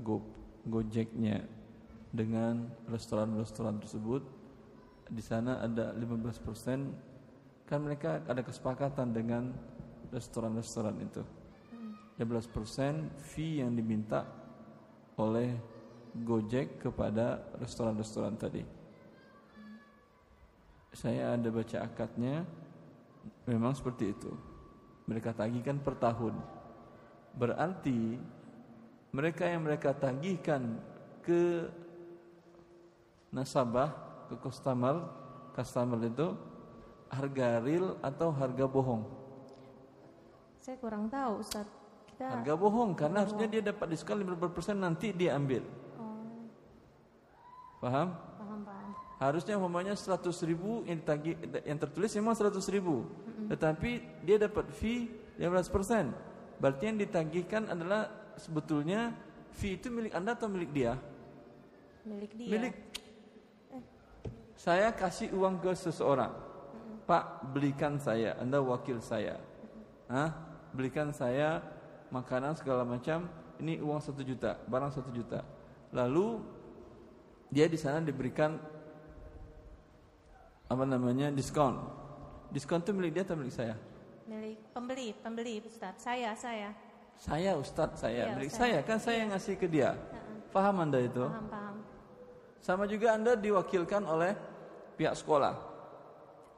Go 0.00 0.22
Gojeknya 0.62 1.42
dengan 2.14 2.70
restoran-restoran 2.86 3.82
tersebut 3.82 4.22
di 5.10 5.18
sana 5.18 5.58
ada 5.58 5.90
15% 5.90 7.66
kan 7.66 7.78
mereka 7.82 8.22
ada 8.30 8.46
kesepakatan 8.46 9.10
dengan 9.10 9.50
restoran-restoran 10.14 10.96
itu. 11.02 11.22
15% 12.20 13.10
fee 13.18 13.58
yang 13.64 13.74
diminta 13.74 14.22
oleh 15.18 15.50
Gojek 16.12 16.78
kepada 16.78 17.42
restoran-restoran 17.58 18.38
tadi. 18.38 18.62
Saya 20.92 21.34
ada 21.34 21.48
baca 21.48 21.78
akadnya 21.82 22.44
Memang 23.46 23.74
seperti 23.74 24.14
itu. 24.14 24.30
Mereka 25.10 25.34
tagihkan 25.34 25.82
per 25.82 25.98
tahun. 25.98 26.34
Berarti 27.32 28.20
mereka 29.12 29.44
yang 29.48 29.64
mereka 29.64 29.92
tagihkan 29.92 30.80
ke 31.24 31.68
nasabah, 33.32 33.92
ke 34.28 34.36
customer, 34.40 35.08
customer 35.56 36.00
itu 36.04 36.36
harga 37.12 37.60
real 37.60 37.96
atau 38.00 38.28
harga 38.32 38.64
bohong? 38.68 39.04
Saya 40.60 40.76
kurang 40.78 41.08
tahu 41.12 41.42
Ustadz. 41.44 41.80
Kita 42.12 42.28
Harga 42.28 42.54
bohong 42.54 42.92
karena 42.92 43.24
harusnya 43.24 43.48
dia 43.48 43.62
dapat 43.64 43.86
diskon 43.88 44.20
50% 44.20 44.76
nanti 44.76 45.10
dia 45.16 45.34
ambil. 45.36 45.64
Oh, 45.96 46.44
Paham? 47.80 48.08
paham 48.36 48.60
paham. 48.68 48.90
Harusnya 49.16 49.54
umpamanya 49.56 49.94
100 49.96 50.28
ribu 50.44 50.84
yang, 50.84 50.98
ditagih, 51.00 51.34
yang 51.64 51.78
tertulis 51.78 52.10
memang 52.18 52.34
100 52.34 52.58
ribu 52.74 53.06
Tetapi 53.46 53.90
dia 54.26 54.34
dapat 54.34 54.66
fee 54.74 55.14
15% 55.38 56.31
Berarti 56.62 56.86
yang 56.86 56.98
ditagihkan 57.02 57.66
adalah 57.66 58.06
sebetulnya 58.38 59.10
fee 59.50 59.74
itu 59.74 59.90
milik 59.90 60.14
anda 60.14 60.38
atau 60.38 60.46
milik 60.46 60.70
dia? 60.70 60.94
Milik 62.06 62.30
dia. 62.38 62.50
Milik 62.54 62.74
Saya 64.54 64.94
kasih 64.94 65.34
uang 65.34 65.58
ke 65.58 65.74
seseorang 65.74 66.30
Pak 67.02 67.50
belikan 67.50 67.98
saya, 67.98 68.38
anda 68.38 68.62
wakil 68.62 69.02
saya 69.02 69.42
Hah? 70.06 70.30
Belikan 70.70 71.10
saya 71.10 71.58
makanan 72.14 72.54
segala 72.54 72.86
macam 72.86 73.26
Ini 73.58 73.82
uang 73.82 73.98
satu 73.98 74.22
juta, 74.22 74.54
barang 74.70 74.94
satu 74.94 75.10
juta 75.10 75.42
Lalu 75.90 76.38
dia 77.50 77.66
di 77.66 77.76
sana 77.76 77.98
diberikan 77.98 78.56
apa 80.72 80.88
namanya 80.88 81.28
diskon. 81.28 81.76
Diskon 82.48 82.80
itu 82.80 82.96
milik 82.96 83.12
dia 83.12 83.28
atau 83.28 83.36
milik 83.36 83.52
saya? 83.52 83.76
Milik 84.26 84.58
pembeli, 84.70 85.10
pembeli 85.18 85.54
Ustadz. 85.66 86.02
Saya, 86.02 86.30
saya. 86.38 86.70
Saya 87.18 87.54
Ustadz 87.58 88.02
saya, 88.02 88.30
Iya, 88.30 88.34
milik 88.38 88.50
saya. 88.50 88.78
saya. 88.82 88.86
kan 88.86 88.98
saya 88.98 89.16
yang 89.22 89.30
ngasih 89.34 89.54
ke 89.58 89.66
dia. 89.66 89.94
Paham 90.50 90.82
anda 90.82 90.98
itu? 91.02 91.22
Paham, 91.26 91.46
paham. 91.50 91.76
Sama 92.62 92.84
juga 92.86 93.18
anda 93.18 93.34
diwakilkan 93.34 94.02
oleh 94.06 94.34
pihak 94.94 95.14
sekolah. 95.18 95.58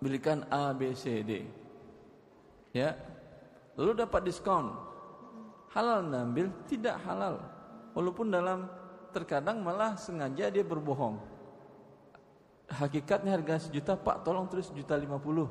Belikan 0.01 0.45
A, 0.53 0.77
B, 0.77 0.93
C, 0.93 1.25
D. 1.25 1.49
Ya. 2.77 2.93
Lalu 3.79 4.05
dapat 4.05 4.21
diskon. 4.29 4.77
Halal 5.73 6.07
anda 6.07 6.23
ambil? 6.23 6.53
Tidak 6.69 6.97
halal. 7.03 7.41
Walaupun 7.97 8.29
dalam 8.29 8.69
terkadang 9.15 9.63
malah 9.65 9.97
sengaja 9.97 10.51
dia 10.51 10.65
berbohong. 10.67 11.19
Hakikatnya 12.69 13.37
harga 13.39 13.69
sejuta, 13.69 13.95
Pak 13.95 14.27
tolong 14.27 14.51
tulis 14.51 14.67
sejuta 14.67 14.99
lima 14.99 15.17
puluh. 15.21 15.47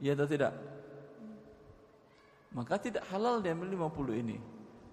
Iya 0.00 0.16
atau 0.18 0.28
tidak? 0.28 0.73
Maka 2.54 2.78
tidak 2.78 3.02
halal 3.10 3.42
diambil 3.42 3.66
50 3.90 4.22
ini. 4.22 4.38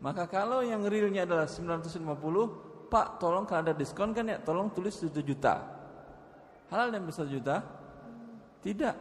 Maka 0.01 0.25
kalau 0.25 0.65
yang 0.65 0.81
realnya 0.81 1.29
adalah 1.29 1.45
950, 1.45 2.89
Pak 2.89 3.21
tolong 3.21 3.45
kalau 3.45 3.69
ada 3.69 3.77
diskon 3.77 4.11
kan 4.11 4.27
ya 4.27 4.41
tolong 4.41 4.73
tulis 4.73 4.97
1 4.97 5.13
juta. 5.21 5.61
Halal 6.73 6.89
diambil 6.89 7.13
1 7.13 7.29
juta? 7.29 7.61
Tidak. 8.65 8.95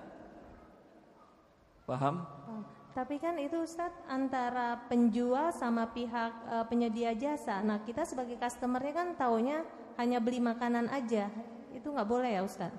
Paham? 1.89 2.23
Oh, 2.47 2.62
Tapi 2.95 3.16
kan 3.16 3.41
itu 3.41 3.65
Ustadz 3.65 4.07
antara 4.07 4.77
penjual 4.87 5.51
sama 5.57 5.89
pihak 5.91 6.32
eh, 6.47 6.65
penyedia 6.69 7.16
jasa. 7.16 7.65
Nah 7.65 7.81
kita 7.82 8.05
sebagai 8.05 8.37
customernya 8.37 8.93
kan 8.95 9.09
taunya 9.16 9.65
hanya 9.97 10.20
beli 10.20 10.39
makanan 10.39 10.87
aja. 10.93 11.32
Itu 11.73 11.97
nggak 11.97 12.07
boleh 12.07 12.31
ya 12.37 12.43
Ustadz? 12.45 12.77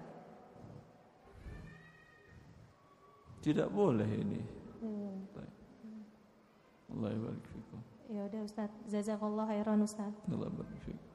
Tidak 3.42 3.68
boleh 3.74 4.06
ini. 4.06 4.42
Hmm. 4.80 5.26
Allah 6.92 7.16
barik 7.16 7.48
fikum. 7.48 7.80
Ya 8.12 8.22
udah 8.28 8.42
Ustadz. 8.44 8.76
Jazakallah 8.92 9.46
khairan 9.48 9.80
Ustadz. 9.80 10.20
Allah 10.28 10.50
barik 10.52 10.80
fikum. 10.84 11.08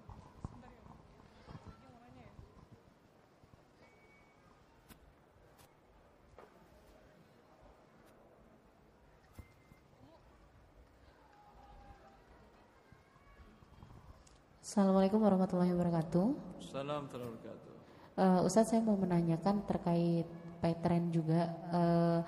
Assalamualaikum 14.65 15.21
warahmatullahi 15.25 15.73
wabarakatuh. 15.73 16.27
Salam 16.61 17.09
warahmatullahi 17.09 17.33
wabarakatuh. 17.37 17.73
Uh, 18.17 18.41
Ustadz 18.49 18.73
saya 18.73 18.81
mau 18.81 18.97
menanyakan 18.97 19.65
terkait 19.69 20.25
Petren 20.61 21.13
juga. 21.13 21.53
Uh, 21.69 22.21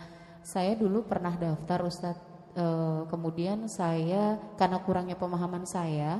saya 0.45 0.77
dulu 0.77 1.05
pernah 1.05 1.33
daftar 1.33 1.85
Ustadz. 1.89 2.28
Uh, 2.59 3.06
kemudian 3.06 3.70
saya 3.70 4.35
karena 4.59 4.82
kurangnya 4.82 5.14
pemahaman 5.14 5.62
saya, 5.62 6.18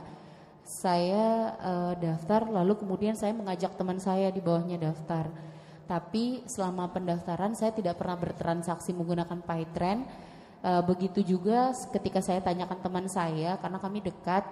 saya 0.62 1.59
uh, 1.59 1.94
daftar 1.98 2.47
lalu 2.47 2.78
kemudian 2.78 3.19
saya 3.19 3.35
mengajak 3.35 3.74
teman 3.74 3.98
saya 3.98 4.31
di 4.31 4.39
bawahnya 4.39 4.78
daftar. 4.78 5.27
Tapi 5.90 6.47
selama 6.47 6.94
pendaftaran 6.94 7.59
saya 7.59 7.74
tidak 7.74 7.98
pernah 7.98 8.15
bertransaksi 8.15 8.94
menggunakan 8.94 9.43
Paytrend. 9.43 10.06
Uh, 10.62 10.78
begitu 10.86 11.27
juga 11.27 11.74
ketika 11.90 12.23
saya 12.23 12.39
tanyakan 12.39 12.78
teman 12.86 13.06
saya 13.10 13.59
karena 13.59 13.78
kami 13.82 13.98
dekat, 13.98 14.47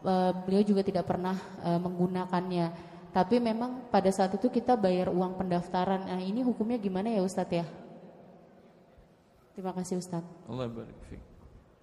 uh, 0.00 0.32
beliau 0.48 0.64
juga 0.64 0.80
tidak 0.80 1.04
pernah 1.04 1.36
uh, 1.60 1.76
menggunakannya. 1.84 2.72
Tapi 3.12 3.42
memang 3.42 3.92
pada 3.92 4.08
saat 4.08 4.32
itu 4.40 4.48
kita 4.48 4.72
bayar 4.72 5.12
uang 5.12 5.36
pendaftaran. 5.36 6.06
Nah 6.06 6.22
ini 6.22 6.40
hukumnya 6.40 6.80
gimana 6.80 7.12
ya 7.12 7.20
Ustadz 7.20 7.60
ya? 7.60 7.66
Terima 9.54 9.72
kasih 9.74 9.98
Ustadz. 9.98 10.30
Allah 10.46 10.70
barik 10.70 11.20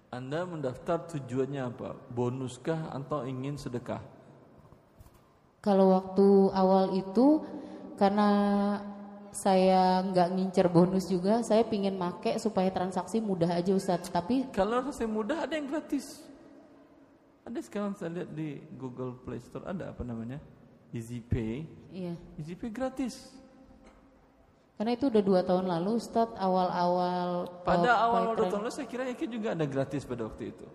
Anda 0.08 0.48
mendaftar 0.48 1.04
tujuannya 1.04 1.62
apa? 1.68 1.92
Bonuskah 2.08 2.90
atau 2.96 3.28
ingin 3.28 3.60
sedekah? 3.60 4.00
Kalau 5.60 5.92
waktu 5.92 6.26
awal 6.56 6.96
itu 6.96 7.44
karena 8.00 8.30
saya 9.34 10.00
nggak 10.00 10.28
ngincer 10.32 10.66
bonus 10.72 11.06
juga, 11.12 11.44
saya 11.44 11.60
pingin 11.62 11.94
make 11.94 12.40
supaya 12.40 12.72
transaksi 12.72 13.20
mudah 13.20 13.52
aja 13.52 13.76
Ustadz. 13.76 14.08
Tapi 14.08 14.48
kalau 14.50 14.80
transaksi 14.80 15.04
mudah 15.04 15.44
ada 15.44 15.54
yang 15.54 15.68
gratis. 15.68 16.24
Ada 17.44 17.64
sekarang 17.64 17.96
saya 17.96 18.12
lihat 18.12 18.30
di 18.32 18.60
Google 18.76 19.16
Play 19.24 19.40
Store 19.40 19.68
ada 19.68 19.92
apa 19.92 20.04
namanya? 20.04 20.40
Easy 20.92 21.20
Pay. 21.20 21.68
Iya. 21.92 22.16
Easy 22.40 22.56
Pay 22.56 22.72
gratis. 22.72 23.37
Karena 24.78 24.94
itu 24.94 25.10
udah 25.10 25.22
dua 25.26 25.40
tahun 25.42 25.66
lalu, 25.66 25.98
Ustadz 25.98 26.38
awal-awal. 26.38 27.50
Pada 27.66 27.98
awal 27.98 28.38
dua 28.38 28.46
tahun 28.46 28.62
lalu 28.62 28.74
saya 28.78 28.86
kira 28.86 29.10
yakin 29.10 29.26
juga 29.26 29.58
ada 29.58 29.66
gratis 29.66 30.06
pada 30.06 30.22
waktu 30.30 30.54
itu. 30.54 30.66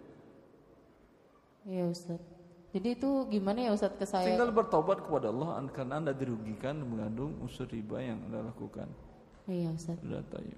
Iya 1.64 1.88
Ustadz. 1.88 2.28
Jadi 2.76 3.00
itu 3.00 3.10
gimana 3.32 3.64
ya 3.64 3.72
Ustadz 3.72 3.96
ke 3.96 4.04
saya? 4.04 4.28
Tinggal 4.28 4.52
bertobat 4.52 5.00
kepada 5.00 5.32
Allah 5.32 5.64
karena 5.72 6.04
anda 6.04 6.12
dirugikan 6.12 6.84
mengandung 6.84 7.40
unsur 7.40 7.64
riba 7.64 8.04
yang 8.04 8.20
anda 8.28 8.44
lakukan. 8.44 8.92
Iya 9.48 9.72
Ustadz. 9.72 10.04
Sudah 10.04 10.20
tahu. 10.28 10.52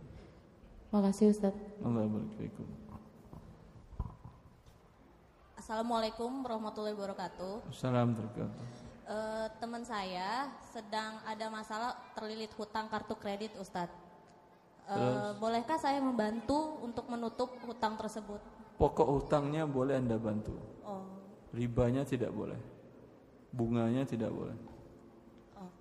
Makasih 0.90 1.30
Ustadz. 1.30 1.86
Allah 1.86 2.10
barik 2.10 2.58
Assalamualaikum 5.62 6.30
warahmatullahi 6.42 6.98
wabarakatuh. 6.98 7.70
Assalamualaikum 7.70 8.50
uh, 9.10 9.48
teman 9.62 9.86
saya 9.86 10.50
sedang 10.74 11.22
ada 11.26 11.46
masalah 11.50 11.98
terlilit 12.18 12.52
hutang 12.58 12.90
kartu 12.90 13.16
kredit 13.18 13.54
Ustadz. 13.58 13.94
Uh, 14.86 15.34
bolehkah 15.42 15.82
saya 15.82 15.98
membantu 15.98 16.78
untuk 16.86 17.10
menutup 17.10 17.58
hutang 17.66 17.98
tersebut? 17.98 18.38
Pokok 18.78 19.08
hutangnya 19.18 19.66
boleh 19.66 19.98
Anda 19.98 20.22
bantu. 20.22 20.54
Oh. 20.86 21.02
Ribanya 21.56 22.06
tidak 22.06 22.30
boleh. 22.30 22.60
Bunganya 23.50 24.06
tidak 24.06 24.30
boleh. 24.30 24.54
Oh. 25.58 25.72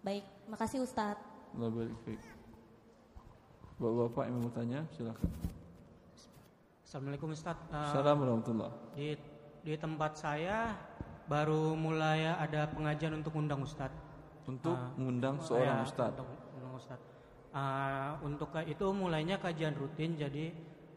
Baik, 0.00 0.24
makasih 0.48 0.80
Ustadz. 0.80 1.20
Allah 1.54 1.70
Bapak-bapak 3.74 4.24
yang 4.30 4.38
mau 4.38 4.52
tanya, 4.54 4.80
silakan. 4.94 5.28
Assalamualaikum 6.86 7.28
Ustadz. 7.34 7.68
Uh, 7.68 7.90
Assalamualaikum 7.90 8.22
warahmatullahi 8.38 8.74
Di, 8.94 9.08
di 9.66 9.74
tempat 9.74 10.14
saya 10.14 10.72
baru 11.24 11.72
mulai 11.76 12.28
ada 12.28 12.68
pengajian 12.68 13.16
untuk 13.16 13.34
undang 13.36 13.64
ustadz. 13.64 13.96
Untuk 14.44 14.76
uh, 14.76 14.92
mengundang 15.00 15.40
seorang 15.40 15.80
ya, 15.80 15.86
ustadz. 15.88 16.20
Untuk 16.20 16.28
undang 16.56 16.74
ustadz. 16.76 17.08
Uh, 17.54 18.12
untuk 18.26 18.50
itu 18.66 18.86
mulainya 18.90 19.38
kajian 19.38 19.78
rutin, 19.78 20.18
jadi 20.18 20.50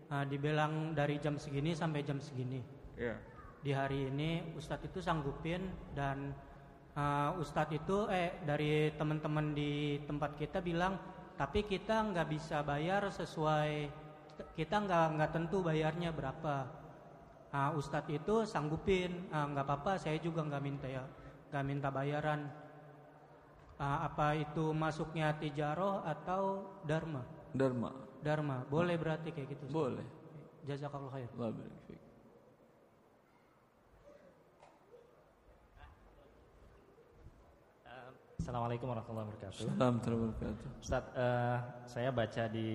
uh, 0.09 0.25
dibilang 0.25 0.97
dari 0.97 1.21
jam 1.21 1.39
segini 1.39 1.77
sampai 1.77 2.01
jam 2.03 2.17
segini. 2.19 2.59
Yeah. 2.97 3.21
Di 3.61 3.71
hari 3.71 4.09
ini 4.09 4.57
ustadz 4.57 4.89
itu 4.89 4.99
sanggupin 4.99 5.63
dan 5.93 6.33
uh, 6.97 7.37
ustadz 7.39 7.77
itu 7.77 8.09
eh 8.09 8.41
dari 8.43 8.91
teman-teman 8.97 9.53
di 9.53 10.01
tempat 10.03 10.35
kita 10.35 10.59
bilang, 10.59 10.97
tapi 11.37 11.63
kita 11.63 12.03
nggak 12.09 12.27
bisa 12.27 12.65
bayar 12.65 13.07
sesuai 13.13 14.05
kita 14.57 14.75
nggak 14.85 15.05
nggak 15.17 15.31
tentu 15.33 15.65
bayarnya 15.65 16.13
berapa 16.13 16.69
uh, 17.53 17.71
Ustadz 17.77 18.11
itu 18.11 18.43
sanggupin. 18.47 19.29
Uh, 19.31 19.45
nggak 19.53 19.65
apa-apa 19.67 19.99
saya 20.01 20.17
juga 20.19 20.43
nggak 20.43 20.63
minta 20.63 20.87
ya 20.87 21.03
nggak 21.51 21.63
minta 21.63 21.87
bayaran. 21.91 22.47
Uh, 23.77 23.99
apa 24.09 24.33
itu 24.33 24.73
masuknya 24.73 25.37
tijaroh 25.37 26.01
atau 26.01 26.65
dharma? 26.83 27.21
Dharma. 27.53 27.93
Dharma. 28.25 28.65
Boleh 28.65 28.97
berarti 28.97 29.29
kayak 29.29 29.53
gitu 29.53 29.69
boleh. 29.69 30.05
Jazakallah 30.65 31.13
khair 31.13 31.29
Assalamualaikum 38.47 38.95
warahmatullahi 38.95 39.27
wabarakatuh. 39.27 39.51
Assalamualaikum 39.59 39.83
warahmatullahi 39.83 40.23
wabarakatuh. 40.23 40.67
Ustaz, 40.79 41.03
uh, 41.19 41.57
saya 41.83 42.09
baca 42.15 42.43
di 42.47 42.69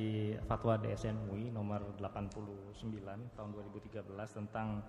fatwa 0.44 0.76
DSN 0.76 1.16
MUI 1.24 1.48
nomor 1.48 1.80
89 1.96 2.76
tahun 3.32 3.48
2013 3.56 4.04
tentang 4.36 4.84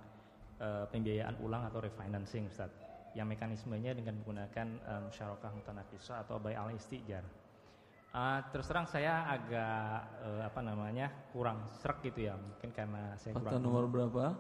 uh, 0.60 0.84
pembiayaan 0.92 1.40
ulang 1.40 1.64
atau 1.72 1.80
refinancing, 1.80 2.52
Ustaz. 2.52 2.68
Yang 3.16 3.32
mekanismenya 3.32 3.96
dengan 3.96 4.20
menggunakan 4.20 4.68
uh, 4.84 5.08
musyarakah 5.08 5.56
mutanakisah 5.56 6.28
atau 6.28 6.36
bay 6.44 6.60
al 6.60 6.76
istijar. 6.76 7.24
Uh, 8.12 8.44
terus 8.52 8.68
terang 8.68 8.84
saya 8.84 9.24
agak 9.40 10.20
uh, 10.20 10.44
apa 10.44 10.60
namanya 10.68 11.32
kurang 11.32 11.64
serak 11.80 12.04
gitu 12.04 12.28
ya, 12.28 12.36
mungkin 12.36 12.76
karena 12.76 13.16
saya 13.16 13.32
Fatwa 13.40 13.56
kurang. 13.56 13.64
nomor 13.64 13.84
berapa? 13.88 14.36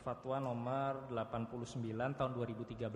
Fatwa 0.00 0.40
nomor 0.40 1.12
89 1.12 1.92
tahun 2.16 2.30
2013 2.32 2.88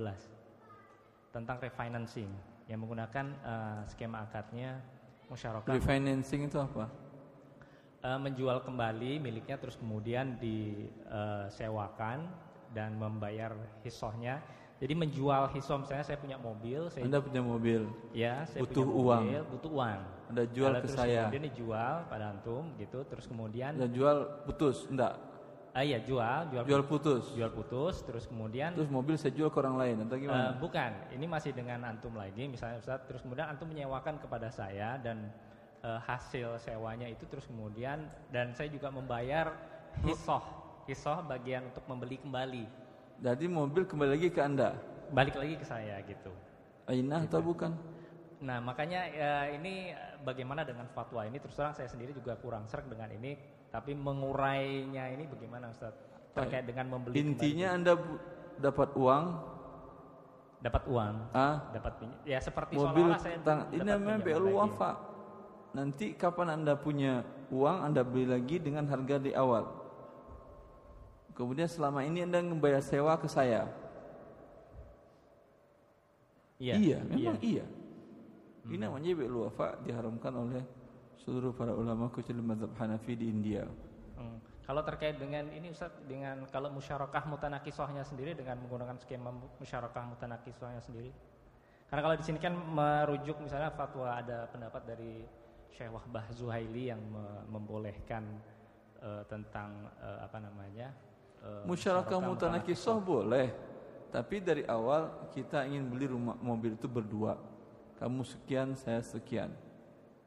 tentang 1.36 1.60
refinancing 1.60 2.56
yang 2.69 2.85
menggunakan 2.85 3.27
uh, 3.43 3.81
skema 3.89 4.28
akadnya 4.28 4.78
musyarakah. 5.32 5.73
Refinancing 5.73 6.47
itu 6.47 6.61
apa? 6.61 6.93
Uh, 7.99 8.20
menjual 8.23 8.62
kembali 8.62 9.19
miliknya 9.19 9.59
terus 9.59 9.74
kemudian 9.74 10.39
disewakan 10.39 12.19
uh, 12.28 12.32
dan 12.77 12.95
membayar 12.95 13.57
hisohnya. 13.82 14.39
Jadi 14.78 14.95
menjual 14.95 15.51
hisom 15.59 15.82
saya 15.82 16.07
saya 16.07 16.23
punya 16.23 16.39
mobil. 16.39 16.86
Saya 16.86 17.03
Anda 17.03 17.19
punya 17.19 17.43
mobil. 17.43 17.90
Ya, 18.15 18.47
saya 18.47 18.62
butuh 18.62 18.86
punya 18.86 18.95
uang. 18.95 19.23
mobil, 19.27 19.43
butuh 19.51 19.70
uang. 19.74 20.01
Anda 20.31 20.43
jual 20.55 20.70
Lalu 20.70 20.78
ke 20.78 20.86
terus 20.86 20.99
saya. 21.03 21.23
Kemudian 21.27 21.45
dijual 21.51 21.95
pada 22.07 22.24
antum 22.31 22.65
gitu. 22.78 22.99
Terus 23.03 23.27
kemudian. 23.27 23.74
Anda 23.74 23.90
jual 23.90 24.16
putus, 24.47 24.86
enggak? 24.86 25.19
Ah 25.78 25.86
iya 25.86 26.02
jual, 26.02 26.50
jual, 26.50 26.66
jual 26.66 26.82
putus. 26.82 27.30
Jual 27.38 27.55
putus, 27.55 28.02
terus 28.02 28.26
kemudian 28.26 28.74
Terus 28.74 28.90
mobil 28.90 29.14
saya 29.14 29.30
jual 29.30 29.46
ke 29.46 29.62
orang 29.62 29.78
lain 29.78 29.96
atau 30.10 30.18
gimana? 30.18 30.50
Uh, 30.50 30.52
bukan, 30.59 30.90
ini 31.14 31.30
masih 31.30 31.55
dengan 31.55 31.86
antum 31.86 32.18
lagi 32.18 32.50
misalnya 32.50 32.82
Ustaz, 32.82 33.06
terus 33.06 33.22
kemudian 33.22 33.46
antum 33.46 33.70
menyewakan 33.70 34.18
kepada 34.18 34.50
saya 34.50 34.98
dan 34.98 35.30
uh, 35.86 36.02
hasil 36.02 36.59
sewanya 36.59 37.06
itu 37.06 37.22
terus 37.30 37.46
kemudian 37.46 38.10
dan 38.34 38.50
saya 38.59 38.74
juga 38.74 38.90
membayar 38.90 39.55
hisoh, 40.02 40.42
hisoh 40.90 41.22
bagian 41.30 41.70
untuk 41.70 41.86
membeli 41.86 42.18
kembali. 42.26 42.66
Jadi 43.22 43.46
mobil 43.46 43.86
kembali 43.86 44.10
lagi 44.18 44.34
ke 44.34 44.40
Anda? 44.42 44.74
Balik 45.14 45.38
lagi 45.38 45.62
ke 45.62 45.66
saya 45.66 46.02
gitu. 46.10 46.34
Ainah 46.90 47.22
gitu. 47.22 47.38
atau 47.38 47.40
bukan? 47.55 47.70
Nah 48.42 48.59
makanya 48.59 49.06
uh, 49.14 49.46
ini 49.55 49.94
bagaimana 50.26 50.66
dengan 50.66 50.90
fatwa 50.90 51.22
ini 51.22 51.38
terus 51.38 51.55
terang 51.55 51.70
saya 51.70 51.86
sendiri 51.86 52.10
juga 52.10 52.34
kurang 52.34 52.66
serak 52.66 52.90
dengan 52.90 53.14
ini 53.14 53.57
tapi 53.69 53.93
mengurainya 53.93 55.12
ini 55.12 55.24
bagaimana 55.28 55.73
Ustaz? 55.73 55.95
Terkait 56.32 56.65
dengan 56.65 56.99
membeli 56.99 57.19
Intinya 57.19 57.74
Anda 57.74 57.93
dapat 58.61 58.95
uang 58.97 59.24
dapat 60.59 60.82
uang. 60.90 61.15
Ah, 61.31 61.70
dapat 61.70 62.03
ya 62.27 62.39
seperti 62.43 62.74
mobil 62.74 63.15
saya 63.23 63.39
tang, 63.47 63.70
ini 63.70 63.86
namanya 63.86 64.19
BL 64.23 64.47
wafa. 64.51 64.99
Nanti 65.74 66.19
kapan 66.19 66.59
Anda 66.59 66.74
punya 66.74 67.23
uang 67.55 67.78
Anda 67.86 68.03
beli 68.03 68.27
lagi 68.27 68.59
dengan 68.59 68.90
harga 68.90 69.23
di 69.23 69.31
awal. 69.35 69.70
Kemudian 71.39 71.70
selama 71.70 72.03
ini 72.03 72.27
Anda 72.27 72.43
membayar 72.43 72.82
sewa 72.82 73.15
ke 73.15 73.31
saya. 73.31 73.70
Iya. 76.59 76.74
Iya, 76.74 76.99
memang 77.07 77.39
iya. 77.39 77.62
iya. 77.62 77.66
Hmm. 78.66 78.74
Ini 78.74 78.77
namanya 78.82 79.15
BL 79.15 79.36
wafa 79.47 79.78
diharamkan 79.86 80.35
oleh 80.35 80.62
seluruh 81.24 81.51
para 81.55 81.74
ulama 81.74 82.09
kecuali 82.11 82.43
mazhab 82.43 82.73
Hanafi 82.78 83.15
di 83.19 83.27
India. 83.27 83.66
Hmm. 84.19 84.39
Kalau 84.69 84.85
terkait 84.85 85.16
dengan 85.16 85.49
ini 85.49 85.73
Ustaz 85.73 85.95
dengan 86.05 86.45
kalau 86.53 86.69
musyarakah 86.69 87.24
mutanakisahnya 87.24 88.05
sendiri 88.05 88.36
dengan 88.36 88.61
menggunakan 88.61 89.01
skema 89.01 89.32
musyarakah 89.59 90.05
mutanakisahnya 90.12 90.85
sendiri. 90.85 91.11
Karena 91.89 92.05
kalau 92.05 92.16
di 92.20 92.24
sini 92.24 92.36
kan 92.36 92.53
merujuk 92.53 93.40
misalnya 93.40 93.73
fatwa 93.73 94.12
ada 94.12 94.45
pendapat 94.53 94.82
dari 94.85 95.24
Syekh 95.73 95.89
Wahbah 95.89 96.28
Zuhaili 96.36 96.93
yang 96.93 97.01
me 97.01 97.49
membolehkan 97.49 98.28
uh, 99.01 99.24
tentang 99.24 99.89
uh, 100.05 100.20
apa 100.20 100.36
namanya? 100.36 100.93
Uh, 101.40 101.65
musyarakah 101.65 102.20
mutanakisah 102.20 103.01
boleh. 103.01 103.49
Tapi 104.12 104.40
dari 104.40 104.65
awal 104.69 105.32
kita 105.32 105.65
ingin 105.69 105.89
beli 105.89 106.12
rumah 106.12 106.36
mobil 106.40 106.77
itu 106.77 106.89
berdua. 106.89 107.40
Kamu 108.01 108.20
sekian, 108.24 108.77
saya 108.77 109.01
sekian. 109.01 109.53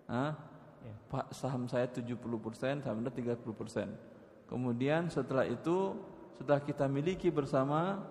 Hah? 0.09 0.50
Iya. 0.81 0.95
Pak 1.09 1.25
saham 1.33 1.69
saya 1.69 1.85
70%, 1.85 2.81
saham 2.81 2.97
Anda 3.01 3.13
30%. 3.13 3.89
Kemudian 4.49 5.07
setelah 5.07 5.47
itu 5.47 5.95
setelah 6.35 6.59
kita 6.59 6.89
miliki 6.89 7.29
bersama, 7.29 8.01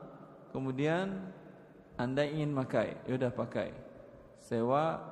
kemudian 0.55 1.31
Anda 1.99 2.25
ingin 2.25 2.55
pakai, 2.55 2.97
ya 3.05 3.19
udah 3.19 3.33
pakai. 3.35 3.75
Sewa 4.41 5.03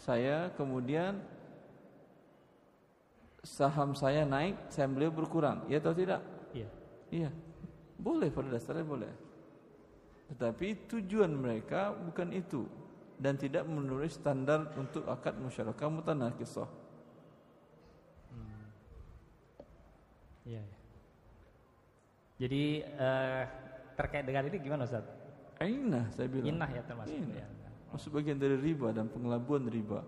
saya 0.00 0.48
kemudian 0.56 1.20
saham 3.44 3.92
saya 3.92 4.24
naik, 4.24 4.56
saham 4.72 4.96
beliau 4.96 5.12
berkurang, 5.12 5.68
ya 5.68 5.82
atau 5.82 5.92
tidak? 5.92 6.22
Iya. 6.56 6.68
Iya. 7.10 7.30
Boleh 8.00 8.32
pada 8.32 8.48
dasarnya 8.48 8.86
boleh. 8.86 9.12
Tetapi 10.32 10.88
tujuan 10.88 11.34
mereka 11.34 11.92
bukan 11.92 12.30
itu 12.32 12.64
dan 13.20 13.36
tidak 13.36 13.68
menulis 13.68 14.16
standar 14.16 14.72
untuk 14.80 15.04
akad 15.04 15.36
musyarakah 15.36 15.92
mutanakisah. 15.92 16.68
Hmm. 18.32 18.64
Iya. 20.48 20.64
iya. 20.64 20.78
Jadi 22.40 22.64
eh, 22.80 23.42
terkait 23.92 24.24
dengan 24.24 24.48
ini 24.48 24.56
gimana 24.56 24.88
Ustaz? 24.88 25.04
Inah 25.60 26.08
saya 26.16 26.32
bilang. 26.32 26.48
Inah 26.48 26.70
ya 26.72 26.82
termasuk. 26.88 27.12
Inah. 27.12 27.44
Ya. 27.44 27.46
Masuk 27.92 28.16
bagian 28.16 28.40
dari 28.40 28.56
riba 28.56 28.88
dan 28.96 29.12
pengelabuan 29.12 29.68
riba. 29.68 30.00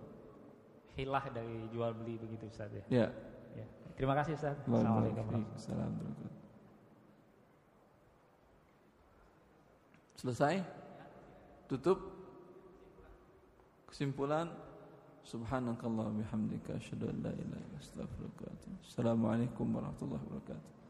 Hilah 0.96 1.28
dari 1.28 1.68
jual 1.68 1.92
beli 1.92 2.16
begitu 2.16 2.48
Ustaz 2.48 2.72
ya. 2.72 2.84
Ya. 2.88 3.06
ya. 3.52 3.66
Terima 3.92 4.16
kasih 4.16 4.40
Ustaz. 4.40 4.56
Assalamualaikum 4.64 5.20
warahmatullahi 5.28 5.92
wabarakatuh. 5.92 6.32
Selesai? 10.16 10.64
Tutup? 11.68 12.11
Kesimpulan 13.92 14.48
Subhanakallah 15.20 16.16
bihamdika 16.16 16.80
asyhadu 16.80 17.12
an 17.12 17.20
la 17.20 17.28
ilaha 17.28 17.44
illa 17.44 17.56
anta 17.60 17.76
astaghfiruka 17.76 18.40
wa 18.48 18.52
atubu. 18.56 18.76
Assalamualaikum 18.88 19.66
warahmatullahi 19.68 20.24
wabarakatuh. 20.32 20.81